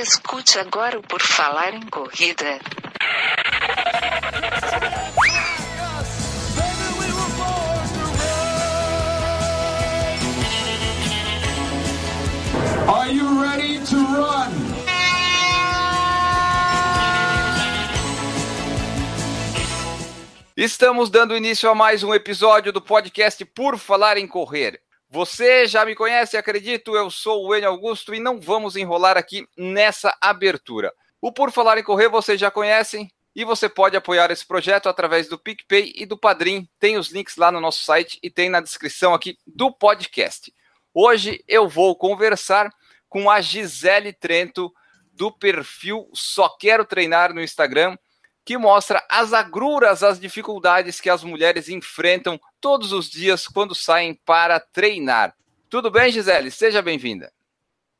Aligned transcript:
Escute 0.00 0.60
agora 0.60 0.96
o 0.96 1.02
Por 1.02 1.20
Falar 1.20 1.74
em 1.74 1.82
Corrida. 1.82 2.60
Are 12.86 13.12
you 13.12 13.42
ready 13.42 13.80
to 13.86 13.96
run? 13.96 14.52
Estamos 20.56 21.10
dando 21.10 21.36
início 21.36 21.68
a 21.68 21.74
mais 21.74 22.04
um 22.04 22.14
episódio 22.14 22.72
do 22.72 22.80
podcast 22.80 23.44
Por 23.46 23.76
Falar 23.76 24.16
em 24.16 24.28
Correr. 24.28 24.80
Você 25.10 25.66
já 25.66 25.86
me 25.86 25.94
conhece, 25.94 26.36
acredito, 26.36 26.94
eu 26.94 27.10
sou 27.10 27.46
o 27.46 27.54
Enio 27.54 27.70
Augusto 27.70 28.14
e 28.14 28.20
não 28.20 28.38
vamos 28.38 28.76
enrolar 28.76 29.16
aqui 29.16 29.48
nessa 29.56 30.14
abertura. 30.20 30.92
O 31.18 31.32
Por 31.32 31.50
Falar 31.50 31.78
em 31.78 31.82
Correr 31.82 32.08
vocês 32.08 32.38
já 32.38 32.50
conhecem 32.50 33.10
e 33.34 33.42
você 33.42 33.70
pode 33.70 33.96
apoiar 33.96 34.30
esse 34.30 34.46
projeto 34.46 34.86
através 34.86 35.26
do 35.26 35.38
PicPay 35.38 35.94
e 35.96 36.04
do 36.04 36.18
Padrim. 36.18 36.68
Tem 36.78 36.98
os 36.98 37.10
links 37.10 37.36
lá 37.36 37.50
no 37.50 37.58
nosso 37.58 37.82
site 37.84 38.18
e 38.22 38.28
tem 38.28 38.50
na 38.50 38.60
descrição 38.60 39.14
aqui 39.14 39.38
do 39.46 39.72
podcast. 39.72 40.52
Hoje 40.92 41.42
eu 41.48 41.66
vou 41.66 41.96
conversar 41.96 42.70
com 43.08 43.30
a 43.30 43.40
Gisele 43.40 44.12
Trento 44.12 44.70
do 45.14 45.32
perfil 45.32 46.06
Só 46.12 46.50
Quero 46.50 46.84
Treinar 46.84 47.32
no 47.32 47.40
Instagram 47.40 47.96
que 48.44 48.58
mostra 48.58 49.02
as 49.10 49.32
agruras, 49.32 50.02
as 50.02 50.20
dificuldades 50.20 51.00
que 51.00 51.08
as 51.08 51.24
mulheres 51.24 51.70
enfrentam 51.70 52.38
todos 52.60 52.92
os 52.92 53.08
dias 53.08 53.46
quando 53.46 53.74
saem 53.74 54.14
para 54.14 54.60
treinar. 54.60 55.34
Tudo 55.68 55.90
bem, 55.90 56.10
Gisele? 56.10 56.50
Seja 56.50 56.80
bem-vinda. 56.80 57.32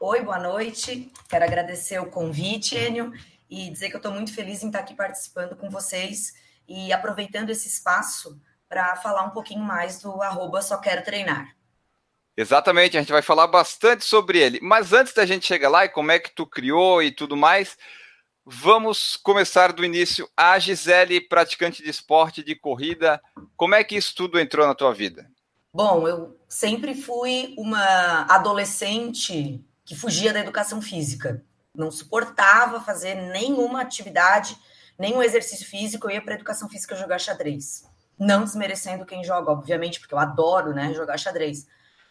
Oi, 0.00 0.22
boa 0.22 0.38
noite. 0.38 1.10
Quero 1.28 1.44
agradecer 1.44 1.98
o 2.00 2.10
convite, 2.10 2.76
Enio, 2.76 3.12
e 3.50 3.70
dizer 3.70 3.88
que 3.88 3.96
eu 3.96 3.98
estou 3.98 4.12
muito 4.12 4.32
feliz 4.32 4.62
em 4.62 4.68
estar 4.68 4.80
aqui 4.80 4.94
participando 4.94 5.56
com 5.56 5.68
vocês 5.68 6.34
e 6.68 6.92
aproveitando 6.92 7.50
esse 7.50 7.68
espaço 7.68 8.40
para 8.68 8.94
falar 8.96 9.24
um 9.24 9.30
pouquinho 9.30 9.62
mais 9.62 10.00
do 10.00 10.22
arroba 10.22 10.62
Só 10.62 10.76
Quero 10.78 11.04
Treinar. 11.04 11.56
Exatamente, 12.36 12.96
a 12.96 13.00
gente 13.00 13.10
vai 13.10 13.22
falar 13.22 13.48
bastante 13.48 14.04
sobre 14.04 14.38
ele. 14.38 14.60
Mas 14.62 14.92
antes 14.92 15.12
da 15.12 15.26
gente 15.26 15.46
chegar 15.46 15.68
lá 15.68 15.84
e 15.84 15.88
como 15.88 16.12
é 16.12 16.18
que 16.20 16.30
tu 16.30 16.46
criou 16.46 17.02
e 17.02 17.10
tudo 17.10 17.36
mais, 17.36 17.76
Vamos 18.50 19.14
começar 19.18 19.74
do 19.74 19.84
início. 19.84 20.26
A 20.34 20.58
Gisele, 20.58 21.20
praticante 21.20 21.82
de 21.82 21.90
esporte, 21.90 22.42
de 22.42 22.54
corrida, 22.54 23.20
como 23.54 23.74
é 23.74 23.84
que 23.84 23.94
isso 23.94 24.14
tudo 24.14 24.40
entrou 24.40 24.66
na 24.66 24.74
tua 24.74 24.94
vida? 24.94 25.30
Bom, 25.70 26.08
eu 26.08 26.34
sempre 26.48 26.94
fui 26.94 27.54
uma 27.58 28.22
adolescente 28.22 29.62
que 29.84 29.94
fugia 29.94 30.32
da 30.32 30.40
educação 30.40 30.80
física. 30.80 31.44
Não 31.74 31.90
suportava 31.90 32.80
fazer 32.80 33.16
nenhuma 33.16 33.82
atividade, 33.82 34.56
nenhum 34.98 35.22
exercício 35.22 35.66
físico. 35.66 36.06
Eu 36.06 36.14
ia 36.14 36.22
para 36.22 36.34
educação 36.34 36.70
física 36.70 36.96
jogar 36.96 37.18
xadrez. 37.18 37.84
Não 38.18 38.44
desmerecendo 38.44 39.04
quem 39.04 39.22
joga, 39.22 39.52
obviamente, 39.52 40.00
porque 40.00 40.14
eu 40.14 40.18
adoro 40.18 40.72
né, 40.72 40.94
jogar 40.94 41.18
xadrez. 41.18 41.66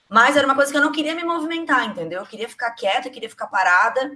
Mas 0.08 0.38
era 0.38 0.46
uma 0.46 0.56
coisa 0.56 0.72
que 0.72 0.78
eu 0.78 0.84
não 0.84 0.92
queria 0.92 1.16
me 1.16 1.24
movimentar, 1.24 1.84
entendeu? 1.84 2.20
Eu 2.20 2.28
queria 2.28 2.48
ficar 2.48 2.70
quieta, 2.72 3.08
eu 3.08 3.12
queria 3.12 3.30
ficar 3.30 3.48
parada. 3.48 4.16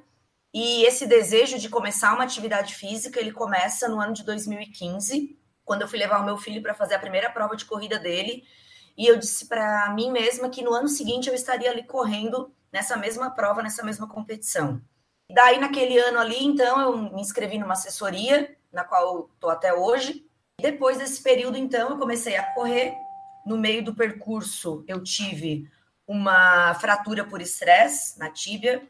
E 0.54 0.84
esse 0.84 1.06
desejo 1.06 1.58
de 1.58 1.70
começar 1.70 2.14
uma 2.14 2.24
atividade 2.24 2.76
física, 2.76 3.20
ele 3.20 3.32
começa 3.32 3.88
no 3.88 4.00
ano 4.00 4.14
de 4.14 4.24
2015, 4.24 5.38
quando 5.64 5.84
eu 5.84 5.88
fui 5.88 5.98
levar 5.98 6.20
o 6.20 6.26
meu 6.26 6.38
filho 6.38 6.62
para 6.62 6.74
fazer 6.74 6.96
a 6.96 7.00
primeira 7.00 7.30
prova 7.30 7.56
de 7.56 7.66
corrida 7.66 7.98
dele, 7.98 8.44
e 8.98 9.08
eu 9.08 9.18
disse 9.18 9.48
para 9.48 9.90
mim 9.94 10.12
mesma 10.12 10.50
que 10.50 10.62
no 10.62 10.74
ano 10.74 10.90
seguinte 10.90 11.30
eu 11.30 11.34
estaria 11.34 11.72
ali 11.72 11.84
correndo 11.84 12.54
nessa 12.72 12.98
mesma 12.98 13.30
prova, 13.32 13.64
nessa 13.64 13.84
mesma 13.84 14.08
competição. 14.08 14.82
Daí 15.30 15.60
naquele 15.60 15.98
ano 15.98 16.20
ali, 16.20 16.44
então, 16.44 16.82
eu 16.82 16.98
me 16.98 17.22
inscrevi 17.22 17.58
numa 17.58 17.74
assessoria, 17.74 18.56
na 18.72 18.84
qual 18.84 19.30
tô 19.40 19.50
até 19.50 19.74
hoje. 19.74 20.26
Depois 20.60 20.98
desse 20.98 21.24
período, 21.24 21.58
então, 21.58 21.92
eu 21.92 21.98
comecei 21.98 22.36
a 22.36 22.54
correr. 22.54 22.94
No 23.46 23.58
meio 23.58 23.84
do 23.84 23.96
percurso, 23.96 24.84
eu 24.88 25.02
tive 25.02 25.70
uma 26.06 26.74
fratura 26.76 27.24
por 27.26 27.42
estresse 27.42 28.20
na 28.20 28.30
tíbia, 28.30 28.88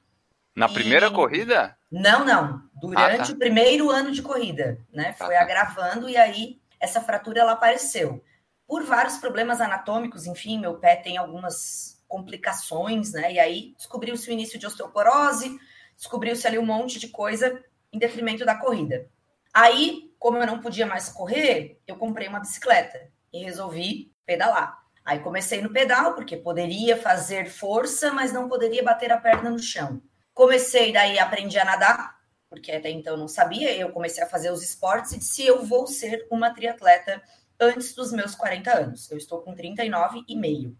na 0.55 0.67
primeira 0.67 1.07
e... 1.07 1.11
corrida? 1.11 1.77
Não, 1.91 2.25
não. 2.25 2.61
Durante 2.73 3.21
ah, 3.21 3.25
tá. 3.27 3.33
o 3.33 3.37
primeiro 3.37 3.89
ano 3.89 4.11
de 4.11 4.21
corrida, 4.21 4.79
né? 4.91 5.13
Tá, 5.13 5.25
Foi 5.25 5.35
tá. 5.35 5.41
agravando 5.41 6.09
e 6.09 6.17
aí 6.17 6.59
essa 6.79 7.01
fratura 7.01 7.41
ela 7.41 7.51
apareceu. 7.53 8.23
Por 8.67 8.83
vários 8.83 9.17
problemas 9.17 9.61
anatômicos, 9.61 10.25
enfim, 10.25 10.59
meu 10.59 10.75
pé 10.75 10.95
tem 10.95 11.17
algumas 11.17 12.01
complicações, 12.07 13.13
né? 13.13 13.33
E 13.33 13.39
aí 13.39 13.73
descobriu-se 13.77 14.29
o 14.29 14.33
início 14.33 14.57
de 14.57 14.65
osteoporose, 14.65 15.59
descobriu-se 15.95 16.47
ali 16.47 16.57
um 16.57 16.65
monte 16.65 16.99
de 16.99 17.09
coisa 17.09 17.63
em 17.91 17.99
detrimento 17.99 18.45
da 18.45 18.55
corrida. 18.55 19.07
Aí, 19.53 20.13
como 20.17 20.37
eu 20.37 20.47
não 20.47 20.59
podia 20.59 20.85
mais 20.85 21.09
correr, 21.09 21.79
eu 21.85 21.97
comprei 21.97 22.27
uma 22.27 22.39
bicicleta 22.39 23.09
e 23.33 23.43
resolvi 23.43 24.11
pedalar. 24.25 24.81
Aí 25.03 25.19
comecei 25.19 25.61
no 25.61 25.71
pedal, 25.71 26.13
porque 26.13 26.37
poderia 26.37 26.95
fazer 26.95 27.49
força, 27.49 28.13
mas 28.13 28.31
não 28.31 28.47
poderia 28.47 28.83
bater 28.83 29.11
a 29.11 29.17
perna 29.17 29.49
no 29.49 29.59
chão. 29.59 30.01
Comecei 30.33 30.91
daí, 30.91 31.19
aprendi 31.19 31.59
a 31.59 31.65
nadar, 31.65 32.19
porque 32.49 32.71
até 32.71 32.89
então 32.89 33.17
não 33.17 33.27
sabia. 33.27 33.75
Eu 33.75 33.91
comecei 33.91 34.23
a 34.23 34.27
fazer 34.27 34.51
os 34.51 34.63
esportes 34.63 35.11
e 35.13 35.19
disse: 35.19 35.45
eu 35.45 35.63
vou 35.63 35.87
ser 35.87 36.27
uma 36.29 36.53
triatleta 36.53 37.21
antes 37.59 37.93
dos 37.93 38.11
meus 38.11 38.35
40 38.35 38.71
anos. 38.71 39.11
Eu 39.11 39.17
estou 39.17 39.41
com 39.41 39.53
39 39.53 40.23
e 40.27 40.35
meio. 40.35 40.75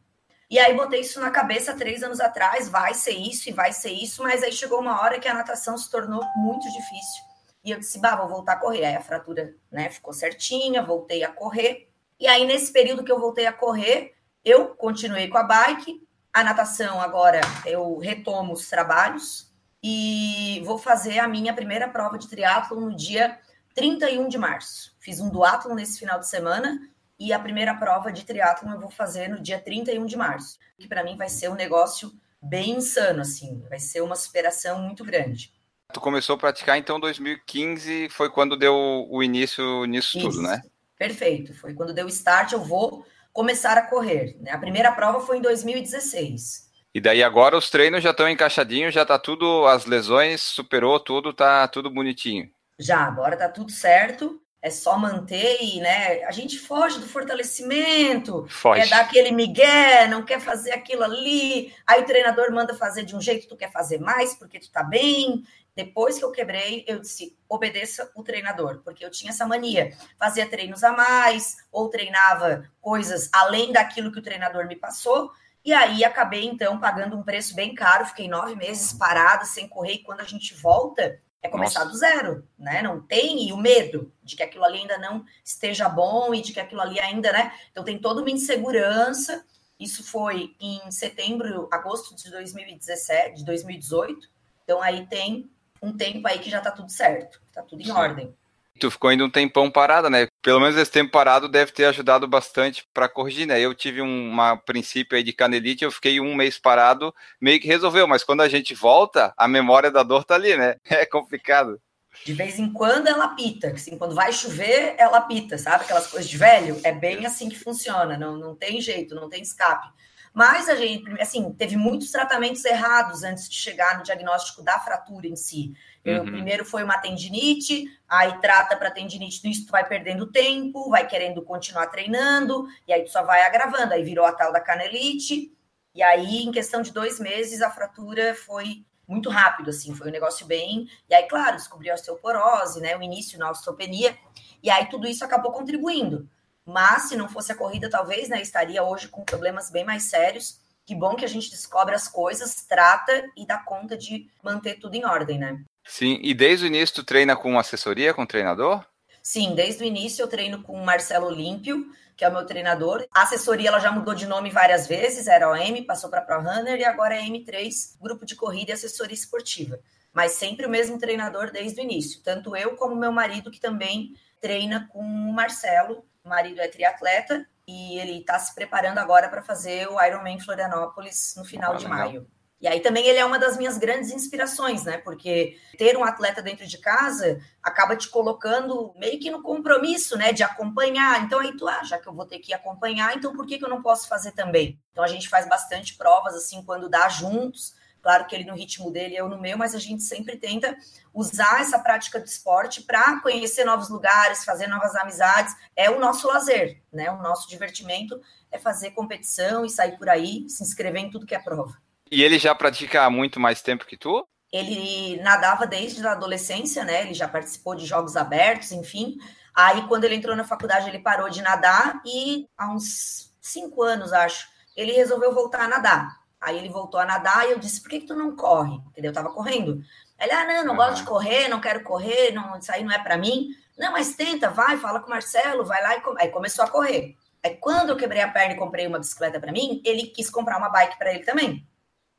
E 0.50 0.60
aí 0.60 0.76
botei 0.76 1.00
isso 1.00 1.20
na 1.22 1.32
cabeça 1.32 1.74
três 1.78 2.04
anos 2.04 2.20
atrás, 2.20 2.68
vai 2.68 2.94
ser 2.94 3.14
isso 3.14 3.48
e 3.48 3.54
vai 3.54 3.72
ser 3.72 3.92
isso, 3.92 4.22
mas 4.22 4.44
aí 4.44 4.52
chegou 4.52 4.82
uma 4.82 5.02
hora 5.02 5.18
que 5.18 5.28
a 5.28 5.34
natação 5.34 5.78
se 5.78 5.90
tornou 5.90 6.22
muito 6.36 6.70
difícil. 6.70 7.24
E 7.64 7.72
eu 7.72 7.80
disse, 7.80 8.00
bah, 8.00 8.16
vou 8.16 8.28
voltar 8.28 8.54
a 8.54 8.60
correr. 8.60 8.84
Aí 8.84 8.96
a 8.96 9.02
fratura, 9.02 9.56
né, 9.72 9.90
ficou 9.90 10.12
certinha, 10.12 10.84
voltei 10.84 11.24
a 11.24 11.32
correr. 11.32 11.90
E 12.20 12.28
aí, 12.28 12.46
nesse 12.46 12.72
período 12.74 13.04
que 13.04 13.12
eu 13.12 13.20
voltei 13.20 13.46
a 13.46 13.54
correr, 13.54 14.14
eu 14.44 14.76
continuei 14.76 15.28
com 15.28 15.38
a 15.38 15.44
bike, 15.44 16.06
a 16.34 16.44
natação 16.44 17.02
agora 17.02 17.42
eu 17.66 17.98
retomo 17.98 18.54
os 18.54 18.70
trabalhos 18.70 19.52
e 19.84 20.62
vou 20.66 20.78
fazer 20.78 21.20
a 21.20 21.28
minha 21.28 21.54
primeira 21.54 21.88
prova 21.90 22.18
de 22.18 22.28
triatlo 22.28 22.80
no 22.80 22.96
dia 22.96 23.38
31 23.76 24.28
de 24.28 24.38
março. 24.38 24.96
Fiz 25.00 25.20
um 25.20 25.30
duatlon 25.30 25.76
nesse 25.76 26.00
final 26.00 26.20
de 26.20 26.28
semana 26.28 26.80
e 27.20 27.34
a 27.34 27.40
primeira 27.40 27.76
prova 27.76 28.12
de 28.12 28.24
triatlo 28.26 28.70
eu 28.70 28.80
vou 28.80 28.90
fazer 28.90 29.28
no 29.28 29.42
dia 29.42 29.60
31 29.60 30.06
de 30.06 30.16
março, 30.16 30.58
que 30.78 30.88
para 30.88 31.04
mim 31.04 31.18
vai 31.18 31.30
ser 31.30 31.50
um 31.50 31.56
negócio 31.56 32.12
bem 32.42 32.72
insano 32.72 33.22
assim, 33.22 33.64
vai 33.70 33.80
ser 33.80 34.02
uma 34.02 34.16
superação 34.16 34.82
muito 34.82 35.04
grande. 35.04 35.54
Tu 35.94 36.00
começou 36.00 36.36
a 36.36 36.40
praticar 36.40 36.78
então 36.78 37.00
2015, 37.00 38.08
foi 38.10 38.30
quando 38.30 38.56
deu 38.56 38.74
o 39.10 39.22
início 39.22 39.86
nisso 39.86 40.18
Isso. 40.18 40.30
tudo, 40.30 40.42
né? 40.42 40.62
Perfeito, 40.98 41.54
foi 41.54 41.74
quando 41.74 41.94
deu 41.94 42.06
o 42.06 42.10
start, 42.10 42.54
eu 42.54 42.64
vou 42.64 43.06
começar 43.34 43.78
a 43.78 43.88
correr. 43.88 44.38
Né? 44.40 44.52
A 44.52 44.58
primeira 44.58 44.92
prova 44.92 45.20
foi 45.20 45.38
em 45.38 45.42
2016. 45.42 46.70
E 46.94 47.00
daí 47.00 47.24
agora 47.24 47.58
os 47.58 47.70
treinos 47.70 48.04
já 48.04 48.12
estão 48.12 48.30
encaixadinhos, 48.30 48.94
já 48.94 49.06
tá 49.06 49.18
tudo, 49.18 49.66
as 49.66 49.86
lesões 49.86 50.42
superou 50.42 51.00
tudo, 51.00 51.34
tá 51.34 51.68
tudo 51.68 51.90
bonitinho. 51.90 52.50
Já, 52.78 53.00
agora 53.00 53.38
tá 53.38 53.48
tudo 53.48 53.72
certo. 53.72 54.42
É 54.64 54.70
só 54.70 54.96
manter 54.96 55.58
e, 55.60 55.80
né? 55.80 56.24
A 56.24 56.32
gente 56.32 56.60
foge 56.60 57.00
do 57.00 57.08
fortalecimento, 57.08 58.46
foge. 58.48 58.82
é 58.82 58.88
dar 58.88 59.02
aquele 59.02 59.32
migué, 59.32 60.08
não 60.08 60.24
quer 60.24 60.40
fazer 60.40 60.72
aquilo 60.72 61.04
ali. 61.04 61.74
Aí 61.88 62.02
o 62.02 62.06
treinador 62.06 62.52
manda 62.52 62.76
fazer 62.76 63.04
de 63.04 63.16
um 63.16 63.22
jeito, 63.22 63.48
tu 63.48 63.58
quer 63.58 63.72
fazer 63.72 64.00
mais 64.00 64.36
porque 64.36 64.60
tu 64.60 64.70
tá 64.72 64.84
bem. 64.84 65.44
Depois 65.76 66.18
que 66.18 66.26
eu 66.26 66.32
quebrei, 66.32 66.84
eu 66.88 67.00
disse: 67.00 67.38
obedeça 67.48 68.12
o 68.16 68.24
treinador, 68.24 68.82
porque 68.84 69.06
eu 69.06 69.12
tinha 69.12 69.32
essa 69.32 69.46
mania. 69.46 69.96
Fazia 70.18 70.50
treinos 70.50 70.84
a 70.84 70.92
mais, 70.92 71.58
ou 71.72 71.90
treinava 71.90 72.70
coisas 72.82 73.30
além 73.32 73.72
daquilo 73.72 74.12
que 74.12 74.20
o 74.20 74.24
treinador 74.24 74.68
me 74.68 74.76
passou. 74.76 75.32
E 75.64 75.74
aí 75.74 76.04
acabei, 76.04 76.46
então, 76.46 76.80
pagando 76.80 77.16
um 77.16 77.24
preço 77.24 77.56
bem 77.56 77.74
caro. 77.74 78.06
Fiquei 78.06 78.28
nove 78.28 78.56
meses 78.56 78.94
parada, 78.94 79.46
sem 79.46 79.68
correr. 79.68 79.94
E 79.94 80.04
quando 80.04 80.22
a 80.22 80.26
gente 80.26 80.54
volta, 80.56 81.22
é 81.42 81.48
começar 81.48 81.86
Nossa. 81.86 81.92
do 81.92 81.98
zero, 81.98 82.48
né? 82.58 82.82
Não 82.82 83.02
tem 83.02 83.48
e 83.48 83.54
o 83.54 83.58
medo 83.58 84.12
de 84.22 84.36
que 84.36 84.44
aquilo 84.44 84.64
ali 84.64 84.80
ainda 84.80 84.98
não 84.98 85.26
esteja 85.44 85.88
bom 85.88 86.34
e 86.34 86.42
de 86.42 86.54
que 86.54 86.60
aquilo 86.60 86.82
ali 86.82 87.00
ainda, 87.00 87.32
né? 87.32 87.54
Então 87.72 87.84
tem 87.84 87.98
toda 87.98 88.22
uma 88.22 88.30
insegurança. 88.30 89.44
Isso 89.80 90.04
foi 90.04 90.56
em 90.60 90.92
setembro, 90.92 91.68
agosto 91.72 92.16
de 92.16 92.30
2017, 92.30 93.38
de 93.38 93.46
2018. 93.46 94.30
Então 94.64 94.82
aí 94.82 95.08
tem 95.08 95.50
um 95.82 95.96
tempo 95.96 96.28
aí 96.28 96.40
que 96.40 96.50
já 96.50 96.62
tá 96.62 96.72
tudo 96.72 96.92
certo, 96.92 97.42
tá 97.52 97.62
tudo 97.62 97.82
em 97.82 97.86
Sim. 97.86 97.92
ordem. 97.92 98.36
Tu 98.80 98.90
ficou 98.90 99.10
ainda 99.10 99.26
um 99.26 99.30
tempão 99.30 99.70
parada, 99.70 100.10
né? 100.10 100.28
Pelo 100.42 100.60
menos 100.60 100.76
esse 100.76 100.90
tempo 100.90 101.12
parado 101.12 101.48
deve 101.48 101.72
ter 101.72 101.86
ajudado 101.86 102.28
bastante 102.28 102.88
para 102.94 103.10
corrigir, 103.10 103.46
né? 103.46 103.60
Eu 103.60 103.76
tive 103.76 104.02
um 104.02 104.30
uma 104.30 104.58
princípio 104.58 105.16
aí 105.18 105.24
de 105.24 105.34
canelite, 105.34 105.84
eu 105.84 105.92
fiquei 105.92 106.20
um 106.20 106.34
mês 106.34 106.58
parado, 106.58 107.14
meio 107.40 107.60
que 107.60 107.68
resolveu, 107.68 108.08
mas 108.08 108.24
quando 108.24 108.42
a 108.42 108.50
gente 108.50 108.74
volta, 108.74 109.34
a 109.38 109.48
memória 109.48 109.92
da 109.92 110.04
dor 110.04 110.24
tá 110.24 110.36
ali, 110.36 110.58
né? 110.58 110.78
É 110.90 111.06
complicado. 111.06 111.80
De 112.26 112.34
vez 112.34 112.60
em 112.60 112.72
quando 112.72 113.08
ela 113.08 113.30
pita, 113.30 113.68
assim, 113.68 113.98
quando 113.98 114.14
vai 114.14 114.34
chover, 114.34 114.96
ela 114.98 115.22
pita, 115.22 115.58
sabe? 115.58 115.84
Aquelas 115.84 116.08
coisas 116.08 116.30
de 116.30 116.38
velho, 116.38 116.80
é 116.84 116.92
bem 116.92 117.26
assim 117.26 117.50
que 117.50 117.58
funciona, 117.58 118.18
não, 118.18 118.38
não 118.38 118.56
tem 118.56 118.82
jeito, 118.82 119.16
não 119.16 119.30
tem 119.30 119.42
escape. 119.42 119.88
Mas 120.34 120.70
a 120.70 120.76
gente, 120.76 121.10
assim, 121.22 121.52
teve 121.54 121.76
muitos 121.76 122.10
tratamentos 122.10 122.64
errados 122.64 123.22
antes 123.24 123.50
de 123.50 123.56
chegar 123.56 123.98
no 123.98 124.04
diagnóstico 124.04 124.64
da 124.64 124.80
fratura 124.80 125.28
em 125.28 125.36
si. 125.36 125.74
Uhum. 126.06 126.26
Primeiro 126.26 126.64
foi 126.64 126.84
uma 126.84 126.98
tendinite, 126.98 127.86
aí 128.08 128.40
trata 128.40 128.78
para 128.78 128.90
tendinite, 128.90 129.50
isso 129.50 129.66
tu 129.66 129.72
vai 129.72 129.86
perdendo 129.86 130.32
tempo, 130.32 130.90
vai 130.90 131.06
querendo 131.06 131.42
continuar 131.42 131.88
treinando, 131.88 132.66
e 132.88 132.94
aí 132.94 133.04
tu 133.04 133.12
só 133.12 133.24
vai 133.24 133.44
agravando. 133.44 133.94
Aí 133.94 134.04
virou 134.04 134.26
a 134.26 134.32
tal 134.32 134.54
da 134.54 134.62
canelite, 134.62 135.52
e 135.94 136.02
aí 136.02 136.44
em 136.44 136.52
questão 136.52 136.82
de 136.82 136.94
dois 136.94 137.20
meses 137.20 137.62
a 137.62 137.70
fratura 137.70 138.34
foi 138.34 138.86
muito 139.06 139.30
rápido, 139.30 139.70
assim, 139.70 139.94
foi 139.94 140.08
um 140.08 140.12
negócio 140.12 140.46
bem. 140.46 140.88
E 141.10 141.14
aí, 141.14 141.24
claro, 141.24 141.58
descobriu 141.58 141.92
a 141.92 141.96
osteoporose, 141.96 142.80
né? 142.80 142.96
O 142.98 143.04
início 143.04 143.38
na 143.38 143.52
osteopenia, 143.52 144.18
e 144.64 144.70
aí 144.70 144.86
tudo 144.86 145.06
isso 145.06 145.26
acabou 145.26 145.52
contribuindo. 145.52 146.30
Mas 146.66 147.10
se 147.10 147.16
não 147.16 147.28
fosse 147.28 147.52
a 147.52 147.56
corrida, 147.56 147.90
talvez, 147.90 148.30
né, 148.30 148.42
estaria 148.42 148.84
hoje 148.84 149.08
com 149.08 149.24
problemas 149.24 149.70
bem 149.70 149.84
mais 149.84 150.04
sérios. 150.04 150.60
Que 150.86 150.96
bom 150.96 151.16
que 151.16 151.26
a 151.26 151.28
gente 151.28 151.50
descobre 151.50 151.96
as 151.96 152.08
coisas, 152.08 152.66
trata 152.66 153.24
e 153.38 153.46
dá 153.46 153.58
conta 153.58 153.98
de 153.98 154.30
manter 154.44 154.80
tudo 154.80 154.96
em 154.96 155.06
ordem, 155.06 155.38
né? 155.38 155.64
Sim, 155.86 156.20
e 156.22 156.34
desde 156.34 156.66
o 156.66 156.68
início 156.68 156.96
tu 156.96 157.04
treina 157.04 157.36
com 157.36 157.58
assessoria, 157.58 158.14
com 158.14 158.26
treinador? 158.26 158.84
Sim, 159.22 159.54
desde 159.54 159.84
o 159.84 159.86
início 159.86 160.24
eu 160.24 160.28
treino 160.28 160.64
com 160.64 160.74
o 160.74 160.86
Marcelo 160.86 161.28
Olímpio, 161.28 161.86
que 162.16 162.26
é 162.26 162.30
o 162.30 162.32
meu 162.32 162.46
treinador. 162.46 163.06
A 163.12 163.24
assessoria 163.24 163.70
ela 163.70 163.80
já 163.80 163.92
mudou 163.92 164.14
de 164.14 164.26
nome 164.26 164.50
várias 164.50 164.88
vezes, 164.88 165.28
era 165.28 165.50
OM, 165.52 165.84
passou 165.86 166.10
para 166.10 166.22
ProRunner 166.22 166.80
e 166.80 166.84
agora 166.84 167.16
é 167.16 167.22
M3, 167.22 167.98
grupo 168.00 168.26
de 168.26 168.36
corrida 168.36 168.72
e 168.72 168.74
assessoria 168.74 169.14
esportiva. 169.14 169.80
Mas 170.14 170.34
sempre 170.34 170.66
o 170.66 170.70
mesmo 170.70 171.00
treinador 171.00 171.52
desde 171.52 171.80
o 171.80 171.84
início, 171.84 172.22
tanto 172.24 172.56
eu 172.56 172.76
como 172.76 172.96
meu 172.96 173.12
marido, 173.12 173.50
que 173.50 173.60
também 173.60 174.14
treina 174.40 174.88
com 174.92 175.00
o 175.00 175.34
Marcelo. 175.34 176.04
O 176.24 176.30
marido 176.30 176.62
é 176.62 176.68
triatleta 176.68 177.46
e 177.68 177.98
ele 178.00 178.20
está 178.20 178.38
se 178.38 178.54
preparando 178.54 179.00
agora 179.00 179.30
para 179.30 179.42
fazer 179.42 179.88
o 179.88 180.02
Ironman 180.04 180.40
Florianópolis 180.40 181.34
no 181.38 181.46
final 181.46 181.74
ah, 181.74 181.78
de 181.78 181.88
maio. 181.88 182.28
E 182.62 182.68
aí 182.68 182.80
também 182.80 183.08
ele 183.08 183.18
é 183.18 183.26
uma 183.26 183.40
das 183.40 183.58
minhas 183.58 183.80
grandes 183.80 184.12
inspirações, 184.12 184.84
né? 184.84 185.00
Porque 185.00 185.58
ter 185.80 185.98
um 185.98 186.04
atleta 186.04 186.44
dentro 186.44 186.68
de 186.68 186.78
casa 186.78 187.42
acaba 187.62 187.96
te 187.96 188.08
colocando 188.08 188.94
meio 188.98 189.20
que 189.20 189.32
no 189.32 189.42
compromisso, 189.42 190.16
né? 190.16 190.32
De 190.32 190.44
acompanhar. 190.44 191.24
Então 191.24 191.40
aí 191.40 191.58
tu, 191.58 191.68
ah, 191.68 191.84
já 191.84 191.98
que 191.98 192.08
eu 192.08 192.14
vou 192.14 192.26
ter 192.26 192.38
que 192.38 192.54
acompanhar, 192.54 193.18
então 193.18 193.34
por 193.34 193.48
que, 193.48 193.58
que 193.58 193.66
eu 193.66 193.70
não 193.70 193.82
posso 193.82 194.08
fazer 194.08 194.34
também? 194.34 194.80
Então 194.92 195.04
a 195.04 195.08
gente 195.08 195.28
faz 195.28 195.50
bastante 195.50 195.98
provas, 195.98 196.36
assim, 196.36 196.64
quando 196.64 196.88
dá 196.88 197.10
juntos. 197.10 197.74
Claro 198.02 198.26
que 198.26 198.36
ele 198.36 198.46
no 198.46 198.56
ritmo 198.56 198.90
dele, 198.90 199.16
eu 199.16 199.30
no 199.30 199.40
meu, 199.40 199.58
mas 199.58 199.76
a 199.76 199.80
gente 199.80 200.02
sempre 200.04 200.38
tenta 200.38 200.76
usar 201.14 201.62
essa 201.62 201.78
prática 201.78 202.20
do 202.20 202.26
esporte 202.26 202.82
para 202.82 203.20
conhecer 203.22 203.64
novos 203.64 203.90
lugares, 203.90 204.44
fazer 204.44 204.68
novas 204.68 204.96
amizades. 204.96 205.56
É 205.76 205.90
o 205.90 206.00
nosso 206.00 206.28
lazer, 206.28 206.82
né? 206.92 207.12
O 207.12 207.22
nosso 207.22 207.48
divertimento 207.48 208.20
é 208.52 208.58
fazer 208.58 208.92
competição 208.92 209.66
e 209.66 209.70
sair 209.70 209.98
por 209.98 210.10
aí, 210.10 210.50
se 210.50 210.64
inscrever 210.64 211.02
em 211.02 211.10
tudo 211.10 211.26
que 211.26 211.36
é 211.36 211.40
prova. 211.40 211.78
E 212.12 212.24
ele 212.24 212.40
já 212.40 212.54
pratica 212.56 213.04
há 213.04 213.10
muito 213.10 213.40
mais 213.40 213.62
tempo 213.62 213.86
que 213.86 213.96
tu? 213.96 214.28
Ele 214.52 215.22
nadava 215.22 215.66
desde 215.66 216.06
a 216.06 216.12
adolescência, 216.12 216.84
né? 216.84 217.04
Ele 217.04 217.14
já 217.14 217.28
participou 217.28 217.76
de 217.76 217.86
jogos 217.86 218.18
abertos, 218.18 218.72
enfim. 218.72 219.18
Aí, 219.56 219.88
quando 219.88 220.04
ele 220.04 220.16
entrou 220.16 220.36
na 220.36 220.44
faculdade, 220.44 220.90
ele 220.90 221.00
parou 221.00 221.30
de 221.30 221.42
nadar 221.42 222.02
e 222.06 222.48
há 222.58 222.70
uns 222.74 223.34
cinco 223.40 223.82
anos, 223.82 224.12
acho, 224.12 224.48
ele 224.76 224.92
resolveu 224.92 225.34
voltar 225.34 225.62
a 225.62 225.68
nadar. 225.68 226.21
Aí 226.42 226.58
ele 226.58 226.70
voltou 226.70 227.00
a 227.00 227.06
nadar 227.06 227.48
e 227.48 227.52
eu 227.52 227.60
disse: 227.60 227.82
por 227.82 227.90
que, 227.90 228.02
que 228.02 228.08
tu 228.08 228.16
não 228.16 228.36
corre? 228.36 228.76
Entendeu? 228.88 229.12
Eu 229.12 229.16
tava 229.16 229.32
correndo. 229.32 229.84
Ele, 230.20 230.32
ah, 230.32 230.46
não, 230.46 230.66
não 230.66 230.76
gosto 230.76 230.98
de 230.98 231.04
correr, 231.04 231.48
não 231.48 231.62
quero 231.62 231.84
correr, 231.84 232.32
não, 232.32 232.58
isso 232.58 232.72
aí 232.72 232.84
não 232.84 232.92
é 232.92 233.00
para 233.00 233.18
mim. 233.18 233.50
Não, 233.78 233.92
mas 233.92 234.16
tenta, 234.16 234.50
vai, 234.50 234.78
fala 234.78 235.00
com 235.00 235.08
o 235.08 235.10
Marcelo, 235.10 235.66
vai 235.66 235.82
lá 235.82 235.98
e 235.98 236.02
come... 236.02 236.22
aí 236.22 236.30
começou 236.30 236.66
a 236.66 236.70
correr. 236.70 237.16
Aí 237.44 237.56
quando 237.56 237.90
eu 237.90 237.98
quebrei 237.98 238.22
a 238.22 238.28
perna 238.28 238.54
e 238.54 238.58
comprei 238.58 238.86
uma 238.86 239.00
bicicleta 239.00 239.40
para 239.40 239.52
mim, 239.52 239.82
ele 239.84 240.08
quis 240.08 240.30
comprar 240.30 240.58
uma 240.58 240.70
bike 240.70 240.98
para 240.98 241.14
ele 241.14 241.24
também 241.24 241.68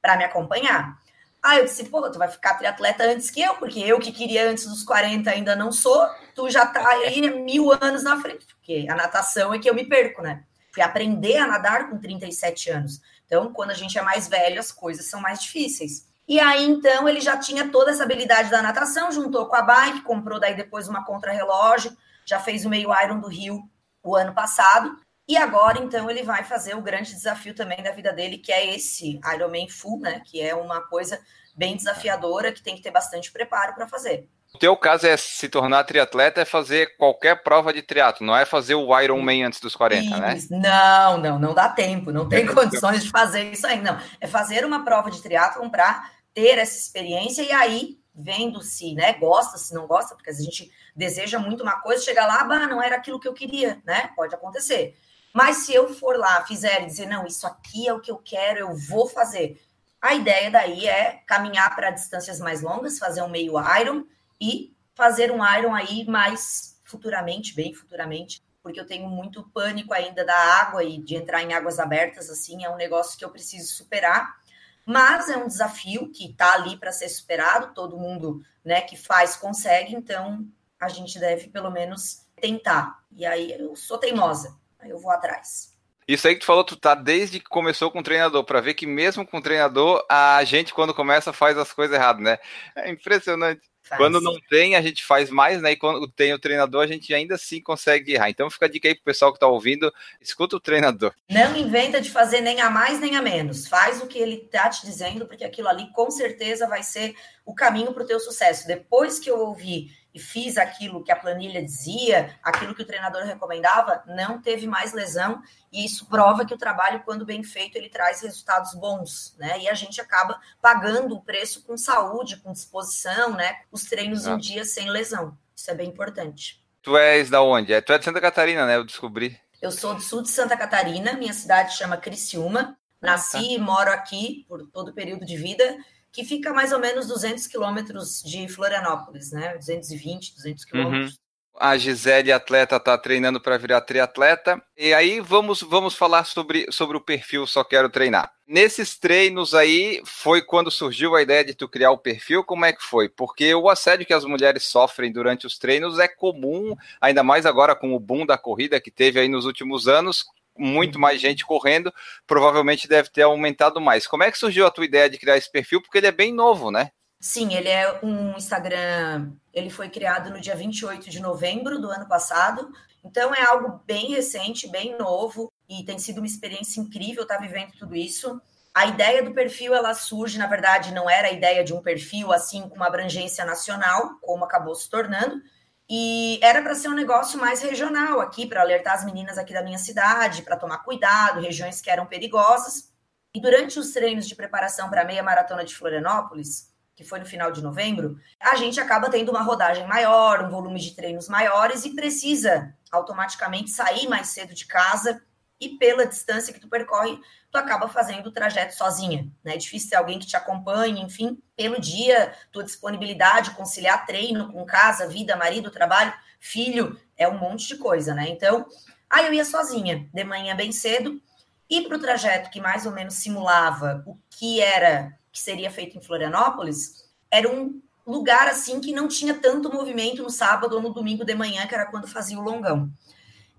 para 0.00 0.16
me 0.16 0.24
acompanhar. 0.24 0.98
Aí 1.40 1.58
eu 1.58 1.64
disse, 1.64 1.84
pô, 1.84 2.08
tu 2.10 2.18
vai 2.18 2.28
ficar 2.28 2.54
triatleta 2.54 3.04
antes 3.04 3.30
que 3.30 3.40
eu, 3.40 3.54
porque 3.54 3.80
eu 3.80 3.98
que 3.98 4.12
queria 4.12 4.48
antes 4.48 4.66
dos 4.66 4.82
40 4.82 5.30
ainda 5.30 5.56
não 5.56 5.72
sou, 5.72 6.08
tu 6.34 6.48
já 6.50 6.66
tá 6.66 6.86
aí 6.88 7.20
mil 7.40 7.72
anos 7.72 8.02
na 8.02 8.20
frente, 8.20 8.46
porque 8.46 8.86
a 8.88 8.94
natação 8.94 9.52
é 9.52 9.58
que 9.58 9.68
eu 9.68 9.74
me 9.74 9.84
perco, 9.84 10.22
né? 10.22 10.44
Fui 10.72 10.82
aprender 10.82 11.36
a 11.36 11.46
nadar 11.46 11.90
com 11.90 11.98
37 11.98 12.70
anos. 12.70 13.00
Então, 13.32 13.50
quando 13.50 13.70
a 13.70 13.74
gente 13.74 13.96
é 13.96 14.02
mais 14.02 14.28
velho, 14.28 14.60
as 14.60 14.70
coisas 14.70 15.06
são 15.06 15.18
mais 15.18 15.40
difíceis. 15.40 16.06
E 16.28 16.38
aí, 16.38 16.66
então, 16.66 17.08
ele 17.08 17.18
já 17.18 17.38
tinha 17.38 17.70
toda 17.70 17.90
essa 17.90 18.02
habilidade 18.02 18.50
da 18.50 18.60
natação, 18.60 19.10
juntou 19.10 19.46
com 19.46 19.56
a 19.56 19.62
bike, 19.62 20.02
comprou 20.02 20.38
daí 20.38 20.54
depois 20.54 20.86
uma 20.86 21.02
contrarrelógio, 21.02 21.96
já 22.26 22.38
fez 22.38 22.66
o 22.66 22.68
meio 22.68 22.90
Iron 23.02 23.20
do 23.20 23.28
Rio 23.28 23.62
o 24.02 24.14
ano 24.14 24.34
passado, 24.34 24.98
e 25.26 25.34
agora, 25.34 25.78
então, 25.78 26.10
ele 26.10 26.22
vai 26.22 26.44
fazer 26.44 26.76
o 26.76 26.82
grande 26.82 27.14
desafio 27.14 27.54
também 27.54 27.82
da 27.82 27.90
vida 27.90 28.12
dele, 28.12 28.36
que 28.36 28.52
é 28.52 28.74
esse 28.74 29.18
Ironman 29.34 29.66
Full, 29.66 30.00
né? 30.00 30.20
Que 30.26 30.42
é 30.42 30.54
uma 30.54 30.82
coisa 30.82 31.18
bem 31.56 31.74
desafiadora, 31.74 32.52
que 32.52 32.62
tem 32.62 32.76
que 32.76 32.82
ter 32.82 32.90
bastante 32.90 33.32
preparo 33.32 33.74
para 33.74 33.88
fazer. 33.88 34.28
O 34.54 34.58
teu 34.58 34.76
caso 34.76 35.06
é 35.06 35.16
se 35.16 35.48
tornar 35.48 35.84
triatleta, 35.84 36.42
é 36.42 36.44
fazer 36.44 36.96
qualquer 36.98 37.42
prova 37.42 37.72
de 37.72 37.80
triatlo, 37.80 38.26
não 38.26 38.36
é 38.36 38.44
fazer 38.44 38.74
o 38.74 39.00
Ironman 39.00 39.44
antes 39.44 39.60
dos 39.60 39.74
40, 39.74 40.18
né? 40.18 40.36
isso. 40.36 40.52
né? 40.52 40.60
Não, 40.60 41.18
não, 41.18 41.38
não 41.38 41.54
dá 41.54 41.70
tempo, 41.70 42.12
não 42.12 42.28
tem 42.28 42.46
condições 42.46 43.02
de 43.02 43.10
fazer 43.10 43.52
isso 43.52 43.66
aí, 43.66 43.80
não. 43.80 43.98
É 44.20 44.26
fazer 44.26 44.64
uma 44.64 44.84
prova 44.84 45.10
de 45.10 45.22
triatlo 45.22 45.68
para 45.70 46.10
ter 46.34 46.58
essa 46.58 46.78
experiência 46.78 47.42
e 47.42 47.50
aí, 47.50 47.98
vendo 48.14 48.60
se, 48.62 48.94
né, 48.94 49.14
gosta, 49.14 49.56
se 49.56 49.74
não 49.74 49.86
gosta, 49.86 50.14
porque 50.14 50.30
a 50.30 50.34
gente 50.34 50.70
deseja 50.94 51.38
muito 51.38 51.62
uma 51.62 51.80
coisa, 51.80 52.04
chega 52.04 52.26
lá, 52.26 52.44
bah, 52.44 52.66
não 52.66 52.82
era 52.82 52.96
aquilo 52.96 53.18
que 53.18 53.28
eu 53.28 53.32
queria, 53.32 53.80
né? 53.86 54.10
Pode 54.14 54.34
acontecer. 54.34 54.94
Mas 55.32 55.64
se 55.64 55.74
eu 55.74 55.94
for 55.94 56.18
lá, 56.18 56.44
fizer 56.44 56.82
e 56.82 56.86
dizer, 56.86 57.06
não, 57.06 57.26
isso 57.26 57.46
aqui 57.46 57.88
é 57.88 57.94
o 57.94 58.00
que 58.00 58.10
eu 58.10 58.18
quero, 58.18 58.58
eu 58.58 58.76
vou 58.76 59.08
fazer. 59.08 59.58
A 60.00 60.14
ideia 60.14 60.50
daí 60.50 60.86
é 60.86 61.22
caminhar 61.26 61.74
para 61.74 61.90
distâncias 61.90 62.38
mais 62.38 62.60
longas, 62.60 62.98
fazer 62.98 63.22
um 63.22 63.30
meio 63.30 63.54
Iron 63.80 64.04
e 64.42 64.76
fazer 64.92 65.30
um 65.30 65.38
Iron 65.56 65.72
aí 65.72 66.04
mais 66.04 66.80
futuramente, 66.84 67.54
bem 67.54 67.72
futuramente, 67.72 68.42
porque 68.60 68.80
eu 68.80 68.86
tenho 68.86 69.08
muito 69.08 69.48
pânico 69.50 69.94
ainda 69.94 70.24
da 70.24 70.36
água 70.36 70.82
e 70.82 70.98
de 70.98 71.14
entrar 71.14 71.42
em 71.42 71.52
águas 71.52 71.78
abertas, 71.78 72.28
assim, 72.28 72.64
é 72.64 72.68
um 72.70 72.76
negócio 72.76 73.16
que 73.16 73.24
eu 73.24 73.30
preciso 73.30 73.72
superar. 73.72 74.36
Mas 74.84 75.30
é 75.30 75.36
um 75.36 75.46
desafio 75.46 76.10
que 76.10 76.30
está 76.30 76.54
ali 76.54 76.76
para 76.76 76.90
ser 76.90 77.08
superado, 77.08 77.72
todo 77.72 77.96
mundo 77.96 78.44
né, 78.64 78.80
que 78.80 78.96
faz 78.96 79.36
consegue, 79.36 79.94
então 79.94 80.44
a 80.80 80.88
gente 80.88 81.20
deve 81.20 81.48
pelo 81.48 81.70
menos 81.70 82.26
tentar. 82.34 83.00
E 83.12 83.24
aí 83.24 83.52
eu 83.52 83.76
sou 83.76 83.96
teimosa, 83.96 84.60
Aí 84.80 84.90
eu 84.90 84.98
vou 84.98 85.12
atrás. 85.12 85.71
Isso 86.06 86.26
aí 86.26 86.34
que 86.34 86.40
tu 86.40 86.46
falou, 86.46 86.64
tu 86.64 86.76
tá 86.76 86.94
desde 86.94 87.38
que 87.38 87.48
começou 87.48 87.90
com 87.90 88.00
o 88.00 88.02
treinador, 88.02 88.44
para 88.44 88.60
ver 88.60 88.74
que 88.74 88.86
mesmo 88.86 89.26
com 89.26 89.38
o 89.38 89.42
treinador, 89.42 90.04
a 90.08 90.42
gente, 90.44 90.74
quando 90.74 90.94
começa, 90.94 91.32
faz 91.32 91.56
as 91.56 91.72
coisas 91.72 91.94
erradas, 91.94 92.22
né? 92.22 92.38
É 92.76 92.90
impressionante. 92.90 93.62
Faz. 93.82 94.00
Quando 94.00 94.20
não 94.20 94.38
tem, 94.48 94.76
a 94.76 94.80
gente 94.80 95.04
faz 95.04 95.28
mais, 95.28 95.60
né? 95.60 95.72
E 95.72 95.76
quando 95.76 96.06
tem 96.06 96.32
o 96.32 96.38
treinador, 96.38 96.84
a 96.84 96.86
gente 96.86 97.12
ainda 97.12 97.34
assim 97.34 97.60
consegue 97.60 98.14
errar. 98.14 98.30
Então 98.30 98.48
fica 98.48 98.66
a 98.66 98.68
dica 98.68 98.88
aí 98.88 98.94
pro 98.94 99.04
pessoal 99.04 99.32
que 99.32 99.40
tá 99.40 99.46
ouvindo, 99.48 99.92
escuta 100.20 100.54
o 100.54 100.60
treinador. 100.60 101.12
Não 101.28 101.56
inventa 101.56 102.00
de 102.00 102.08
fazer 102.08 102.40
nem 102.40 102.60
a 102.60 102.70
mais 102.70 103.00
nem 103.00 103.16
a 103.16 103.22
menos. 103.22 103.66
Faz 103.66 104.00
o 104.00 104.06
que 104.06 104.18
ele 104.18 104.38
tá 104.50 104.68
te 104.68 104.86
dizendo, 104.86 105.26
porque 105.26 105.44
aquilo 105.44 105.68
ali 105.68 105.90
com 105.92 106.10
certeza 106.10 106.68
vai 106.68 106.82
ser 106.82 107.14
o 107.44 107.54
caminho 107.54 107.92
para 107.92 108.04
o 108.04 108.06
teu 108.06 108.20
sucesso. 108.20 108.68
Depois 108.68 109.18
que 109.18 109.28
eu 109.28 109.38
ouvi 109.40 109.90
e 110.14 110.20
fiz 110.20 110.58
aquilo 110.58 111.02
que 111.02 111.10
a 111.10 111.16
planilha 111.16 111.64
dizia, 111.64 112.38
aquilo 112.42 112.74
que 112.74 112.82
o 112.82 112.86
treinador 112.86 113.24
recomendava, 113.24 114.02
não 114.06 114.40
teve 114.40 114.66
mais 114.66 114.92
lesão, 114.92 115.42
e 115.72 115.84
isso 115.84 116.06
prova 116.06 116.44
que 116.44 116.52
o 116.52 116.58
trabalho, 116.58 117.02
quando 117.04 117.24
bem 117.24 117.42
feito, 117.42 117.76
ele 117.76 117.88
traz 117.88 118.20
resultados 118.20 118.74
bons, 118.74 119.34
né? 119.38 119.58
E 119.60 119.68
a 119.68 119.74
gente 119.74 120.00
acaba 120.00 120.38
pagando 120.60 121.14
o 121.14 121.22
preço 121.22 121.64
com 121.64 121.76
saúde, 121.76 122.36
com 122.36 122.52
disposição, 122.52 123.34
né? 123.34 123.60
Os 123.70 123.84
treinos 123.84 124.26
ah. 124.26 124.32
em 124.32 124.38
dia 124.38 124.64
sem 124.64 124.90
lesão. 124.90 125.36
Isso 125.56 125.70
é 125.70 125.74
bem 125.74 125.88
importante. 125.88 126.62
Tu 126.82 126.96
és 126.96 127.30
da 127.30 127.40
onde? 127.40 127.72
É, 127.72 127.80
tu 127.80 127.92
é 127.92 127.98
de 127.98 128.04
Santa 128.04 128.20
Catarina, 128.20 128.66
né? 128.66 128.76
Eu 128.76 128.84
descobri. 128.84 129.38
Eu 129.62 129.70
sou 129.70 129.94
do 129.94 130.02
sul 130.02 130.22
de 130.22 130.28
Santa 130.28 130.56
Catarina, 130.56 131.14
minha 131.14 131.32
cidade 131.32 131.76
chama 131.76 131.96
Criciúma. 131.96 132.76
Nasci 133.00 133.36
ah, 133.36 133.40
tá. 133.40 133.46
e 133.46 133.58
moro 133.58 133.90
aqui 133.90 134.44
por 134.48 134.64
todo 134.68 134.90
o 134.90 134.94
período 134.94 135.24
de 135.24 135.36
vida 135.36 135.76
que 136.12 136.24
fica 136.24 136.52
mais 136.52 136.72
ou 136.72 136.78
menos 136.78 137.06
200 137.08 137.46
quilômetros 137.46 138.22
de 138.22 138.46
Florianópolis, 138.46 139.32
né? 139.32 139.56
220, 139.56 140.34
200 140.34 140.64
quilômetros. 140.64 141.12
Uhum. 141.12 141.22
A 141.58 141.76
Gisele, 141.76 142.32
atleta, 142.32 142.76
está 142.76 142.96
treinando 142.96 143.40
para 143.40 143.58
virar 143.58 143.82
triatleta. 143.82 144.62
E 144.76 144.94
aí 144.94 145.20
vamos, 145.20 145.62
vamos 145.62 145.94
falar 145.94 146.24
sobre, 146.24 146.66
sobre 146.70 146.96
o 146.96 147.00
perfil 147.00 147.46
Só 147.46 147.62
Quero 147.62 147.90
Treinar. 147.90 148.32
Nesses 148.46 148.98
treinos 148.98 149.54
aí, 149.54 150.02
foi 150.04 150.42
quando 150.42 150.70
surgiu 150.70 151.14
a 151.14 151.22
ideia 151.22 151.44
de 151.44 151.54
tu 151.54 151.68
criar 151.68 151.90
o 151.90 151.98
perfil? 151.98 152.42
Como 152.42 152.64
é 152.64 152.72
que 152.72 152.82
foi? 152.82 153.08
Porque 153.08 153.54
o 153.54 153.68
assédio 153.68 154.06
que 154.06 154.14
as 154.14 154.24
mulheres 154.24 154.64
sofrem 154.64 155.12
durante 155.12 155.46
os 155.46 155.58
treinos 155.58 155.98
é 155.98 156.08
comum, 156.08 156.74
ainda 157.00 157.22
mais 157.22 157.46
agora 157.46 157.74
com 157.74 157.94
o 157.94 158.00
boom 158.00 158.26
da 158.26 158.38
corrida 158.38 158.80
que 158.80 158.90
teve 158.90 159.20
aí 159.20 159.28
nos 159.28 159.44
últimos 159.44 159.88
anos 159.88 160.24
muito 160.56 160.98
mais 160.98 161.20
gente 161.20 161.44
correndo, 161.44 161.92
provavelmente 162.26 162.88
deve 162.88 163.08
ter 163.10 163.22
aumentado 163.22 163.80
mais. 163.80 164.06
Como 164.06 164.22
é 164.22 164.30
que 164.30 164.38
surgiu 164.38 164.66
a 164.66 164.70
tua 164.70 164.84
ideia 164.84 165.08
de 165.08 165.18
criar 165.18 165.36
esse 165.36 165.50
perfil? 165.50 165.80
Porque 165.80 165.98
ele 165.98 166.06
é 166.06 166.12
bem 166.12 166.32
novo, 166.32 166.70
né? 166.70 166.90
Sim, 167.20 167.54
ele 167.54 167.68
é 167.68 168.00
um 168.02 168.36
Instagram, 168.36 169.32
ele 169.54 169.70
foi 169.70 169.88
criado 169.88 170.28
no 170.30 170.40
dia 170.40 170.56
28 170.56 171.08
de 171.08 171.20
novembro 171.20 171.80
do 171.80 171.88
ano 171.88 172.08
passado, 172.08 172.68
então 173.04 173.32
é 173.32 173.42
algo 173.42 173.80
bem 173.86 174.10
recente, 174.10 174.68
bem 174.68 174.98
novo, 174.98 175.52
e 175.68 175.84
tem 175.84 176.00
sido 176.00 176.18
uma 176.18 176.26
experiência 176.26 176.80
incrível 176.80 177.22
estar 177.22 177.38
vivendo 177.38 177.70
tudo 177.78 177.94
isso. 177.94 178.40
A 178.74 178.86
ideia 178.86 179.22
do 179.22 179.32
perfil 179.32 179.72
ela 179.72 179.94
surge, 179.94 180.36
na 180.36 180.48
verdade, 180.48 180.92
não 180.92 181.08
era 181.08 181.28
a 181.28 181.32
ideia 181.32 181.62
de 181.62 181.72
um 181.72 181.80
perfil 181.80 182.32
assim 182.32 182.68
com 182.68 182.74
uma 182.74 182.88
abrangência 182.88 183.44
nacional, 183.44 184.18
como 184.20 184.44
acabou 184.44 184.74
se 184.74 184.90
tornando, 184.90 185.40
e 185.88 186.38
era 186.42 186.62
para 186.62 186.74
ser 186.74 186.88
um 186.88 186.94
negócio 186.94 187.38
mais 187.38 187.60
regional 187.60 188.20
aqui, 188.20 188.46
para 188.46 188.62
alertar 188.62 188.94
as 188.94 189.04
meninas 189.04 189.36
aqui 189.38 189.52
da 189.52 189.62
minha 189.62 189.78
cidade, 189.78 190.42
para 190.42 190.56
tomar 190.56 190.78
cuidado, 190.78 191.40
regiões 191.40 191.80
que 191.80 191.90
eram 191.90 192.06
perigosas. 192.06 192.90
E 193.34 193.40
durante 193.40 193.78
os 193.78 193.92
treinos 193.92 194.28
de 194.28 194.34
preparação 194.34 194.88
para 194.88 195.02
a 195.02 195.04
meia 195.04 195.22
maratona 195.22 195.64
de 195.64 195.74
Florianópolis, 195.74 196.72
que 196.94 197.04
foi 197.04 197.18
no 197.18 197.26
final 197.26 197.50
de 197.50 197.62
novembro, 197.62 198.16
a 198.40 198.56
gente 198.56 198.78
acaba 198.80 199.10
tendo 199.10 199.30
uma 199.30 199.42
rodagem 199.42 199.86
maior, 199.86 200.44
um 200.44 200.50
volume 200.50 200.78
de 200.78 200.94
treinos 200.94 201.28
maiores 201.28 201.84
e 201.84 201.94
precisa 201.94 202.74
automaticamente 202.90 203.70
sair 203.70 204.06
mais 204.08 204.28
cedo 204.28 204.54
de 204.54 204.66
casa 204.66 205.22
e 205.58 205.70
pela 205.78 206.06
distância 206.06 206.52
que 206.52 206.60
tu 206.60 206.68
percorre, 206.68 207.18
tu 207.52 207.58
acaba 207.58 207.86
fazendo 207.86 208.28
o 208.28 208.32
trajeto 208.32 208.74
sozinha, 208.74 209.30
né? 209.44 209.54
É 209.54 209.56
difícil 209.58 209.90
ter 209.90 209.96
alguém 209.96 210.18
que 210.18 210.26
te 210.26 210.36
acompanhe, 210.36 211.02
enfim, 211.02 211.38
pelo 211.54 211.78
dia, 211.78 212.32
tua 212.50 212.64
disponibilidade, 212.64 213.50
conciliar 213.50 214.06
treino 214.06 214.50
com 214.50 214.64
casa, 214.64 215.06
vida, 215.06 215.36
marido, 215.36 215.70
trabalho, 215.70 216.14
filho, 216.40 216.98
é 217.14 217.28
um 217.28 217.38
monte 217.38 217.68
de 217.68 217.76
coisa, 217.76 218.14
né? 218.14 218.30
Então, 218.30 218.66
aí 219.08 219.26
eu 219.26 219.34
ia 219.34 219.44
sozinha, 219.44 220.08
de 220.12 220.24
manhã 220.24 220.56
bem 220.56 220.72
cedo, 220.72 221.20
e 221.68 221.82
para 221.82 221.96
o 221.96 222.00
trajeto 222.00 222.50
que 222.50 222.60
mais 222.60 222.86
ou 222.86 222.92
menos 222.92 223.14
simulava 223.14 224.02
o 224.06 224.16
que 224.30 224.58
era, 224.60 225.12
que 225.30 225.38
seria 225.38 225.70
feito 225.70 225.96
em 225.96 226.02
Florianópolis, 226.02 227.04
era 227.30 227.48
um 227.48 227.82
lugar 228.06 228.48
assim 228.48 228.80
que 228.80 228.92
não 228.92 229.08
tinha 229.08 229.34
tanto 229.34 229.72
movimento 229.72 230.22
no 230.22 230.30
sábado 230.30 230.76
ou 230.76 230.82
no 230.82 230.92
domingo 230.94 231.24
de 231.24 231.34
manhã, 231.34 231.66
que 231.66 231.74
era 231.74 231.86
quando 231.86 232.08
fazia 232.08 232.38
o 232.38 232.42
longão. 232.42 232.90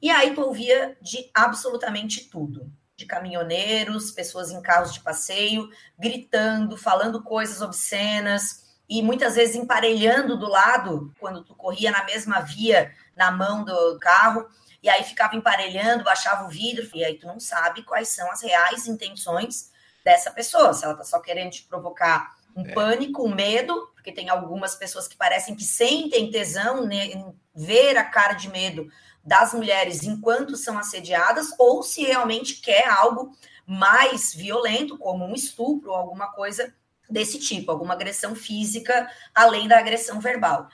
E 0.02 0.10
aí 0.10 0.34
tu 0.34 0.42
ouvia 0.42 0.98
de 1.00 1.30
absolutamente 1.34 2.28
tudo. 2.28 2.70
De 2.96 3.06
caminhoneiros, 3.06 4.12
pessoas 4.12 4.52
em 4.52 4.62
carros 4.62 4.94
de 4.94 5.00
passeio, 5.00 5.70
gritando, 5.98 6.78
falando 6.78 7.24
coisas 7.24 7.62
obscenas 7.62 8.64
e 8.88 9.02
muitas 9.02 9.36
vezes 9.36 9.56
emparelhando 9.56 10.38
do 10.38 10.48
lado, 10.48 11.12
quando 11.20 11.44
tu 11.44 11.56
corria 11.56 11.92
na 11.92 12.04
mesma 12.04 12.40
via, 12.42 12.94
na 13.16 13.32
mão 13.32 13.64
do 13.64 13.98
carro, 14.00 14.48
e 14.82 14.90
aí 14.90 15.04
ficava 15.04 15.36
emparelhando, 15.36 16.04
baixava 16.04 16.46
o 16.46 16.50
vidro, 16.50 16.88
e 16.94 17.04
aí 17.04 17.18
tu 17.18 17.26
não 17.26 17.40
sabe 17.40 17.84
quais 17.84 18.10
são 18.10 18.30
as 18.32 18.42
reais 18.42 18.86
intenções 18.86 19.72
dessa 20.04 20.30
pessoa, 20.30 20.74
se 20.74 20.84
ela 20.84 20.96
tá 20.96 21.04
só 21.04 21.20
querendo 21.20 21.52
te 21.52 21.64
provocar 21.64 22.36
um 22.56 22.66
é. 22.68 22.74
pânico, 22.74 23.26
um 23.26 23.34
medo, 23.34 23.90
porque 23.96 24.12
tem 24.12 24.30
algumas 24.30 24.76
pessoas 24.76 25.08
que 25.08 25.16
parecem 25.16 25.56
que 25.56 25.64
sentem 25.64 26.30
tesão 26.30 26.88
em 26.92 27.34
ver 27.56 27.98
a 27.98 28.04
cara 28.04 28.34
de 28.34 28.50
medo 28.50 28.88
das 29.24 29.54
mulheres 29.54 30.04
enquanto 30.04 30.58
são 30.58 30.78
assediadas, 30.78 31.54
ou 31.58 31.82
se 31.82 32.04
realmente 32.04 32.62
quer 32.62 32.88
algo 32.88 33.32
mais 33.66 34.34
violento, 34.34 34.98
como 34.98 35.26
um 35.26 35.34
estupro 35.34 35.92
ou 35.92 35.96
alguma 35.96 36.32
coisa 36.32 36.74
desse 37.10 37.40
tipo, 37.40 37.72
alguma 37.72 37.94
agressão 37.94 38.36
física 38.36 39.10
além 39.34 39.68
da 39.68 39.80
agressão 39.80 40.20
verbal. 40.20 40.68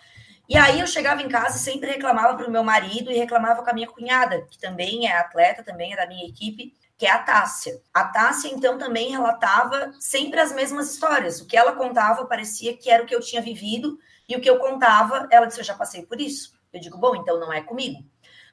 E 0.48 0.58
aí 0.58 0.80
eu 0.80 0.88
chegava 0.88 1.22
em 1.22 1.30
casa 1.30 1.58
e 1.58 1.60
sempre 1.60 1.92
reclamava 1.92 2.36
para 2.36 2.48
o 2.48 2.52
meu 2.52 2.64
marido 2.64 3.12
e 3.12 3.18
reclamava 3.18 3.62
com 3.62 3.70
a 3.70 3.74
minha 3.74 3.88
cunhada, 3.88 4.42
que 4.50 4.58
também 4.58 5.08
é 5.08 5.16
atleta, 5.16 5.64
também 5.64 5.94
é 5.94 5.96
da 5.96 6.08
minha 6.08 6.28
equipe, 6.28 6.74
que 6.98 7.06
é 7.06 7.12
a 7.12 7.20
Tássia. 7.20 7.80
A 7.94 8.06
Tássia, 8.06 8.50
então, 8.50 8.78
também 8.78 9.12
relatava 9.12 9.94
sempre 10.00 10.40
as 10.40 10.52
mesmas 10.52 10.92
histórias. 10.92 11.40
O 11.40 11.46
que 11.46 11.56
ela 11.56 11.74
contava 11.74 12.26
parecia 12.26 12.76
que 12.76 12.90
era 12.90 13.04
o 13.04 13.06
que 13.06 13.14
eu 13.14 13.22
tinha 13.22 13.44
vivido, 13.44 14.00
e 14.28 14.36
o 14.36 14.42
que 14.42 14.50
eu 14.50 14.60
contava, 14.60 15.28
ela 15.32 15.46
disse: 15.46 15.60
Eu 15.60 15.66
já 15.66 15.76
passei 15.76 16.06
por 16.06 16.20
isso. 16.20 16.54
Eu 16.74 16.80
digo: 16.80 16.98
Bom, 16.98 17.16
então 17.16 17.40
não 17.40 17.54
é 17.54 17.62
comigo. 17.62 18.04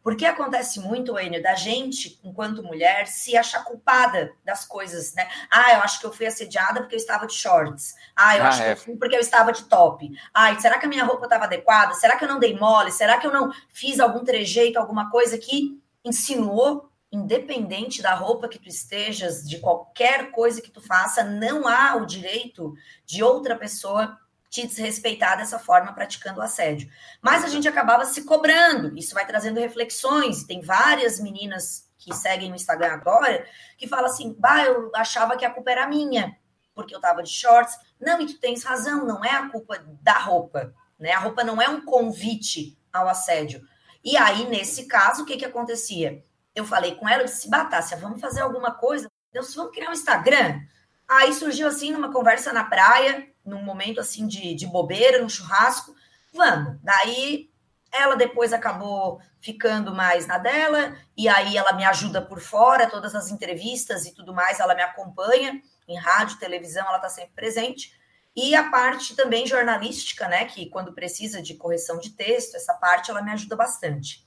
Porque 0.07 0.25
acontece 0.25 0.79
muito, 0.79 1.19
Enio, 1.19 1.43
da 1.43 1.57
gente, 1.57 2.21
enquanto 2.23 2.63
mulher, 2.63 3.09
se 3.09 3.37
achar 3.37 3.65
culpada 3.65 4.33
das 4.45 4.65
coisas, 4.65 5.13
né? 5.15 5.29
Ah, 5.51 5.75
eu 5.75 5.81
acho 5.81 5.99
que 5.99 6.07
eu 6.07 6.13
fui 6.13 6.25
assediada 6.27 6.81
porque 6.81 6.95
eu 6.95 6.99
estava 6.99 7.27
de 7.27 7.35
shorts. 7.35 7.97
Ah, 8.15 8.37
eu 8.37 8.45
ah, 8.45 8.49
acho 8.49 8.63
é. 8.63 8.67
que 8.67 8.71
eu 8.71 8.85
fui 8.85 8.97
porque 8.97 9.17
eu 9.17 9.21
estava 9.21 9.51
de 9.51 9.65
top. 9.65 10.09
Ah, 10.33 10.57
será 10.61 10.79
que 10.79 10.87
a 10.87 10.89
minha 10.89 11.03
roupa 11.03 11.25
estava 11.25 11.47
adequada? 11.47 11.93
Será 11.95 12.15
que 12.15 12.23
eu 12.23 12.29
não 12.29 12.39
dei 12.39 12.57
mole? 12.57 12.93
Será 12.93 13.19
que 13.19 13.27
eu 13.27 13.33
não 13.33 13.51
fiz 13.69 13.99
algum 13.99 14.23
trejeito, 14.23 14.79
alguma 14.79 15.11
coisa 15.11 15.37
que 15.39 15.77
insinuou? 16.05 16.89
Independente 17.11 18.01
da 18.01 18.15
roupa 18.15 18.47
que 18.47 18.61
tu 18.61 18.69
estejas, 18.69 19.43
de 19.43 19.59
qualquer 19.59 20.31
coisa 20.31 20.63
que 20.63 20.71
tu 20.71 20.81
faça, 20.81 21.25
não 21.25 21.67
há 21.67 21.97
o 21.97 22.07
direito 22.07 22.75
de 23.05 23.25
outra 23.25 23.57
pessoa 23.57 24.17
te 24.63 24.67
desrespeitar 24.67 25.37
dessa 25.37 25.59
forma 25.59 25.93
praticando 25.93 26.41
assédio. 26.41 26.89
Mas 27.21 27.45
a 27.45 27.49
gente 27.49 27.69
acabava 27.69 28.05
se 28.07 28.25
cobrando, 28.25 28.97
isso 28.97 29.15
vai 29.15 29.27
trazendo 29.27 29.61
reflexões. 29.61 30.45
Tem 30.45 30.63
várias 30.63 31.21
meninas 31.21 31.91
que 31.99 32.15
seguem 32.15 32.49
no 32.49 32.57
Instagram 32.57 32.93
agora 32.93 33.47
que 33.77 33.87
falam 33.87 34.07
assim: 34.07 34.35
bah, 34.39 34.65
eu 34.65 34.91
achava 34.95 35.37
que 35.37 35.45
a 35.45 35.51
culpa 35.51 35.71
era 35.71 35.87
minha, 35.87 36.37
porque 36.75 36.95
eu 36.95 37.01
tava 37.01 37.23
de 37.23 37.31
shorts. 37.31 37.77
Não, 38.01 38.21
e 38.21 38.27
tu 38.27 38.39
tens 38.39 38.65
razão, 38.65 39.05
não 39.05 39.25
é 39.25 39.31
a 39.31 39.49
culpa 39.49 39.85
da 40.01 40.19
roupa, 40.19 40.73
né? 40.99 41.13
A 41.13 41.19
roupa 41.19 41.45
não 41.45 41.61
é 41.61 41.69
um 41.69 41.83
convite 41.83 42.79
ao 42.93 43.09
assédio. 43.09 43.63
E 44.03 44.17
aí, 44.17 44.47
nesse 44.49 44.87
caso, 44.87 45.23
o 45.23 45.27
que 45.27 45.37
que 45.37 45.45
acontecia? 45.45 46.25
Eu 46.55 46.65
falei 46.65 46.95
com 46.95 47.07
ela, 47.07 47.23
eu 47.23 47.27
disse, 47.27 47.51
Batácia, 47.51 47.97
vamos 47.97 48.21
fazer 48.21 48.41
alguma 48.41 48.71
coisa? 48.71 49.11
Deus, 49.33 49.55
vamos 49.55 49.73
criar 49.73 49.91
um 49.91 49.93
Instagram? 49.93 50.61
Aí 51.09 51.33
surgiu 51.35 51.69
assim, 51.69 51.93
numa 51.93 52.13
conversa 52.13 52.53
na 52.53 52.65
praia, 52.65 53.29
num 53.47 53.63
momento 53.63 54.01
assim 54.01 54.27
de, 54.27 54.55
de 54.55 54.67
bobeira, 54.67 55.21
num 55.21 55.29
churrasco, 55.29 55.95
vamos. 56.35 56.79
Daí 56.83 57.49
ela 57.93 58.17
depois 58.17 58.53
acabou 58.53 59.21
ficando 59.41 59.95
mais 59.95 60.27
na 60.27 60.39
dela, 60.39 60.97
e 61.17 61.29
aí 61.29 61.57
ela 61.57 61.73
me 61.73 61.85
ajuda 61.85 62.21
por 62.21 62.41
fora, 62.41 62.91
todas 62.91 63.15
as 63.15 63.31
entrevistas 63.31 64.05
e 64.05 64.13
tudo 64.13 64.35
mais, 64.35 64.61
ela 64.61 64.75
me 64.75 64.83
acompanha 64.83 65.63
em 65.89 65.97
rádio, 65.97 66.39
televisão, 66.39 66.87
ela 66.87 66.97
está 66.97 67.09
sempre 67.09 67.33
presente. 67.35 67.95
E 68.35 68.55
a 68.55 68.69
parte 68.69 69.15
também 69.15 69.47
jornalística, 69.47 70.29
né, 70.29 70.45
que 70.45 70.67
quando 70.67 70.93
precisa 70.93 71.41
de 71.41 71.55
correção 71.55 71.99
de 71.99 72.11
texto, 72.11 72.57
essa 72.57 72.75
parte 72.75 73.11
ela 73.11 73.23
me 73.23 73.31
ajuda 73.31 73.57
bastante. 73.57 74.27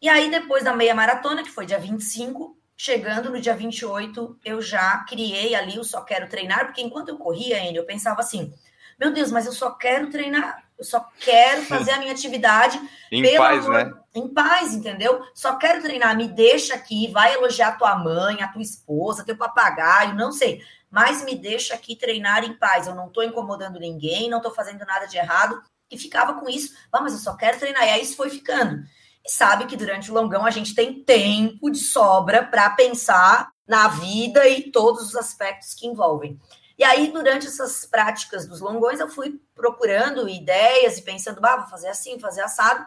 E 0.00 0.08
aí, 0.08 0.30
depois 0.30 0.64
da 0.64 0.74
meia 0.74 0.94
maratona, 0.94 1.42
que 1.42 1.50
foi 1.50 1.66
dia 1.66 1.78
25, 1.78 2.56
Chegando 2.82 3.28
no 3.28 3.38
dia 3.38 3.54
28, 3.54 4.38
eu 4.42 4.62
já 4.62 5.04
criei 5.06 5.54
ali 5.54 5.78
o 5.78 5.84
Só 5.84 6.00
Quero 6.00 6.30
Treinar, 6.30 6.64
porque 6.64 6.80
enquanto 6.80 7.10
eu 7.10 7.18
corria, 7.18 7.58
ainda 7.58 7.78
eu 7.78 7.84
pensava 7.84 8.22
assim: 8.22 8.54
meu 8.98 9.12
Deus, 9.12 9.30
mas 9.30 9.44
eu 9.44 9.52
só 9.52 9.72
quero 9.72 10.08
treinar, 10.08 10.64
eu 10.78 10.84
só 10.86 11.06
quero 11.20 11.60
fazer 11.64 11.90
a 11.90 11.98
minha 11.98 12.10
atividade 12.10 12.80
em 13.12 13.36
paz, 13.36 13.66
amor, 13.66 13.84
né? 13.84 13.92
Em 14.14 14.28
paz, 14.32 14.72
entendeu? 14.72 15.22
Só 15.34 15.56
quero 15.56 15.82
treinar, 15.82 16.16
me 16.16 16.26
deixa 16.26 16.74
aqui, 16.74 17.06
vai 17.08 17.34
elogiar 17.34 17.76
tua 17.76 17.94
mãe, 17.96 18.40
a 18.40 18.48
tua 18.48 18.62
esposa, 18.62 19.26
teu 19.26 19.36
papagaio, 19.36 20.14
não 20.14 20.32
sei, 20.32 20.64
mas 20.90 21.22
me 21.22 21.34
deixa 21.34 21.74
aqui 21.74 21.94
treinar 21.94 22.44
em 22.44 22.54
paz. 22.54 22.86
Eu 22.86 22.94
não 22.94 23.10
tô 23.10 23.22
incomodando 23.22 23.78
ninguém, 23.78 24.30
não 24.30 24.40
tô 24.40 24.50
fazendo 24.50 24.86
nada 24.86 25.04
de 25.04 25.18
errado. 25.18 25.62
E 25.90 25.98
ficava 25.98 26.40
com 26.40 26.48
isso, 26.48 26.74
ah, 26.90 27.02
mas 27.02 27.12
eu 27.12 27.18
só 27.18 27.36
quero 27.36 27.58
treinar. 27.58 27.86
E 27.86 27.90
aí 27.90 28.02
isso 28.02 28.16
foi 28.16 28.30
ficando 28.30 28.82
e 29.24 29.30
sabe 29.30 29.66
que 29.66 29.76
durante 29.76 30.10
o 30.10 30.14
longão 30.14 30.44
a 30.44 30.50
gente 30.50 30.74
tem 30.74 31.02
tempo 31.02 31.70
de 31.70 31.78
sobra 31.78 32.44
para 32.44 32.70
pensar 32.70 33.50
na 33.66 33.88
vida 33.88 34.48
e 34.48 34.70
todos 34.70 35.08
os 35.08 35.16
aspectos 35.16 35.74
que 35.74 35.86
envolvem. 35.86 36.40
E 36.80 36.82
aí, 36.82 37.12
durante 37.12 37.46
essas 37.46 37.84
práticas 37.84 38.46
dos 38.46 38.60
longões, 38.60 38.98
eu 38.98 39.08
fui 39.08 39.38
procurando 39.54 40.26
ideias 40.26 40.96
e 40.96 41.02
pensando, 41.02 41.44
ah, 41.44 41.58
vou 41.58 41.68
fazer 41.68 41.88
assim, 41.88 42.18
fazer 42.18 42.40
assado. 42.40 42.86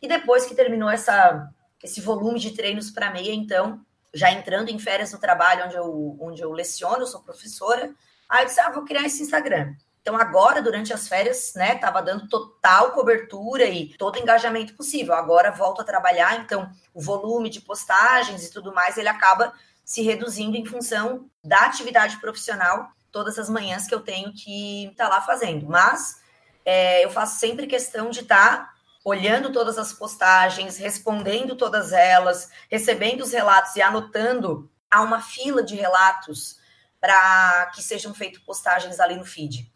E 0.00 0.08
depois 0.08 0.46
que 0.46 0.54
terminou 0.54 0.88
essa, 0.88 1.48
esse 1.82 2.00
volume 2.00 2.40
de 2.40 2.52
treinos 2.52 2.90
para 2.90 3.10
meia, 3.10 3.34
então, 3.34 3.84
já 4.14 4.32
entrando 4.32 4.70
em 4.70 4.78
férias 4.78 5.12
no 5.12 5.18
trabalho 5.18 5.66
onde 5.66 5.76
eu, 5.76 6.16
onde 6.20 6.40
eu 6.40 6.52
leciono, 6.52 7.02
eu 7.02 7.06
sou 7.06 7.20
professora, 7.20 7.94
aí 8.30 8.44
eu 8.44 8.46
disse, 8.46 8.60
ah, 8.60 8.70
vou 8.70 8.82
criar 8.82 9.02
esse 9.02 9.22
Instagram. 9.22 9.74
Então, 10.04 10.18
agora, 10.18 10.60
durante 10.60 10.92
as 10.92 11.08
férias, 11.08 11.54
né, 11.56 11.76
estava 11.76 12.02
dando 12.02 12.28
total 12.28 12.92
cobertura 12.92 13.64
e 13.64 13.96
todo 13.96 14.18
engajamento 14.18 14.74
possível. 14.74 15.14
Agora 15.14 15.50
volto 15.50 15.80
a 15.80 15.84
trabalhar, 15.84 16.40
então 16.40 16.70
o 16.92 17.00
volume 17.00 17.48
de 17.48 17.62
postagens 17.62 18.44
e 18.44 18.52
tudo 18.52 18.74
mais, 18.74 18.98
ele 18.98 19.08
acaba 19.08 19.54
se 19.82 20.02
reduzindo 20.02 20.58
em 20.58 20.66
função 20.66 21.30
da 21.42 21.60
atividade 21.60 22.20
profissional 22.20 22.90
todas 23.10 23.38
as 23.38 23.48
manhãs 23.48 23.86
que 23.86 23.94
eu 23.94 24.00
tenho 24.02 24.34
que 24.34 24.88
estar 24.88 25.08
tá 25.08 25.08
lá 25.08 25.22
fazendo. 25.22 25.66
Mas 25.66 26.20
é, 26.66 27.02
eu 27.02 27.08
faço 27.08 27.40
sempre 27.40 27.66
questão 27.66 28.10
de 28.10 28.20
estar 28.20 28.58
tá 28.58 28.74
olhando 29.02 29.52
todas 29.52 29.78
as 29.78 29.94
postagens, 29.94 30.76
respondendo 30.76 31.56
todas 31.56 31.94
elas, 31.94 32.50
recebendo 32.70 33.22
os 33.22 33.32
relatos 33.32 33.74
e 33.74 33.80
anotando. 33.80 34.70
Há 34.90 35.00
uma 35.00 35.22
fila 35.22 35.62
de 35.62 35.74
relatos 35.74 36.58
para 37.00 37.70
que 37.74 37.82
sejam 37.82 38.12
feitas 38.12 38.42
postagens 38.42 39.00
ali 39.00 39.16
no 39.16 39.24
feed. 39.24 39.72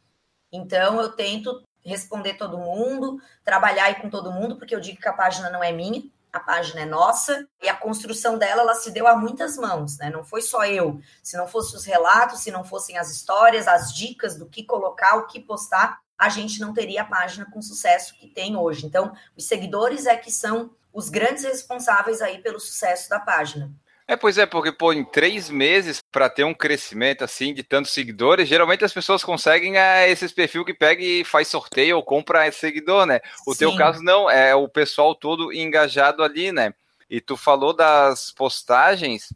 Então, 0.52 1.00
eu 1.00 1.10
tento 1.12 1.62
responder 1.84 2.34
todo 2.34 2.58
mundo, 2.58 3.20
trabalhar 3.44 3.84
aí 3.84 3.94
com 3.96 4.10
todo 4.10 4.32
mundo, 4.32 4.56
porque 4.56 4.74
eu 4.74 4.80
digo 4.80 5.00
que 5.00 5.08
a 5.08 5.12
página 5.12 5.50
não 5.50 5.62
é 5.62 5.72
minha, 5.72 6.02
a 6.32 6.40
página 6.40 6.82
é 6.82 6.84
nossa, 6.84 7.48
e 7.62 7.68
a 7.68 7.74
construção 7.74 8.36
dela, 8.36 8.62
ela 8.62 8.74
se 8.74 8.90
deu 8.90 9.06
a 9.06 9.16
muitas 9.16 9.56
mãos, 9.56 9.96
né? 9.98 10.10
Não 10.10 10.22
foi 10.22 10.42
só 10.42 10.64
eu. 10.66 11.00
Se 11.22 11.36
não 11.36 11.48
fossem 11.48 11.76
os 11.76 11.84
relatos, 11.84 12.40
se 12.40 12.50
não 12.50 12.64
fossem 12.64 12.98
as 12.98 13.10
histórias, 13.10 13.66
as 13.66 13.92
dicas 13.94 14.36
do 14.36 14.46
que 14.46 14.62
colocar, 14.62 15.16
o 15.16 15.26
que 15.26 15.40
postar, 15.40 16.00
a 16.18 16.28
gente 16.28 16.60
não 16.60 16.74
teria 16.74 17.02
a 17.02 17.06
página 17.06 17.46
com 17.50 17.62
sucesso 17.62 18.14
que 18.14 18.26
tem 18.26 18.56
hoje. 18.56 18.84
Então, 18.84 19.12
os 19.36 19.46
seguidores 19.46 20.04
é 20.04 20.16
que 20.16 20.30
são 20.30 20.70
os 20.92 21.08
grandes 21.08 21.44
responsáveis 21.44 22.20
aí 22.20 22.38
pelo 22.42 22.58
sucesso 22.58 23.08
da 23.08 23.20
página. 23.20 23.72
É, 24.10 24.16
pois 24.16 24.38
é, 24.38 24.46
porque, 24.46 24.72
pô, 24.72 24.90
em 24.90 25.04
três 25.04 25.50
meses, 25.50 26.02
para 26.10 26.30
ter 26.30 26.42
um 26.42 26.54
crescimento 26.54 27.22
assim 27.22 27.52
de 27.52 27.62
tantos 27.62 27.92
seguidores, 27.92 28.48
geralmente 28.48 28.82
as 28.82 28.92
pessoas 28.92 29.22
conseguem 29.22 29.76
é, 29.76 30.10
esses 30.10 30.32
perfil 30.32 30.64
que 30.64 30.72
pega 30.72 31.02
e 31.02 31.22
faz 31.24 31.48
sorteio 31.48 31.96
ou 31.96 32.02
compra 32.02 32.50
seguidor, 32.50 33.04
né? 33.04 33.20
O 33.46 33.52
Sim. 33.52 33.58
teu 33.58 33.76
caso 33.76 34.02
não, 34.02 34.30
é 34.30 34.54
o 34.54 34.66
pessoal 34.66 35.14
todo 35.14 35.52
engajado 35.52 36.24
ali, 36.24 36.50
né? 36.50 36.72
E 37.10 37.20
tu 37.20 37.36
falou 37.36 37.74
das 37.74 38.32
postagens, 38.32 39.30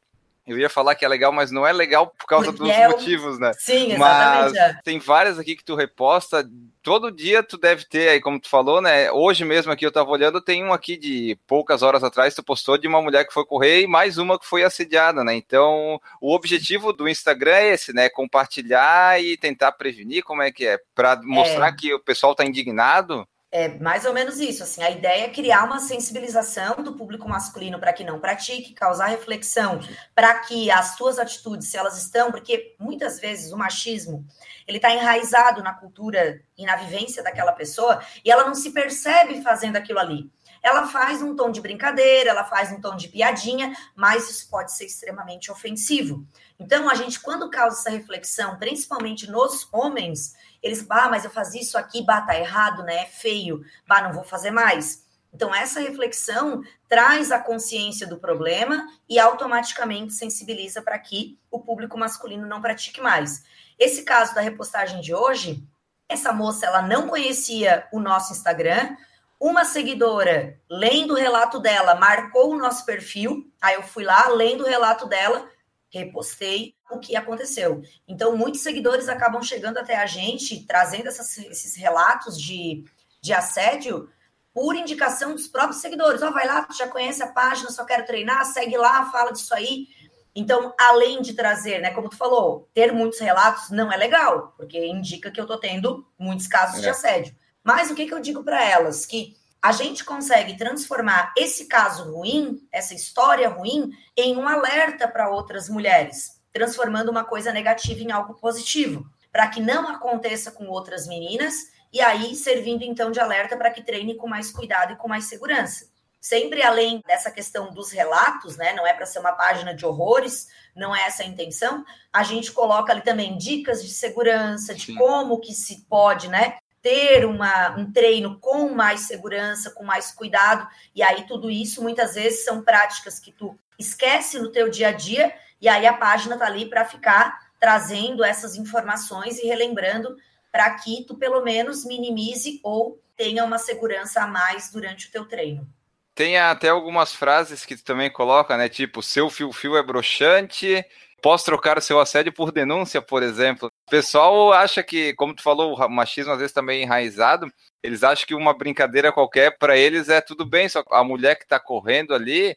eu 0.46 0.58
ia 0.58 0.68
falar 0.68 0.96
que 0.96 1.04
é 1.04 1.08
legal, 1.08 1.30
mas 1.30 1.52
não 1.52 1.64
é 1.64 1.72
legal 1.72 2.08
por 2.08 2.26
causa 2.26 2.50
dos 2.50 2.68
é 2.68 2.88
motivos, 2.88 3.38
né? 3.38 3.52
Sim, 3.58 3.92
exatamente. 3.92 3.98
Mas 3.98 4.54
é. 4.54 4.80
tem 4.82 4.98
várias 4.98 5.38
aqui 5.38 5.54
que 5.54 5.64
tu 5.64 5.76
reposta. 5.76 6.48
Todo 6.82 7.12
dia 7.12 7.44
tu 7.44 7.56
deve 7.56 7.84
ter 7.84 8.08
aí, 8.08 8.20
como 8.20 8.40
tu 8.40 8.48
falou, 8.48 8.80
né? 8.80 9.10
Hoje 9.12 9.44
mesmo 9.44 9.70
aqui 9.70 9.86
eu 9.86 9.92
tava 9.92 10.10
olhando, 10.10 10.40
tem 10.40 10.64
um 10.64 10.72
aqui 10.72 10.96
de 10.96 11.38
poucas 11.46 11.80
horas 11.82 12.02
atrás, 12.02 12.34
tu 12.34 12.42
postou 12.42 12.76
de 12.76 12.88
uma 12.88 13.00
mulher 13.00 13.24
que 13.24 13.32
foi 13.32 13.44
correr 13.44 13.82
e 13.82 13.86
mais 13.86 14.18
uma 14.18 14.36
que 14.36 14.46
foi 14.46 14.64
assediada, 14.64 15.22
né? 15.22 15.32
Então, 15.34 16.00
o 16.20 16.34
objetivo 16.34 16.92
do 16.92 17.08
Instagram 17.08 17.54
é 17.54 17.74
esse, 17.74 17.92
né? 17.92 18.08
Compartilhar 18.08 19.22
e 19.22 19.36
tentar 19.36 19.70
prevenir, 19.72 20.24
como 20.24 20.42
é 20.42 20.50
que 20.50 20.66
é? 20.66 20.78
Para 20.92 21.20
mostrar 21.22 21.68
é. 21.68 21.72
que 21.72 21.94
o 21.94 22.00
pessoal 22.00 22.34
tá 22.34 22.44
indignado 22.44 23.26
é 23.52 23.68
mais 23.78 24.06
ou 24.06 24.14
menos 24.14 24.40
isso. 24.40 24.62
Assim, 24.62 24.82
a 24.82 24.90
ideia 24.90 25.26
é 25.26 25.28
criar 25.28 25.64
uma 25.64 25.78
sensibilização 25.78 26.82
do 26.82 26.94
público 26.96 27.28
masculino 27.28 27.78
para 27.78 27.92
que 27.92 28.02
não 28.02 28.18
pratique, 28.18 28.72
causar 28.72 29.06
reflexão, 29.06 29.78
para 30.14 30.38
que 30.40 30.70
as 30.70 30.96
suas 30.96 31.18
atitudes, 31.18 31.68
se 31.68 31.76
elas 31.76 31.98
estão, 31.98 32.32
porque 32.32 32.74
muitas 32.80 33.20
vezes 33.20 33.52
o 33.52 33.58
machismo 33.58 34.26
ele 34.66 34.78
está 34.78 34.90
enraizado 34.90 35.62
na 35.62 35.74
cultura 35.74 36.40
e 36.56 36.64
na 36.64 36.76
vivência 36.76 37.22
daquela 37.22 37.52
pessoa 37.52 38.00
e 38.24 38.30
ela 38.30 38.44
não 38.44 38.54
se 38.54 38.70
percebe 38.70 39.42
fazendo 39.42 39.76
aquilo 39.76 39.98
ali. 39.98 40.30
Ela 40.62 40.86
faz 40.86 41.20
um 41.20 41.34
tom 41.34 41.50
de 41.50 41.60
brincadeira, 41.60 42.30
ela 42.30 42.44
faz 42.44 42.70
um 42.70 42.80
tom 42.80 42.94
de 42.96 43.08
piadinha, 43.08 43.76
mas 43.96 44.30
isso 44.30 44.48
pode 44.48 44.72
ser 44.72 44.86
extremamente 44.86 45.50
ofensivo. 45.50 46.24
Então, 46.62 46.88
a 46.88 46.94
gente, 46.94 47.18
quando 47.18 47.50
causa 47.50 47.76
essa 47.76 47.90
reflexão, 47.90 48.56
principalmente 48.56 49.28
nos 49.28 49.68
homens, 49.72 50.36
eles, 50.62 50.86
ah, 50.88 51.08
mas 51.08 51.24
eu 51.24 51.30
fazia 51.30 51.60
isso 51.60 51.76
aqui, 51.76 52.00
bah, 52.02 52.20
tá 52.20 52.38
errado, 52.38 52.84
né? 52.84 53.02
É 53.02 53.06
feio, 53.06 53.64
bah, 53.84 54.00
não 54.00 54.12
vou 54.12 54.22
fazer 54.22 54.52
mais. 54.52 55.04
Então, 55.34 55.52
essa 55.52 55.80
reflexão 55.80 56.62
traz 56.88 57.32
a 57.32 57.40
consciência 57.40 58.06
do 58.06 58.16
problema 58.16 58.86
e 59.08 59.18
automaticamente 59.18 60.12
sensibiliza 60.12 60.80
para 60.80 60.96
que 61.00 61.36
o 61.50 61.58
público 61.58 61.98
masculino 61.98 62.46
não 62.46 62.62
pratique 62.62 63.00
mais. 63.00 63.42
Esse 63.76 64.04
caso 64.04 64.32
da 64.32 64.40
repostagem 64.40 65.00
de 65.00 65.12
hoje, 65.12 65.66
essa 66.08 66.32
moça 66.32 66.66
ela 66.66 66.80
não 66.80 67.08
conhecia 67.08 67.88
o 67.92 67.98
nosso 67.98 68.32
Instagram. 68.32 68.96
Uma 69.40 69.64
seguidora, 69.64 70.60
lendo 70.70 71.14
o 71.14 71.16
relato 71.16 71.58
dela, 71.58 71.96
marcou 71.96 72.52
o 72.52 72.58
nosso 72.58 72.86
perfil. 72.86 73.50
Aí 73.60 73.74
eu 73.74 73.82
fui 73.82 74.04
lá, 74.04 74.28
lendo 74.28 74.62
o 74.62 74.68
relato 74.68 75.06
dela, 75.08 75.50
repostei 75.92 76.74
o 76.90 76.98
que 76.98 77.14
aconteceu. 77.14 77.82
Então, 78.08 78.36
muitos 78.36 78.62
seguidores 78.62 79.08
acabam 79.08 79.42
chegando 79.42 79.78
até 79.78 79.96
a 79.96 80.06
gente, 80.06 80.64
trazendo 80.66 81.08
essas, 81.08 81.36
esses 81.38 81.76
relatos 81.76 82.40
de, 82.40 82.84
de 83.20 83.32
assédio 83.32 84.08
por 84.54 84.74
indicação 84.74 85.34
dos 85.34 85.46
próprios 85.46 85.80
seguidores. 85.80 86.22
Ó, 86.22 86.28
oh, 86.28 86.32
vai 86.32 86.46
lá, 86.46 86.62
tu 86.62 86.76
já 86.76 86.88
conhece 86.88 87.22
a 87.22 87.32
página, 87.32 87.70
só 87.70 87.84
quero 87.84 88.06
treinar, 88.06 88.44
segue 88.46 88.76
lá, 88.76 89.10
fala 89.10 89.32
disso 89.32 89.54
aí. 89.54 89.86
Então, 90.34 90.74
além 90.78 91.20
de 91.20 91.34
trazer, 91.34 91.78
né, 91.78 91.90
como 91.90 92.08
tu 92.08 92.16
falou, 92.16 92.68
ter 92.72 92.92
muitos 92.92 93.18
relatos 93.18 93.70
não 93.70 93.92
é 93.92 93.96
legal, 93.96 94.54
porque 94.56 94.86
indica 94.86 95.30
que 95.30 95.40
eu 95.40 95.46
tô 95.46 95.58
tendo 95.58 96.06
muitos 96.18 96.46
casos 96.46 96.78
é. 96.78 96.82
de 96.82 96.88
assédio. 96.88 97.36
Mas 97.62 97.90
o 97.90 97.94
que, 97.94 98.06
que 98.06 98.14
eu 98.14 98.20
digo 98.20 98.42
para 98.42 98.64
elas? 98.64 99.04
Que 99.04 99.36
a 99.62 99.70
gente 99.70 100.04
consegue 100.04 100.56
transformar 100.56 101.32
esse 101.36 101.66
caso 101.66 102.10
ruim, 102.12 102.66
essa 102.72 102.94
história 102.94 103.48
ruim, 103.48 103.92
em 104.16 104.36
um 104.36 104.48
alerta 104.48 105.06
para 105.06 105.30
outras 105.30 105.68
mulheres, 105.68 106.42
transformando 106.52 107.10
uma 107.10 107.24
coisa 107.24 107.52
negativa 107.52 108.00
em 108.00 108.10
algo 108.10 108.34
positivo, 108.34 109.06
para 109.30 109.46
que 109.46 109.60
não 109.60 109.88
aconteça 109.88 110.50
com 110.50 110.66
outras 110.66 111.06
meninas 111.06 111.54
e 111.92 112.00
aí 112.00 112.34
servindo 112.34 112.82
então 112.82 113.12
de 113.12 113.20
alerta 113.20 113.56
para 113.56 113.70
que 113.70 113.82
treine 113.82 114.16
com 114.16 114.26
mais 114.26 114.50
cuidado 114.50 114.94
e 114.94 114.96
com 114.96 115.06
mais 115.06 115.24
segurança. 115.24 115.92
Sempre 116.20 116.62
além 116.62 117.00
dessa 117.06 117.30
questão 117.30 117.72
dos 117.72 117.90
relatos, 117.90 118.56
né? 118.56 118.72
Não 118.74 118.86
é 118.86 118.92
para 118.92 119.06
ser 119.06 119.18
uma 119.18 119.32
página 119.32 119.74
de 119.74 119.84
horrores, 119.84 120.48
não 120.74 120.94
é 120.94 121.06
essa 121.06 121.22
a 121.22 121.26
intenção. 121.26 121.84
A 122.12 122.22
gente 122.22 122.52
coloca 122.52 122.92
ali 122.92 123.02
também 123.02 123.36
dicas 123.36 123.82
de 123.82 123.92
segurança, 123.92 124.74
de 124.74 124.86
Sim. 124.86 124.94
como 124.94 125.40
que 125.40 125.52
se 125.52 125.84
pode, 125.88 126.28
né? 126.28 126.58
Ter 126.82 127.24
uma, 127.24 127.76
um 127.78 127.90
treino 127.90 128.38
com 128.40 128.74
mais 128.74 129.02
segurança, 129.02 129.70
com 129.70 129.84
mais 129.84 130.10
cuidado, 130.10 130.66
e 130.94 131.02
aí 131.02 131.24
tudo 131.26 131.50
isso 131.50 131.80
muitas 131.82 132.14
vezes 132.14 132.44
são 132.44 132.62
práticas 132.62 133.20
que 133.20 133.30
tu 133.30 133.56
esquece 133.78 134.38
no 134.38 134.50
teu 134.50 134.68
dia 134.68 134.88
a 134.88 134.92
dia, 134.92 135.32
e 135.60 135.68
aí 135.68 135.86
a 135.86 135.92
página 135.92 136.36
tá 136.36 136.46
ali 136.46 136.68
para 136.68 136.84
ficar 136.84 137.52
trazendo 137.60 138.24
essas 138.24 138.56
informações 138.56 139.38
e 139.38 139.46
relembrando 139.46 140.16
para 140.50 140.68
que 140.70 141.04
tu 141.06 141.16
pelo 141.16 141.42
menos 141.42 141.84
minimize 141.84 142.60
ou 142.64 143.00
tenha 143.16 143.44
uma 143.44 143.58
segurança 143.58 144.20
a 144.20 144.26
mais 144.26 144.70
durante 144.72 145.06
o 145.06 145.10
teu 145.12 145.24
treino. 145.24 145.66
Tem 146.14 146.36
até 146.36 146.68
algumas 146.68 147.14
frases 147.14 147.64
que 147.64 147.76
tu 147.76 147.84
também 147.84 148.10
coloca, 148.10 148.56
né? 148.56 148.68
Tipo, 148.68 149.02
seu 149.02 149.30
fio-fio 149.30 149.76
é 149.76 149.82
broxante, 149.82 150.84
posso 151.22 151.44
trocar 151.44 151.78
o 151.78 151.80
seu 151.80 152.00
assédio 152.00 152.32
por 152.32 152.50
denúncia, 152.50 153.00
por 153.00 153.22
exemplo. 153.22 153.70
O 153.86 153.90
pessoal 153.90 154.52
acha 154.52 154.82
que, 154.82 155.14
como 155.14 155.34
tu 155.34 155.42
falou, 155.42 155.74
o 155.74 155.88
machismo 155.88 156.32
às 156.32 156.38
vezes 156.38 156.52
também 156.52 156.80
é 156.80 156.82
enraizado. 156.82 157.50
Eles 157.82 158.02
acham 158.02 158.26
que 158.26 158.34
uma 158.34 158.52
brincadeira 158.52 159.12
qualquer 159.12 159.56
para 159.56 159.76
eles 159.76 160.08
é 160.08 160.20
tudo 160.20 160.44
bem, 160.44 160.68
só 160.68 160.82
a 160.90 161.04
mulher 161.04 161.36
que 161.36 161.44
está 161.44 161.60
correndo 161.60 162.12
ali, 162.12 162.56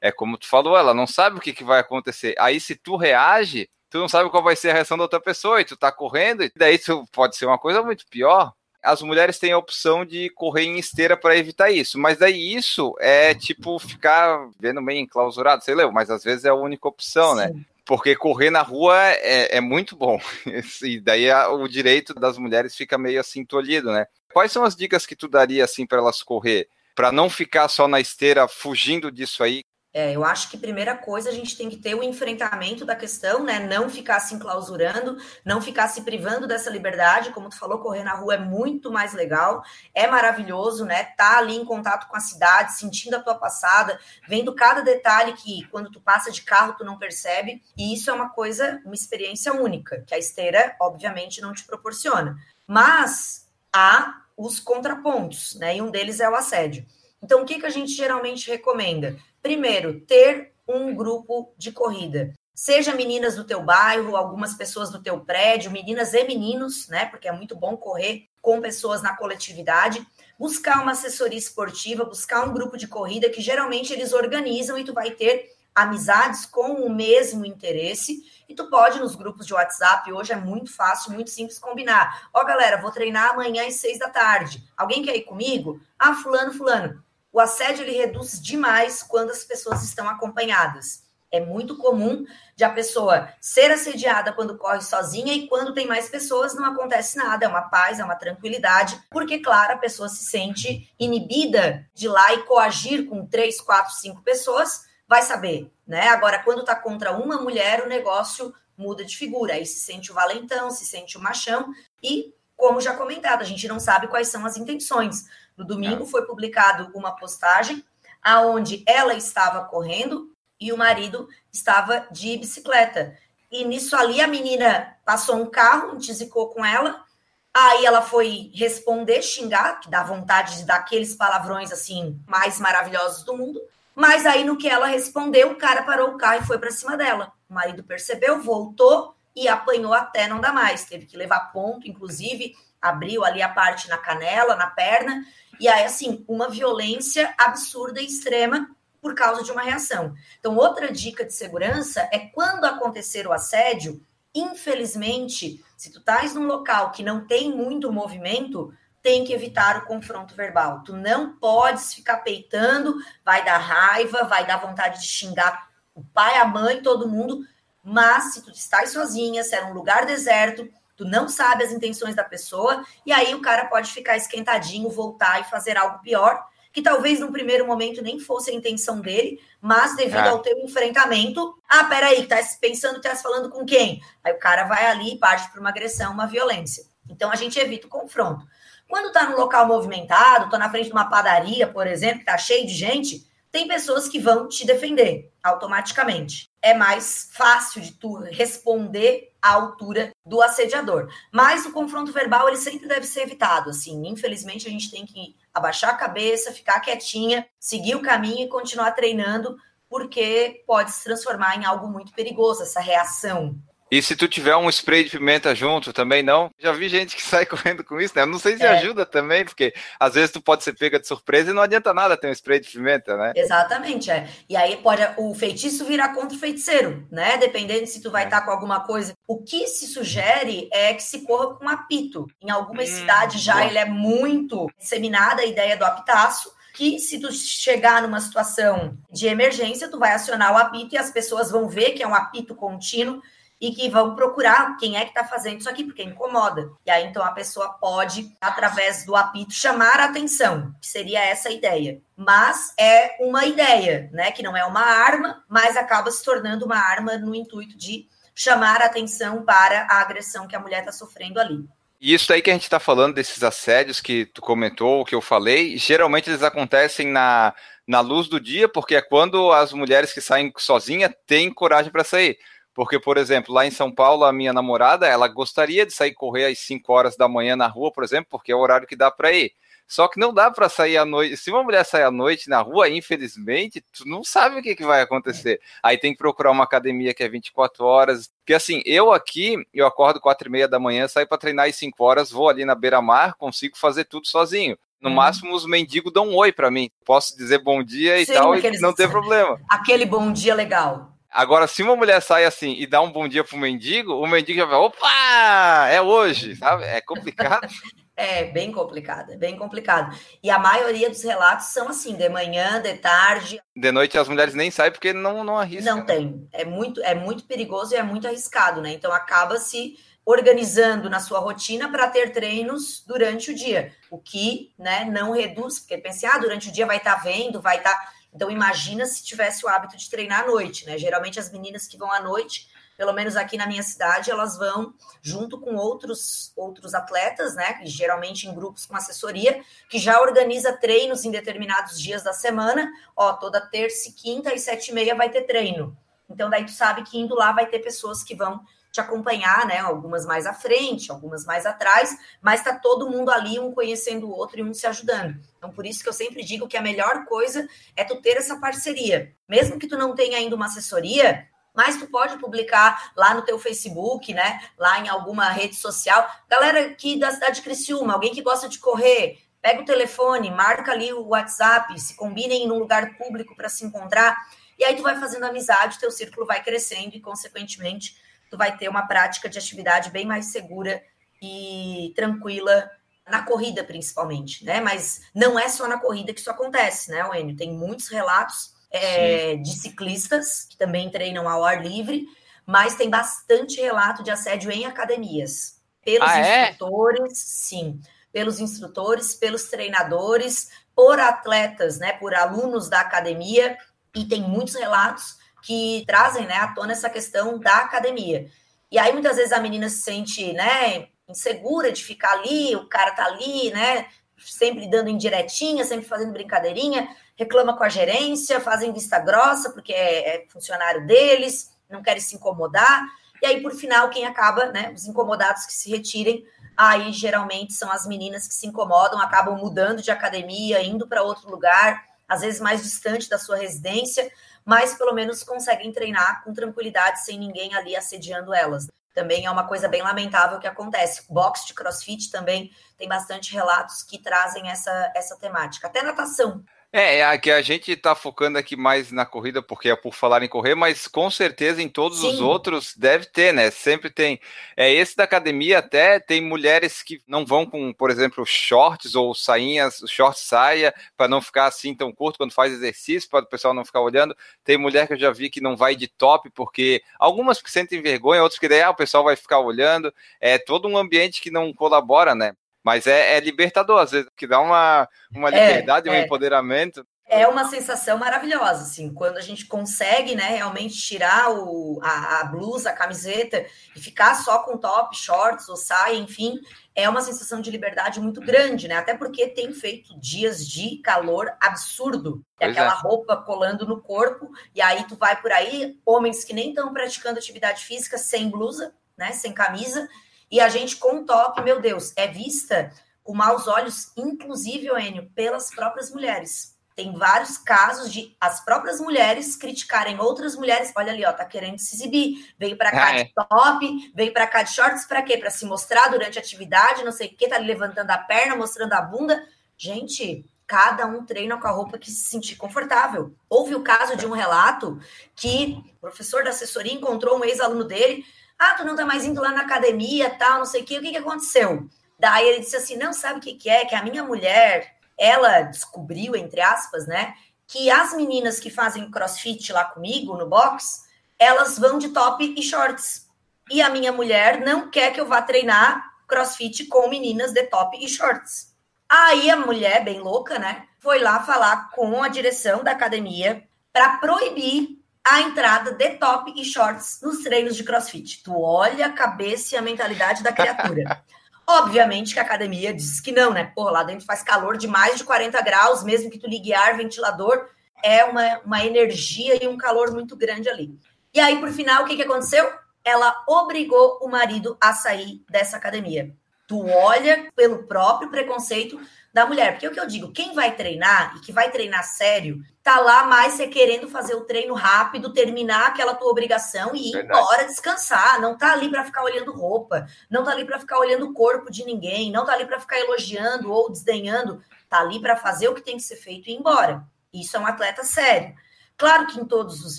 é 0.00 0.12
como 0.12 0.38
tu 0.38 0.46
falou, 0.46 0.76
ela 0.76 0.94
não 0.94 1.06
sabe 1.06 1.38
o 1.38 1.40
que, 1.40 1.52
que 1.52 1.64
vai 1.64 1.80
acontecer. 1.80 2.34
Aí 2.38 2.60
se 2.60 2.76
tu 2.76 2.96
reage, 2.96 3.68
tu 3.90 3.98
não 3.98 4.08
sabe 4.08 4.30
qual 4.30 4.42
vai 4.42 4.54
ser 4.54 4.70
a 4.70 4.74
reação 4.74 4.96
da 4.96 5.04
outra 5.04 5.20
pessoa 5.20 5.60
e 5.60 5.64
tu 5.64 5.76
tá 5.76 5.90
correndo, 5.90 6.44
e 6.44 6.52
daí 6.54 6.78
tu 6.78 7.04
pode 7.12 7.36
ser 7.36 7.46
uma 7.46 7.58
coisa 7.58 7.82
muito 7.82 8.06
pior. 8.08 8.52
As 8.82 9.00
mulheres 9.00 9.38
têm 9.38 9.52
a 9.52 9.58
opção 9.58 10.04
de 10.04 10.28
correr 10.30 10.64
em 10.64 10.78
esteira 10.78 11.16
para 11.16 11.36
evitar 11.36 11.70
isso, 11.70 11.98
mas 11.98 12.18
daí 12.18 12.54
isso 12.54 12.94
é 13.00 13.34
tipo 13.34 13.78
ficar 13.78 14.46
vendo 14.60 14.82
meio 14.82 15.00
enclausurado, 15.00 15.64
sei 15.64 15.74
lá, 15.74 15.90
mas 15.90 16.10
às 16.10 16.22
vezes 16.22 16.44
é 16.44 16.50
a 16.50 16.54
única 16.54 16.86
opção, 16.86 17.34
né? 17.34 17.48
Sim. 17.48 17.54
né? 17.54 17.64
Porque 17.84 18.16
correr 18.16 18.50
na 18.50 18.62
rua 18.62 18.96
é, 18.98 19.56
é 19.56 19.60
muito 19.60 19.96
bom. 19.96 20.18
E 20.82 21.00
daí 21.00 21.30
o 21.32 21.68
direito 21.68 22.14
das 22.14 22.38
mulheres 22.38 22.74
fica 22.74 22.98
meio 22.98 23.20
assim 23.20 23.44
tolhido, 23.44 23.92
né? 23.92 24.06
Quais 24.32 24.50
são 24.50 24.64
as 24.64 24.74
dicas 24.74 25.06
que 25.06 25.16
tu 25.16 25.28
daria 25.28 25.64
assim 25.64 25.86
para 25.86 25.98
elas 25.98 26.22
correr? 26.22 26.68
Para 26.94 27.12
não 27.12 27.28
ficar 27.28 27.68
só 27.68 27.86
na 27.86 28.00
esteira 28.00 28.48
fugindo 28.48 29.10
disso 29.10 29.42
aí, 29.42 29.64
é, 29.96 30.10
eu 30.10 30.24
acho 30.24 30.50
que 30.50 30.56
primeira 30.56 30.96
coisa 30.96 31.30
a 31.30 31.32
gente 31.32 31.56
tem 31.56 31.70
que 31.70 31.76
ter 31.76 31.94
o 31.94 32.02
enfrentamento 32.02 32.84
da 32.84 32.96
questão, 32.96 33.44
né? 33.44 33.60
Não 33.60 33.88
ficar 33.88 34.18
se 34.18 34.34
enclausurando, 34.34 35.16
não 35.44 35.62
ficar 35.62 35.86
se 35.86 36.02
privando 36.02 36.48
dessa 36.48 36.68
liberdade. 36.68 37.30
Como 37.30 37.48
tu 37.48 37.56
falou, 37.56 37.78
correr 37.78 38.02
na 38.02 38.12
rua 38.12 38.34
é 38.34 38.38
muito 38.38 38.90
mais 38.90 39.12
legal, 39.14 39.62
é 39.94 40.08
maravilhoso, 40.08 40.84
né? 40.84 41.04
Tá 41.16 41.38
ali 41.38 41.54
em 41.54 41.64
contato 41.64 42.08
com 42.08 42.16
a 42.16 42.20
cidade, 42.20 42.74
sentindo 42.74 43.14
a 43.14 43.22
tua 43.22 43.36
passada, 43.36 43.96
vendo 44.26 44.52
cada 44.52 44.80
detalhe 44.80 45.32
que 45.34 45.64
quando 45.68 45.88
tu 45.92 46.00
passa 46.00 46.32
de 46.32 46.42
carro 46.42 46.74
tu 46.76 46.84
não 46.84 46.98
percebe. 46.98 47.62
E 47.76 47.94
isso 47.94 48.10
é 48.10 48.12
uma 48.12 48.30
coisa, 48.30 48.82
uma 48.84 48.96
experiência 48.96 49.54
única, 49.54 50.02
que 50.04 50.12
a 50.12 50.18
esteira, 50.18 50.74
obviamente, 50.80 51.40
não 51.40 51.54
te 51.54 51.62
proporciona. 51.62 52.36
Mas 52.66 53.48
há 53.72 54.22
os 54.36 54.58
contrapontos, 54.58 55.54
né? 55.54 55.76
E 55.76 55.82
um 55.82 55.92
deles 55.92 56.18
é 56.18 56.28
o 56.28 56.34
assédio. 56.34 56.84
Então, 57.22 57.42
o 57.42 57.44
que, 57.46 57.60
que 57.60 57.66
a 57.66 57.70
gente 57.70 57.92
geralmente 57.92 58.50
recomenda? 58.50 59.16
Primeiro, 59.44 60.00
ter 60.00 60.54
um 60.66 60.94
grupo 60.94 61.52
de 61.58 61.70
corrida. 61.70 62.32
Seja 62.54 62.94
meninas 62.94 63.36
do 63.36 63.44
teu 63.44 63.62
bairro, 63.62 64.16
algumas 64.16 64.54
pessoas 64.54 64.88
do 64.88 65.02
teu 65.02 65.20
prédio, 65.20 65.70
meninas 65.70 66.14
e 66.14 66.24
meninos, 66.24 66.88
né? 66.88 67.04
Porque 67.04 67.28
é 67.28 67.32
muito 67.32 67.54
bom 67.54 67.76
correr 67.76 68.26
com 68.40 68.62
pessoas 68.62 69.02
na 69.02 69.14
coletividade. 69.14 70.02
Buscar 70.38 70.80
uma 70.80 70.92
assessoria 70.92 71.38
esportiva, 71.38 72.06
buscar 72.06 72.48
um 72.48 72.54
grupo 72.54 72.78
de 72.78 72.88
corrida 72.88 73.28
que 73.28 73.42
geralmente 73.42 73.92
eles 73.92 74.14
organizam 74.14 74.78
e 74.78 74.84
tu 74.84 74.94
vai 74.94 75.10
ter 75.10 75.54
amizades 75.74 76.46
com 76.46 76.76
o 76.76 76.88
mesmo 76.88 77.44
interesse. 77.44 78.22
E 78.48 78.54
tu 78.54 78.70
pode, 78.70 78.98
nos 78.98 79.14
grupos 79.14 79.46
de 79.46 79.52
WhatsApp, 79.52 80.10
hoje 80.10 80.32
é 80.32 80.36
muito 80.36 80.74
fácil, 80.74 81.12
muito 81.12 81.28
simples 81.28 81.58
combinar. 81.58 82.30
Ó, 82.32 82.42
galera, 82.46 82.80
vou 82.80 82.90
treinar 82.90 83.32
amanhã 83.32 83.66
às 83.66 83.74
seis 83.74 83.98
da 83.98 84.08
tarde. 84.08 84.64
Alguém 84.74 85.02
quer 85.02 85.14
ir 85.14 85.24
comigo? 85.24 85.82
Ah, 85.98 86.14
fulano, 86.14 86.54
fulano 86.54 87.03
o 87.34 87.40
assédio 87.40 87.82
ele 87.82 87.98
reduz 87.98 88.40
demais 88.40 89.02
quando 89.02 89.32
as 89.32 89.42
pessoas 89.42 89.82
estão 89.82 90.08
acompanhadas. 90.08 91.02
É 91.32 91.40
muito 91.40 91.76
comum 91.76 92.24
de 92.54 92.62
a 92.62 92.70
pessoa 92.70 93.28
ser 93.40 93.72
assediada 93.72 94.32
quando 94.32 94.56
corre 94.56 94.80
sozinha 94.80 95.34
e 95.34 95.48
quando 95.48 95.74
tem 95.74 95.84
mais 95.84 96.08
pessoas 96.08 96.54
não 96.54 96.64
acontece 96.64 97.16
nada, 97.16 97.44
é 97.44 97.48
uma 97.48 97.62
paz, 97.62 97.98
é 97.98 98.04
uma 98.04 98.14
tranquilidade, 98.14 99.00
porque, 99.10 99.40
claro, 99.40 99.74
a 99.74 99.78
pessoa 99.78 100.08
se 100.08 100.24
sente 100.24 100.88
inibida 100.96 101.84
de 101.92 102.06
ir 102.06 102.10
lá 102.10 102.32
e 102.34 102.44
coagir 102.44 103.08
com 103.08 103.26
três, 103.26 103.60
quatro, 103.60 103.92
cinco 103.94 104.22
pessoas, 104.22 104.84
vai 105.08 105.22
saber, 105.22 105.72
né? 105.84 106.06
Agora, 106.10 106.38
quando 106.38 106.64
tá 106.64 106.76
contra 106.76 107.10
uma 107.10 107.38
mulher, 107.38 107.82
o 107.82 107.88
negócio 107.88 108.54
muda 108.78 109.04
de 109.04 109.16
figura, 109.16 109.54
aí 109.54 109.66
se 109.66 109.80
sente 109.80 110.12
o 110.12 110.14
valentão, 110.14 110.70
se 110.70 110.84
sente 110.84 111.18
o 111.18 111.20
machão 111.20 111.72
e, 112.00 112.32
como 112.56 112.80
já 112.80 112.94
comentado, 112.94 113.40
a 113.40 113.44
gente 113.44 113.66
não 113.66 113.80
sabe 113.80 114.06
quais 114.06 114.28
são 114.28 114.46
as 114.46 114.56
intenções. 114.56 115.24
No 115.56 115.64
domingo 115.64 116.04
é. 116.04 116.06
foi 116.06 116.26
publicado 116.26 116.90
uma 116.94 117.12
postagem 117.12 117.84
aonde 118.22 118.82
ela 118.86 119.14
estava 119.14 119.64
correndo 119.64 120.30
e 120.58 120.72
o 120.72 120.78
marido 120.78 121.28
estava 121.52 122.06
de 122.10 122.36
bicicleta. 122.38 123.16
E 123.50 123.64
nisso 123.64 123.94
ali 123.94 124.20
a 124.20 124.26
menina 124.26 124.96
passou 125.04 125.36
um 125.36 125.46
carro, 125.46 125.96
desicou 125.96 126.48
com 126.48 126.64
ela. 126.64 127.04
Aí 127.52 127.84
ela 127.84 128.02
foi 128.02 128.50
responder, 128.54 129.22
xingar, 129.22 129.78
que 129.78 129.90
dá 129.90 130.02
vontade 130.02 130.56
de 130.56 130.64
dar 130.64 130.76
aqueles 130.76 131.14
palavrões 131.14 131.70
assim 131.70 132.20
mais 132.26 132.58
maravilhosos 132.58 133.22
do 133.22 133.36
mundo. 133.36 133.60
Mas 133.94 134.26
aí 134.26 134.42
no 134.42 134.56
que 134.56 134.68
ela 134.68 134.86
respondeu, 134.86 135.52
o 135.52 135.56
cara 135.56 135.84
parou 135.84 136.10
o 136.10 136.18
carro 136.18 136.42
e 136.42 136.46
foi 136.46 136.58
para 136.58 136.70
cima 136.70 136.96
dela. 136.96 137.32
O 137.48 137.54
marido 137.54 137.84
percebeu, 137.84 138.42
voltou 138.42 139.14
e 139.36 139.46
apanhou 139.46 139.92
até 139.92 140.26
não 140.26 140.40
dar 140.40 140.52
mais. 140.52 140.84
Teve 140.84 141.06
que 141.06 141.16
levar 141.16 141.52
ponto, 141.52 141.86
inclusive 141.86 142.56
abriu 142.80 143.24
ali 143.24 143.40
a 143.40 143.48
parte 143.48 143.88
na 143.88 143.98
canela, 143.98 144.56
na 144.56 144.66
perna. 144.66 145.24
E 145.60 145.68
aí 145.68 145.84
assim, 145.84 146.24
uma 146.28 146.48
violência 146.48 147.34
absurda 147.38 148.00
e 148.00 148.06
extrema 148.06 148.68
por 149.00 149.14
causa 149.14 149.42
de 149.42 149.52
uma 149.52 149.62
reação. 149.62 150.14
Então, 150.40 150.56
outra 150.56 150.90
dica 150.90 151.26
de 151.26 151.34
segurança 151.34 152.08
é 152.10 152.18
quando 152.18 152.64
acontecer 152.64 153.26
o 153.26 153.32
assédio, 153.32 154.00
infelizmente, 154.34 155.62
se 155.76 155.90
tu 155.92 155.98
estás 155.98 156.34
num 156.34 156.46
local 156.46 156.90
que 156.90 157.02
não 157.02 157.26
tem 157.26 157.54
muito 157.54 157.92
movimento, 157.92 158.72
tem 159.02 159.22
que 159.22 159.34
evitar 159.34 159.76
o 159.76 159.84
confronto 159.84 160.34
verbal. 160.34 160.82
Tu 160.82 160.94
não 160.94 161.36
podes 161.36 161.92
ficar 161.92 162.18
peitando, 162.18 162.96
vai 163.22 163.44
dar 163.44 163.58
raiva, 163.58 164.24
vai 164.24 164.46
dar 164.46 164.56
vontade 164.56 165.02
de 165.02 165.06
xingar 165.06 165.68
o 165.94 166.02
pai, 166.02 166.38
a 166.38 166.46
mãe, 166.46 166.82
todo 166.82 167.06
mundo, 167.06 167.46
mas 167.84 168.32
se 168.32 168.42
tu 168.42 168.50
estás 168.50 168.92
sozinha, 168.92 169.44
se 169.44 169.54
é 169.54 169.62
um 169.66 169.74
lugar 169.74 170.06
deserto, 170.06 170.66
tu 170.96 171.04
não 171.04 171.28
sabe 171.28 171.64
as 171.64 171.72
intenções 171.72 172.14
da 172.14 172.24
pessoa, 172.24 172.84
e 173.04 173.12
aí 173.12 173.34
o 173.34 173.40
cara 173.40 173.66
pode 173.66 173.92
ficar 173.92 174.16
esquentadinho, 174.16 174.88
voltar 174.88 175.40
e 175.40 175.44
fazer 175.44 175.76
algo 175.76 176.00
pior, 176.00 176.46
que 176.72 176.82
talvez 176.82 177.20
no 177.20 177.30
primeiro 177.30 177.66
momento 177.66 178.02
nem 178.02 178.18
fosse 178.18 178.50
a 178.50 178.54
intenção 178.54 179.00
dele, 179.00 179.40
mas 179.60 179.94
devido 179.94 180.26
é. 180.26 180.28
ao 180.28 180.40
teu 180.40 180.58
enfrentamento, 180.58 181.56
ah, 181.68 181.84
peraí, 181.84 182.26
tá 182.26 182.36
pensando 182.60 183.00
que 183.00 183.08
tá 183.08 183.14
falando 183.14 183.48
com 183.48 183.64
quem? 183.64 184.02
Aí 184.24 184.32
o 184.32 184.38
cara 184.38 184.64
vai 184.64 184.86
ali 184.86 185.14
e 185.14 185.18
parte 185.18 185.50
para 185.52 185.60
uma 185.60 185.70
agressão, 185.70 186.12
uma 186.12 186.26
violência. 186.26 186.84
Então 187.08 187.30
a 187.30 187.36
gente 187.36 187.58
evita 187.60 187.86
o 187.86 187.90
confronto. 187.90 188.44
Quando 188.88 189.12
tá 189.12 189.28
num 189.28 189.36
local 189.36 189.66
movimentado, 189.68 190.50
tô 190.50 190.58
na 190.58 190.68
frente 190.68 190.86
de 190.86 190.92
uma 190.92 191.08
padaria, 191.08 191.66
por 191.66 191.86
exemplo, 191.86 192.18
que 192.18 192.24
tá 192.26 192.36
cheio 192.36 192.66
de 192.66 192.74
gente, 192.74 193.24
tem 193.54 193.68
pessoas 193.68 194.08
que 194.08 194.18
vão 194.18 194.48
te 194.48 194.66
defender 194.66 195.32
automaticamente. 195.40 196.50
É 196.60 196.74
mais 196.74 197.30
fácil 197.32 197.80
de 197.80 197.92
tu 197.92 198.16
responder 198.16 199.32
à 199.40 199.52
altura 199.52 200.10
do 200.26 200.42
assediador. 200.42 201.08
Mas 201.32 201.64
o 201.64 201.70
confronto 201.70 202.10
verbal 202.10 202.48
ele 202.48 202.56
sempre 202.56 202.88
deve 202.88 203.06
ser 203.06 203.20
evitado. 203.20 203.70
Assim, 203.70 204.08
infelizmente 204.08 204.66
a 204.66 204.70
gente 204.72 204.90
tem 204.90 205.06
que 205.06 205.36
abaixar 205.54 205.90
a 205.90 205.96
cabeça, 205.96 206.50
ficar 206.50 206.80
quietinha, 206.80 207.46
seguir 207.60 207.94
o 207.94 208.02
caminho 208.02 208.46
e 208.46 208.48
continuar 208.48 208.90
treinando, 208.90 209.56
porque 209.88 210.64
pode 210.66 210.90
se 210.90 211.04
transformar 211.04 211.56
em 211.56 211.64
algo 211.64 211.86
muito 211.86 212.12
perigoso 212.12 212.64
essa 212.64 212.80
reação 212.80 213.54
e 213.94 214.02
se 214.02 214.16
tu 214.16 214.26
tiver 214.26 214.56
um 214.56 214.68
spray 214.68 215.04
de 215.04 215.10
pimenta 215.10 215.54
junto, 215.54 215.92
também 215.92 216.20
não. 216.20 216.50
Já 216.58 216.72
vi 216.72 216.88
gente 216.88 217.14
que 217.14 217.22
sai 217.22 217.46
correndo 217.46 217.84
com 217.84 218.00
isso, 218.00 218.12
né? 218.16 218.22
Eu 218.22 218.26
não 218.26 218.40
sei 218.40 218.56
se 218.56 218.64
é. 218.64 218.68
ajuda 218.70 219.06
também, 219.06 219.44
porque 219.44 219.72
às 220.00 220.14
vezes 220.14 220.32
tu 220.32 220.40
pode 220.40 220.64
ser 220.64 220.72
pega 220.72 220.98
de 220.98 221.06
surpresa 221.06 221.52
e 221.52 221.54
não 221.54 221.62
adianta 221.62 221.94
nada 221.94 222.16
ter 222.16 222.26
um 222.26 222.32
spray 222.32 222.58
de 222.58 222.70
pimenta, 222.70 223.16
né? 223.16 223.32
Exatamente, 223.36 224.10
é. 224.10 224.28
E 224.48 224.56
aí 224.56 224.78
pode 224.78 225.00
o 225.16 225.32
feitiço 225.32 225.84
virar 225.84 226.08
contra 226.08 226.36
o 226.36 226.40
feiticeiro, 226.40 227.06
né? 227.08 227.36
Dependendo 227.36 227.86
se 227.86 228.02
tu 228.02 228.10
vai 228.10 228.24
estar 228.24 228.38
é. 228.38 228.40
tá 228.40 228.46
com 228.46 228.50
alguma 228.50 228.80
coisa. 228.80 229.14
O 229.28 229.44
que 229.44 229.68
se 229.68 229.86
sugere 229.86 230.68
é 230.72 230.92
que 230.92 231.02
se 231.02 231.20
corra 231.20 231.54
com 231.54 231.68
apito. 231.68 232.26
Em 232.42 232.50
algumas 232.50 232.90
hum, 232.90 232.96
cidades 232.96 233.40
já 233.40 233.54
bom. 233.54 233.60
ele 233.60 233.78
é 233.78 233.84
muito 233.84 234.68
disseminada 234.76 235.42
a 235.42 235.46
ideia 235.46 235.76
do 235.76 235.84
apitaço 235.84 236.52
que 236.74 236.98
se 236.98 237.20
tu 237.20 237.32
chegar 237.32 238.02
numa 238.02 238.20
situação 238.20 238.98
de 239.08 239.28
emergência, 239.28 239.88
tu 239.88 240.00
vai 240.00 240.12
acionar 240.12 240.52
o 240.52 240.58
apito 240.58 240.96
e 240.96 240.98
as 240.98 241.12
pessoas 241.12 241.48
vão 241.48 241.68
ver 241.68 241.92
que 241.92 242.02
é 242.02 242.08
um 242.08 242.14
apito 242.14 242.56
contínuo 242.56 243.22
e 243.64 243.74
que 243.74 243.88
vão 243.88 244.14
procurar 244.14 244.76
quem 244.76 244.98
é 244.98 245.04
que 245.04 245.08
está 245.08 245.24
fazendo 245.24 245.60
isso 245.60 245.70
aqui, 245.70 245.84
porque 245.84 246.02
incomoda. 246.02 246.70
E 246.84 246.90
aí, 246.90 247.06
então, 247.06 247.24
a 247.24 247.30
pessoa 247.30 247.70
pode, 247.70 248.30
através 248.38 249.06
do 249.06 249.16
apito, 249.16 249.54
chamar 249.54 250.00
a 250.00 250.04
atenção, 250.04 250.74
que 250.82 250.86
seria 250.86 251.24
essa 251.24 251.48
a 251.48 251.52
ideia. 251.52 251.98
Mas 252.14 252.74
é 252.78 253.16
uma 253.20 253.46
ideia, 253.46 254.10
né? 254.12 254.30
Que 254.32 254.42
não 254.42 254.54
é 254.54 254.66
uma 254.66 254.82
arma, 254.82 255.42
mas 255.48 255.78
acaba 255.78 256.10
se 256.10 256.22
tornando 256.22 256.66
uma 256.66 256.76
arma 256.76 257.16
no 257.16 257.34
intuito 257.34 257.74
de 257.78 258.06
chamar 258.34 258.82
a 258.82 258.86
atenção 258.86 259.42
para 259.42 259.86
a 259.90 260.02
agressão 260.02 260.46
que 260.46 260.54
a 260.54 260.60
mulher 260.60 260.80
está 260.80 260.92
sofrendo 260.92 261.40
ali. 261.40 261.64
E 261.98 262.12
isso 262.12 262.30
aí 262.34 262.42
que 262.42 262.50
a 262.50 262.52
gente 262.52 262.64
está 262.64 262.78
falando, 262.78 263.14
desses 263.14 263.42
assédios 263.42 263.98
que 263.98 264.26
tu 264.26 264.42
comentou, 264.42 265.06
que 265.06 265.14
eu 265.14 265.22
falei, 265.22 265.78
geralmente 265.78 266.28
eles 266.28 266.42
acontecem 266.42 267.06
na, 267.06 267.54
na 267.86 268.00
luz 268.00 268.28
do 268.28 268.38
dia, 268.38 268.68
porque 268.68 268.94
é 268.94 269.00
quando 269.00 269.50
as 269.52 269.72
mulheres 269.72 270.12
que 270.12 270.20
saem 270.20 270.52
sozinhas 270.58 271.12
têm 271.26 271.50
coragem 271.50 271.90
para 271.90 272.04
sair. 272.04 272.36
Porque, 272.74 272.98
por 272.98 273.16
exemplo, 273.16 273.54
lá 273.54 273.64
em 273.64 273.70
São 273.70 273.90
Paulo, 273.90 274.24
a 274.24 274.32
minha 274.32 274.52
namorada, 274.52 275.06
ela 275.06 275.28
gostaria 275.28 275.86
de 275.86 275.92
sair 275.92 276.12
correr 276.12 276.46
às 276.46 276.58
5 276.58 276.92
horas 276.92 277.16
da 277.16 277.28
manhã 277.28 277.54
na 277.54 277.68
rua, 277.68 277.92
por 277.92 278.02
exemplo, 278.02 278.26
porque 278.30 278.50
é 278.50 278.56
o 278.56 278.58
horário 278.58 278.86
que 278.86 278.96
dá 278.96 279.10
para 279.10 279.32
ir. 279.32 279.52
Só 279.86 280.08
que 280.08 280.18
não 280.18 280.32
dá 280.32 280.50
para 280.50 280.68
sair 280.68 280.96
à 280.96 281.04
noite. 281.04 281.36
Se 281.36 281.50
uma 281.50 281.62
mulher 281.62 281.84
sair 281.84 282.04
à 282.04 282.10
noite 282.10 282.48
na 282.48 282.60
rua, 282.60 282.88
infelizmente, 282.88 283.84
tu 283.92 284.08
não 284.08 284.24
sabe 284.24 284.58
o 284.58 284.62
que, 284.62 284.74
que 284.74 284.84
vai 284.84 285.02
acontecer. 285.02 285.60
Aí 285.82 285.98
tem 285.98 286.12
que 286.12 286.18
procurar 286.18 286.50
uma 286.50 286.64
academia 286.64 287.12
que 287.14 287.22
é 287.22 287.28
24 287.28 287.84
horas. 287.84 288.30
Porque 288.40 288.54
assim, 288.54 288.82
eu 288.86 289.12
aqui, 289.12 289.56
eu 289.72 289.86
acordo 289.86 290.20
4 290.20 290.48
e 290.48 290.50
meia 290.50 290.66
da 290.66 290.78
manhã, 290.78 291.06
saio 291.06 291.28
para 291.28 291.38
treinar 291.38 291.68
às 291.68 291.76
5 291.76 292.02
horas, 292.02 292.30
vou 292.30 292.48
ali 292.48 292.64
na 292.64 292.74
beira-mar, 292.74 293.34
consigo 293.34 293.76
fazer 293.76 294.04
tudo 294.04 294.26
sozinho. 294.26 294.76
No 295.00 295.10
hum. 295.10 295.14
máximo, 295.14 295.54
os 295.54 295.66
mendigos 295.66 296.12
dão 296.12 296.28
um 296.28 296.36
oi 296.36 296.50
para 296.50 296.70
mim. 296.70 296.90
Posso 297.04 297.36
dizer 297.36 297.58
bom 297.58 297.82
dia 297.82 298.18
e 298.18 298.24
Sim, 298.24 298.32
tal, 298.32 298.56
e 298.56 298.80
não 298.80 298.94
tem 298.94 299.06
problema. 299.10 299.60
Aquele 299.68 300.06
bom 300.06 300.32
dia 300.32 300.54
legal. 300.54 301.13
Agora, 301.34 301.66
se 301.66 301.82
uma 301.82 301.96
mulher 301.96 302.22
sai 302.22 302.44
assim 302.44 302.76
e 302.78 302.86
dá 302.86 303.00
um 303.00 303.10
bom 303.10 303.26
dia 303.26 303.42
pro 303.42 303.58
mendigo, 303.58 304.12
o 304.12 304.24
mendigo 304.24 304.60
já 304.60 304.66
vai, 304.66 304.76
opa, 304.76 305.88
é 305.90 306.00
hoje, 306.00 306.54
sabe? 306.54 306.84
É 306.84 307.00
complicado. 307.00 307.66
é 308.16 308.44
bem 308.44 308.70
complicado, 308.70 309.32
é 309.32 309.36
bem 309.36 309.56
complicado. 309.56 310.16
E 310.40 310.48
a 310.48 310.60
maioria 310.60 311.10
dos 311.10 311.24
relatos 311.24 311.66
são 311.66 311.88
assim, 311.88 312.14
de 312.14 312.28
manhã, 312.28 312.80
de 312.80 312.94
tarde. 312.94 313.60
De 313.74 313.90
noite 313.90 314.16
as 314.16 314.28
mulheres 314.28 314.54
nem 314.54 314.70
saem 314.70 314.92
porque 314.92 315.12
não, 315.12 315.42
não 315.42 315.58
arriscam. 315.58 315.96
Não 315.96 316.06
tem. 316.06 316.46
É 316.52 316.64
muito, 316.64 317.02
é 317.02 317.16
muito 317.16 317.42
perigoso 317.46 317.94
e 317.94 317.96
é 317.96 318.02
muito 318.04 318.28
arriscado, 318.28 318.80
né? 318.80 318.92
Então 318.92 319.12
acaba 319.12 319.58
se 319.58 319.96
organizando 320.24 321.10
na 321.10 321.18
sua 321.18 321.40
rotina 321.40 321.90
para 321.90 322.08
ter 322.08 322.30
treinos 322.30 323.02
durante 323.04 323.50
o 323.50 323.54
dia, 323.56 323.92
o 324.08 324.18
que 324.18 324.72
né, 324.78 325.04
não 325.04 325.32
reduz, 325.32 325.80
porque 325.80 325.98
pensei, 325.98 326.28
ah, 326.28 326.38
durante 326.38 326.68
o 326.68 326.72
dia 326.72 326.86
vai 326.86 326.98
estar 326.98 327.16
tá 327.16 327.22
vendo, 327.22 327.60
vai 327.60 327.78
estar. 327.78 327.92
Tá 327.92 328.14
então, 328.34 328.50
imagina 328.50 329.06
se 329.06 329.22
tivesse 329.22 329.64
o 329.64 329.68
hábito 329.68 329.96
de 329.96 330.10
treinar 330.10 330.42
à 330.42 330.46
noite, 330.46 330.84
né? 330.86 330.98
Geralmente, 330.98 331.38
as 331.38 331.52
meninas 331.52 331.86
que 331.86 331.96
vão 331.96 332.10
à 332.10 332.20
noite, 332.20 332.68
pelo 332.96 333.12
menos 333.12 333.36
aqui 333.36 333.56
na 333.56 333.66
minha 333.66 333.82
cidade, 333.82 334.30
elas 334.30 334.58
vão 334.58 334.92
junto 335.22 335.58
com 335.60 335.76
outros, 335.76 336.52
outros 336.56 336.94
atletas, 336.94 337.54
né? 337.54 337.80
Geralmente 337.84 338.48
em 338.48 338.54
grupos 338.54 338.86
com 338.86 338.96
assessoria, 338.96 339.62
que 339.88 339.98
já 340.00 340.20
organiza 340.20 340.76
treinos 340.76 341.24
em 341.24 341.30
determinados 341.30 342.00
dias 342.00 342.24
da 342.24 342.32
semana. 342.32 342.90
Ó, 343.16 343.34
toda 343.34 343.60
terça 343.60 344.08
e 344.08 344.12
quinta 344.12 344.52
e 344.52 344.58
sete 344.58 344.88
e 344.88 344.94
meia 344.94 345.14
vai 345.14 345.30
ter 345.30 345.42
treino. 345.42 345.96
Então, 346.28 346.50
daí 346.50 346.64
tu 346.64 346.72
sabe 346.72 347.04
que 347.04 347.18
indo 347.18 347.36
lá 347.36 347.52
vai 347.52 347.66
ter 347.66 347.78
pessoas 347.78 348.24
que 348.24 348.34
vão 348.34 348.60
te 348.94 349.00
acompanhar, 349.00 349.66
né? 349.66 349.80
Algumas 349.80 350.24
mais 350.24 350.46
à 350.46 350.54
frente, 350.54 351.10
algumas 351.10 351.44
mais 351.44 351.66
atrás, 351.66 352.16
mas 352.40 352.62
tá 352.62 352.72
todo 352.72 353.10
mundo 353.10 353.28
ali, 353.28 353.58
um 353.58 353.72
conhecendo 353.72 354.28
o 354.28 354.30
outro 354.30 354.60
e 354.60 354.62
um 354.62 354.72
se 354.72 354.86
ajudando. 354.86 355.36
Então, 355.58 355.72
por 355.72 355.84
isso 355.84 356.00
que 356.00 356.08
eu 356.08 356.12
sempre 356.12 356.44
digo 356.44 356.68
que 356.68 356.76
a 356.76 356.80
melhor 356.80 357.24
coisa 357.24 357.68
é 357.96 358.04
tu 358.04 358.22
ter 358.22 358.36
essa 358.36 358.56
parceria. 358.60 359.34
Mesmo 359.48 359.80
que 359.80 359.88
tu 359.88 359.98
não 359.98 360.14
tenha 360.14 360.38
ainda 360.38 360.54
uma 360.54 360.66
assessoria, 360.66 361.44
mas 361.74 361.96
tu 361.96 362.06
pode 362.06 362.38
publicar 362.38 363.10
lá 363.16 363.34
no 363.34 363.42
teu 363.42 363.58
Facebook, 363.58 364.32
né? 364.32 364.60
Lá 364.78 365.00
em 365.00 365.08
alguma 365.08 365.48
rede 365.48 365.74
social. 365.74 366.24
Galera 366.48 366.86
aqui 366.86 367.18
da 367.18 367.32
cidade 367.32 367.56
de 367.56 367.62
Criciúma, 367.62 368.12
alguém 368.12 368.32
que 368.32 368.42
gosta 368.42 368.68
de 368.68 368.78
correr, 368.78 369.40
pega 369.60 369.82
o 369.82 369.84
telefone, 369.84 370.52
marca 370.52 370.92
ali 370.92 371.12
o 371.12 371.30
WhatsApp, 371.30 372.00
se 372.00 372.14
combinem 372.14 372.68
num 372.68 372.78
lugar 372.78 373.18
público 373.18 373.56
para 373.56 373.68
se 373.68 373.84
encontrar. 373.84 374.36
E 374.78 374.84
aí 374.84 374.94
tu 374.94 375.02
vai 375.02 375.18
fazendo 375.18 375.46
amizade, 375.46 375.98
teu 375.98 376.12
círculo 376.12 376.46
vai 376.46 376.62
crescendo 376.62 377.16
e, 377.16 377.20
consequentemente, 377.20 378.22
tu 378.54 378.56
vai 378.56 378.76
ter 378.76 378.88
uma 378.88 379.08
prática 379.08 379.48
de 379.48 379.58
atividade 379.58 380.10
bem 380.10 380.24
mais 380.24 380.46
segura 380.46 381.02
e 381.42 382.12
tranquila 382.14 382.88
na 383.28 383.42
corrida, 383.42 383.82
principalmente, 383.82 384.64
né? 384.64 384.80
Mas 384.80 385.22
não 385.34 385.58
é 385.58 385.68
só 385.68 385.88
na 385.88 385.98
corrida 385.98 386.32
que 386.32 386.38
isso 386.38 386.50
acontece, 386.50 387.10
né, 387.10 387.28
Enio? 387.34 387.56
Tem 387.56 387.72
muitos 387.72 388.08
relatos 388.08 388.72
é, 388.92 389.56
de 389.56 389.72
ciclistas 389.72 390.66
que 390.70 390.76
também 390.76 391.10
treinam 391.10 391.48
ao 391.48 391.64
ar 391.64 391.84
livre, 391.84 392.26
mas 392.64 392.94
tem 392.94 393.10
bastante 393.10 393.80
relato 393.80 394.22
de 394.22 394.30
assédio 394.30 394.70
em 394.70 394.86
academias. 394.86 395.82
Pelos 396.04 396.28
ah, 396.28 396.38
é? 396.38 396.70
instrutores, 396.70 397.32
é? 397.32 397.34
sim. 397.34 398.00
Pelos 398.32 398.60
instrutores, 398.60 399.34
pelos 399.34 399.64
treinadores, 399.64 400.68
por 400.94 401.18
atletas, 401.18 401.98
né? 401.98 402.12
Por 402.12 402.32
alunos 402.34 402.88
da 402.88 403.00
academia, 403.00 403.76
e 404.14 404.24
tem 404.26 404.42
muitos 404.42 404.76
relatos 404.76 405.42
que 405.64 406.04
trazem 406.06 406.46
né, 406.46 406.56
à 406.56 406.68
tona 406.68 406.92
essa 406.92 407.08
questão 407.08 407.58
da 407.58 407.78
academia. 407.78 408.50
E 408.90 408.98
aí, 408.98 409.12
muitas 409.12 409.36
vezes, 409.36 409.52
a 409.52 409.60
menina 409.60 409.88
se 409.88 410.02
sente 410.02 410.52
né, 410.52 411.08
insegura 411.28 411.90
de 411.90 412.04
ficar 412.04 412.32
ali, 412.32 412.76
o 412.76 412.86
cara 412.86 413.12
tá 413.12 413.24
ali, 413.24 413.70
né? 413.70 414.06
sempre 414.38 414.88
dando 414.88 415.08
indiretinha, 415.08 415.84
sempre 415.84 416.06
fazendo 416.06 416.32
brincadeirinha, 416.32 417.08
reclama 417.36 417.76
com 417.76 417.84
a 417.84 417.88
gerência, 417.88 418.60
fazem 418.60 418.92
vista 418.92 419.18
grossa 419.18 419.70
porque 419.70 419.92
é, 419.92 420.36
é 420.36 420.46
funcionário 420.48 421.06
deles, 421.06 421.70
não 421.88 422.02
querem 422.02 422.20
se 422.20 422.36
incomodar. 422.36 423.02
E 423.42 423.46
aí, 423.46 423.62
por 423.62 423.72
final, 423.72 424.08
quem 424.10 424.24
acaba, 424.26 424.66
né? 424.66 424.92
Os 424.94 425.06
incomodados 425.06 425.66
que 425.66 425.72
se 425.72 425.90
retirem, 425.90 426.44
aí 426.76 427.12
geralmente 427.12 427.72
são 427.72 427.90
as 427.90 428.06
meninas 428.06 428.46
que 428.46 428.54
se 428.54 428.66
incomodam, 428.66 429.20
acabam 429.20 429.56
mudando 429.56 430.02
de 430.02 430.10
academia, 430.10 430.82
indo 430.82 431.06
para 431.06 431.22
outro 431.22 431.50
lugar, 431.50 432.04
às 432.28 432.40
vezes 432.40 432.60
mais 432.60 432.82
distante 432.82 433.28
da 433.28 433.38
sua 433.38 433.56
residência, 433.56 434.30
mas 434.64 434.94
pelo 434.94 435.12
menos 435.12 435.42
conseguem 435.42 435.92
treinar 435.92 436.42
com 436.42 436.52
tranquilidade, 436.52 437.24
sem 437.24 437.38
ninguém 437.38 437.74
ali 437.74 437.94
assediando 437.94 438.54
elas. 438.54 438.88
Também 439.12 439.46
é 439.46 439.50
uma 439.50 439.66
coisa 439.66 439.86
bem 439.86 440.02
lamentável 440.02 440.58
que 440.58 440.66
acontece. 440.66 441.24
Boxe 441.30 441.66
de 441.68 441.74
crossfit 441.74 442.30
também 442.30 442.72
tem 442.98 443.08
bastante 443.08 443.52
relatos 443.52 444.02
que 444.02 444.18
trazem 444.18 444.68
essa, 444.68 445.12
essa 445.14 445.36
temática. 445.36 445.86
Até 445.86 446.02
natação. 446.02 446.64
É, 446.96 447.22
é 447.22 447.38
que 447.38 447.50
a 447.50 447.60
gente 447.60 447.90
está 447.90 448.14
focando 448.14 448.56
aqui 448.56 448.76
mais 448.76 449.10
na 449.10 449.26
corrida, 449.26 449.60
porque 449.60 449.88
é 449.88 449.96
por 449.96 450.14
falar 450.14 450.44
em 450.44 450.48
correr, 450.48 450.76
mas 450.76 451.08
com 451.08 451.28
certeza 451.28 451.82
em 451.82 451.88
todos 451.88 452.20
Sim. 452.20 452.28
os 452.28 452.40
outros 452.40 452.94
deve 452.96 453.26
ter, 453.26 453.52
né? 453.52 453.68
Sempre 453.72 454.10
tem. 454.10 454.38
É 454.76 454.92
esse 454.92 455.16
da 455.16 455.24
academia 455.24 455.80
até 455.80 456.20
tem 456.20 456.40
mulheres 456.40 457.02
que 457.02 457.20
não 457.26 457.44
vão 457.44 457.66
com, 457.66 457.92
por 457.92 458.12
exemplo, 458.12 458.46
shorts 458.46 459.16
ou 459.16 459.34
sainhas, 459.34 460.04
short 460.06 460.38
saia, 460.38 460.94
para 461.16 461.26
não 461.26 461.42
ficar 461.42 461.66
assim 461.66 461.96
tão 461.96 462.12
curto 462.12 462.38
quando 462.38 462.52
faz 462.52 462.72
exercício, 462.72 463.28
para 463.28 463.44
o 463.44 463.48
pessoal 463.48 463.74
não 463.74 463.84
ficar 463.84 464.00
olhando. 464.00 464.36
Tem 464.62 464.78
mulher 464.78 465.08
que 465.08 465.14
eu 465.14 465.18
já 465.18 465.32
vi 465.32 465.50
que 465.50 465.60
não 465.60 465.76
vai 465.76 465.96
de 465.96 466.06
top, 466.06 466.48
porque 466.50 467.02
algumas 467.18 467.60
que 467.60 467.72
sentem 467.72 468.00
vergonha, 468.00 468.40
outras 468.40 468.60
que 468.60 468.68
daí 468.68 468.82
ah, 468.82 468.90
o 468.90 468.94
pessoal 468.94 469.24
vai 469.24 469.34
ficar 469.34 469.58
olhando. 469.58 470.14
É 470.40 470.58
todo 470.58 470.86
um 470.86 470.96
ambiente 470.96 471.42
que 471.42 471.50
não 471.50 471.72
colabora, 471.72 472.36
né? 472.36 472.54
Mas 472.84 473.06
é, 473.06 473.36
é, 473.36 473.40
libertador, 473.40 473.98
às 473.98 474.10
vezes, 474.10 474.28
que 474.36 474.46
dá 474.46 474.60
uma, 474.60 475.08
uma 475.34 475.48
é, 475.48 475.68
liberdade, 475.68 476.08
é, 476.08 476.12
um 476.12 476.16
empoderamento. 476.16 477.04
É 477.26 477.48
uma 477.48 477.68
sensação 477.70 478.18
maravilhosa, 478.18 478.82
assim, 478.82 479.12
quando 479.12 479.38
a 479.38 479.40
gente 479.40 479.64
consegue, 479.64 480.34
né, 480.34 480.48
realmente 480.50 480.94
tirar 480.94 481.50
o, 481.50 481.98
a, 482.02 482.40
a 482.40 482.44
blusa, 482.44 482.90
a 482.90 482.92
camiseta 482.92 483.64
e 483.96 483.98
ficar 483.98 484.34
só 484.34 484.58
com 484.58 484.76
top, 484.76 485.16
shorts 485.16 485.66
ou 485.70 485.76
saia, 485.76 486.16
enfim, 486.16 486.60
é 486.94 487.08
uma 487.08 487.22
sensação 487.22 487.62
de 487.62 487.70
liberdade 487.70 488.20
muito 488.20 488.42
grande, 488.42 488.86
né? 488.86 488.96
Até 488.96 489.16
porque 489.16 489.48
tem 489.48 489.72
feito 489.72 490.16
dias 490.20 490.68
de 490.68 490.98
calor 490.98 491.50
absurdo. 491.58 492.44
É 492.60 492.66
aquela 492.66 492.92
é. 492.92 493.00
roupa 493.00 493.38
colando 493.38 493.86
no 493.86 494.02
corpo, 494.02 494.50
e 494.74 494.82
aí 494.82 495.04
tu 495.08 495.16
vai 495.16 495.40
por 495.40 495.50
aí, 495.50 495.98
homens 496.04 496.44
que 496.44 496.52
nem 496.52 496.68
estão 496.68 496.92
praticando 496.92 497.38
atividade 497.38 497.84
física 497.84 498.18
sem 498.18 498.50
blusa, 498.50 498.94
né? 499.16 499.32
Sem 499.32 499.52
camisa, 499.52 500.06
e 500.50 500.60
a 500.60 500.68
gente, 500.68 500.96
com 500.96 501.24
top, 501.24 501.62
meu 501.62 501.80
Deus, 501.80 502.12
é 502.16 502.26
vista 502.26 502.92
com 503.22 503.34
maus 503.34 503.66
olhos, 503.66 504.12
inclusive, 504.16 504.88
Enio, 504.88 505.30
pelas 505.34 505.74
próprias 505.74 506.10
mulheres. 506.10 506.74
Tem 506.94 507.12
vários 507.12 507.58
casos 507.58 508.12
de 508.12 508.36
as 508.40 508.64
próprias 508.64 509.00
mulheres 509.00 509.56
criticarem 509.56 510.20
outras 510.20 510.54
mulheres. 510.54 510.92
Olha 510.96 511.12
ali, 511.12 511.24
ó, 511.24 511.32
tá 511.32 511.44
querendo 511.44 511.78
se 511.78 511.96
exibir. 511.96 512.54
Veio 512.56 512.76
para 512.76 512.92
cá 512.92 513.06
ah, 513.06 513.18
é. 513.18 513.24
de 513.24 513.32
top, 513.34 514.12
veio 514.14 514.32
para 514.32 514.46
cá 514.46 514.62
de 514.62 514.70
shorts 514.72 515.04
para 515.04 515.22
quê? 515.22 515.36
Para 515.36 515.50
se 515.50 515.64
mostrar 515.64 516.08
durante 516.08 516.38
a 516.38 516.40
atividade, 516.40 517.04
não 517.04 517.10
sei 517.10 517.28
o 517.28 517.36
quê, 517.36 517.48
tá 517.48 517.58
levantando 517.58 518.10
a 518.10 518.18
perna, 518.18 518.54
mostrando 518.54 518.92
a 518.92 519.00
bunda. 519.00 519.44
Gente, 519.76 520.48
cada 520.68 521.04
um 521.06 521.24
treina 521.24 521.58
com 521.58 521.66
a 521.66 521.72
roupa 521.72 521.98
que 521.98 522.12
se 522.12 522.28
sentir 522.30 522.54
confortável. 522.54 523.34
Houve 523.48 523.74
o 523.74 523.82
caso 523.82 524.16
de 524.16 524.24
um 524.24 524.30
relato 524.30 525.00
que 525.34 525.82
o 525.96 526.00
professor 526.00 526.44
da 526.44 526.50
assessoria 526.50 526.94
encontrou 526.94 527.38
um 527.38 527.44
ex-aluno 527.44 527.82
dele 527.82 528.24
ah, 528.58 528.74
tu 528.74 528.84
não 528.84 528.96
tá 528.96 529.04
mais 529.04 529.24
indo 529.24 529.40
lá 529.40 529.50
na 529.50 529.62
academia, 529.62 530.30
tal, 530.38 530.58
não 530.58 530.66
sei 530.66 530.82
o 530.82 530.84
que. 530.84 530.98
O 530.98 531.02
que, 531.02 531.10
que 531.10 531.18
aconteceu? 531.18 531.88
Daí 532.18 532.46
ele 532.48 532.60
disse 532.60 532.76
assim: 532.76 532.96
não 532.96 533.12
sabe 533.12 533.38
o 533.38 533.42
que, 533.42 533.54
que 533.54 533.68
é? 533.68 533.84
Que 533.84 533.94
a 533.94 534.02
minha 534.02 534.22
mulher, 534.22 534.96
ela 535.18 535.62
descobriu, 535.62 536.36
entre 536.36 536.60
aspas, 536.60 537.06
né? 537.06 537.34
Que 537.66 537.90
as 537.90 538.14
meninas 538.14 538.60
que 538.60 538.70
fazem 538.70 539.10
crossfit 539.10 539.72
lá 539.72 539.84
comigo 539.84 540.36
no 540.36 540.48
box, 540.48 541.02
elas 541.38 541.78
vão 541.78 541.98
de 541.98 542.10
top 542.10 542.54
e 542.56 542.62
shorts. 542.62 543.28
E 543.70 543.80
a 543.82 543.88
minha 543.88 544.12
mulher 544.12 544.60
não 544.60 544.90
quer 544.90 545.12
que 545.12 545.20
eu 545.20 545.26
vá 545.26 545.40
treinar 545.42 546.04
crossfit 546.28 546.86
com 546.86 547.08
meninas 547.08 547.52
de 547.52 547.62
top 547.64 547.98
e 548.02 548.08
shorts. 548.08 548.74
Aí 549.08 549.50
a 549.50 549.56
mulher, 549.56 550.04
bem 550.04 550.20
louca, 550.20 550.58
né? 550.58 550.86
Foi 550.98 551.20
lá 551.20 551.42
falar 551.42 551.90
com 551.90 552.22
a 552.22 552.28
direção 552.28 552.82
da 552.82 552.92
academia 552.92 553.66
para 553.92 554.16
proibir 554.18 555.03
a 555.24 555.40
entrada 555.40 555.92
de 555.92 556.10
top 556.10 556.52
e 556.54 556.64
shorts 556.64 557.20
nos 557.22 557.38
treinos 557.38 557.74
de 557.74 557.82
crossfit. 557.82 558.42
Tu 558.42 558.60
olha 558.60 559.06
a 559.06 559.12
cabeça 559.12 559.74
e 559.74 559.78
a 559.78 559.82
mentalidade 559.82 560.42
da 560.42 560.52
criatura. 560.52 561.22
Obviamente 561.66 562.34
que 562.34 562.38
a 562.38 562.42
academia 562.42 562.92
diz 562.92 563.20
que 563.20 563.32
não, 563.32 563.50
né? 563.50 563.72
Pô, 563.74 563.88
lá 563.88 564.02
dentro 564.02 564.26
faz 564.26 564.42
calor 564.42 564.76
de 564.76 564.86
mais 564.86 565.16
de 565.16 565.24
40 565.24 565.60
graus, 565.62 566.04
mesmo 566.04 566.30
que 566.30 566.38
tu 566.38 566.46
ligue 566.46 566.74
ar, 566.74 566.94
ventilador, 566.94 567.70
é 568.02 568.22
uma, 568.24 568.60
uma 568.66 568.84
energia 568.84 569.64
e 569.64 569.66
um 569.66 569.78
calor 569.78 570.12
muito 570.12 570.36
grande 570.36 570.68
ali. 570.68 570.94
E 571.32 571.40
aí, 571.40 571.58
por 571.58 571.70
final, 571.72 572.04
o 572.04 572.06
que, 572.06 572.16
que 572.16 572.22
aconteceu? 572.22 572.70
Ela 573.02 573.44
obrigou 573.48 574.18
o 574.20 574.28
marido 574.28 574.76
a 574.78 574.92
sair 574.92 575.42
dessa 575.48 575.78
academia. 575.78 576.34
Tu 576.68 576.86
olha 576.86 577.50
pelo 577.56 577.84
próprio 577.84 578.30
preconceito 578.30 579.00
da 579.34 579.44
mulher. 579.44 579.72
Porque 579.72 579.88
o 579.88 579.90
que 579.90 579.98
eu 579.98 580.06
digo, 580.06 580.30
quem 580.30 580.54
vai 580.54 580.76
treinar 580.76 581.36
e 581.36 581.40
que 581.40 581.50
vai 581.52 581.68
treinar 581.68 582.04
sério, 582.04 582.62
tá 582.84 583.00
lá 583.00 583.24
mais 583.24 583.54
você 583.54 583.66
querendo 583.66 584.08
fazer 584.08 584.36
o 584.36 584.44
treino 584.44 584.74
rápido, 584.74 585.32
terminar 585.32 585.88
aquela 585.88 586.14
tua 586.14 586.30
obrigação 586.30 586.94
e 586.94 587.08
ir 587.08 587.12
Verdade. 587.12 587.40
embora 587.40 587.66
descansar. 587.66 588.40
Não 588.40 588.56
tá 588.56 588.72
ali 588.72 588.88
para 588.88 589.04
ficar 589.04 589.24
olhando 589.24 589.52
roupa, 589.52 590.06
não 590.30 590.44
tá 590.44 590.52
ali 590.52 590.64
para 590.64 590.78
ficar 590.78 591.00
olhando 591.00 591.26
o 591.26 591.34
corpo 591.34 591.68
de 591.68 591.84
ninguém, 591.84 592.30
não 592.30 592.46
tá 592.46 592.52
ali 592.52 592.64
para 592.64 592.78
ficar 592.78 593.00
elogiando 593.00 593.72
ou 593.72 593.90
desdenhando, 593.90 594.62
tá 594.88 595.00
ali 595.00 595.20
para 595.20 595.36
fazer 595.36 595.68
o 595.68 595.74
que 595.74 595.82
tem 595.82 595.96
que 595.96 596.02
ser 596.04 596.16
feito 596.16 596.48
e 596.48 596.52
ir 596.52 596.56
embora. 596.56 597.04
Isso 597.32 597.56
é 597.56 597.60
um 597.60 597.66
atleta 597.66 598.04
sério. 598.04 598.54
Claro 598.96 599.26
que 599.26 599.40
em 599.40 599.44
todos 599.44 599.84
os 599.84 599.98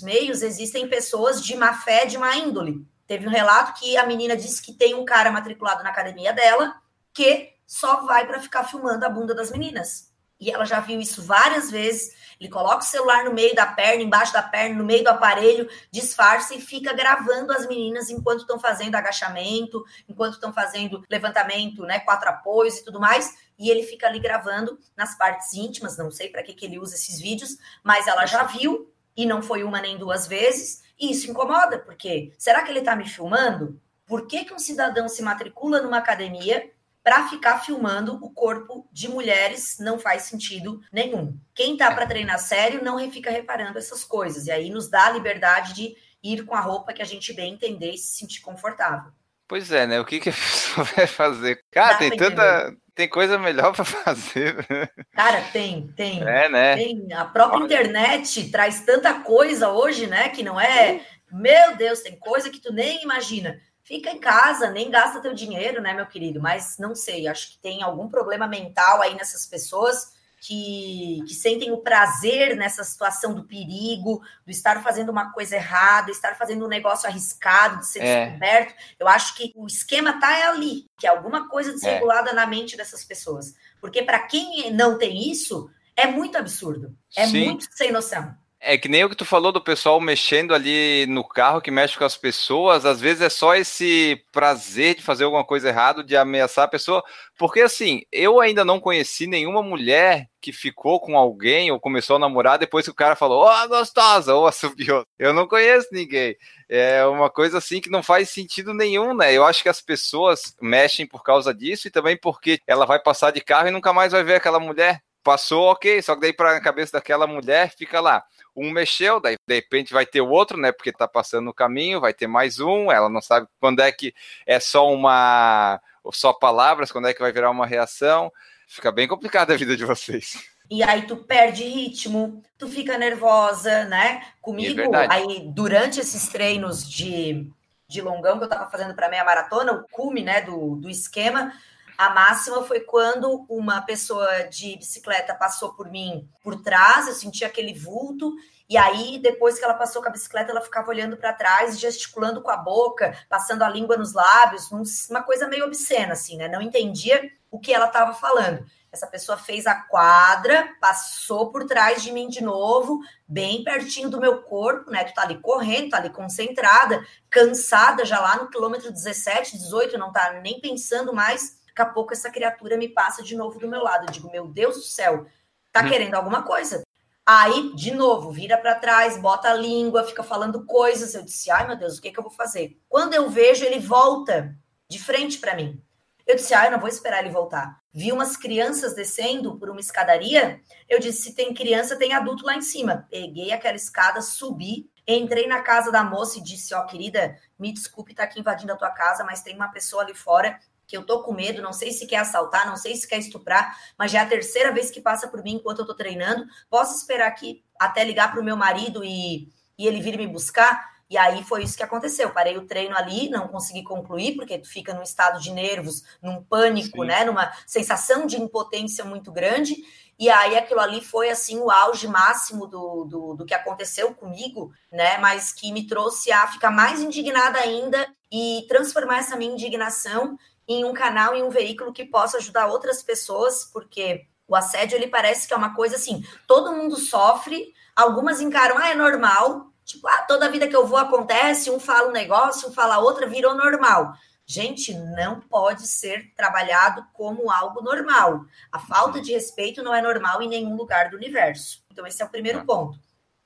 meios 0.00 0.40
existem 0.40 0.88
pessoas 0.88 1.44
de 1.44 1.54
má 1.54 1.74
fé, 1.74 2.06
de 2.06 2.16
má 2.16 2.34
índole. 2.36 2.86
Teve 3.06 3.26
um 3.28 3.30
relato 3.30 3.78
que 3.78 3.98
a 3.98 4.06
menina 4.06 4.34
disse 4.34 4.62
que 4.62 4.72
tem 4.72 4.94
um 4.94 5.04
cara 5.04 5.30
matriculado 5.30 5.84
na 5.84 5.90
academia 5.90 6.32
dela 6.32 6.74
que 7.12 7.55
só 7.66 8.04
vai 8.06 8.26
para 8.26 8.40
ficar 8.40 8.64
filmando 8.64 9.04
a 9.04 9.08
bunda 9.08 9.34
das 9.34 9.50
meninas. 9.50 10.14
E 10.38 10.50
ela 10.50 10.66
já 10.66 10.80
viu 10.80 11.00
isso 11.00 11.22
várias 11.22 11.70
vezes. 11.70 12.14
Ele 12.38 12.50
coloca 12.50 12.78
o 12.78 12.86
celular 12.86 13.24
no 13.24 13.32
meio 13.32 13.54
da 13.54 13.66
perna, 13.66 14.02
embaixo 14.02 14.32
da 14.32 14.42
perna, 14.42 14.76
no 14.76 14.84
meio 14.84 15.02
do 15.02 15.08
aparelho, 15.08 15.68
disfarça 15.90 16.54
e 16.54 16.60
fica 16.60 16.92
gravando 16.92 17.52
as 17.52 17.66
meninas 17.66 18.10
enquanto 18.10 18.40
estão 18.40 18.58
fazendo 18.58 18.94
agachamento, 18.94 19.82
enquanto 20.06 20.34
estão 20.34 20.52
fazendo 20.52 21.02
levantamento, 21.10 21.82
né, 21.84 22.00
quatro 22.00 22.28
apoios 22.28 22.78
e 22.78 22.84
tudo 22.84 23.00
mais. 23.00 23.34
E 23.58 23.70
ele 23.70 23.82
fica 23.82 24.06
ali 24.06 24.20
gravando 24.20 24.78
nas 24.94 25.16
partes 25.16 25.54
íntimas. 25.54 25.96
Não 25.96 26.10
sei 26.10 26.28
para 26.28 26.42
que, 26.42 26.52
que 26.52 26.66
ele 26.66 26.78
usa 26.78 26.94
esses 26.94 27.18
vídeos, 27.18 27.56
mas 27.82 28.06
ela 28.06 28.26
já 28.26 28.42
viu 28.42 28.92
e 29.16 29.24
não 29.24 29.40
foi 29.40 29.64
uma 29.64 29.80
nem 29.80 29.96
duas 29.96 30.26
vezes. 30.26 30.82
E 31.00 31.10
isso 31.10 31.30
incomoda, 31.30 31.78
porque 31.78 32.34
será 32.36 32.62
que 32.62 32.70
ele 32.70 32.80
está 32.80 32.94
me 32.94 33.08
filmando? 33.08 33.80
Por 34.04 34.26
que, 34.26 34.44
que 34.44 34.54
um 34.54 34.58
cidadão 34.58 35.08
se 35.08 35.22
matricula 35.22 35.80
numa 35.80 35.98
academia 35.98 36.70
para 37.06 37.28
ficar 37.28 37.60
filmando 37.60 38.18
o 38.20 38.28
corpo 38.30 38.88
de 38.90 39.08
mulheres 39.08 39.76
não 39.78 39.96
faz 39.96 40.22
sentido 40.22 40.80
nenhum. 40.92 41.38
Quem 41.54 41.76
tá 41.76 41.94
para 41.94 42.04
treinar 42.04 42.36
sério 42.40 42.82
não 42.82 42.98
fica 43.12 43.30
reparando 43.30 43.78
essas 43.78 44.02
coisas. 44.02 44.48
E 44.48 44.50
aí 44.50 44.70
nos 44.70 44.90
dá 44.90 45.06
a 45.06 45.10
liberdade 45.10 45.72
de 45.72 45.94
ir 46.20 46.44
com 46.44 46.52
a 46.52 46.60
roupa 46.60 46.92
que 46.92 47.00
a 47.00 47.04
gente 47.04 47.32
bem 47.32 47.52
entender 47.52 47.92
e 47.92 47.96
se 47.96 48.16
sentir 48.16 48.40
confortável. 48.40 49.12
Pois 49.46 49.70
é, 49.70 49.86
né? 49.86 50.00
O 50.00 50.04
que, 50.04 50.18
que 50.18 50.30
a 50.30 50.32
pessoa 50.34 50.84
vai 50.96 51.06
fazer? 51.06 51.62
Cara, 51.70 51.92
Dá 51.92 51.98
tem 51.98 52.16
tanta. 52.16 52.76
Tem 52.92 53.08
coisa 53.08 53.38
melhor 53.38 53.72
para 53.72 53.84
fazer. 53.86 54.66
Cara, 55.12 55.42
tem, 55.52 55.86
tem. 55.94 56.26
É, 56.26 56.48
né? 56.48 56.74
Tem. 56.74 57.12
A 57.12 57.24
própria 57.24 57.58
Olha. 57.58 57.66
internet 57.66 58.50
traz 58.50 58.80
tanta 58.80 59.14
coisa 59.20 59.68
hoje, 59.68 60.08
né? 60.08 60.28
Que 60.30 60.42
não 60.42 60.58
é. 60.58 61.06
Meu 61.30 61.76
Deus, 61.76 62.00
tem 62.00 62.18
coisa 62.18 62.50
que 62.50 62.58
tu 62.58 62.72
nem 62.72 63.04
imagina 63.04 63.60
fica 63.86 64.10
em 64.10 64.18
casa, 64.18 64.68
nem 64.70 64.90
gasta 64.90 65.20
teu 65.20 65.32
dinheiro, 65.32 65.80
né, 65.80 65.94
meu 65.94 66.06
querido? 66.06 66.42
Mas 66.42 66.76
não 66.76 66.94
sei, 66.94 67.28
acho 67.28 67.52
que 67.52 67.58
tem 67.58 67.82
algum 67.82 68.08
problema 68.08 68.46
mental 68.46 69.00
aí 69.00 69.14
nessas 69.14 69.46
pessoas 69.46 70.14
que, 70.40 71.22
que 71.26 71.34
sentem 71.34 71.70
o 71.70 71.78
prazer 71.78 72.56
nessa 72.56 72.82
situação 72.82 73.32
do 73.32 73.44
perigo, 73.44 74.20
do 74.44 74.50
estar 74.50 74.82
fazendo 74.82 75.10
uma 75.10 75.32
coisa 75.32 75.54
errada, 75.54 76.10
estar 76.10 76.36
fazendo 76.36 76.64
um 76.64 76.68
negócio 76.68 77.08
arriscado, 77.08 77.78
de 77.78 77.86
ser 77.86 78.00
é. 78.00 78.26
descoberto. 78.26 78.74
Eu 78.98 79.06
acho 79.06 79.36
que 79.36 79.52
o 79.54 79.66
esquema 79.66 80.20
tá 80.20 80.50
ali, 80.50 80.86
que 80.98 81.06
é 81.06 81.10
alguma 81.10 81.48
coisa 81.48 81.72
desregulada 81.72 82.30
é. 82.30 82.34
na 82.34 82.46
mente 82.46 82.76
dessas 82.76 83.04
pessoas. 83.04 83.54
Porque 83.80 84.02
para 84.02 84.18
quem 84.18 84.72
não 84.72 84.98
tem 84.98 85.30
isso, 85.30 85.70
é 85.96 86.08
muito 86.08 86.36
absurdo, 86.36 86.94
é 87.16 87.24
Sim. 87.26 87.44
muito 87.44 87.66
sem 87.70 87.92
noção. 87.92 88.36
É 88.58 88.78
que 88.78 88.88
nem 88.88 89.04
o 89.04 89.10
que 89.10 89.14
tu 89.16 89.24
falou 89.24 89.52
do 89.52 89.60
pessoal 89.60 90.00
mexendo 90.00 90.54
ali 90.54 91.06
no 91.06 91.22
carro 91.22 91.60
que 91.60 91.70
mexe 91.70 91.96
com 91.96 92.04
as 92.04 92.16
pessoas, 92.16 92.86
às 92.86 93.00
vezes 93.00 93.20
é 93.20 93.28
só 93.28 93.54
esse 93.54 94.24
prazer 94.32 94.94
de 94.94 95.02
fazer 95.02 95.24
alguma 95.24 95.44
coisa 95.44 95.68
errada, 95.68 96.02
de 96.02 96.16
ameaçar 96.16 96.64
a 96.64 96.68
pessoa, 96.68 97.04
porque 97.38 97.60
assim, 97.60 98.02
eu 98.10 98.40
ainda 98.40 98.64
não 98.64 98.80
conheci 98.80 99.26
nenhuma 99.26 99.62
mulher 99.62 100.26
que 100.40 100.52
ficou 100.52 100.98
com 100.98 101.18
alguém 101.18 101.70
ou 101.70 101.78
começou 101.78 102.16
a 102.16 102.18
namorar 102.18 102.58
depois 102.58 102.86
que 102.86 102.90
o 102.90 102.94
cara 102.94 103.14
falou, 103.14 103.44
ó, 103.44 103.64
oh, 103.64 103.68
gostosa, 103.68 104.34
ou 104.34 104.46
assobiou. 104.48 105.04
Eu 105.18 105.34
não 105.34 105.46
conheço 105.46 105.88
ninguém. 105.92 106.34
É 106.68 107.04
uma 107.04 107.28
coisa 107.28 107.58
assim 107.58 107.80
que 107.80 107.90
não 107.90 108.02
faz 108.02 108.30
sentido 108.30 108.72
nenhum, 108.72 109.14
né? 109.14 109.32
Eu 109.32 109.44
acho 109.44 109.62
que 109.62 109.68
as 109.68 109.82
pessoas 109.82 110.54
mexem 110.60 111.06
por 111.06 111.22
causa 111.22 111.52
disso 111.52 111.88
e 111.88 111.90
também 111.90 112.16
porque 112.16 112.58
ela 112.66 112.86
vai 112.86 112.98
passar 112.98 113.32
de 113.32 113.40
carro 113.40 113.68
e 113.68 113.72
nunca 113.72 113.92
mais 113.92 114.12
vai 114.12 114.24
ver 114.24 114.36
aquela 114.36 114.58
mulher. 114.58 115.00
Passou, 115.22 115.64
ok, 115.72 116.00
só 116.02 116.14
que 116.14 116.20
daí 116.22 116.32
para 116.32 116.56
a 116.56 116.60
cabeça 116.60 116.92
daquela 116.92 117.26
mulher 117.26 117.74
fica 117.76 118.00
lá 118.00 118.24
um 118.56 118.70
mexeu, 118.70 119.20
daí 119.20 119.36
de 119.46 119.54
repente 119.54 119.92
vai 119.92 120.06
ter 120.06 120.20
o 120.20 120.30
outro, 120.30 120.56
né? 120.56 120.72
Porque 120.72 120.90
tá 120.90 121.06
passando 121.06 121.44
no 121.44 121.54
caminho, 121.54 122.00
vai 122.00 122.14
ter 122.14 122.26
mais 122.26 122.58
um, 122.58 122.90
ela 122.90 123.08
não 123.08 123.20
sabe 123.20 123.46
quando 123.60 123.80
é 123.80 123.92
que 123.92 124.14
é 124.46 124.58
só 124.58 124.90
uma 124.90 125.80
só 126.12 126.32
palavras, 126.32 126.90
quando 126.90 127.08
é 127.08 127.14
que 127.14 127.20
vai 127.20 127.32
virar 127.32 127.50
uma 127.50 127.66
reação. 127.66 128.32
Fica 128.66 128.90
bem 128.90 129.06
complicada 129.06 129.52
a 129.54 129.56
vida 129.56 129.76
de 129.76 129.84
vocês. 129.84 130.42
E 130.70 130.82
aí 130.82 131.02
tu 131.02 131.16
perde 131.16 131.62
ritmo, 131.62 132.42
tu 132.58 132.68
fica 132.68 132.98
nervosa, 132.98 133.84
né? 133.84 134.26
Comigo, 134.40 134.80
é 134.80 135.06
aí 135.08 135.48
durante 135.52 136.00
esses 136.00 136.28
treinos 136.28 136.88
de, 136.88 137.48
de 137.86 138.00
longão 138.00 138.38
que 138.38 138.44
eu 138.44 138.48
tava 138.48 138.68
fazendo 138.70 138.94
para 138.94 139.08
meia 139.08 139.24
maratona, 139.24 139.72
o 139.72 139.86
cume, 139.88 140.22
né, 140.22 140.40
do, 140.40 140.76
do 140.76 140.90
esquema, 140.90 141.52
a 141.96 142.10
máxima 142.10 142.62
foi 142.62 142.80
quando 142.80 143.46
uma 143.48 143.80
pessoa 143.82 144.44
de 144.44 144.76
bicicleta 144.76 145.34
passou 145.34 145.74
por 145.74 145.90
mim 145.90 146.28
por 146.42 146.62
trás, 146.62 147.08
eu 147.08 147.14
senti 147.14 147.44
aquele 147.44 147.72
vulto, 147.72 148.34
e 148.68 148.76
aí 148.76 149.18
depois 149.18 149.58
que 149.58 149.64
ela 149.64 149.74
passou 149.74 150.02
com 150.02 150.08
a 150.08 150.12
bicicleta, 150.12 150.50
ela 150.50 150.60
ficava 150.60 150.88
olhando 150.88 151.16
para 151.16 151.32
trás, 151.32 151.78
gesticulando 151.78 152.42
com 152.42 152.50
a 152.50 152.56
boca, 152.56 153.16
passando 153.28 153.62
a 153.62 153.68
língua 153.68 153.96
nos 153.96 154.12
lábios, 154.12 154.70
uma 155.08 155.22
coisa 155.22 155.46
meio 155.46 155.64
obscena, 155.64 156.14
assim, 156.14 156.36
né? 156.36 156.48
Não 156.48 156.60
entendia 156.60 157.30
o 157.50 157.60
que 157.60 157.72
ela 157.72 157.86
estava 157.86 158.12
falando. 158.12 158.66
Essa 158.90 159.06
pessoa 159.06 159.36
fez 159.36 159.66
a 159.66 159.74
quadra, 159.74 160.74
passou 160.80 161.50
por 161.52 161.64
trás 161.64 162.02
de 162.02 162.10
mim 162.10 162.28
de 162.28 162.42
novo, 162.42 163.00
bem 163.28 163.62
pertinho 163.62 164.08
do 164.08 164.20
meu 164.20 164.42
corpo, 164.42 164.90
né? 164.90 165.04
Tu 165.04 165.14
tá 165.14 165.22
ali 165.22 165.38
correndo, 165.40 165.90
tá 165.90 165.98
ali 165.98 166.10
concentrada, 166.10 167.04
cansada 167.28 168.04
já 168.04 168.18
lá 168.18 168.36
no 168.36 168.48
quilômetro 168.48 168.90
17, 168.90 169.58
18, 169.58 169.98
não 169.98 170.10
tá 170.10 170.40
nem 170.42 170.60
pensando 170.60 171.12
mais 171.12 171.55
Daqui 171.76 171.90
a 171.90 171.92
pouco 171.92 172.14
essa 172.14 172.30
criatura 172.30 172.78
me 172.78 172.88
passa 172.88 173.22
de 173.22 173.36
novo 173.36 173.58
do 173.58 173.68
meu 173.68 173.82
lado. 173.82 174.06
Eu 174.06 174.10
digo, 174.10 174.30
meu 174.30 174.48
Deus 174.48 174.76
do 174.76 174.82
céu, 174.82 175.26
tá 175.70 175.82
hum. 175.82 175.88
querendo 175.90 176.14
alguma 176.14 176.42
coisa? 176.42 176.82
Aí, 177.26 177.74
de 177.74 177.90
novo, 177.92 178.30
vira 178.30 178.56
para 178.56 178.76
trás, 178.76 179.18
bota 179.18 179.50
a 179.50 179.54
língua, 179.54 180.04
fica 180.04 180.22
falando 180.22 180.64
coisas. 180.64 181.14
Eu 181.14 181.22
disse, 181.22 181.50
ai 181.50 181.66
meu 181.66 181.76
Deus, 181.76 181.98
o 181.98 182.00
que, 182.00 182.10
que 182.10 182.18
eu 182.18 182.22
vou 182.22 182.32
fazer? 182.32 182.80
Quando 182.88 183.12
eu 183.12 183.28
vejo, 183.28 183.62
ele 183.62 183.78
volta 183.78 184.56
de 184.88 184.98
frente 184.98 185.38
para 185.38 185.54
mim. 185.54 185.78
Eu 186.26 186.36
disse, 186.36 186.54
ai, 186.54 186.68
eu 186.68 186.72
não 186.72 186.80
vou 186.80 186.88
esperar 186.88 187.20
ele 187.20 187.28
voltar. 187.28 187.78
Vi 187.92 188.10
umas 188.10 188.38
crianças 188.38 188.94
descendo 188.94 189.58
por 189.58 189.68
uma 189.68 189.80
escadaria. 189.80 190.62
Eu 190.88 190.98
disse, 190.98 191.24
se 191.24 191.34
tem 191.34 191.52
criança, 191.52 191.98
tem 191.98 192.14
adulto 192.14 192.46
lá 192.46 192.54
em 192.56 192.62
cima. 192.62 193.06
Peguei 193.10 193.52
aquela 193.52 193.76
escada, 193.76 194.22
subi, 194.22 194.88
entrei 195.06 195.46
na 195.46 195.60
casa 195.60 195.92
da 195.92 196.02
moça 196.02 196.38
e 196.38 196.42
disse, 196.42 196.74
ó, 196.74 196.80
oh, 196.80 196.86
querida, 196.86 197.36
me 197.58 197.70
desculpe 197.70 198.12
estar 198.12 198.22
tá 198.22 198.30
aqui 198.30 198.40
invadindo 198.40 198.72
a 198.72 198.76
tua 198.76 198.90
casa, 198.90 199.24
mas 199.24 199.42
tem 199.42 199.54
uma 199.54 199.68
pessoa 199.68 200.02
ali 200.02 200.14
fora 200.14 200.58
que 200.86 200.96
eu 200.96 201.04
tô 201.04 201.22
com 201.22 201.32
medo, 201.32 201.60
não 201.60 201.72
sei 201.72 201.92
se 201.92 202.06
quer 202.06 202.18
assaltar, 202.18 202.66
não 202.66 202.76
sei 202.76 202.94
se 202.94 203.08
quer 203.08 203.18
estuprar, 203.18 203.76
mas 203.98 204.10
já 204.10 204.20
é 204.20 204.22
a 204.22 204.28
terceira 204.28 204.72
vez 204.72 204.90
que 204.90 205.00
passa 205.00 205.28
por 205.28 205.42
mim 205.42 205.54
enquanto 205.54 205.80
eu 205.80 205.86
tô 205.86 205.94
treinando. 205.94 206.46
Posso 206.70 206.96
esperar 206.96 207.28
aqui 207.28 207.64
até 207.78 208.04
ligar 208.04 208.32
pro 208.32 208.44
meu 208.44 208.56
marido 208.56 209.04
e, 209.04 209.48
e 209.78 209.86
ele 209.86 210.00
vir 210.00 210.16
me 210.16 210.26
buscar? 210.26 210.96
E 211.08 211.16
aí 211.16 211.44
foi 211.44 211.62
isso 211.62 211.76
que 211.76 211.82
aconteceu. 211.82 212.30
Parei 212.30 212.56
o 212.56 212.66
treino 212.66 212.96
ali, 212.96 213.28
não 213.28 213.46
consegui 213.48 213.84
concluir, 213.84 214.34
porque 214.34 214.58
tu 214.58 214.68
fica 214.68 214.92
num 214.92 215.02
estado 215.02 215.40
de 215.40 215.52
nervos, 215.52 216.02
num 216.20 216.42
pânico, 216.42 217.02
Sim. 217.02 217.06
né? 217.06 217.24
Numa 217.24 217.52
sensação 217.66 218.26
de 218.26 218.40
impotência 218.40 219.04
muito 219.04 219.30
grande. 219.30 219.76
E 220.18 220.28
aí 220.30 220.56
aquilo 220.56 220.80
ali 220.80 221.00
foi 221.00 221.28
assim 221.28 221.58
o 221.58 221.70
auge 221.70 222.08
máximo 222.08 222.66
do, 222.66 223.04
do, 223.04 223.34
do, 223.34 223.44
que 223.44 223.54
aconteceu 223.54 224.14
comigo, 224.14 224.72
né? 224.90 225.18
Mas 225.18 225.52
que 225.52 225.70
me 225.70 225.86
trouxe 225.86 226.32
a 226.32 226.46
ficar 226.48 226.70
mais 226.70 227.00
indignada 227.00 227.58
ainda 227.58 228.08
e 228.32 228.64
transformar 228.66 229.18
essa 229.18 229.36
minha 229.36 229.52
indignação 229.52 230.36
em 230.68 230.84
um 230.84 230.92
canal, 230.92 231.34
em 231.34 231.42
um 231.42 231.50
veículo 231.50 231.92
que 231.92 232.04
possa 232.04 232.38
ajudar 232.38 232.66
outras 232.66 233.02
pessoas, 233.02 233.64
porque 233.72 234.26
o 234.48 234.54
assédio 234.54 234.96
ele 234.96 235.08
parece 235.08 235.46
que 235.46 235.54
é 235.54 235.56
uma 235.56 235.74
coisa 235.74 235.96
assim, 235.96 236.24
todo 236.46 236.72
mundo 236.72 236.96
sofre, 236.96 237.72
algumas 237.94 238.40
encaram, 238.40 238.78
ah, 238.78 238.90
é 238.90 238.94
normal, 238.94 239.72
tipo, 239.84 240.06
ah, 240.08 240.22
toda 240.22 240.50
vida 240.50 240.68
que 240.68 240.76
eu 240.76 240.86
vou 240.86 240.98
acontece, 240.98 241.70
um 241.70 241.80
fala 241.80 242.08
um 242.08 242.12
negócio, 242.12 242.68
um 242.68 242.72
fala 242.72 242.98
outra, 242.98 243.26
virou 243.26 243.54
normal. 243.54 244.12
Gente, 244.48 244.94
não 244.94 245.40
pode 245.40 245.88
ser 245.88 246.32
trabalhado 246.36 247.04
como 247.12 247.50
algo 247.50 247.82
normal. 247.82 248.44
A 248.70 248.78
falta 248.78 249.20
de 249.20 249.32
respeito 249.32 249.82
não 249.82 249.92
é 249.92 250.00
normal 250.00 250.40
em 250.40 250.48
nenhum 250.48 250.76
lugar 250.76 251.10
do 251.10 251.16
universo. 251.16 251.82
Então, 251.90 252.06
esse 252.06 252.22
é 252.22 252.24
o 252.24 252.28
primeiro 252.28 252.64
ponto. 252.64 252.96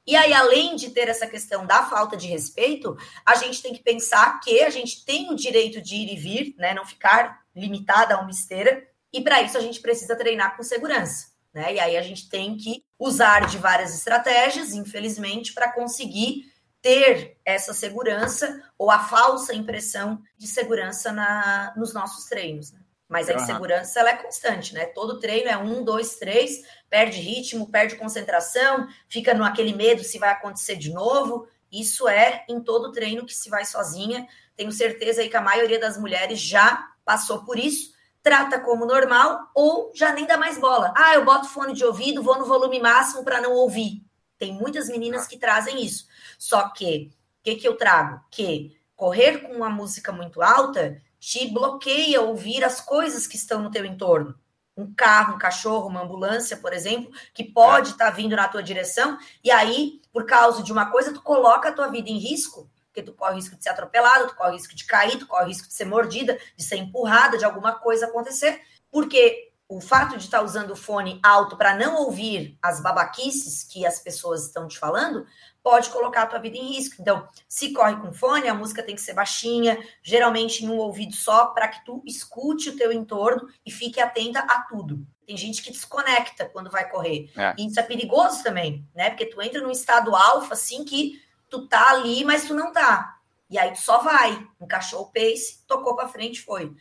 E 0.07 0.17
aí, 0.17 0.33
além 0.33 0.77
de 0.77 0.91
ter 0.91 1.09
essa 1.09 1.27
questão 1.27 1.67
da 1.67 1.85
falta 1.85 2.17
de 2.17 2.27
respeito, 2.27 2.97
a 3.25 3.35
gente 3.37 3.63
tem 3.63 3.73
que 3.73 3.83
pensar 3.83 4.41
que 4.41 4.61
a 4.63 4.71
gente 4.71 5.05
tem 5.05 5.31
o 5.31 5.37
direito 5.37 5.81
de 5.81 5.95
ir 5.95 6.13
e 6.13 6.17
vir, 6.17 6.55
né? 6.59 6.75
Não 6.75 6.85
ficar 6.85 7.43
limitada 7.55 8.15
a 8.15 8.21
uma 8.21 8.31
esteira. 8.31 8.87
E 9.13 9.21
para 9.21 9.43
isso 9.43 9.59
a 9.59 9.61
gente 9.61 9.81
precisa 9.81 10.17
treinar 10.17 10.57
com 10.57 10.63
segurança. 10.63 11.31
Né? 11.53 11.75
E 11.75 11.81
aí 11.81 11.97
a 11.97 12.03
gente 12.03 12.29
tem 12.29 12.57
que 12.57 12.85
usar 12.99 13.47
de 13.47 13.59
várias 13.59 13.95
estratégias, 13.95 14.73
infelizmente, 14.73 15.53
para 15.53 15.73
conseguir 15.73 16.51
ter 16.81 17.39
essa 17.45 17.75
segurança 17.75 18.63
ou 18.79 18.91
a 18.91 19.01
falsa 19.01 19.55
impressão 19.55 20.23
de 20.39 20.47
segurança 20.47 21.13
na, 21.13 21.75
nos 21.77 21.93
nossos 21.93 22.25
treinos. 22.25 22.73
Né? 22.73 22.80
Mas 23.11 23.29
a 23.29 23.35
insegurança 23.35 23.99
ela 23.99 24.11
é 24.11 24.17
constante, 24.17 24.73
né? 24.73 24.87
Todo 24.87 25.19
treino 25.19 25.51
é 25.51 25.57
um, 25.57 25.83
dois, 25.83 26.15
três, 26.15 26.63
perde 26.89 27.19
ritmo, 27.21 27.69
perde 27.69 27.97
concentração, 27.97 28.87
fica 29.09 29.35
no 29.35 29.45
aquele 29.45 29.75
medo 29.75 30.05
se 30.05 30.17
vai 30.17 30.31
acontecer 30.31 30.77
de 30.77 30.93
novo. 30.93 31.49
Isso 31.73 32.09
é 32.09 32.45
em 32.49 32.61
todo 32.61 32.93
treino 32.93 33.27
que 33.27 33.35
se 33.35 33.51
vai 33.51 33.65
sozinha. 33.65 34.29
Tenho 34.55 34.71
certeza 34.71 35.23
aí 35.23 35.29
que 35.29 35.37
a 35.37 35.41
maioria 35.41 35.81
das 35.81 35.99
mulheres 35.99 36.39
já 36.39 36.89
passou 37.05 37.45
por 37.45 37.59
isso, 37.59 37.93
trata 38.23 38.61
como 38.61 38.87
normal 38.87 39.51
ou 39.57 39.91
já 39.93 40.13
nem 40.13 40.25
dá 40.25 40.37
mais 40.37 40.57
bola. 40.57 40.95
Ah, 40.97 41.15
eu 41.17 41.25
boto 41.25 41.49
fone 41.49 41.73
de 41.73 41.85
ouvido, 41.85 42.23
vou 42.23 42.39
no 42.39 42.45
volume 42.45 42.79
máximo 42.79 43.25
para 43.25 43.41
não 43.41 43.53
ouvir. 43.55 44.05
Tem 44.39 44.53
muitas 44.53 44.89
meninas 44.89 45.27
que 45.27 45.37
trazem 45.37 45.85
isso. 45.85 46.07
Só 46.39 46.69
que, 46.69 47.11
o 47.41 47.43
que, 47.43 47.57
que 47.57 47.67
eu 47.67 47.77
trago? 47.77 48.25
Que 48.31 48.79
correr 48.95 49.39
com 49.39 49.53
uma 49.53 49.69
música 49.69 50.13
muito 50.13 50.41
alta 50.41 51.03
te 51.21 51.47
bloqueia 51.53 52.23
ouvir 52.23 52.65
as 52.65 52.81
coisas 52.81 53.27
que 53.27 53.37
estão 53.37 53.63
no 53.63 53.71
teu 53.71 53.85
entorno. 53.85 54.35
Um 54.77 54.93
carro, 54.95 55.35
um 55.35 55.39
cachorro, 55.39 55.89
uma 55.89 56.03
ambulância, 56.03 56.57
por 56.57 56.73
exemplo, 56.73 57.13
que 57.35 57.45
pode 57.45 57.91
estar 57.91 58.07
tá 58.07 58.11
vindo 58.11 58.35
na 58.35 58.49
tua 58.49 58.63
direção, 58.63 59.19
e 59.45 59.51
aí, 59.51 60.01
por 60.11 60.25
causa 60.25 60.63
de 60.63 60.73
uma 60.73 60.91
coisa, 60.91 61.13
tu 61.13 61.21
coloca 61.21 61.69
a 61.69 61.73
tua 61.73 61.89
vida 61.89 62.09
em 62.09 62.19
risco, 62.19 62.71
porque 62.87 63.03
tu 63.03 63.13
corre 63.13 63.35
o 63.35 63.37
risco 63.37 63.55
de 63.55 63.63
ser 63.63 63.69
atropelado, 63.69 64.29
tu 64.29 64.35
corre 64.35 64.51
o 64.51 64.55
risco 64.55 64.75
de 64.75 64.85
cair, 64.87 65.19
tu 65.19 65.27
corre 65.27 65.45
o 65.45 65.49
risco 65.49 65.69
de 65.69 65.75
ser 65.75 65.85
mordida, 65.85 66.39
de 66.57 66.65
ser 66.65 66.77
empurrada, 66.77 67.37
de 67.37 67.45
alguma 67.45 67.73
coisa 67.73 68.07
acontecer, 68.07 68.63
porque 68.91 69.51
o 69.69 69.81
fato 69.81 70.17
de 70.17 70.25
estar 70.25 70.39
tá 70.39 70.45
usando 70.45 70.73
o 70.73 70.77
fone 70.77 71.21
alto 71.23 71.57
para 71.57 71.77
não 71.77 72.03
ouvir 72.03 72.59
as 72.61 72.83
babaquices 72.83 73.63
que 73.63 73.87
as 73.87 74.01
pessoas 74.01 74.47
estão 74.47 74.67
te 74.67 74.77
falando, 74.77 75.25
pode 75.63 75.91
colocar 75.91 76.23
a 76.23 76.27
tua 76.27 76.39
vida 76.39 76.57
em 76.57 76.73
risco. 76.73 76.97
Então, 77.01 77.29
se 77.49 77.73
corre 77.73 77.97
com 77.97 78.13
fone, 78.13 78.49
a 78.49 78.55
música 78.55 78.83
tem 78.83 78.95
que 78.95 79.01
ser 79.01 79.15
baixinha, 79.15 79.79
geralmente 80.03 80.65
em 80.65 80.69
um 80.69 80.79
ouvido 80.79 81.15
só, 81.15 81.47
para 81.47 81.69
que 81.69 81.85
tu 81.85 82.03
escute 82.07 82.71
o 82.71 82.77
teu 82.77 82.93
entorno 82.93 83.49
e 83.65 83.71
fique 83.71 84.01
atenta 84.01 84.41
a 84.41 84.63
tudo. 84.63 85.07
Tem 85.27 85.37
gente 85.37 85.63
que 85.63 85.71
desconecta 85.71 86.49
quando 86.49 86.71
vai 86.71 86.89
correr. 86.89 87.31
É. 87.37 87.55
E 87.59 87.67
isso 87.67 87.79
é 87.79 87.83
perigoso 87.83 88.43
também, 88.43 88.87
né? 88.95 89.11
Porque 89.11 89.27
tu 89.27 89.41
entra 89.41 89.61
num 89.61 89.71
estado 89.71 90.15
alfa, 90.15 90.55
assim, 90.55 90.85
que 90.85 91.23
tu 91.49 91.67
tá 91.69 91.91
ali, 91.91 92.25
mas 92.25 92.47
tu 92.47 92.55
não 92.55 92.73
tá. 92.73 93.17
E 93.49 93.59
aí 93.59 93.73
tu 93.73 93.81
só 93.81 93.99
vai, 93.99 94.47
encaixou 94.61 95.03
o 95.03 95.13
pace, 95.13 95.65
tocou 95.67 95.95
para 95.95 96.09
frente, 96.09 96.41
foi. 96.41 96.73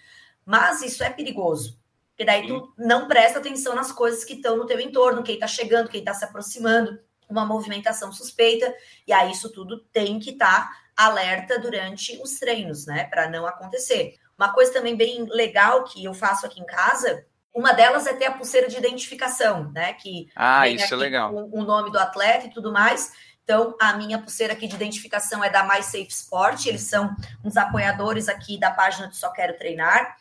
Mas 0.46 0.82
isso 0.82 1.04
é 1.04 1.10
perigoso. 1.10 1.80
Porque 2.12 2.26
daí 2.26 2.48
tu 2.48 2.74
não 2.78 3.08
presta 3.08 3.40
atenção 3.40 3.76
nas 3.76 3.92
coisas 3.92 4.24
que 4.24 4.34
estão 4.34 4.58
no 4.58 4.66
teu 4.66 4.80
entorno, 4.80 5.24
quem 5.24 5.40
tá 5.40 5.48
chegando, 5.48 5.90
quem 5.90 6.04
tá 6.04 6.14
se 6.14 6.26
aproximando 6.26 7.00
uma 7.30 7.46
movimentação 7.46 8.12
suspeita, 8.12 8.74
e 9.06 9.14
aí 9.14 9.32
isso 9.32 9.52
tudo 9.52 9.80
tem 9.94 10.20
que 10.20 10.32
estar 10.32 10.70
tá 10.70 11.06
alerta 11.06 11.60
durante 11.60 12.20
os 12.22 12.40
treinos, 12.40 12.86
né, 12.86 13.06
para 13.06 13.30
não 13.30 13.46
acontecer. 13.46 14.16
Uma 14.38 14.52
coisa 14.54 14.74
também 14.74 14.96
bem 14.96 15.26
legal 15.30 15.84
que 15.84 16.04
eu 16.04 16.14
faço 16.14 16.46
aqui 16.46 16.60
em 16.60 16.66
casa, 16.66 17.26
uma 17.54 17.74
delas 17.74 18.08
é 18.08 18.14
ter 18.14 18.26
a 18.26 18.32
pulseira 18.32 18.68
de 18.68 18.78
identificação, 18.78 19.72
né, 19.72 19.94
que 19.94 20.30
ah, 20.36 20.68
isso 20.68 20.94
é 20.94 20.98
legal. 20.98 21.34
O, 21.34 21.60
o 21.60 21.64
nome 21.64 21.92
do 21.92 22.00
atleta 22.00 22.48
e 22.48 22.52
tudo 22.52 22.72
mais. 22.72 23.12
Então, 23.44 23.76
a 23.82 23.94
minha 23.94 24.20
pulseira 24.20 24.54
aqui 24.54 24.68
de 24.68 24.76
identificação 24.76 25.44
é 25.44 25.50
da 25.50 25.64
Mais 25.64 25.86
Safe 25.86 26.08
Sport, 26.10 26.68
eles 26.68 26.84
são 26.84 27.16
uns 27.44 27.58
apoiadores 27.58 28.30
aqui 28.30 28.60
da 28.60 28.70
página 28.70 29.08
do 29.08 29.16
Só 29.16 29.32
Quero 29.32 29.58
Treinar. 29.58 30.16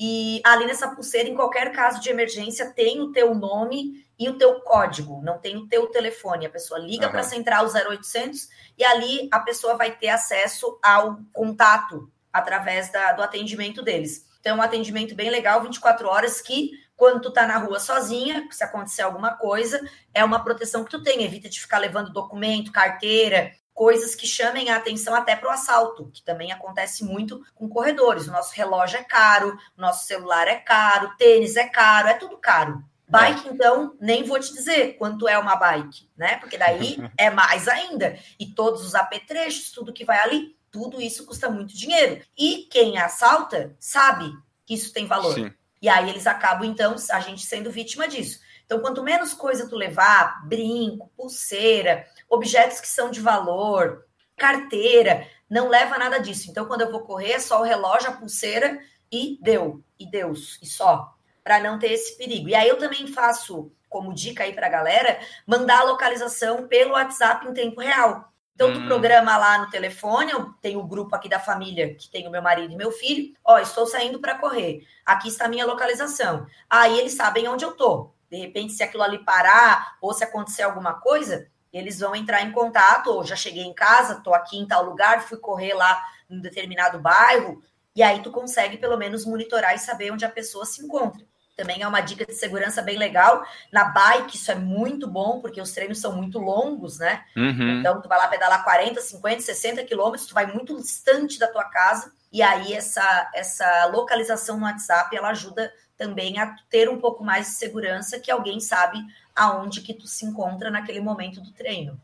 E 0.00 0.42
ali 0.44 0.66
nessa 0.66 0.88
pulseira, 0.88 1.28
em 1.28 1.34
qualquer 1.36 1.70
caso 1.70 2.00
de 2.00 2.10
emergência, 2.10 2.72
tem 2.72 3.00
o 3.00 3.12
teu 3.12 3.36
nome 3.36 4.04
e 4.22 4.28
o 4.28 4.38
teu 4.38 4.60
código, 4.60 5.20
não 5.22 5.38
tem 5.38 5.56
o 5.56 5.66
teu 5.66 5.88
telefone. 5.88 6.46
A 6.46 6.50
pessoa 6.50 6.78
liga 6.78 7.06
uhum. 7.06 7.10
para 7.10 7.20
a 7.22 7.24
central 7.24 7.66
0800 7.66 8.48
e 8.78 8.84
ali 8.84 9.28
a 9.32 9.40
pessoa 9.40 9.76
vai 9.76 9.90
ter 9.90 10.10
acesso 10.10 10.78
ao 10.82 11.18
contato 11.32 12.08
através 12.32 12.90
da, 12.92 13.12
do 13.12 13.22
atendimento 13.22 13.82
deles. 13.82 14.24
Então, 14.40 14.56
é 14.56 14.58
um 14.58 14.62
atendimento 14.62 15.14
bem 15.14 15.28
legal, 15.28 15.60
24 15.62 16.08
horas, 16.08 16.40
que 16.40 16.70
quando 16.96 17.20
tu 17.20 17.32
tá 17.32 17.46
na 17.46 17.58
rua 17.58 17.80
sozinha, 17.80 18.46
se 18.50 18.62
acontecer 18.62 19.02
alguma 19.02 19.34
coisa, 19.34 19.80
é 20.14 20.24
uma 20.24 20.42
proteção 20.42 20.84
que 20.84 20.90
tu 20.90 21.02
tem. 21.02 21.24
Evita 21.24 21.48
de 21.48 21.60
ficar 21.60 21.78
levando 21.78 22.12
documento, 22.12 22.70
carteira, 22.70 23.52
coisas 23.74 24.14
que 24.14 24.26
chamem 24.26 24.70
a 24.70 24.76
atenção 24.76 25.14
até 25.14 25.34
para 25.34 25.48
o 25.48 25.52
assalto, 25.52 26.10
que 26.12 26.22
também 26.22 26.52
acontece 26.52 27.04
muito 27.04 27.44
com 27.54 27.68
corredores. 27.68 28.28
O 28.28 28.32
nosso 28.32 28.54
relógio 28.54 28.98
é 28.98 29.02
caro, 29.02 29.58
o 29.76 29.80
nosso 29.80 30.06
celular 30.06 30.46
é 30.46 30.56
caro, 30.56 31.16
tênis 31.16 31.56
é 31.56 31.66
caro, 31.66 32.08
é 32.08 32.14
tudo 32.14 32.38
caro. 32.38 32.84
Bike, 33.12 33.48
então, 33.48 33.94
nem 34.00 34.24
vou 34.24 34.40
te 34.40 34.52
dizer 34.54 34.96
quanto 34.96 35.28
é 35.28 35.36
uma 35.36 35.54
bike, 35.54 36.08
né? 36.16 36.36
Porque 36.36 36.56
daí 36.56 36.96
é 37.18 37.28
mais 37.28 37.68
ainda. 37.68 38.18
E 38.40 38.46
todos 38.46 38.82
os 38.84 38.94
apetrechos, 38.94 39.70
tudo 39.70 39.92
que 39.92 40.04
vai 40.04 40.18
ali, 40.18 40.56
tudo 40.70 41.00
isso 41.00 41.26
custa 41.26 41.50
muito 41.50 41.76
dinheiro. 41.76 42.24
E 42.36 42.68
quem 42.70 42.96
assalta 42.96 43.76
sabe 43.78 44.32
que 44.64 44.72
isso 44.72 44.92
tem 44.92 45.06
valor. 45.06 45.34
Sim. 45.34 45.52
E 45.82 45.88
aí 45.88 46.08
eles 46.08 46.26
acabam, 46.26 46.64
então, 46.64 46.96
a 47.10 47.20
gente 47.20 47.44
sendo 47.44 47.70
vítima 47.70 48.08
disso. 48.08 48.40
Então, 48.64 48.80
quanto 48.80 49.02
menos 49.02 49.34
coisa 49.34 49.68
tu 49.68 49.76
levar, 49.76 50.48
brinco, 50.48 51.12
pulseira, 51.14 52.06
objetos 52.30 52.80
que 52.80 52.88
são 52.88 53.10
de 53.10 53.20
valor, 53.20 54.06
carteira, 54.36 55.28
não 55.50 55.68
leva 55.68 55.98
nada 55.98 56.18
disso. 56.18 56.50
Então, 56.50 56.64
quando 56.64 56.80
eu 56.80 56.90
vou 56.90 57.00
correr, 57.00 57.32
é 57.32 57.38
só 57.38 57.60
o 57.60 57.64
relógio, 57.64 58.08
a 58.08 58.12
pulseira 58.12 58.80
e 59.12 59.38
deu, 59.42 59.84
e 59.98 60.10
Deus, 60.10 60.58
e 60.62 60.66
só, 60.66 61.11
para 61.42 61.60
não 61.60 61.78
ter 61.78 61.92
esse 61.92 62.16
perigo. 62.16 62.48
E 62.48 62.54
aí 62.54 62.68
eu 62.68 62.78
também 62.78 63.06
faço, 63.06 63.72
como 63.88 64.14
dica 64.14 64.44
aí 64.44 64.52
para 64.52 64.66
a 64.66 64.70
galera, 64.70 65.20
mandar 65.46 65.80
a 65.80 65.84
localização 65.84 66.68
pelo 66.68 66.92
WhatsApp 66.92 67.46
em 67.46 67.54
tempo 67.54 67.80
real. 67.80 68.32
Então, 68.54 68.70
hum. 68.70 68.74
tu 68.74 68.86
programa 68.86 69.36
lá 69.36 69.58
no 69.58 69.70
telefone, 69.70 70.30
eu 70.30 70.52
tenho 70.60 70.80
o 70.80 70.84
um 70.84 70.88
grupo 70.88 71.14
aqui 71.16 71.28
da 71.28 71.40
família, 71.40 71.94
que 71.94 72.08
tem 72.08 72.28
o 72.28 72.30
meu 72.30 72.42
marido 72.42 72.72
e 72.72 72.76
meu 72.76 72.92
filho. 72.92 73.34
Ó, 73.44 73.58
estou 73.58 73.86
saindo 73.86 74.20
para 74.20 74.38
correr. 74.38 74.86
Aqui 75.04 75.28
está 75.28 75.46
a 75.46 75.48
minha 75.48 75.66
localização. 75.66 76.46
Aí 76.68 76.98
eles 76.98 77.14
sabem 77.14 77.48
onde 77.48 77.64
eu 77.64 77.72
tô. 77.72 78.12
De 78.30 78.36
repente, 78.36 78.72
se 78.72 78.82
aquilo 78.82 79.02
ali 79.02 79.18
parar 79.24 79.96
ou 80.00 80.12
se 80.12 80.22
acontecer 80.24 80.62
alguma 80.62 80.94
coisa, 80.94 81.50
eles 81.72 82.00
vão 82.00 82.14
entrar 82.14 82.42
em 82.42 82.52
contato, 82.52 83.08
ou 83.08 83.24
já 83.24 83.34
cheguei 83.34 83.62
em 83.62 83.74
casa, 83.74 84.14
estou 84.14 84.34
aqui 84.34 84.58
em 84.58 84.66
tal 84.66 84.84
lugar, 84.84 85.22
fui 85.22 85.38
correr 85.38 85.72
lá 85.72 86.02
em 86.28 86.40
determinado 86.40 86.98
bairro, 86.98 87.62
e 87.94 88.02
aí 88.02 88.22
tu 88.22 88.30
consegue 88.30 88.78
pelo 88.78 88.96
menos 88.96 89.24
monitorar 89.24 89.74
e 89.74 89.78
saber 89.78 90.10
onde 90.12 90.24
a 90.24 90.30
pessoa 90.30 90.64
se 90.64 90.82
encontra. 90.82 91.26
Também 91.56 91.82
é 91.82 91.88
uma 91.88 92.00
dica 92.00 92.24
de 92.24 92.34
segurança 92.34 92.80
bem 92.80 92.96
legal. 92.98 93.44
Na 93.70 93.84
bike, 93.84 94.36
isso 94.36 94.50
é 94.50 94.54
muito 94.54 95.06
bom, 95.06 95.40
porque 95.40 95.60
os 95.60 95.72
treinos 95.72 96.00
são 96.00 96.16
muito 96.16 96.38
longos, 96.38 96.98
né? 96.98 97.24
Uhum. 97.36 97.78
Então, 97.78 98.00
tu 98.00 98.08
vai 98.08 98.18
lá 98.18 98.26
pedalar 98.28 98.64
40, 98.64 99.00
50, 99.00 99.42
60 99.42 99.84
quilômetros, 99.84 100.26
tu 100.26 100.34
vai 100.34 100.46
muito 100.46 100.76
distante 100.80 101.38
da 101.38 101.46
tua 101.46 101.64
casa, 101.64 102.12
e 102.32 102.42
aí 102.42 102.72
essa, 102.72 103.30
essa 103.34 103.86
localização 103.86 104.58
no 104.58 104.64
WhatsApp, 104.64 105.14
ela 105.14 105.28
ajuda 105.28 105.72
também 105.96 106.38
a 106.38 106.56
ter 106.70 106.88
um 106.88 106.98
pouco 106.98 107.22
mais 107.22 107.46
de 107.48 107.52
segurança 107.54 108.18
que 108.18 108.30
alguém 108.30 108.58
sabe 108.58 108.98
aonde 109.36 109.82
que 109.82 109.94
tu 109.94 110.06
se 110.06 110.24
encontra 110.24 110.70
naquele 110.70 111.00
momento 111.00 111.40
do 111.40 111.52
treino. 111.52 112.00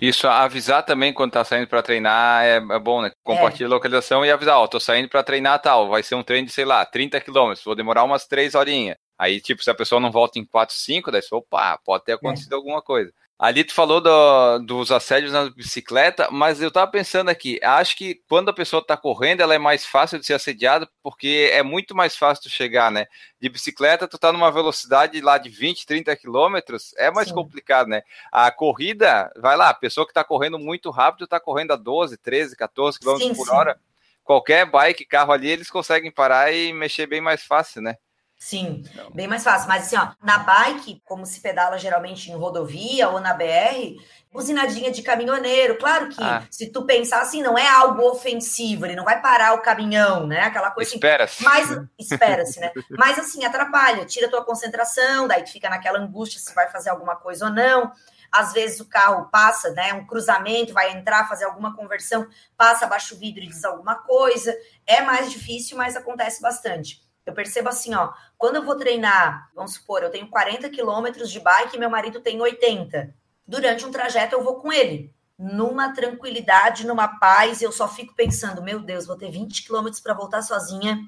Isso, 0.00 0.26
avisar 0.26 0.84
também 0.84 1.12
quando 1.12 1.32
tá 1.32 1.44
saindo 1.44 1.66
para 1.66 1.82
treinar 1.82 2.44
é, 2.44 2.56
é, 2.56 2.78
bom, 2.78 3.02
né? 3.02 3.10
Compartilhar 3.22 3.68
é. 3.68 3.70
a 3.70 3.74
localização 3.74 4.24
e 4.24 4.30
avisar, 4.30 4.58
ó, 4.58 4.66
tô 4.66 4.80
saindo 4.80 5.08
para 5.08 5.22
treinar 5.22 5.60
tal, 5.60 5.88
vai 5.88 6.02
ser 6.02 6.14
um 6.14 6.22
treino 6.22 6.46
de, 6.46 6.52
sei 6.52 6.64
lá, 6.64 6.84
30 6.84 7.20
quilômetros, 7.20 7.64
vou 7.64 7.74
demorar 7.74 8.04
umas 8.04 8.26
3 8.26 8.54
horinhas. 8.54 8.96
Aí, 9.18 9.40
tipo, 9.40 9.62
se 9.62 9.70
a 9.70 9.74
pessoa 9.74 10.00
não 10.00 10.10
volta 10.10 10.38
em 10.38 10.44
4, 10.44 10.74
5, 10.74 11.10
daí 11.10 11.22
você, 11.22 11.34
opa, 11.34 11.78
pode 11.84 12.04
ter 12.04 12.12
acontecido 12.12 12.54
é. 12.54 12.56
alguma 12.56 12.82
coisa. 12.82 13.12
Ali 13.42 13.64
tu 13.64 13.74
falou 13.74 14.00
do, 14.00 14.58
dos 14.60 14.92
assédios 14.92 15.32
na 15.32 15.50
bicicleta, 15.50 16.28
mas 16.30 16.62
eu 16.62 16.70
tava 16.70 16.88
pensando 16.88 17.28
aqui, 17.28 17.58
acho 17.60 17.96
que 17.96 18.22
quando 18.28 18.50
a 18.50 18.52
pessoa 18.52 18.86
tá 18.86 18.96
correndo, 18.96 19.40
ela 19.40 19.52
é 19.52 19.58
mais 19.58 19.84
fácil 19.84 20.20
de 20.20 20.24
ser 20.24 20.34
assediada, 20.34 20.88
porque 21.02 21.50
é 21.52 21.60
muito 21.60 21.92
mais 21.92 22.16
fácil 22.16 22.44
tu 22.44 22.48
chegar, 22.48 22.88
né? 22.92 23.08
De 23.40 23.48
bicicleta, 23.48 24.06
tu 24.06 24.16
tá 24.16 24.30
numa 24.30 24.52
velocidade 24.52 25.20
lá 25.20 25.38
de 25.38 25.48
20, 25.48 25.84
30 25.84 26.14
quilômetros, 26.14 26.94
é 26.96 27.10
mais 27.10 27.30
Sim. 27.30 27.34
complicado, 27.34 27.88
né? 27.88 28.02
A 28.30 28.48
corrida, 28.52 29.28
vai 29.36 29.56
lá, 29.56 29.70
a 29.70 29.74
pessoa 29.74 30.06
que 30.06 30.14
tá 30.14 30.22
correndo 30.22 30.56
muito 30.56 30.88
rápido 30.90 31.26
tá 31.26 31.40
correndo 31.40 31.72
a 31.72 31.76
12, 31.76 32.16
13, 32.18 32.54
14 32.54 33.00
quilômetros 33.00 33.36
por 33.36 33.50
hora. 33.50 33.76
Qualquer 34.22 34.70
bike, 34.70 35.04
carro 35.04 35.32
ali, 35.32 35.48
eles 35.48 35.68
conseguem 35.68 36.12
parar 36.12 36.54
e 36.54 36.72
mexer 36.72 37.08
bem 37.08 37.20
mais 37.20 37.42
fácil, 37.42 37.82
né? 37.82 37.96
Sim, 38.42 38.82
Não. 38.96 39.08
bem 39.12 39.28
mais 39.28 39.44
fácil. 39.44 39.68
Mas 39.68 39.86
assim, 39.86 39.96
ó, 39.96 40.08
na 40.20 40.38
bike, 40.38 41.00
como 41.04 41.24
se 41.24 41.40
pedala 41.40 41.78
geralmente 41.78 42.28
em 42.28 42.34
rodovia 42.34 43.08
ou 43.08 43.20
na 43.20 43.32
BR, 43.32 43.94
buzinadinha 44.32 44.90
de 44.90 45.00
caminhoneiro. 45.00 45.78
Claro 45.78 46.08
que 46.08 46.20
ah. 46.20 46.42
se 46.50 46.72
tu 46.72 46.84
pensar 46.84 47.22
assim, 47.22 47.40
não 47.40 47.56
é 47.56 47.68
algo 47.68 48.02
ofensivo, 48.02 48.84
ele 48.84 48.96
não 48.96 49.04
vai 49.04 49.22
parar 49.22 49.54
o 49.54 49.62
caminhão, 49.62 50.26
né? 50.26 50.40
Aquela 50.40 50.72
coisa 50.72 50.88
assim. 50.88 50.96
Espera-se. 50.96 51.44
Mas 51.44 51.68
espera-se, 51.96 52.58
né? 52.58 52.72
Mas 52.90 53.16
assim, 53.16 53.44
atrapalha, 53.44 54.04
tira 54.06 54.28
tua 54.28 54.44
concentração, 54.44 55.28
daí 55.28 55.44
tu 55.44 55.52
fica 55.52 55.70
naquela 55.70 56.00
angústia 56.00 56.40
se 56.40 56.52
vai 56.52 56.68
fazer 56.68 56.90
alguma 56.90 57.14
coisa 57.14 57.44
ou 57.44 57.52
não. 57.52 57.92
Às 58.32 58.52
vezes 58.52 58.80
o 58.80 58.88
carro 58.88 59.28
passa, 59.30 59.70
né? 59.70 59.94
Um 59.94 60.04
cruzamento, 60.04 60.72
vai 60.72 60.90
entrar, 60.90 61.28
fazer 61.28 61.44
alguma 61.44 61.76
conversão, 61.76 62.26
passa 62.56 62.86
abaixo 62.86 63.14
o 63.14 63.18
vidro 63.18 63.44
e 63.44 63.46
diz 63.46 63.64
alguma 63.64 63.94
coisa. 63.94 64.52
É 64.84 65.00
mais 65.00 65.30
difícil, 65.30 65.76
mas 65.76 65.94
acontece 65.94 66.42
bastante. 66.42 67.01
Eu 67.24 67.32
percebo 67.32 67.68
assim, 67.68 67.94
ó, 67.94 68.12
quando 68.36 68.56
eu 68.56 68.64
vou 68.64 68.76
treinar, 68.76 69.50
vamos 69.54 69.74
supor, 69.74 70.02
eu 70.02 70.10
tenho 70.10 70.28
40 70.28 70.68
quilômetros 70.70 71.30
de 71.30 71.38
bike 71.38 71.76
e 71.76 71.78
meu 71.78 71.88
marido 71.88 72.20
tem 72.20 72.40
80. 72.40 73.14
Durante 73.46 73.86
um 73.86 73.90
trajeto 73.90 74.34
eu 74.34 74.42
vou 74.42 74.56
com 74.56 74.72
ele, 74.72 75.14
numa 75.38 75.92
tranquilidade, 75.92 76.86
numa 76.86 77.18
paz, 77.18 77.62
eu 77.62 77.72
só 77.72 77.88
fico 77.88 78.14
pensando, 78.14 78.62
meu 78.62 78.80
Deus, 78.80 79.06
vou 79.06 79.16
ter 79.16 79.30
20 79.30 79.64
quilômetros 79.64 80.00
para 80.00 80.14
voltar 80.14 80.42
sozinha 80.42 80.98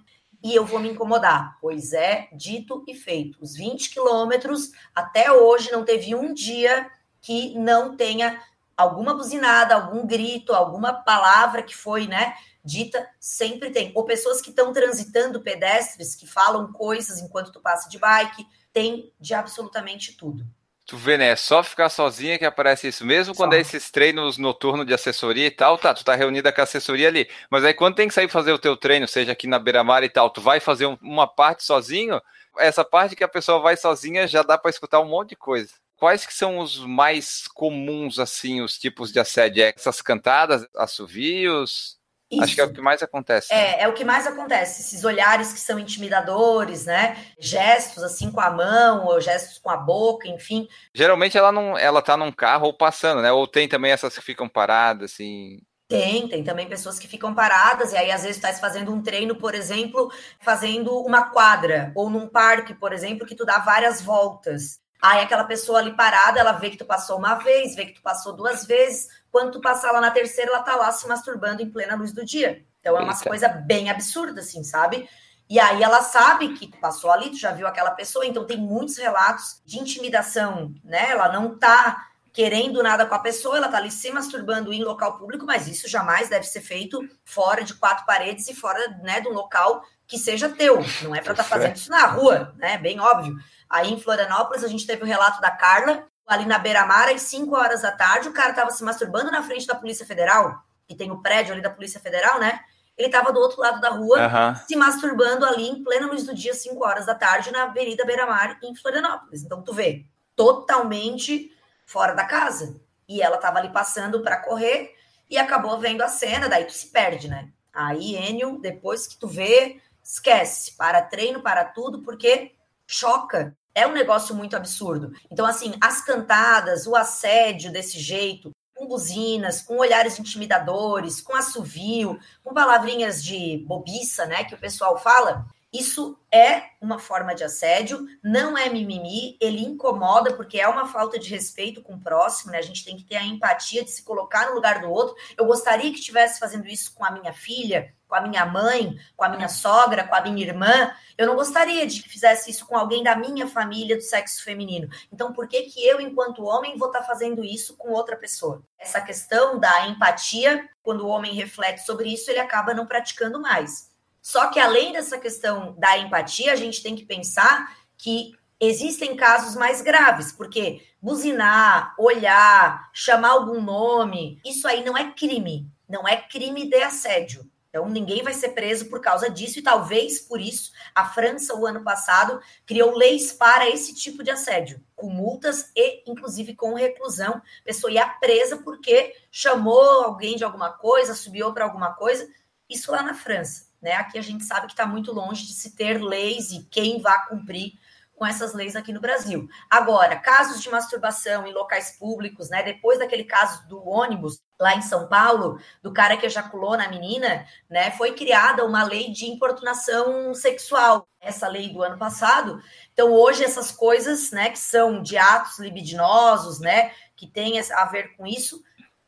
e 0.43 0.55
eu 0.55 0.65
vou 0.65 0.79
me 0.79 0.91
incomodar. 0.91 1.57
Pois 1.61 1.93
é, 1.93 2.29
dito 2.33 2.85
e 2.87 2.95
feito. 2.95 3.39
Os 3.41 3.55
20 3.55 3.91
quilômetros, 3.91 4.71
até 4.95 5.33
hoje, 5.33 5.73
não 5.73 5.85
teve 5.85 6.15
um 6.15 6.33
dia 6.35 6.91
que 7.21 7.59
não 7.59 7.97
tenha 7.97 8.41
alguma 8.77 9.15
buzinada, 9.15 9.75
algum 9.75 10.07
grito, 10.07 10.53
alguma 10.53 10.93
palavra 10.93 11.63
que 11.63 11.75
foi, 11.75 12.07
né, 12.07 12.35
dita, 12.65 13.09
sempre 13.21 13.71
tem. 13.71 13.93
Ou 13.95 14.05
pessoas 14.05 14.41
que 14.41 14.51
estão 14.51 14.73
transitando, 14.73 15.43
pedestres, 15.43 16.15
que 16.15 16.27
falam 16.27 16.73
coisas 16.73 17.21
enquanto 17.21 17.53
tu 17.53 17.61
passa 17.61 17.89
de 17.89 17.99
bike, 17.99 18.47
tem 18.73 19.13
de 19.21 19.35
absolutamente 19.35 20.17
tudo. 20.17 20.47
Tu 20.87 20.99
vê, 20.99 21.17
né? 21.17 21.29
É 21.29 21.37
só 21.37 21.63
ficar 21.63 21.89
sozinha 21.89 22.39
que 22.39 22.45
aparece 22.45 22.89
isso. 22.89 23.07
Mesmo 23.07 23.35
só. 23.35 23.43
quando 23.43 23.55
é 23.55 23.61
esses 23.61 23.91
treinos 23.91 24.37
noturnos 24.37 24.87
de 24.87 24.93
assessoria 24.93 25.47
e 25.47 25.51
tal, 25.51 25.79
tá, 25.79 25.95
tu 25.95 26.05
tá 26.05 26.15
reunida 26.15 26.53
com 26.53 26.61
a 26.61 26.65
assessoria 26.65 27.09
ali. 27.09 27.29
Mas 27.51 27.65
aí 27.65 27.73
quando 27.73 27.95
tem 27.95 28.07
que 28.07 28.13
sair 28.13 28.29
fazer 28.29 28.53
o 28.53 28.59
teu 28.59 28.77
treino, 28.77 29.09
seja 29.09 29.33
aqui 29.33 29.47
na 29.47 29.59
beira-mar 29.59 30.03
e 30.03 30.11
tal, 30.11 30.29
tu 30.29 30.43
vai 30.43 30.61
fazer 30.61 30.87
um, 30.87 30.99
uma 31.01 31.27
parte 31.27 31.65
sozinho, 31.65 32.21
essa 32.59 32.85
parte 32.85 33.17
que 33.17 33.25
a 33.25 33.29
pessoa 33.29 33.61
vai 33.61 33.77
sozinha 33.77 34.29
já 34.29 34.43
dá 34.43 34.59
para 34.59 34.71
escutar 34.71 35.01
um 35.01 35.09
monte 35.09 35.31
de 35.31 35.37
coisa. 35.37 35.73
Quais 35.97 36.27
que 36.27 36.35
são 36.35 36.59
os 36.59 36.79
mais 36.81 37.49
comuns, 37.49 38.19
assim, 38.19 38.61
os 38.61 38.79
tipos 38.79 39.11
de 39.11 39.19
assédio? 39.19 39.63
É 39.63 39.73
essas 39.75 40.03
cantadas, 40.03 40.67
assovios? 40.77 41.99
Isso. 42.35 42.45
Acho 42.45 42.55
que 42.55 42.61
é 42.61 42.65
o 42.65 42.73
que 42.73 42.81
mais 42.81 43.03
acontece. 43.03 43.53
Né? 43.53 43.61
É, 43.61 43.83
é 43.83 43.89
o 43.89 43.93
que 43.93 44.05
mais 44.05 44.27
acontece. 44.27 44.83
Esses 44.83 45.05
olhares 45.05 45.53
que 45.53 45.61
são 45.61 45.79
intimidadores, 45.79 46.87
né? 46.87 47.17
Gestos 47.39 48.03
assim 48.03 48.31
com 48.31 48.41
a 48.41 48.51
mão, 48.51 49.07
ou 49.07 49.21
gestos 49.21 49.59
com 49.59 49.71
a 49.71 49.77
boca, 49.77 50.29
enfim. 50.29 50.69
Geralmente 50.95 51.37
ela 51.37 51.53
não, 51.53 51.77
ela 51.79 52.03
tá 52.03 52.17
num 52.17 52.33
carro 52.33 52.67
ou 52.67 52.77
passando, 52.77 53.23
né? 53.23 53.33
Ou 53.33 53.47
tem 53.47 53.69
também 53.69 53.93
essas 53.93 54.17
que 54.17 54.25
ficam 54.25 54.49
paradas, 54.49 55.13
assim. 55.13 55.61
Tem, 55.87 56.27
tem 56.29 56.43
também 56.43 56.67
pessoas 56.67 56.99
que 56.99 57.07
ficam 57.07 57.35
paradas, 57.35 57.93
e 57.93 57.97
aí 57.97 58.11
às 58.11 58.23
vezes 58.23 58.37
tu 58.37 58.41
estás 58.45 58.59
fazendo 58.59 58.93
um 58.93 59.03
treino, 59.03 59.37
por 59.37 59.55
exemplo, 59.55 60.11
fazendo 60.41 60.99
uma 61.01 61.31
quadra, 61.31 61.93
ou 61.95 62.09
num 62.09 62.27
parque, 62.27 62.75
por 62.75 62.93
exemplo, 62.93 63.27
que 63.27 63.35
tu 63.35 63.45
dá 63.45 63.59
várias 63.59 64.01
voltas. 64.01 64.81
Aí 65.01 65.21
aquela 65.21 65.45
pessoa 65.45 65.81
ali 65.81 65.95
parada, 65.95 66.41
ela 66.41 66.53
vê 66.53 66.71
que 66.71 66.79
tu 66.79 66.87
passou 66.87 67.19
uma 67.19 67.35
vez, 67.35 67.75
vê 67.75 67.85
que 67.85 67.93
tu 67.93 68.03
passou 68.03 68.33
duas 68.33 68.65
vezes, 68.65 69.09
quando 69.35 69.51
tu 69.51 69.61
passar 69.61 69.91
lá 69.91 70.01
na 70.01 70.13
terceira, 70.13 70.53
ela 70.53 70.63
tá 70.63 70.77
lá 70.77 70.93
se 70.93 71.09
masturbando 71.09 71.61
em 71.61 71.69
plena 71.69 71.97
luz 71.97 72.13
do 72.13 72.25
dia. 72.25 72.65
Então 72.79 72.97
é 72.97 73.01
uma 73.03 73.15
Eita. 73.15 73.29
coisa 73.29 73.49
bem 73.49 73.91
absurda, 73.91 74.41
assim, 74.41 74.63
sabe? 74.63 75.09
E 75.51 75.59
aí 75.59 75.83
ela 75.83 76.03
sabe 76.03 76.55
que 76.55 76.69
tu 76.69 76.79
passou 76.79 77.11
ali, 77.11 77.31
tu 77.31 77.37
já 77.37 77.51
viu 77.51 77.67
aquela 77.67 77.91
pessoa, 77.91 78.25
então 78.25 78.47
tem 78.47 78.57
muitos 78.57 78.97
relatos 78.97 79.61
de 79.67 79.81
intimidação, 79.81 80.73
né? 80.85 81.11
Ela 81.11 81.33
não 81.33 81.59
tá 81.59 82.07
querendo 82.33 82.81
nada 82.81 83.07
com 83.07 83.15
a 83.17 83.19
pessoa, 83.19 83.57
ela 83.57 83.67
tá 83.67 83.79
ali 83.79 83.91
se 83.91 84.09
masturbando 84.13 84.73
em 84.73 84.85
local 84.85 85.19
público, 85.19 85.45
mas 85.45 85.67
isso 85.67 85.89
jamais 85.89 86.29
deve 86.29 86.47
ser 86.47 86.61
feito 86.61 87.01
fora 87.25 87.65
de 87.65 87.75
quatro 87.75 88.07
paredes 88.07 88.47
e 88.47 88.55
fora, 88.55 88.87
né, 89.03 89.21
de 89.21 89.27
um 89.27 89.33
local 89.33 89.83
que 90.07 90.17
seja 90.17 90.49
teu. 90.49 90.79
Não 91.03 91.13
é 91.13 91.21
para 91.21 91.33
estar 91.33 91.43
tá 91.43 91.49
fazendo 91.49 91.75
isso 91.75 91.91
na 91.91 92.07
rua, 92.07 92.55
né? 92.57 92.79
Bem 92.79 93.01
óbvio. 93.01 93.35
Aí 93.69 93.93
em 93.93 94.01
Florianópolis 94.01 94.63
a 94.63 94.69
gente 94.69 94.87
teve 94.87 95.03
o 95.03 95.07
relato 95.07 95.41
da 95.41 95.51
Carla, 95.51 96.07
ali 96.27 96.47
na 96.47 96.59
beira-mar, 96.59 97.09
às 97.09 97.23
5 97.23 97.55
horas 97.55 97.83
da 97.83 97.93
tarde, 97.93 98.29
o 98.29 98.33
cara 98.33 98.51
estava 98.51 98.71
se 98.71 98.83
masturbando 98.83 99.31
na 99.31 99.43
frente 99.43 99.67
da 99.67 99.75
Polícia 99.75 100.07
Federal, 100.07 100.63
que 100.87 100.95
tem 100.95 101.11
o 101.11 101.21
prédio 101.21 101.53
ali 101.53 101.63
da 101.63 101.71
Polícia 101.71 102.01
Federal, 102.01 102.39
né? 102.39 102.61
ele 102.97 103.09
estava 103.09 103.33
do 103.33 103.41
outro 103.41 103.61
lado 103.61 103.81
da 103.81 103.91
rua, 103.91 104.19
uhum. 104.19 104.55
se 104.67 104.77
masturbando 104.77 105.45
ali 105.45 105.69
em 105.69 105.83
plena 105.83 106.07
luz 106.07 106.25
do 106.25 106.35
dia, 106.35 106.55
5 106.55 106.85
horas 106.85 107.07
da 107.07 107.15
tarde, 107.15 107.51
na 107.51 107.65
Avenida 107.65 108.05
Beira 108.05 108.27
Mar, 108.27 108.59
em 108.63 108.75
Florianópolis. 108.75 109.43
Então, 109.43 109.63
tu 109.63 109.73
vê, 109.73 110.05
totalmente 110.37 111.53
fora 111.85 112.15
da 112.15 112.25
casa. 112.25 112.81
E 113.09 113.21
ela 113.21 113.37
estava 113.37 113.59
ali 113.59 113.71
passando 113.71 114.23
para 114.23 114.41
correr 114.41 114.95
e 115.29 115.37
acabou 115.37 115.79
vendo 115.79 116.03
a 116.03 116.09
cena, 116.09 116.49
daí 116.49 116.65
tu 116.65 116.73
se 116.73 116.89
perde, 116.89 117.29
né? 117.29 117.51
Aí, 117.73 118.15
Enio, 118.15 118.59
depois 118.61 119.07
que 119.07 119.19
tu 119.19 119.27
vê, 119.27 119.81
esquece, 120.03 120.77
para 120.77 121.03
treino, 121.03 121.43
para 121.43 121.65
tudo, 121.65 122.03
porque 122.03 122.55
choca. 122.87 123.57
É 123.75 123.87
um 123.87 123.93
negócio 123.93 124.35
muito 124.35 124.57
absurdo. 124.57 125.13
Então, 125.31 125.45
assim, 125.45 125.75
as 125.81 126.05
cantadas, 126.05 126.87
o 126.87 126.95
assédio 126.95 127.73
desse 127.73 127.99
jeito, 127.99 128.53
com 128.75 128.87
buzinas, 128.87 129.63
com 129.63 129.79
olhares 129.79 130.19
intimidadores, 130.19 131.21
com 131.21 131.35
assovio, 131.35 132.19
com 132.43 132.55
palavrinhas 132.55 133.23
de 133.23 133.65
bobiça, 133.67 134.27
né, 134.27 134.45
que 134.45 134.55
o 134.55 134.59
pessoal 134.59 134.99
fala, 134.99 135.47
isso 135.75 136.17
é 136.33 136.71
uma 136.81 137.01
forma 137.01 137.35
de 137.35 137.43
assédio, 137.43 138.07
não 138.23 138.57
é 138.57 138.69
mimimi, 138.69 139.37
ele 139.41 139.61
incomoda 139.65 140.33
porque 140.33 140.61
é 140.61 140.69
uma 140.69 140.87
falta 140.87 141.19
de 141.19 141.29
respeito 141.29 141.83
com 141.83 141.95
o 141.95 142.01
próximo, 142.01 142.53
né? 142.53 142.59
A 142.59 142.63
gente 142.63 142.85
tem 142.85 142.97
que 142.97 143.03
ter 143.03 143.17
a 143.17 143.25
empatia 143.25 143.83
de 143.83 143.91
se 143.91 144.05
colocar 144.05 144.47
no 144.47 144.55
lugar 144.55 144.81
do 144.81 144.89
outro. 144.89 145.17
Eu 145.37 145.47
gostaria 145.47 145.91
que 145.91 145.99
estivesse 145.99 146.39
fazendo 146.39 146.69
isso 146.69 146.95
com 146.95 147.05
a 147.05 147.11
minha 147.11 147.33
filha, 147.33 147.93
com 148.15 148.19
a 148.19 148.21
minha 148.21 148.47
mãe, 148.47 148.97
com 149.17 149.25
a 149.25 149.29
minha 149.29 149.49
sogra, 149.49 150.07
com 150.07 150.15
a 150.15 150.21
minha 150.21 150.47
irmã. 150.47 150.93
Eu 151.19 151.27
não 151.27 151.35
gostaria 151.35 151.85
de 151.85 152.01
que 152.01 152.09
fizesse 152.09 152.49
isso 152.49 152.65
com 152.65 152.77
alguém 152.77 153.03
da 153.03 153.17
minha 153.17 153.49
família 153.49 153.97
do 153.97 154.03
sexo 154.03 154.45
feminino. 154.45 154.89
Então, 155.13 155.33
por 155.33 155.49
que 155.49 155.63
que 155.63 155.85
eu, 155.85 156.01
enquanto 156.01 156.45
homem, 156.45 156.79
vou 156.79 156.89
estar 156.89 157.01
tá 157.01 157.07
fazendo 157.07 157.45
isso 157.45 157.77
com 157.77 157.91
outra 157.91 158.17
pessoa? 158.17 158.63
Essa 158.79 159.01
questão 159.01 159.59
da 159.59 159.89
empatia, 159.89 160.69
quando 160.81 161.05
o 161.05 161.09
homem 161.09 161.35
reflete 161.35 161.85
sobre 161.85 162.09
isso, 162.13 162.31
ele 162.31 162.39
acaba 162.39 162.73
não 162.73 162.87
praticando 162.87 163.41
mais. 163.41 163.91
Só 164.23 164.47
que 164.49 164.61
além 164.61 164.93
dessa 164.93 165.19
questão 165.19 165.75
da 165.77 165.99
empatia, 165.99 166.53
a 166.53 166.57
gente 166.57 166.85
tem 166.85 166.95
que 166.95 167.05
pensar 167.05 167.77
que 167.99 168.33
existem 168.61 169.17
casos 169.17 169.57
mais 169.57 169.83
graves, 169.83 170.31
porque 170.31 170.87
buzinar, 171.03 171.95
olhar, 171.99 172.89
chamar 172.93 173.31
algum 173.31 173.61
nome, 173.61 174.41
isso 174.45 174.69
aí 174.69 174.85
não 174.85 174.97
é 174.97 175.11
crime, 175.11 175.69
não 175.89 176.07
é 176.07 176.17
crime 176.17 176.69
de 176.69 176.81
assédio. 176.81 177.45
Então, 177.75 177.89
ninguém 177.89 178.23
vai 178.23 178.33
ser 178.33 178.51
preso 178.51 178.89
por 178.89 179.01
causa 179.01 179.29
disso, 179.29 179.59
e 179.59 179.63
talvez 179.63 180.21
por 180.21 180.41
isso 180.41 180.71
a 180.95 181.07
França, 181.07 181.57
o 181.57 181.67
ano 181.67 181.83
passado, 181.83 182.41
criou 182.65 182.97
leis 182.97 183.33
para 183.33 183.69
esse 183.69 183.93
tipo 183.93 184.23
de 184.23 184.31
assédio, 184.31 184.81
com 184.95 185.11
multas 185.11 185.73
e, 185.75 186.09
inclusive, 186.09 186.55
com 186.55 186.75
reclusão. 186.75 187.33
A 187.33 187.65
pessoa 187.65 187.93
ia 187.93 188.07
presa 188.07 188.59
porque 188.59 189.17
chamou 189.29 190.05
alguém 190.05 190.37
de 190.37 190.45
alguma 190.45 190.71
coisa, 190.71 191.17
subiu 191.17 191.53
para 191.53 191.65
alguma 191.65 191.93
coisa. 191.95 192.29
Isso 192.71 192.93
lá 192.93 193.03
na 193.03 193.13
França. 193.13 193.67
Né? 193.83 193.95
Aqui 193.95 194.19
a 194.19 194.23
gente 194.23 194.45
sabe 194.45 194.69
que 194.69 194.73
está 194.73 194.87
muito 194.87 195.11
longe 195.13 195.45
de 195.45 195.53
se 195.53 195.75
ter 195.75 196.01
leis 196.01 196.53
e 196.53 196.63
quem 196.71 197.01
vai 197.01 197.27
cumprir 197.27 197.73
com 198.17 198.27
essas 198.27 198.55
leis 198.55 198.77
aqui 198.77 198.93
no 198.93 199.01
Brasil. 199.01 199.49
Agora, 199.69 200.17
casos 200.17 200.63
de 200.63 200.71
masturbação 200.71 201.47
em 201.47 201.53
locais 201.53 201.97
públicos, 201.99 202.49
né? 202.49 202.63
Depois 202.63 202.99
daquele 202.99 203.25
caso 203.25 203.67
do 203.69 203.87
ônibus 203.87 204.41
lá 204.59 204.75
em 204.77 204.83
São 204.83 205.09
Paulo, 205.09 205.59
do 205.83 205.93
cara 205.93 206.17
que 206.17 206.27
ejaculou 206.27 206.77
na 206.77 206.89
menina, 206.89 207.47
né? 207.69 207.91
Foi 207.93 208.13
criada 208.13 208.65
uma 208.65 208.85
lei 208.85 209.11
de 209.11 209.27
importunação 209.27 210.33
sexual, 210.35 211.07
essa 211.21 211.49
lei 211.49 211.73
do 211.73 211.83
ano 211.83 211.99
passado. 211.99 212.63
Então, 212.93 213.13
hoje 213.13 213.45
essas 213.45 213.73
coisas, 213.73 214.31
né, 214.31 214.51
que 214.51 214.59
são 214.59 215.03
de 215.03 215.17
atos 215.17 215.59
libidinosos, 215.59 216.61
né, 216.61 216.93
que 217.17 217.27
tem 217.27 217.59
a 217.59 217.85
ver 217.87 218.17
com 218.17 218.27
isso, 218.27 218.63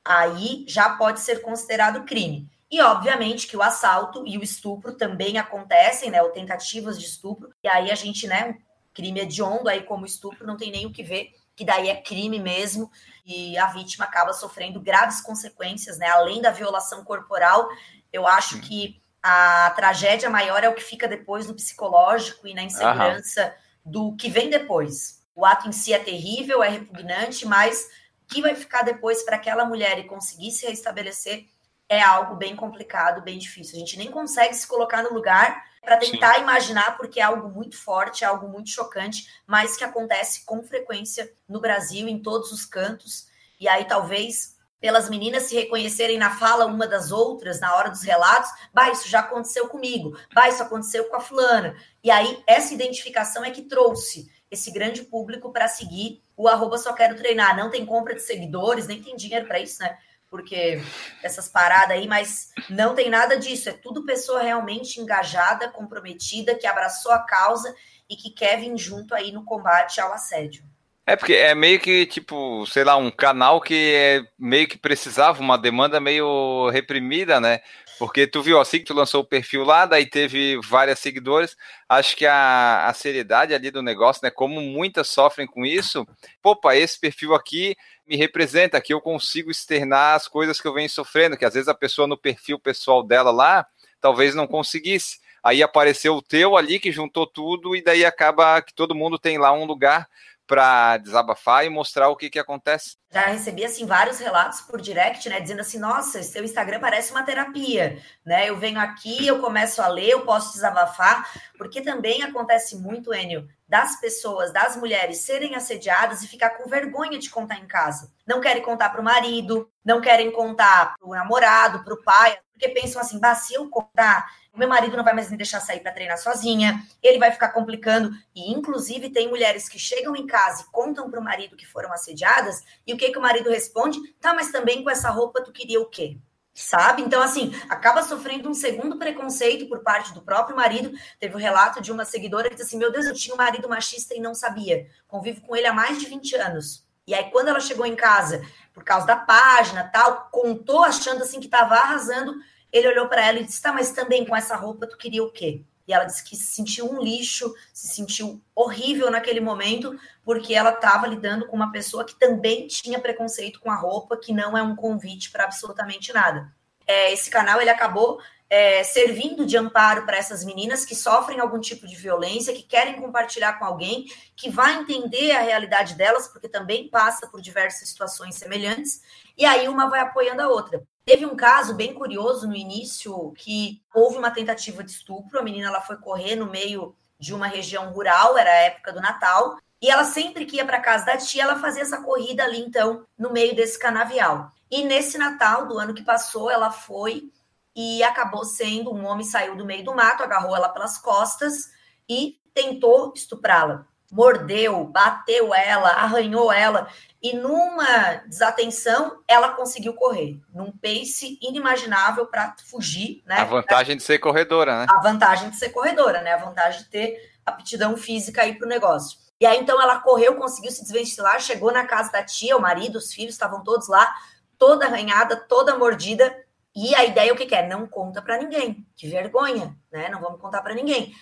aí 0.04 0.64
já 0.66 0.96
pode 0.96 1.20
ser 1.20 1.42
considerado 1.42 2.04
crime. 2.04 2.48
E, 2.70 2.80
obviamente, 2.80 3.46
que 3.46 3.56
o 3.56 3.62
assalto 3.62 4.26
e 4.26 4.36
o 4.36 4.42
estupro 4.42 4.92
também 4.96 5.38
acontecem, 5.38 6.10
né? 6.10 6.20
Ou 6.20 6.30
tentativas 6.30 6.98
de 6.98 7.06
estupro. 7.06 7.50
E 7.62 7.68
aí 7.68 7.92
a 7.92 7.94
gente, 7.94 8.26
né? 8.26 8.56
Crime 8.96 9.20
hediondo 9.20 9.68
aí 9.68 9.82
como 9.82 10.06
estupro, 10.06 10.46
não 10.46 10.56
tem 10.56 10.70
nem 10.70 10.86
o 10.86 10.90
que 10.90 11.02
ver, 11.02 11.34
que 11.54 11.66
daí 11.66 11.90
é 11.90 11.96
crime 12.00 12.38
mesmo. 12.38 12.90
E 13.26 13.58
a 13.58 13.66
vítima 13.66 14.06
acaba 14.06 14.32
sofrendo 14.32 14.80
graves 14.80 15.20
consequências, 15.20 15.98
né? 15.98 16.08
Além 16.08 16.40
da 16.40 16.50
violação 16.50 17.04
corporal, 17.04 17.68
eu 18.10 18.26
acho 18.26 18.58
que 18.62 18.98
a 19.22 19.70
tragédia 19.76 20.30
maior 20.30 20.64
é 20.64 20.68
o 20.70 20.74
que 20.74 20.82
fica 20.82 21.06
depois 21.06 21.46
no 21.46 21.54
psicológico 21.54 22.48
e 22.48 22.54
na 22.54 22.62
insegurança 22.62 23.42
Aham. 23.42 23.54
do 23.84 24.16
que 24.16 24.30
vem 24.30 24.48
depois. 24.48 25.22
O 25.34 25.44
ato 25.44 25.68
em 25.68 25.72
si 25.72 25.92
é 25.92 25.98
terrível, 25.98 26.62
é 26.62 26.68
repugnante, 26.70 27.44
mas 27.44 27.90
o 28.22 28.34
que 28.34 28.40
vai 28.40 28.54
ficar 28.54 28.80
depois 28.80 29.22
para 29.24 29.36
aquela 29.36 29.66
mulher 29.66 29.98
e 29.98 30.04
conseguir 30.04 30.52
se 30.52 30.66
restabelecer 30.66 31.44
é 31.88 32.00
algo 32.00 32.36
bem 32.36 32.56
complicado, 32.56 33.22
bem 33.22 33.38
difícil. 33.38 33.76
A 33.76 33.78
gente 33.78 33.96
nem 33.96 34.10
consegue 34.10 34.54
se 34.54 34.66
colocar 34.66 35.02
no 35.02 35.12
lugar 35.12 35.64
para 35.82 35.96
tentar 35.96 36.34
Sim. 36.34 36.40
imaginar, 36.40 36.96
porque 36.96 37.20
é 37.20 37.22
algo 37.22 37.48
muito 37.48 37.76
forte, 37.76 38.24
é 38.24 38.26
algo 38.26 38.48
muito 38.48 38.70
chocante, 38.70 39.28
mas 39.46 39.76
que 39.76 39.84
acontece 39.84 40.44
com 40.44 40.62
frequência 40.62 41.32
no 41.48 41.60
Brasil, 41.60 42.08
em 42.08 42.20
todos 42.20 42.50
os 42.50 42.64
cantos. 42.64 43.28
E 43.60 43.68
aí, 43.68 43.84
talvez, 43.84 44.56
pelas 44.80 45.08
meninas 45.08 45.44
se 45.44 45.54
reconhecerem 45.54 46.18
na 46.18 46.36
fala 46.36 46.66
uma 46.66 46.88
das 46.88 47.12
outras, 47.12 47.60
na 47.60 47.74
hora 47.76 47.88
dos 47.88 48.02
relatos, 48.02 48.50
bah, 48.74 48.90
isso 48.90 49.08
já 49.08 49.20
aconteceu 49.20 49.68
comigo, 49.68 50.18
bah, 50.34 50.48
isso 50.48 50.62
aconteceu 50.62 51.04
com 51.04 51.16
a 51.16 51.20
fulana. 51.20 51.76
E 52.02 52.10
aí, 52.10 52.42
essa 52.48 52.74
identificação 52.74 53.44
é 53.44 53.50
que 53.52 53.62
trouxe 53.62 54.28
esse 54.50 54.72
grande 54.72 55.02
público 55.02 55.52
para 55.52 55.68
seguir 55.68 56.22
o 56.36 56.48
arroba 56.48 56.76
só 56.78 56.92
quero 56.92 57.16
treinar. 57.16 57.56
Não 57.56 57.70
tem 57.70 57.86
compra 57.86 58.14
de 58.14 58.20
seguidores, 58.20 58.86
nem 58.86 59.02
tem 59.02 59.16
dinheiro 59.16 59.46
para 59.46 59.58
isso, 59.58 59.80
né? 59.82 59.96
Porque 60.36 60.82
essas 61.22 61.48
paradas 61.48 61.96
aí, 61.96 62.06
mas 62.06 62.50
não 62.68 62.94
tem 62.94 63.08
nada 63.08 63.38
disso. 63.38 63.70
É 63.70 63.72
tudo 63.72 64.04
pessoa 64.04 64.42
realmente 64.42 65.00
engajada, 65.00 65.70
comprometida, 65.70 66.54
que 66.54 66.66
abraçou 66.66 67.10
a 67.10 67.20
causa 67.20 67.74
e 68.08 68.14
que 68.14 68.30
quer 68.30 68.60
vir 68.60 68.76
junto 68.76 69.14
aí 69.14 69.32
no 69.32 69.46
combate 69.46 69.98
ao 69.98 70.12
assédio. 70.12 70.62
É 71.06 71.16
porque 71.16 71.32
é 71.32 71.54
meio 71.54 71.80
que, 71.80 72.04
tipo, 72.04 72.66
sei 72.66 72.84
lá, 72.84 72.96
um 72.96 73.10
canal 73.10 73.60
que 73.60 73.94
é 73.94 74.22
meio 74.38 74.68
que 74.68 74.76
precisava 74.76 75.40
uma 75.40 75.56
demanda 75.56 76.00
meio 76.00 76.68
reprimida, 76.68 77.40
né? 77.40 77.60
Porque 77.98 78.26
tu 78.26 78.42
viu, 78.42 78.60
assim 78.60 78.80
que 78.80 78.84
tu 78.84 78.92
lançou 78.92 79.22
o 79.22 79.26
perfil 79.26 79.64
lá, 79.64 79.86
daí 79.86 80.04
teve 80.04 80.60
várias 80.62 80.98
seguidores. 80.98 81.56
Acho 81.88 82.14
que 82.14 82.26
a, 82.26 82.86
a 82.86 82.92
seriedade 82.92 83.54
ali 83.54 83.70
do 83.70 83.82
negócio, 83.82 84.20
né? 84.22 84.30
Como 84.30 84.60
muitas 84.60 85.08
sofrem 85.08 85.46
com 85.46 85.64
isso, 85.64 86.06
opa, 86.44 86.76
esse 86.76 87.00
perfil 87.00 87.34
aqui 87.34 87.74
me 88.06 88.16
representa, 88.16 88.80
que 88.80 88.94
eu 88.94 89.00
consigo 89.00 89.50
externar 89.50 90.14
as 90.14 90.28
coisas 90.28 90.60
que 90.60 90.68
eu 90.68 90.74
venho 90.74 90.88
sofrendo, 90.88 91.36
que 91.36 91.44
às 91.44 91.54
vezes 91.54 91.68
a 91.68 91.74
pessoa 91.74 92.06
no 92.06 92.16
perfil 92.16 92.58
pessoal 92.58 93.02
dela 93.02 93.30
lá, 93.30 93.66
talvez 94.00 94.34
não 94.34 94.46
conseguisse. 94.46 95.18
Aí 95.42 95.62
apareceu 95.62 96.16
o 96.16 96.22
teu 96.22 96.56
ali 96.56 96.80
que 96.80 96.90
juntou 96.90 97.26
tudo 97.26 97.76
e 97.76 97.82
daí 97.82 98.04
acaba 98.04 98.60
que 98.62 98.74
todo 98.74 98.94
mundo 98.94 99.18
tem 99.18 99.38
lá 99.38 99.52
um 99.52 99.64
lugar 99.64 100.08
para 100.46 100.96
desabafar 100.98 101.66
e 101.66 101.68
mostrar 101.68 102.08
o 102.08 102.16
que, 102.16 102.30
que 102.30 102.38
acontece. 102.38 102.96
Já 103.12 103.26
recebi 103.26 103.64
assim 103.64 103.84
vários 103.84 104.18
relatos 104.18 104.60
por 104.60 104.80
direct, 104.80 105.28
né, 105.28 105.40
dizendo 105.40 105.60
assim: 105.60 105.78
"Nossa, 105.78 106.22
seu 106.22 106.44
Instagram 106.44 106.78
parece 106.80 107.10
uma 107.10 107.24
terapia", 107.24 108.00
né? 108.24 108.48
Eu 108.48 108.56
venho 108.56 108.78
aqui, 108.78 109.26
eu 109.26 109.40
começo 109.40 109.82
a 109.82 109.88
ler, 109.88 110.10
eu 110.10 110.24
posso 110.24 110.52
desabafar, 110.52 111.28
porque 111.58 111.80
também 111.80 112.22
acontece 112.22 112.76
muito, 112.76 113.12
Enio, 113.12 113.48
das 113.68 114.00
pessoas, 114.00 114.52
das 114.52 114.76
mulheres 114.76 115.18
serem 115.18 115.54
assediadas 115.54 116.22
e 116.22 116.28
ficar 116.28 116.50
com 116.50 116.68
vergonha 116.68 117.18
de 117.18 117.30
contar 117.30 117.58
em 117.58 117.66
casa. 117.66 118.12
Não 118.26 118.40
querem 118.40 118.62
contar 118.62 118.90
para 118.90 119.00
o 119.00 119.04
marido, 119.04 119.70
não 119.84 120.00
querem 120.00 120.30
contar 120.30 120.94
para 120.96 121.08
o 121.08 121.14
namorado, 121.14 121.84
para 121.84 121.94
o 121.94 122.02
pai, 122.02 122.38
porque 122.52 122.68
pensam 122.68 123.00
assim: 123.00 123.18
"Bah, 123.18 123.34
se 123.34 123.54
eu 123.54 123.68
contar, 123.68 124.26
meu 124.56 124.68
marido 124.68 124.96
não 124.96 125.04
vai 125.04 125.12
mais 125.12 125.30
me 125.30 125.36
deixar 125.36 125.60
sair 125.60 125.80
para 125.80 125.92
treinar 125.92 126.18
sozinha, 126.18 126.82
ele 127.02 127.18
vai 127.18 127.30
ficar 127.30 127.50
complicando. 127.50 128.10
E, 128.34 128.50
inclusive, 128.52 129.10
tem 129.10 129.28
mulheres 129.28 129.68
que 129.68 129.78
chegam 129.78 130.16
em 130.16 130.26
casa 130.26 130.62
e 130.62 130.72
contam 130.72 131.10
para 131.10 131.20
o 131.20 131.24
marido 131.24 131.56
que 131.56 131.66
foram 131.66 131.92
assediadas, 131.92 132.62
e 132.86 132.94
o 132.94 132.96
que, 132.96 133.10
que 133.10 133.18
o 133.18 133.22
marido 133.22 133.50
responde? 133.50 134.00
Tá, 134.20 134.32
mas 134.32 134.50
também 134.50 134.82
com 134.82 134.90
essa 134.90 135.10
roupa 135.10 135.42
tu 135.42 135.52
queria 135.52 135.80
o 135.80 135.86
quê? 135.86 136.18
Sabe? 136.56 137.02
Então, 137.02 137.22
assim, 137.22 137.54
acaba 137.68 138.02
sofrendo 138.02 138.48
um 138.48 138.54
segundo 138.54 138.98
preconceito 138.98 139.68
por 139.68 139.80
parte 139.80 140.12
do 140.14 140.22
próprio 140.22 140.56
marido. 140.56 140.90
Teve 141.20 141.34
o 141.34 141.36
um 141.36 141.40
relato 141.40 141.82
de 141.82 141.92
uma 141.92 142.04
seguidora 142.04 142.48
que 142.48 142.54
disse 142.54 142.66
assim: 142.66 142.78
Meu 142.78 142.90
Deus, 142.90 143.06
eu 143.06 143.14
tinha 143.14 143.34
um 143.34 143.38
marido 143.38 143.68
machista 143.68 144.14
e 144.14 144.20
não 144.20 144.34
sabia. 144.34 144.86
Convivo 145.06 145.42
com 145.42 145.54
ele 145.54 145.66
há 145.66 145.72
mais 145.72 145.98
de 145.98 146.06
20 146.06 146.34
anos. 146.36 146.84
E 147.06 147.14
aí, 147.14 147.30
quando 147.30 147.48
ela 147.48 147.60
chegou 147.60 147.86
em 147.86 147.94
casa, 147.94 148.42
por 148.72 148.82
causa 148.82 149.06
da 149.06 149.16
página 149.16 149.84
tal, 149.84 150.28
contou 150.32 150.82
achando 150.82 151.22
assim 151.22 151.38
que 151.38 151.46
estava 151.46 151.74
arrasando 151.74 152.34
ele 152.72 152.88
olhou 152.88 153.08
para 153.08 153.24
ela 153.24 153.38
e 153.38 153.44
disse: 153.44 153.62
Tá, 153.62 153.72
mas 153.72 153.92
também 153.92 154.24
com 154.24 154.36
essa 154.36 154.56
roupa 154.56 154.86
tu 154.86 154.96
queria 154.96 155.22
o 155.22 155.30
quê? 155.30 155.64
E 155.86 155.92
ela 155.92 156.04
disse 156.04 156.24
que 156.24 156.34
se 156.36 156.54
sentiu 156.54 156.90
um 156.90 157.00
lixo, 157.00 157.54
se 157.72 157.88
sentiu 157.88 158.40
horrível 158.54 159.10
naquele 159.10 159.40
momento, 159.40 159.98
porque 160.24 160.54
ela 160.54 160.70
estava 160.70 161.06
lidando 161.06 161.46
com 161.46 161.54
uma 161.54 161.70
pessoa 161.70 162.04
que 162.04 162.18
também 162.18 162.66
tinha 162.66 162.98
preconceito 162.98 163.60
com 163.60 163.70
a 163.70 163.76
roupa, 163.76 164.16
que 164.16 164.32
não 164.32 164.56
é 164.56 164.62
um 164.62 164.74
convite 164.74 165.30
para 165.30 165.44
absolutamente 165.44 166.12
nada. 166.12 166.52
É, 166.86 167.12
esse 167.12 167.30
canal 167.30 167.60
ele 167.60 167.70
acabou 167.70 168.20
é, 168.48 168.84
servindo 168.84 169.44
de 169.44 169.56
amparo 169.56 170.04
para 170.04 170.16
essas 170.16 170.44
meninas 170.44 170.84
que 170.84 170.94
sofrem 170.94 171.40
algum 171.40 171.60
tipo 171.60 171.86
de 171.86 171.96
violência, 171.96 172.54
que 172.54 172.62
querem 172.62 173.00
compartilhar 173.00 173.54
com 173.54 173.64
alguém, 173.64 174.06
que 174.36 174.48
vai 174.48 174.76
entender 174.76 175.32
a 175.32 175.42
realidade 175.42 175.94
delas, 175.94 176.28
porque 176.28 176.48
também 176.48 176.88
passa 176.88 177.26
por 177.26 177.40
diversas 177.40 177.88
situações 177.88 178.36
semelhantes, 178.36 179.02
e 179.36 179.44
aí 179.44 179.68
uma 179.68 179.88
vai 179.88 180.00
apoiando 180.00 180.42
a 180.42 180.48
outra. 180.48 180.82
Teve 181.06 181.24
um 181.24 181.36
caso 181.36 181.72
bem 181.72 181.94
curioso 181.94 182.48
no 182.48 182.56
início 182.56 183.30
que 183.36 183.80
houve 183.94 184.18
uma 184.18 184.28
tentativa 184.28 184.82
de 184.82 184.90
estupro. 184.90 185.38
A 185.38 185.42
menina 185.42 185.68
ela 185.68 185.80
foi 185.80 185.96
correr 185.98 186.34
no 186.34 186.50
meio 186.50 186.96
de 187.16 187.32
uma 187.32 187.46
região 187.46 187.92
rural, 187.92 188.36
era 188.36 188.50
a 188.50 188.62
época 188.64 188.92
do 188.92 189.00
Natal, 189.00 189.56
e 189.80 189.88
ela 189.88 190.02
sempre 190.04 190.44
que 190.44 190.56
ia 190.56 190.66
para 190.66 190.80
casa 190.80 191.06
da 191.06 191.16
tia, 191.16 191.44
ela 191.44 191.60
fazia 191.60 191.82
essa 191.82 192.02
corrida 192.02 192.42
ali 192.42 192.58
então 192.58 193.06
no 193.16 193.32
meio 193.32 193.54
desse 193.54 193.78
canavial. 193.78 194.50
E 194.68 194.82
nesse 194.82 195.16
Natal 195.16 195.68
do 195.68 195.78
ano 195.78 195.94
que 195.94 196.02
passou, 196.02 196.50
ela 196.50 196.72
foi 196.72 197.30
e 197.74 198.02
acabou 198.02 198.44
sendo 198.44 198.92
um 198.92 199.06
homem 199.06 199.24
saiu 199.24 199.54
do 199.54 199.64
meio 199.64 199.84
do 199.84 199.94
mato, 199.94 200.24
agarrou 200.24 200.56
ela 200.56 200.68
pelas 200.70 200.98
costas 200.98 201.70
e 202.08 202.36
tentou 202.52 203.12
estuprá-la. 203.14 203.86
Mordeu, 204.10 204.84
bateu 204.84 205.54
ela, 205.54 205.88
arranhou 205.88 206.52
ela 206.52 206.88
e 207.22 207.34
numa 207.34 208.22
desatenção 208.26 209.20
ela 209.26 209.50
conseguiu 209.50 209.94
correr 209.94 210.40
num 210.54 210.70
pace 210.70 211.38
inimaginável 211.42 212.26
para 212.26 212.54
fugir, 212.64 213.22
né? 213.26 213.36
A 213.38 213.44
vantagem 213.44 213.96
de 213.96 214.04
ser 214.04 214.18
corredora, 214.20 214.80
né? 214.80 214.86
A 214.88 215.00
vantagem 215.00 215.50
de 215.50 215.56
ser 215.56 215.70
corredora, 215.70 216.22
né? 216.22 216.34
A 216.34 216.44
vantagem 216.44 216.82
de 216.82 216.88
ter 216.88 217.32
aptidão 217.44 217.96
física 217.96 218.42
aí 218.42 218.54
para 218.54 218.66
o 218.66 218.68
negócio. 218.68 219.18
E 219.40 219.46
aí 219.46 219.58
então 219.58 219.80
ela 219.80 220.00
correu, 220.00 220.36
conseguiu 220.36 220.70
se 220.70 220.82
desvencilhar, 220.82 221.40
chegou 221.40 221.72
na 221.72 221.86
casa 221.86 222.12
da 222.12 222.22
tia, 222.22 222.56
o 222.56 222.60
marido, 222.60 222.96
os 222.96 223.12
filhos 223.12 223.34
estavam 223.34 223.62
todos 223.62 223.88
lá, 223.88 224.14
toda 224.56 224.86
arranhada, 224.86 225.36
toda 225.36 225.76
mordida. 225.76 226.34
E 226.74 226.94
a 226.94 227.04
ideia 227.04 227.32
o 227.32 227.36
que, 227.36 227.46
que 227.46 227.54
é? 227.54 227.66
Não 227.66 227.86
conta 227.86 228.22
para 228.22 228.38
ninguém. 228.38 228.86
Que 228.94 229.08
vergonha, 229.08 229.76
né? 229.90 230.08
Não 230.10 230.20
vamos 230.20 230.40
contar 230.40 230.62
para 230.62 230.74
ninguém. 230.74 231.14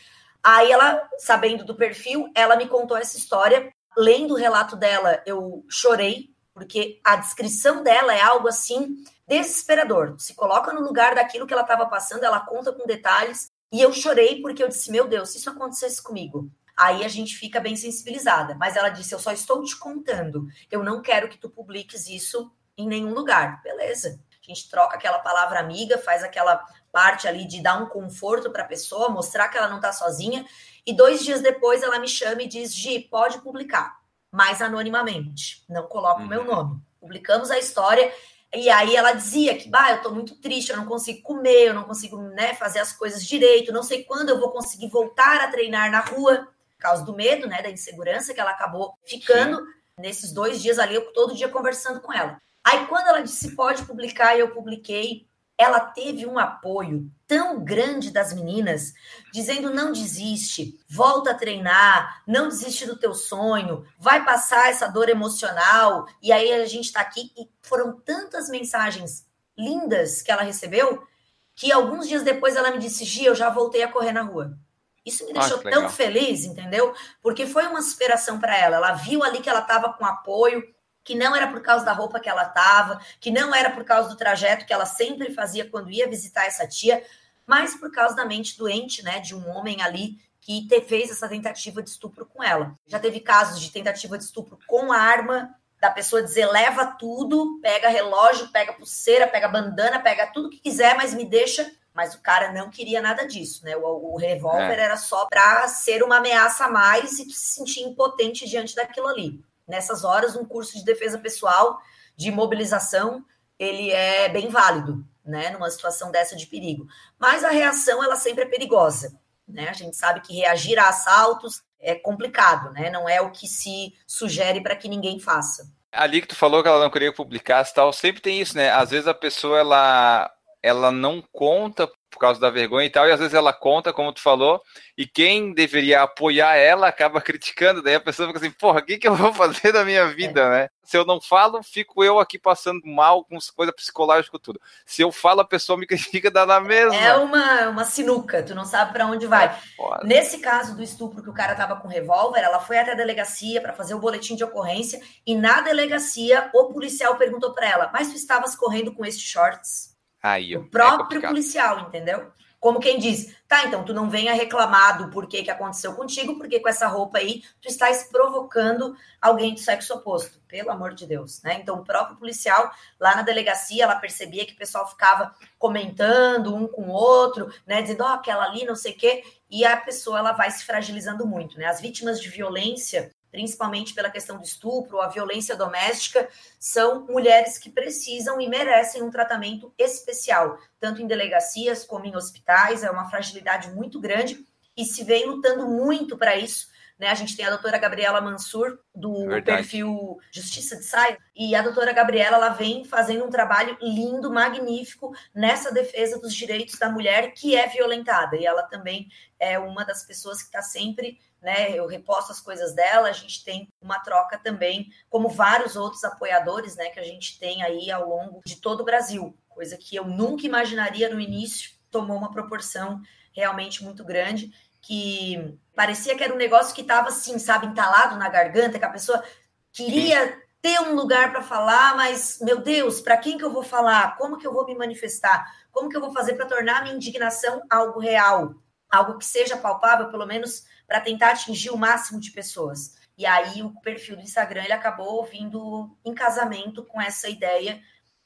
Aí 0.45 0.70
ela, 0.70 1.09
sabendo 1.16 1.64
do 1.64 1.74
perfil, 1.74 2.30
ela 2.34 2.55
me 2.55 2.68
contou 2.68 2.99
essa 2.99 3.16
história. 3.16 3.72
Lendo 3.97 4.34
o 4.34 4.36
relato 4.36 4.76
dela, 4.76 5.22
eu 5.24 5.64
chorei, 5.70 6.28
porque 6.53 7.01
a 7.03 7.16
descrição 7.16 7.82
dela 7.82 8.14
é 8.14 8.20
algo 8.20 8.47
assim 8.47 9.03
desesperador. 9.26 10.16
Se 10.18 10.34
coloca 10.34 10.70
no 10.72 10.82
lugar 10.82 11.14
daquilo 11.14 11.47
que 11.47 11.53
ela 11.55 11.62
estava 11.62 11.86
passando, 11.86 12.24
ela 12.24 12.40
conta 12.40 12.72
com 12.72 12.86
detalhes. 12.86 13.51
E 13.72 13.80
eu 13.80 13.90
chorei 13.92 14.42
porque 14.42 14.62
eu 14.62 14.68
disse: 14.68 14.90
Meu 14.90 15.09
Deus, 15.09 15.30
se 15.30 15.38
isso 15.38 15.49
acontecesse 15.49 16.03
comigo, 16.03 16.51
aí 16.76 17.05
a 17.05 17.09
gente 17.09 17.36
fica 17.36 17.59
bem 17.59 17.74
sensibilizada. 17.74 18.55
Mas 18.57 18.76
ela 18.76 18.90
disse: 18.90 19.14
Eu 19.14 19.18
só 19.18 19.32
estou 19.32 19.62
te 19.64 19.76
contando. 19.78 20.47
Eu 20.70 20.82
não 20.82 21.01
quero 21.01 21.28
que 21.28 21.38
tu 21.38 21.49
publiques 21.49 22.07
isso 22.07 22.53
em 22.76 22.86
nenhum 22.86 23.14
lugar. 23.14 23.62
Beleza. 23.62 24.20
A 24.30 24.47
gente 24.47 24.68
troca 24.68 24.95
aquela 24.95 25.20
palavra 25.20 25.59
amiga, 25.59 25.97
faz 25.97 26.22
aquela 26.22 26.62
parte 26.95 27.26
ali 27.26 27.45
de 27.45 27.61
dar 27.61 27.82
um 27.82 27.86
conforto 27.86 28.51
para 28.51 28.62
a 28.62 28.66
pessoa, 28.66 29.09
mostrar 29.09 29.49
que 29.49 29.59
ela 29.59 29.68
não 29.68 29.76
está 29.76 29.92
sozinha. 29.92 30.47
E 30.86 30.95
dois 30.95 31.24
dias 31.24 31.40
depois 31.40 31.82
ela 31.82 31.99
me 31.99 32.07
chama 32.07 32.42
e 32.42 32.47
diz: 32.47 32.72
Gi, 32.72 33.01
pode 33.01 33.40
publicar, 33.40 33.99
mas 34.30 34.62
anonimamente. 34.62 35.64
Não 35.68 35.88
coloca 35.88 36.20
uhum. 36.20 36.26
o 36.26 36.28
meu 36.28 36.40
uhum. 36.42 36.47
nome. 36.47 36.80
Publicamos 37.01 37.51
a 37.51 37.59
história. 37.59 38.11
E 38.55 38.70
aí 38.70 38.95
ela 38.95 39.12
dizia 39.12 39.59
que, 39.59 39.68
bah, 39.68 39.90
eu 39.90 40.03
tô 40.03 40.12
muito 40.12 40.36
triste, 40.36 40.70
eu 40.70 40.76
não 40.76 40.86
consigo 40.86 41.20
comer, 41.22 41.68
eu 41.68 41.74
não 41.74 41.82
consigo, 41.82 42.16
né, 42.18 42.55
fazer 42.55 42.78
as 42.78 42.92
coisas 42.92 43.26
direito, 43.26 43.72
não 43.72 43.82
sei 43.82 44.05
quando 44.05 44.28
eu 44.28 44.38
vou 44.38 44.53
conseguir 44.53 44.88
voltar 44.88 45.40
a 45.40 45.49
treinar 45.49 45.90
na 45.90 45.99
rua, 45.99 46.47
por 46.70 46.78
causa 46.78 47.05
do 47.05 47.16
medo, 47.16 47.49
né, 47.49 47.61
da 47.62 47.68
insegurança 47.68 48.32
que 48.32 48.40
ela 48.40 48.53
acabou 48.53 48.97
ficando 49.05 49.57
Sim. 49.57 49.64
nesses 49.99 50.32
dois 50.32 50.62
dias 50.62 50.78
ali, 50.78 50.95
eu 50.95 51.12
todo 51.12 51.34
dia 51.34 51.49
conversando 51.49 52.01
com 52.01 52.12
ela. 52.12 52.40
Aí 52.62 52.86
quando 52.86 53.09
ela 53.09 53.22
disse 53.22 53.57
pode 53.57 53.84
publicar, 53.86 54.38
eu 54.38 54.55
publiquei, 54.55 55.26
ela 55.57 55.80
teve 55.80 56.26
um 56.26 56.38
apoio 56.38 57.11
tão 57.26 57.64
grande 57.64 58.11
das 58.11 58.32
meninas, 58.32 58.92
dizendo 59.32 59.72
não 59.72 59.92
desiste, 59.92 60.78
volta 60.88 61.30
a 61.30 61.34
treinar, 61.34 62.22
não 62.26 62.48
desiste 62.48 62.86
do 62.86 62.98
teu 62.98 63.14
sonho, 63.14 63.86
vai 63.98 64.24
passar 64.24 64.68
essa 64.68 64.88
dor 64.88 65.09
emocional. 65.09 66.07
E 66.20 66.32
aí 66.32 66.52
a 66.52 66.66
gente 66.66 66.86
está 66.86 67.00
aqui 67.00 67.32
e 67.36 67.48
foram 67.62 68.00
tantas 68.00 68.48
mensagens 68.48 69.26
lindas 69.57 70.20
que 70.22 70.32
ela 70.32 70.42
recebeu 70.42 71.07
que 71.55 71.72
alguns 71.72 72.09
dias 72.09 72.22
depois 72.22 72.57
ela 72.57 72.72
me 72.72 72.78
disse: 72.78 73.05
Gia, 73.05 73.28
eu 73.28 73.34
já 73.34 73.48
voltei 73.48 73.82
a 73.82 73.90
correr 73.90 74.12
na 74.12 74.22
rua. 74.22 74.59
Isso 75.05 75.26
me 75.26 75.34
deixou 75.34 75.59
ah, 75.59 75.70
tão 75.70 75.88
feliz, 75.88 76.44
entendeu? 76.44 76.94
Porque 77.22 77.46
foi 77.46 77.66
uma 77.66 77.78
inspiração 77.78 78.40
para 78.40 78.57
ela. 78.57 78.76
Ela 78.76 78.92
viu 78.94 79.22
ali 79.22 79.40
que 79.40 79.50
ela 79.50 79.61
estava 79.61 79.92
com 79.92 80.05
apoio, 80.05 80.74
que 81.05 81.14
não 81.14 81.36
era 81.36 81.46
por 81.48 81.61
causa 81.61 81.84
da 81.84 81.92
roupa 81.92 82.18
que 82.18 82.28
ela 82.28 82.44
estava, 82.44 82.98
que 83.20 83.30
não 83.30 83.55
era 83.55 83.70
por 83.70 83.84
causa 83.84 84.09
do 84.09 84.16
trajeto 84.16 84.64
que 84.64 84.72
ela 84.72 84.86
sempre 84.86 85.32
fazia 85.34 85.68
quando 85.68 85.90
ia 85.90 86.09
visitar 86.09 86.46
essa 86.46 86.66
tia, 86.66 87.05
mas 87.46 87.74
por 87.74 87.92
causa 87.92 88.16
da 88.16 88.24
mente 88.24 88.57
doente, 88.57 89.05
né, 89.05 89.20
de 89.20 89.34
um 89.34 89.46
homem 89.50 89.82
ali 89.82 90.18
que 90.40 90.66
te, 90.66 90.80
fez 90.80 91.11
essa 91.11 91.28
tentativa 91.28 91.82
de 91.82 91.90
estupro 91.90 92.24
com 92.24 92.42
ela. 92.42 92.74
Já 92.86 92.98
teve 92.98 93.20
casos 93.20 93.61
de 93.61 93.70
tentativa 93.70 94.16
de 94.16 94.24
estupro 94.24 94.59
com 94.66 94.90
arma, 94.90 95.55
da 95.78 95.90
pessoa 95.90 96.22
dizer 96.22 96.46
leva 96.46 96.86
tudo, 96.86 97.61
pega 97.61 97.88
relógio, 97.88 98.48
pega 98.48 98.72
pulseira, 98.72 99.28
pega 99.28 99.48
bandana, 99.48 100.00
pega 100.00 100.26
tudo 100.28 100.48
que 100.48 100.59
quiser, 100.59 100.96
mas 100.96 101.12
me 101.12 101.26
deixa. 101.26 101.70
Mas 101.92 102.14
o 102.14 102.20
cara 102.20 102.52
não 102.52 102.70
queria 102.70 103.00
nada 103.00 103.26
disso, 103.26 103.64
né? 103.64 103.76
O, 103.76 104.14
o 104.14 104.16
revólver 104.16 104.78
é. 104.78 104.82
era 104.82 104.96
só 104.96 105.26
para 105.26 105.68
ser 105.68 106.02
uma 106.02 106.16
ameaça 106.16 106.64
a 106.64 106.70
mais 106.70 107.18
e 107.18 107.30
se 107.30 107.55
sentir 107.55 107.82
impotente 107.82 108.48
diante 108.48 108.74
daquilo 108.74 109.07
ali 109.07 109.44
nessas 109.66 110.04
horas, 110.04 110.36
um 110.36 110.44
curso 110.44 110.78
de 110.78 110.84
defesa 110.84 111.18
pessoal, 111.18 111.78
de 112.16 112.30
mobilização, 112.30 113.24
ele 113.58 113.90
é 113.90 114.28
bem 114.28 114.48
válido, 114.48 115.04
né, 115.24 115.50
numa 115.50 115.70
situação 115.70 116.10
dessa 116.10 116.36
de 116.36 116.46
perigo. 116.46 116.86
Mas 117.18 117.44
a 117.44 117.50
reação, 117.50 118.02
ela 118.02 118.16
sempre 118.16 118.44
é 118.44 118.46
perigosa, 118.46 119.18
né? 119.46 119.68
A 119.68 119.72
gente 119.72 119.96
sabe 119.96 120.20
que 120.20 120.34
reagir 120.34 120.78
a 120.78 120.88
assaltos 120.88 121.62
é 121.80 121.94
complicado, 121.94 122.72
né? 122.72 122.90
Não 122.90 123.08
é 123.08 123.20
o 123.20 123.30
que 123.30 123.46
se 123.46 123.94
sugere 124.06 124.62
para 124.62 124.76
que 124.76 124.88
ninguém 124.88 125.20
faça. 125.20 125.70
Ali 125.92 126.20
que 126.20 126.28
tu 126.28 126.34
falou 126.34 126.62
que 126.62 126.68
ela 126.68 126.82
não 126.82 126.90
queria 126.90 127.12
publicar 127.12 127.64
tal, 127.72 127.92
sempre 127.92 128.20
tem 128.20 128.40
isso, 128.40 128.56
né? 128.56 128.70
Às 128.70 128.90
vezes 128.90 129.06
a 129.06 129.14
pessoa 129.14 129.58
ela 129.58 130.30
ela 130.62 130.90
não 130.90 131.22
conta 131.30 131.86
por 132.14 132.20
causa 132.20 132.40
da 132.40 132.48
vergonha 132.48 132.86
e 132.86 132.90
tal, 132.90 133.08
e 133.08 133.10
às 133.10 133.18
vezes 133.18 133.34
ela 133.34 133.52
conta, 133.52 133.92
como 133.92 134.12
tu 134.12 134.20
falou, 134.20 134.62
e 134.96 135.04
quem 135.04 135.52
deveria 135.52 136.02
apoiar 136.02 136.54
ela 136.54 136.86
acaba 136.86 137.20
criticando, 137.20 137.82
daí 137.82 137.96
a 137.96 138.00
pessoa 138.00 138.28
fica 138.28 138.38
assim, 138.38 138.52
porra, 138.52 138.78
o 138.78 138.84
que, 138.84 138.98
que 138.98 139.08
eu 139.08 139.16
vou 139.16 139.34
fazer 139.34 139.72
da 139.72 139.84
minha 139.84 140.06
vida, 140.06 140.42
é. 140.42 140.50
né? 140.50 140.68
Se 140.84 140.96
eu 140.96 141.04
não 141.04 141.20
falo, 141.20 141.62
fico 141.62 142.04
eu 142.04 142.20
aqui 142.20 142.38
passando 142.38 142.82
mal 142.84 143.24
com 143.24 143.38
coisa 143.56 143.72
psicológica 143.72 144.38
tudo. 144.38 144.60
Se 144.84 145.00
eu 145.00 145.10
falo, 145.10 145.40
a 145.40 145.44
pessoa 145.44 145.78
me 145.78 145.86
critica, 145.88 146.30
dá 146.30 146.46
na 146.46 146.60
mesma. 146.60 146.94
É 146.94 147.16
uma, 147.16 147.68
uma 147.70 147.84
sinuca, 147.84 148.42
tu 148.42 148.54
não 148.54 148.64
sabe 148.64 148.92
para 148.92 149.06
onde 149.06 149.26
vai. 149.26 149.46
É 149.46 150.06
Nesse 150.06 150.38
caso 150.38 150.76
do 150.76 150.82
estupro 150.82 151.22
que 151.22 151.30
o 151.30 151.34
cara 151.34 151.54
tava 151.54 151.76
com 151.76 151.88
revólver, 151.88 152.40
ela 152.40 152.60
foi 152.60 152.78
até 152.78 152.92
a 152.92 152.96
delegacia 152.96 153.60
para 153.60 153.72
fazer 153.72 153.94
o 153.94 153.98
boletim 153.98 154.36
de 154.36 154.44
ocorrência, 154.44 155.00
e 155.26 155.34
na 155.34 155.62
delegacia 155.62 156.50
o 156.54 156.66
policial 156.66 157.16
perguntou 157.16 157.52
para 157.54 157.68
ela, 157.68 157.90
mas 157.92 158.10
tu 158.10 158.16
estavas 158.16 158.54
correndo 158.54 158.94
com 158.94 159.04
esses 159.04 159.22
shorts? 159.22 159.93
Aí, 160.25 160.57
o 160.57 160.62
é 160.62 160.68
próprio 160.70 161.22
é 161.22 161.29
policial, 161.29 161.81
entendeu? 161.81 162.33
Como 162.59 162.81
quem 162.81 162.99
diz, 162.99 163.37
tá, 163.47 163.66
então 163.66 163.85
tu 163.85 163.93
não 163.93 164.09
venha 164.09 164.33
reclamar 164.33 164.97
do 164.97 165.11
porquê 165.11 165.43
que 165.43 165.51
aconteceu 165.51 165.93
contigo, 165.93 166.39
porque 166.39 166.61
com 166.61 166.68
essa 166.70 166.89
roupa 166.89 167.18
aí 167.18 167.43
tu 167.61 167.68
estás 167.68 168.05
provocando 168.05 168.97
alguém 169.20 169.53
do 169.53 169.61
sexo 169.61 169.93
oposto, 169.93 170.41
pelo 170.49 170.70
amor 170.70 170.95
de 170.95 171.07
Deus, 171.07 171.43
né? 171.43 171.59
Então 171.61 171.77
o 171.77 171.85
próprio 171.85 172.16
policial 172.16 172.70
lá 172.99 173.14
na 173.16 173.20
delegacia, 173.20 173.85
ela 173.85 173.97
percebia 173.97 174.47
que 174.47 174.55
o 174.55 174.57
pessoal 174.57 174.89
ficava 174.89 175.35
comentando 175.59 176.57
um 176.57 176.66
com 176.66 176.85
o 176.85 176.93
outro, 176.93 177.53
né, 177.66 177.83
dizendo, 177.83 178.03
ó, 178.03 178.12
oh, 178.12 178.14
aquela 178.14 178.45
ali, 178.45 178.64
não 178.64 178.77
sei 178.77 178.93
o 178.93 178.97
quê, 178.97 179.22
e 179.51 179.62
a 179.62 179.77
pessoa 179.77 180.20
ela 180.20 180.33
vai 180.33 180.51
se 180.51 180.64
fragilizando 180.64 181.27
muito, 181.27 181.59
né? 181.59 181.66
As 181.66 181.83
vítimas 181.83 182.18
de 182.18 182.31
violência, 182.31 183.11
principalmente 183.35 183.93
pela 183.95 184.09
questão 184.09 184.39
do 184.39 184.45
estupro, 184.45 185.01
a 185.01 185.09
violência 185.09 185.57
doméstica, 185.57 186.28
são 186.57 187.05
mulheres 187.07 187.59
que 187.59 187.68
precisam 187.68 188.41
e 188.41 188.49
merecem 188.49 189.03
um 189.03 189.11
tratamento 189.11 189.74
especial, 189.76 190.57
tanto 190.78 191.03
em 191.03 191.07
delegacias 191.09 191.85
como 191.85 192.05
em 192.05 192.14
hospitais. 192.14 192.85
É 192.85 192.91
uma 192.93 193.11
fragilidade 193.11 193.72
muito 193.72 194.01
grande 194.01 194.47
e 194.76 194.85
se 194.85 195.03
vem 195.03 195.26
lutando 195.26 195.66
muito 195.66 196.16
para 196.16 196.37
isso. 196.37 196.68
Né? 196.97 197.09
A 197.09 197.14
gente 197.14 197.37
tem 197.37 197.45
a 197.45 197.51
doutora 197.51 197.76
Gabriela 197.76 198.20
Mansur, 198.20 198.78
do 198.95 199.26
Verdade. 199.26 199.62
perfil 199.62 200.16
Justiça 200.30 200.76
de 200.76 200.85
Saia, 200.85 201.18
e 201.35 201.57
a 201.57 201.62
doutora 201.62 201.93
Gabriela 201.93 202.37
ela 202.37 202.51
vem 202.51 202.85
fazendo 202.85 203.24
um 203.24 203.30
trabalho 203.30 203.76
lindo, 203.82 204.32
magnífico, 204.32 205.12
nessa 205.35 205.72
defesa 205.72 206.20
dos 206.20 206.32
direitos 206.32 206.78
da 206.78 206.89
mulher 206.89 207.32
que 207.32 207.57
é 207.57 207.66
violentada. 207.66 208.37
E 208.37 208.47
ela 208.47 208.62
também 208.62 209.09
é 209.41 209.59
uma 209.59 209.85
das 209.85 210.05
pessoas 210.07 210.39
que 210.39 210.47
está 210.47 210.62
sempre 210.62 211.18
né? 211.45 211.70
Eu 211.70 211.86
reposto 211.86 212.32
as 212.32 212.40
coisas 212.40 212.74
dela, 212.74 213.09
a 213.09 213.12
gente 213.12 213.45
tem 213.45 213.68
uma 213.80 214.01
troca 214.01 214.38
também, 214.38 214.90
como 215.11 215.28
vários 215.28 215.76
outros 215.76 216.03
apoiadores, 216.03 216.74
né, 216.74 216.88
que 216.88 216.99
a 216.99 217.05
gente 217.05 217.38
tem 217.38 217.62
aí 217.62 217.90
ao 217.90 218.09
longo 218.09 218.40
de 218.45 218.57
todo 218.57 218.80
o 218.80 218.84
Brasil, 218.84 219.36
coisa 219.49 219.76
que 219.76 219.95
eu 219.95 220.07
nunca 220.07 220.47
imaginaria 220.47 221.09
no 221.09 221.20
início, 221.20 221.72
tomou 221.90 222.16
uma 222.16 222.32
proporção 222.32 223.01
realmente 223.32 223.84
muito 223.84 224.03
grande, 224.03 224.53
que 224.80 225.59
parecia 225.74 226.16
que 226.16 226.24
era 226.24 226.34
um 226.34 226.38
negócio 226.38 226.74
que 226.74 226.80
estava 226.80 227.09
assim, 227.09 227.38
sabe, 227.38 227.66
entalado 227.66 228.16
na 228.16 228.28
garganta, 228.28 228.78
que 228.78 228.84
a 228.84 228.90
pessoa 228.90 229.22
queria 229.70 230.42
ter 230.62 230.80
um 230.80 230.95
lugar 230.95 231.30
para 231.30 231.42
falar, 231.42 231.95
mas 231.95 232.38
meu 232.40 232.61
Deus, 232.61 233.01
para 233.01 233.18
quem 233.18 233.36
que 233.36 233.45
eu 233.45 233.53
vou 233.53 233.62
falar? 233.62 234.16
Como 234.16 234.38
que 234.38 234.47
eu 234.47 234.53
vou 234.53 234.64
me 234.64 234.74
manifestar? 234.74 235.45
Como 235.70 235.90
que 235.90 235.97
eu 235.97 236.01
vou 236.01 236.12
fazer 236.12 236.34
para 236.34 236.47
tornar 236.47 236.78
a 236.78 236.82
minha 236.84 236.95
indignação 236.95 237.61
algo 237.68 238.01
real? 238.01 238.55
Algo 238.91 239.18
que 239.18 239.24
seja 239.24 239.57
palpável, 239.57 240.11
pelo 240.11 240.26
menos 240.26 240.64
para 240.87 241.01
tentar 241.01 241.30
atingir 241.30 241.70
o 241.70 241.76
máximo 241.76 242.20
de 242.20 242.30
pessoas. 242.30 242.95
E 243.16 243.24
aí 243.26 243.62
o 243.62 243.70
perfil 243.80 244.16
do 244.16 244.22
Instagram 244.22 244.64
ele 244.64 244.72
acabou 244.72 245.24
vindo 245.24 245.97
em 246.05 246.14
casamento 246.14 246.85
com 246.85 247.01
essa 247.01 247.28
ideia 247.28 247.80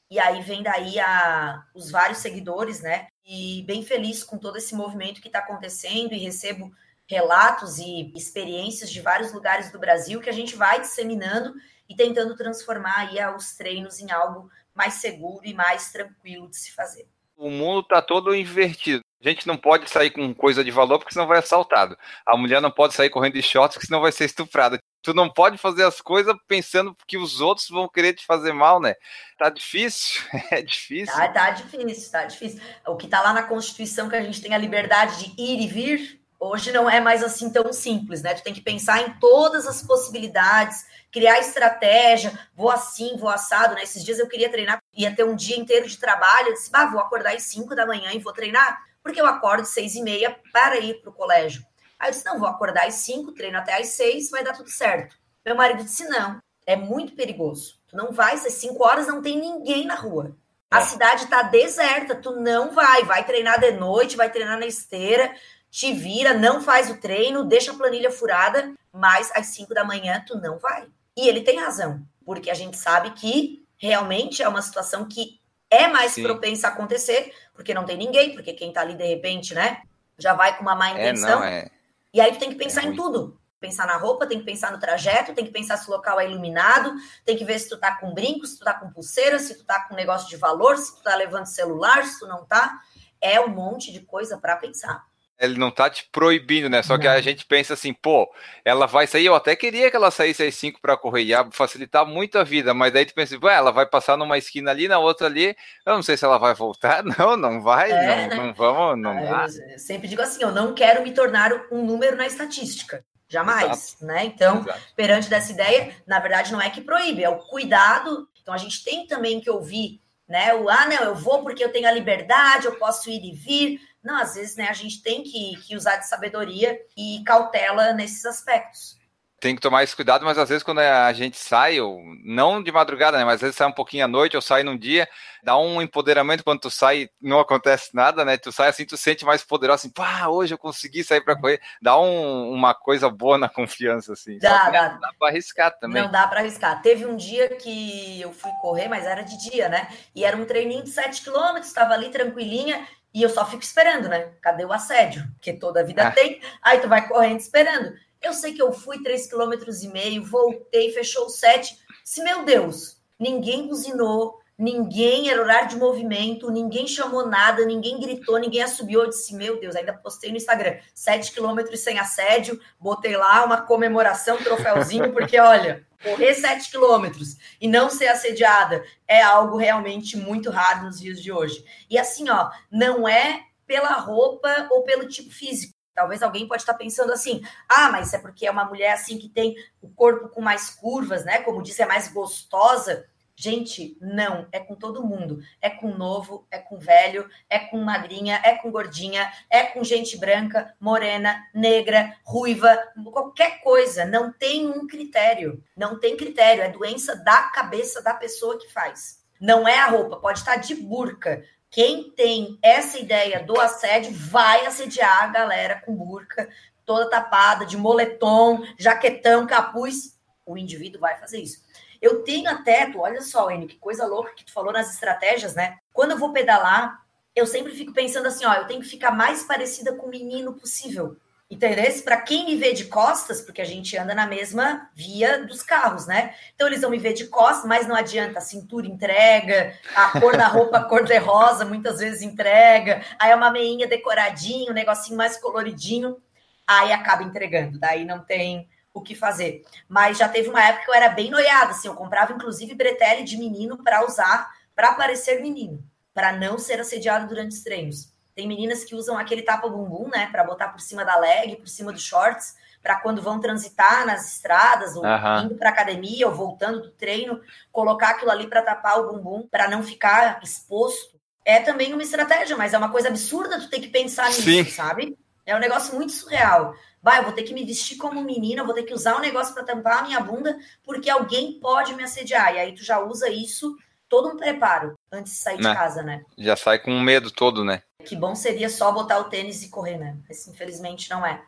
E 0.09 0.19
aí 0.19 0.41
vem 0.41 0.63
daí 0.63 0.99
a, 0.99 1.63
os 1.73 1.91
vários 1.91 2.17
seguidores, 2.17 2.81
né? 2.81 3.07
E 3.23 3.63
bem 3.67 3.83
feliz 3.83 4.23
com 4.23 4.39
todo 4.39 4.57
esse 4.57 4.73
movimento 4.73 5.21
que 5.21 5.27
está 5.27 5.39
acontecendo 5.39 6.13
e 6.13 6.17
recebo 6.17 6.71
relatos 7.07 7.77
e 7.77 8.11
experiências 8.15 8.91
de 8.91 9.01
vários 9.01 9.31
lugares 9.31 9.71
do 9.71 9.79
Brasil 9.79 10.19
que 10.19 10.29
a 10.29 10.33
gente 10.33 10.55
vai 10.55 10.81
disseminando 10.81 11.53
e 11.87 11.95
tentando 11.95 12.35
transformar 12.35 13.07
aí 13.07 13.19
os 13.35 13.55
treinos 13.55 13.99
em 13.99 14.11
algo 14.11 14.49
mais 14.73 14.95
seguro 14.95 15.45
e 15.45 15.53
mais 15.53 15.91
tranquilo 15.91 16.47
de 16.47 16.57
se 16.57 16.71
fazer. 16.71 17.07
O 17.35 17.49
mundo 17.49 17.81
está 17.81 18.01
todo 18.01 18.35
invertido. 18.35 19.03
A 19.23 19.27
gente 19.27 19.45
não 19.45 19.57
pode 19.57 19.89
sair 19.89 20.11
com 20.11 20.33
coisa 20.33 20.63
de 20.63 20.71
valor 20.71 20.97
porque 20.97 21.13
senão 21.13 21.27
vai 21.27 21.39
assaltado. 21.39 21.97
A 22.25 22.37
mulher 22.37 22.61
não 22.61 22.71
pode 22.71 22.93
sair 22.93 23.09
correndo 23.09 23.33
de 23.33 23.41
shorts 23.41 23.75
porque 23.75 23.87
senão 23.87 23.99
vai 23.99 24.13
ser 24.13 24.25
estuprada. 24.25 24.79
Tu 25.01 25.13
não 25.13 25.29
pode 25.29 25.57
fazer 25.57 25.83
as 25.83 25.99
coisas 25.99 26.33
pensando 26.47 26.95
que 27.05 27.17
os 27.17 27.41
outros 27.41 27.67
vão 27.69 27.89
querer 27.89 28.13
te 28.13 28.25
fazer 28.25 28.53
mal, 28.53 28.79
né? 28.79 28.95
Tá 29.37 29.49
difícil, 29.49 30.21
é 30.51 30.61
difícil. 30.61 31.13
Tá, 31.13 31.27
tá 31.27 31.49
difícil, 31.51 32.11
tá 32.11 32.25
difícil. 32.25 32.61
O 32.87 32.95
que 32.95 33.07
tá 33.07 33.21
lá 33.21 33.33
na 33.33 33.43
Constituição 33.43 34.09
que 34.09 34.15
a 34.15 34.21
gente 34.21 34.41
tem 34.41 34.53
a 34.53 34.57
liberdade 34.57 35.25
de 35.25 35.41
ir 35.41 35.61
e 35.61 35.67
vir, 35.67 36.21
hoje 36.39 36.71
não 36.71 36.89
é 36.89 37.01
mais 37.01 37.21
assim 37.21 37.49
tão 37.49 37.73
simples, 37.73 38.21
né? 38.21 38.33
Tu 38.33 38.43
tem 38.43 38.53
que 38.53 38.61
pensar 38.61 39.01
em 39.01 39.11
todas 39.19 39.67
as 39.67 39.81
possibilidades, 39.81 40.85
criar 41.11 41.39
estratégia, 41.39 42.31
vou 42.55 42.69
assim, 42.69 43.17
vou 43.17 43.29
assado, 43.29 43.75
né? 43.75 43.83
Esses 43.83 44.03
dias 44.03 44.17
eu 44.17 44.27
queria 44.27 44.49
treinar, 44.49 44.81
ia 44.95 45.13
ter 45.13 45.25
um 45.25 45.35
dia 45.35 45.57
inteiro 45.57 45.87
de 45.87 45.97
trabalho, 45.97 46.47
eu 46.47 46.53
disse, 46.53 46.69
ah, 46.71 46.85
vou 46.85 47.01
acordar 47.01 47.35
às 47.35 47.43
5 47.43 47.75
da 47.75 47.85
manhã 47.85 48.11
e 48.13 48.19
vou 48.19 48.31
treinar, 48.31 48.81
porque 49.03 49.19
eu 49.19 49.25
acordo 49.25 49.61
às 49.61 49.69
6 49.69 49.95
e 49.95 50.01
meia 50.01 50.39
para 50.51 50.77
ir 50.79 51.01
para 51.01 51.09
o 51.09 51.13
colégio. 51.13 51.63
Aí 51.99 52.09
eu 52.09 52.11
disse, 52.11 52.25
não, 52.25 52.39
vou 52.39 52.47
acordar 52.47 52.87
às 52.87 52.95
5, 52.95 53.33
treino 53.33 53.57
até 53.57 53.79
às 53.79 53.87
6, 53.89 54.29
vai 54.29 54.43
dar 54.43 54.53
tudo 54.53 54.69
certo. 54.69 55.17
Meu 55.45 55.55
marido 55.55 55.83
disse, 55.83 56.07
não, 56.07 56.39
é 56.65 56.75
muito 56.75 57.15
perigoso. 57.15 57.79
Tu 57.87 57.95
não 57.95 58.11
vai, 58.11 58.35
às 58.35 58.53
5 58.53 58.83
horas 58.83 59.07
não 59.07 59.21
tem 59.21 59.37
ninguém 59.39 59.85
na 59.85 59.95
rua. 59.95 60.37
A 60.71 60.79
é. 60.79 60.81
cidade 60.83 61.27
tá 61.27 61.41
deserta, 61.41 62.15
tu 62.15 62.31
não 62.39 62.71
vai, 62.71 63.03
vai 63.03 63.25
treinar 63.25 63.59
de 63.59 63.71
noite, 63.71 64.15
vai 64.15 64.29
treinar 64.29 64.59
na 64.59 64.67
esteira, 64.67 65.33
te 65.71 65.91
vira, 65.93 66.33
não 66.33 66.61
faz 66.61 66.89
o 66.89 66.97
treino, 66.97 67.43
deixa 67.43 67.71
a 67.71 67.75
planilha 67.75 68.11
furada, 68.11 68.73
mas 68.91 69.31
às 69.35 69.47
5 69.47 69.73
da 69.73 69.83
manhã 69.83 70.23
tu 70.25 70.37
não 70.37 70.57
vai. 70.57 70.87
E 71.17 71.27
ele 71.27 71.41
tem 71.41 71.59
razão, 71.59 72.01
porque 72.25 72.49
a 72.49 72.53
gente 72.53 72.77
sabe 72.77 73.11
que 73.11 73.65
realmente 73.77 74.43
é 74.43 74.47
uma 74.47 74.61
situação 74.61 75.07
que 75.07 75.38
é 75.69 75.87
mais 75.87 76.13
Sim. 76.13 76.23
propensa 76.23 76.67
a 76.67 76.71
acontecer, 76.71 77.33
porque 77.53 77.73
não 77.73 77.85
tem 77.85 77.97
ninguém, 77.97 78.33
porque 78.33 78.53
quem 78.53 78.73
tá 78.73 78.81
ali 78.81 78.95
de 78.95 79.05
repente, 79.05 79.53
né, 79.53 79.81
já 80.17 80.33
vai 80.33 80.57
com 80.57 80.63
uma 80.63 80.75
má 80.75 80.91
intenção. 80.91 81.29
É, 81.29 81.35
não, 81.35 81.43
é... 81.43 81.69
E 82.13 82.19
aí 82.19 82.31
tu 82.31 82.39
tem 82.39 82.49
que 82.49 82.55
pensar 82.55 82.83
é 82.83 82.87
em 82.87 82.95
tudo. 82.95 83.39
Pensar 83.59 83.85
na 83.85 83.97
roupa, 83.97 84.25
tem 84.25 84.39
que 84.39 84.45
pensar 84.45 84.71
no 84.71 84.79
trajeto, 84.79 85.33
tem 85.33 85.45
que 85.45 85.51
pensar 85.51 85.77
se 85.77 85.87
o 85.89 85.91
local 85.91 86.19
é 86.19 86.25
iluminado, 86.25 86.93
tem 87.25 87.35
que 87.35 87.43
ver 87.43 87.59
se 87.59 87.67
tu 87.67 87.77
tá 87.77 87.95
com 87.97 88.13
brinco, 88.13 88.47
se 88.47 88.57
tu 88.57 88.63
tá 88.63 88.73
com 88.73 88.89
pulseira, 88.89 89.37
se 89.37 89.55
tu 89.57 89.65
tá 89.65 89.81
com 89.81 89.95
negócio 89.95 90.29
de 90.29 90.37
valor, 90.37 90.77
se 90.77 90.95
tu 90.95 91.03
tá 91.03 91.13
levando 91.15 91.45
celular, 91.45 92.05
se 92.05 92.19
tu 92.19 92.27
não 92.27 92.45
tá. 92.45 92.79
É 93.21 93.39
um 93.39 93.49
monte 93.49 93.91
de 93.91 93.99
coisa 93.99 94.37
para 94.37 94.55
pensar. 94.55 95.05
Ele 95.39 95.57
não 95.57 95.71
tá 95.71 95.89
te 95.89 96.07
proibindo, 96.11 96.69
né? 96.69 96.83
Só 96.83 96.93
não. 96.93 97.01
que 97.01 97.07
a 97.07 97.21
gente 97.21 97.45
pensa 97.45 97.73
assim, 97.73 97.93
pô, 97.93 98.29
ela 98.65 98.85
vai 98.85 99.07
sair. 99.07 99.25
Eu 99.25 99.35
até 99.35 99.55
queria 99.55 99.89
que 99.89 99.95
ela 99.95 100.11
saísse 100.11 100.43
às 100.43 100.55
5 100.55 100.81
para 100.81 100.97
correr, 100.97 101.23
ia 101.23 101.47
facilitar 101.51 102.05
muito 102.05 102.37
a 102.37 102.43
vida, 102.43 102.73
mas 102.73 102.91
daí 102.91 103.05
tu 103.05 103.13
pensa, 103.13 103.37
ué, 103.41 103.55
ela 103.55 103.71
vai 103.71 103.85
passar 103.85 104.17
numa 104.17 104.37
esquina 104.37 104.71
ali, 104.71 104.87
na 104.87 104.99
outra 104.99 105.27
ali. 105.27 105.55
Eu 105.85 105.93
não 105.93 106.03
sei 106.03 106.17
se 106.17 106.25
ela 106.25 106.37
vai 106.37 106.53
voltar. 106.53 107.03
Não, 107.19 107.35
não 107.35 107.61
vai, 107.61 107.91
é, 107.91 107.95
não, 107.95 108.27
né? 108.27 108.35
não, 108.35 108.53
vamos, 108.53 109.01
não 109.01 109.15
dá. 109.15 109.47
Eu 109.71 109.79
sempre 109.79 110.07
digo 110.07 110.21
assim, 110.21 110.43
eu 110.43 110.51
não 110.51 110.73
quero 110.73 111.03
me 111.03 111.11
tornar 111.11 111.51
um 111.71 111.83
número 111.83 112.15
na 112.15 112.27
estatística. 112.27 113.03
Jamais, 113.27 113.89
Exato. 113.93 114.05
né? 114.05 114.25
Então, 114.25 114.61
Exato. 114.61 114.79
perante 114.95 115.29
dessa 115.29 115.51
ideia, 115.51 115.93
na 116.07 116.19
verdade, 116.19 116.51
não 116.51 116.61
é 116.61 116.69
que 116.69 116.81
proíbe, 116.81 117.23
é 117.23 117.29
o 117.29 117.37
cuidado. 117.37 118.27
Então, 118.41 118.53
a 118.53 118.57
gente 118.57 118.83
tem 118.83 119.05
também 119.05 119.39
que 119.39 119.49
ouvir, 119.49 120.01
né? 120.29 120.53
O 120.53 120.69
ah, 120.69 120.85
não, 120.85 121.03
eu 121.03 121.15
vou 121.15 121.41
porque 121.41 121.63
eu 121.63 121.71
tenho 121.71 121.87
a 121.87 121.91
liberdade, 121.91 122.65
eu 122.65 122.75
posso 122.75 123.09
ir 123.09 123.23
e 123.25 123.33
vir 123.33 123.89
não, 124.01 124.15
às 124.15 124.35
vezes, 124.35 124.55
né, 124.55 124.69
a 124.69 124.73
gente 124.73 125.03
tem 125.03 125.23
que, 125.23 125.57
que 125.57 125.75
usar 125.75 125.97
de 125.97 126.07
sabedoria 126.07 126.79
e 126.95 127.21
cautela 127.25 127.91
nesses 127.91 128.25
aspectos 128.25 128.98
tem 129.39 129.55
que 129.55 129.61
tomar 129.61 129.83
esse 129.83 129.95
cuidado, 129.95 130.25
mas 130.25 130.37
às 130.37 130.49
vezes 130.49 130.63
quando 130.63 130.79
a 130.79 131.11
gente 131.13 131.37
sai, 131.37 131.79
ou 131.79 132.01
não 132.23 132.61
de 132.61 132.71
madrugada, 132.71 133.17
né? 133.17 133.25
Mas 133.25 133.35
às 133.35 133.41
vezes 133.41 133.55
sai 133.55 133.67
um 133.67 133.73
pouquinho 133.73 134.05
à 134.05 134.07
noite 134.07 134.35
ou 134.35 134.41
sai 134.41 134.63
num 134.63 134.77
dia, 134.77 135.07
dá 135.43 135.57
um 135.57 135.81
empoderamento 135.81 136.43
quando 136.43 136.59
tu 136.59 136.69
sai 136.69 137.09
não 137.21 137.39
acontece 137.39 137.89
nada, 137.93 138.25
né? 138.25 138.37
Tu 138.37 138.51
sai 138.51 138.69
assim, 138.69 138.85
tu 138.85 138.97
sente 138.97 139.25
mais 139.25 139.43
poderoso, 139.43 139.75
assim, 139.75 139.89
pá, 139.89 140.27
hoje 140.27 140.53
eu 140.53 140.57
consegui 140.57 141.03
sair 141.03 141.21
para 141.21 141.35
correr. 141.35 141.61
Dá 141.81 141.99
um, 141.99 142.51
uma 142.51 142.73
coisa 142.73 143.09
boa 143.09 143.37
na 143.37 143.47
confiança, 143.49 144.13
assim. 144.13 144.37
Dá, 144.39 144.69
dá. 144.69 144.87
Dá 144.89 145.11
pra 145.17 145.29
arriscar 145.29 145.77
também. 145.79 146.01
Não 146.01 146.11
dá 146.11 146.27
para 146.27 146.41
arriscar. 146.41 146.81
Teve 146.81 147.05
um 147.05 147.15
dia 147.15 147.49
que 147.49 148.21
eu 148.21 148.31
fui 148.33 148.51
correr, 148.61 148.87
mas 148.87 149.05
era 149.05 149.21
de 149.21 149.37
dia, 149.49 149.69
né? 149.69 149.87
E 150.15 150.23
era 150.23 150.35
um 150.35 150.45
treininho 150.45 150.83
de 150.83 150.89
7 150.89 151.21
quilômetros, 151.23 151.67
estava 151.67 151.93
ali 151.93 152.09
tranquilinha, 152.09 152.85
e 153.13 153.23
eu 153.23 153.29
só 153.29 153.45
fico 153.45 153.63
esperando, 153.63 154.07
né? 154.07 154.29
Cadê 154.41 154.65
o 154.65 154.73
assédio? 154.73 155.23
Que 155.41 155.53
toda 155.53 155.79
a 155.79 155.83
vida 155.83 156.07
ah. 156.07 156.11
tem. 156.13 156.41
Aí 156.61 156.79
tu 156.79 156.87
vai 156.87 157.07
correndo 157.07 157.39
esperando. 157.39 157.93
Eu 158.21 158.33
sei 158.33 158.53
que 158.53 158.61
eu 158.61 158.73
fui 158.73 158.99
3,5 158.99 159.29
km, 159.29 159.83
e 159.83 159.87
meio, 159.87 160.23
voltei, 160.23 160.91
fechou 160.91 161.29
7. 161.29 161.77
Se 162.03 162.23
meu 162.23 162.43
Deus, 162.43 163.01
ninguém 163.17 163.67
buzinou, 163.67 164.39
ninguém 164.57 165.29
era 165.29 165.41
horário 165.41 165.69
de 165.69 165.77
movimento, 165.77 166.51
ninguém 166.51 166.85
chamou 166.85 167.25
nada, 167.25 167.65
ninguém 167.65 167.97
gritou, 167.97 168.37
ninguém 168.37 168.61
assobiou. 168.61 169.03
Eu 169.03 169.09
disse, 169.09 169.33
meu 169.33 169.57
Deus, 169.57 169.73
ainda 169.73 169.93
postei 169.93 170.31
no 170.31 170.37
Instagram, 170.37 170.77
7 170.93 171.31
quilômetros 171.31 171.79
sem 171.79 171.97
assédio, 171.97 172.59
botei 172.77 173.15
lá 173.15 173.45
uma 173.45 173.61
comemoração, 173.61 174.35
um 174.35 174.43
troféuzinho, 174.43 175.11
porque 175.13 175.39
olha, 175.39 175.87
correr 176.03 176.33
7 176.33 176.69
quilômetros 176.69 177.37
e 177.61 177.69
não 177.69 177.89
ser 177.89 178.07
assediada 178.07 178.83
é 179.07 179.21
algo 179.21 179.55
realmente 179.55 180.17
muito 180.17 180.49
raro 180.49 180.87
nos 180.87 180.99
dias 180.99 181.21
de 181.21 181.31
hoje. 181.31 181.63
E 181.89 181.97
assim, 181.97 182.29
ó, 182.29 182.49
não 182.69 183.07
é 183.07 183.43
pela 183.65 183.93
roupa 183.93 184.67
ou 184.71 184.83
pelo 184.83 185.07
tipo 185.07 185.31
físico. 185.31 185.78
Talvez 185.99 186.23
alguém 186.23 186.47
pode 186.47 186.61
estar 186.61 186.75
pensando 186.75 187.11
assim: 187.11 187.41
ah, 187.67 187.89
mas 187.91 188.13
é 188.13 188.19
porque 188.19 188.47
é 188.47 188.51
uma 188.51 188.63
mulher 188.63 188.93
assim 188.93 189.17
que 189.17 189.27
tem 189.27 189.53
o 189.81 189.89
corpo 189.89 190.29
com 190.29 190.39
mais 190.39 190.69
curvas, 190.69 191.25
né? 191.25 191.39
Como 191.39 191.61
disse, 191.61 191.81
é 191.81 191.85
mais 191.85 192.07
gostosa. 192.07 193.05
Gente, 193.35 193.97
não, 193.99 194.47
é 194.49 194.61
com 194.61 194.75
todo 194.75 195.05
mundo. 195.05 195.39
É 195.61 195.69
com 195.69 195.89
novo, 195.93 196.47
é 196.49 196.57
com 196.57 196.79
velho, 196.79 197.29
é 197.49 197.59
com 197.59 197.81
magrinha, 197.81 198.39
é 198.45 198.55
com 198.55 198.71
gordinha, 198.71 199.29
é 199.49 199.63
com 199.63 199.83
gente 199.83 200.15
branca, 200.17 200.73
morena, 200.79 201.45
negra, 201.53 202.15
ruiva, 202.23 202.77
qualquer 203.11 203.61
coisa. 203.61 204.05
Não 204.05 204.31
tem 204.31 204.69
um 204.69 204.87
critério. 204.87 205.61
Não 205.75 205.99
tem 205.99 206.15
critério. 206.15 206.63
É 206.63 206.69
doença 206.69 207.13
da 207.13 207.43
cabeça 207.49 208.01
da 208.01 208.13
pessoa 208.13 208.57
que 208.57 208.71
faz. 208.71 209.19
Não 209.37 209.67
é 209.67 209.77
a 209.79 209.87
roupa. 209.87 210.15
Pode 210.15 210.39
estar 210.39 210.55
de 210.55 210.75
burca. 210.75 211.43
Quem 211.71 212.09
tem 212.11 212.57
essa 212.63 212.97
ideia 212.97 213.43
do 213.43 213.59
assédio 213.59 214.11
vai 214.13 214.65
assediar 214.65 215.23
a 215.23 215.27
galera 215.27 215.81
com 215.85 215.95
burca, 215.95 216.49
toda 216.85 217.09
tapada, 217.09 217.65
de 217.65 217.77
moletom, 217.77 218.63
jaquetão, 218.77 219.45
capuz. 219.45 220.17
O 220.45 220.57
indivíduo 220.57 220.99
vai 220.99 221.19
fazer 221.19 221.39
isso. 221.39 221.61
Eu 222.01 222.23
tenho 222.23 222.49
até, 222.49 222.89
tu, 222.89 222.99
olha 222.99 223.21
só, 223.21 223.51
Enio, 223.51 223.67
que 223.67 223.77
coisa 223.77 224.07
louca 224.07 224.33
que 224.33 224.45
tu 224.45 224.51
falou 224.51 224.73
nas 224.73 224.91
estratégias, 224.91 225.53
né? 225.53 225.77
Quando 225.93 226.11
eu 226.11 226.17
vou 226.17 226.33
pedalar, 226.33 227.03
eu 227.35 227.45
sempre 227.45 227.73
fico 227.73 227.93
pensando 227.93 228.27
assim, 228.27 228.45
ó, 228.45 228.53
eu 228.53 228.65
tenho 228.65 228.81
que 228.81 228.87
ficar 228.87 229.11
mais 229.11 229.43
parecida 229.43 229.93
com 229.95 230.07
o 230.07 230.09
menino 230.09 230.53
possível. 230.53 231.17
Entendeu? 231.49 231.83
Para 232.03 232.21
quem 232.21 232.45
me 232.45 232.55
vê 232.57 232.73
de 232.73 232.85
costas, 232.85 233.41
porque 233.41 233.61
a 233.61 233.65
gente 233.65 233.97
anda 233.97 234.13
na 234.13 234.27
mesma 234.27 234.87
via 234.93 235.43
dos 235.45 235.63
carros, 235.63 236.05
né? 236.05 236.35
Então 236.53 236.67
eles 236.67 236.81
vão 236.81 236.91
me 236.91 236.99
ver 236.99 237.13
de 237.13 237.25
costas, 237.25 237.65
mas 237.65 237.87
não 237.87 237.95
adianta, 237.95 238.37
a 238.37 238.41
cintura 238.41 238.85
entrega, 238.85 239.75
a 239.95 240.19
cor 240.19 240.37
da 240.37 240.47
roupa 240.47 240.83
cor 240.83 241.03
de 241.03 241.17
rosa 241.17 241.65
muitas 241.65 241.97
vezes 241.97 242.21
entrega, 242.21 243.03
aí 243.17 243.31
é 243.31 243.35
uma 243.35 243.49
meinha 243.49 243.87
decoradinho, 243.87 244.71
um 244.71 244.75
negocinho 244.75 245.17
mais 245.17 245.37
coloridinho, 245.37 246.21
aí 246.67 246.91
acaba 246.91 247.23
entregando, 247.23 247.79
daí 247.79 248.05
não 248.05 248.19
tem 248.19 248.69
o 248.93 249.01
que 249.01 249.15
fazer. 249.15 249.65
Mas 249.87 250.19
já 250.19 250.29
teve 250.29 250.49
uma 250.49 250.63
época 250.63 250.85
que 250.85 250.91
eu 250.91 250.95
era 250.95 251.09
bem 251.09 251.31
noiada, 251.31 251.71
assim, 251.71 251.87
eu 251.87 251.95
comprava 251.95 252.31
inclusive 252.31 252.75
bretelle 252.75 253.23
de 253.23 253.37
menino 253.37 253.83
para 253.83 254.05
usar, 254.05 254.51
para 254.75 254.93
parecer 254.93 255.41
menino, 255.41 255.83
para 256.13 256.31
não 256.31 256.59
ser 256.59 256.79
assediado 256.79 257.27
durante 257.27 257.53
os 257.53 257.63
treinos. 257.63 258.13
Tem 258.39 258.47
meninas 258.47 258.85
que 258.85 258.95
usam 258.95 259.17
aquele 259.17 259.41
tapa-bumbum, 259.41 260.07
né, 260.07 260.29
para 260.31 260.45
botar 260.45 260.69
por 260.69 260.79
cima 260.79 261.03
da 261.03 261.19
leg, 261.19 261.57
por 261.57 261.67
cima 261.67 261.91
dos 261.91 262.01
shorts, 262.01 262.55
para 262.81 262.95
quando 262.95 263.21
vão 263.21 263.37
transitar 263.37 264.05
nas 264.05 264.31
estradas, 264.31 264.95
ou 264.95 265.03
uhum. 265.03 265.43
indo 265.43 265.55
para 265.55 265.71
academia, 265.71 266.25
ou 266.25 266.33
voltando 266.33 266.79
do 266.83 266.89
treino, 266.89 267.41
colocar 267.69 268.11
aquilo 268.11 268.31
ali 268.31 268.47
para 268.47 268.61
tapar 268.61 268.97
o 268.97 269.11
bumbum, 269.11 269.45
para 269.45 269.67
não 269.67 269.83
ficar 269.83 270.39
exposto. 270.41 271.19
É 271.43 271.59
também 271.59 271.91
uma 271.91 272.01
estratégia, 272.01 272.55
mas 272.55 272.73
é 272.73 272.77
uma 272.77 272.89
coisa 272.89 273.09
absurda 273.09 273.59
tu 273.59 273.69
ter 273.69 273.81
que 273.81 273.89
pensar 273.89 274.27
nisso, 274.27 274.43
Sim. 274.43 274.63
sabe? 274.63 275.17
É 275.45 275.53
um 275.53 275.59
negócio 275.59 275.93
muito 275.93 276.13
surreal. 276.13 276.73
Vai, 277.03 277.19
eu 277.19 277.23
vou 277.23 277.33
ter 277.33 277.43
que 277.43 277.53
me 277.53 277.65
vestir 277.65 277.97
como 277.97 278.23
menina, 278.23 278.63
vou 278.63 278.73
ter 278.73 278.83
que 278.83 278.93
usar 278.93 279.17
um 279.17 279.21
negócio 279.21 279.53
para 279.53 279.65
tampar 279.65 279.97
a 279.97 280.03
minha 280.03 280.21
bunda, 280.21 280.57
porque 280.85 281.09
alguém 281.09 281.59
pode 281.59 281.93
me 281.93 282.03
assediar. 282.03 282.55
E 282.55 282.59
aí 282.59 282.73
tu 282.73 282.85
já 282.85 283.01
usa 283.01 283.29
isso, 283.29 283.75
todo 284.09 284.29
um 284.29 284.37
preparo, 284.37 284.95
antes 285.11 285.33
de 285.33 285.39
sair 285.39 285.61
né? 285.61 285.69
de 285.69 285.75
casa, 285.75 286.03
né? 286.03 286.25
Já 286.37 286.55
sai 286.55 286.79
com 286.79 286.99
medo 286.99 287.31
todo, 287.31 287.63
né? 287.63 287.81
Que 288.03 288.15
bom 288.15 288.33
seria 288.33 288.69
só 288.69 288.91
botar 288.91 289.19
o 289.19 289.25
tênis 289.25 289.63
e 289.63 289.69
correr, 289.69 289.97
né? 289.97 290.17
Mas 290.27 290.47
infelizmente 290.47 291.09
não 291.09 291.25
é. 291.25 291.41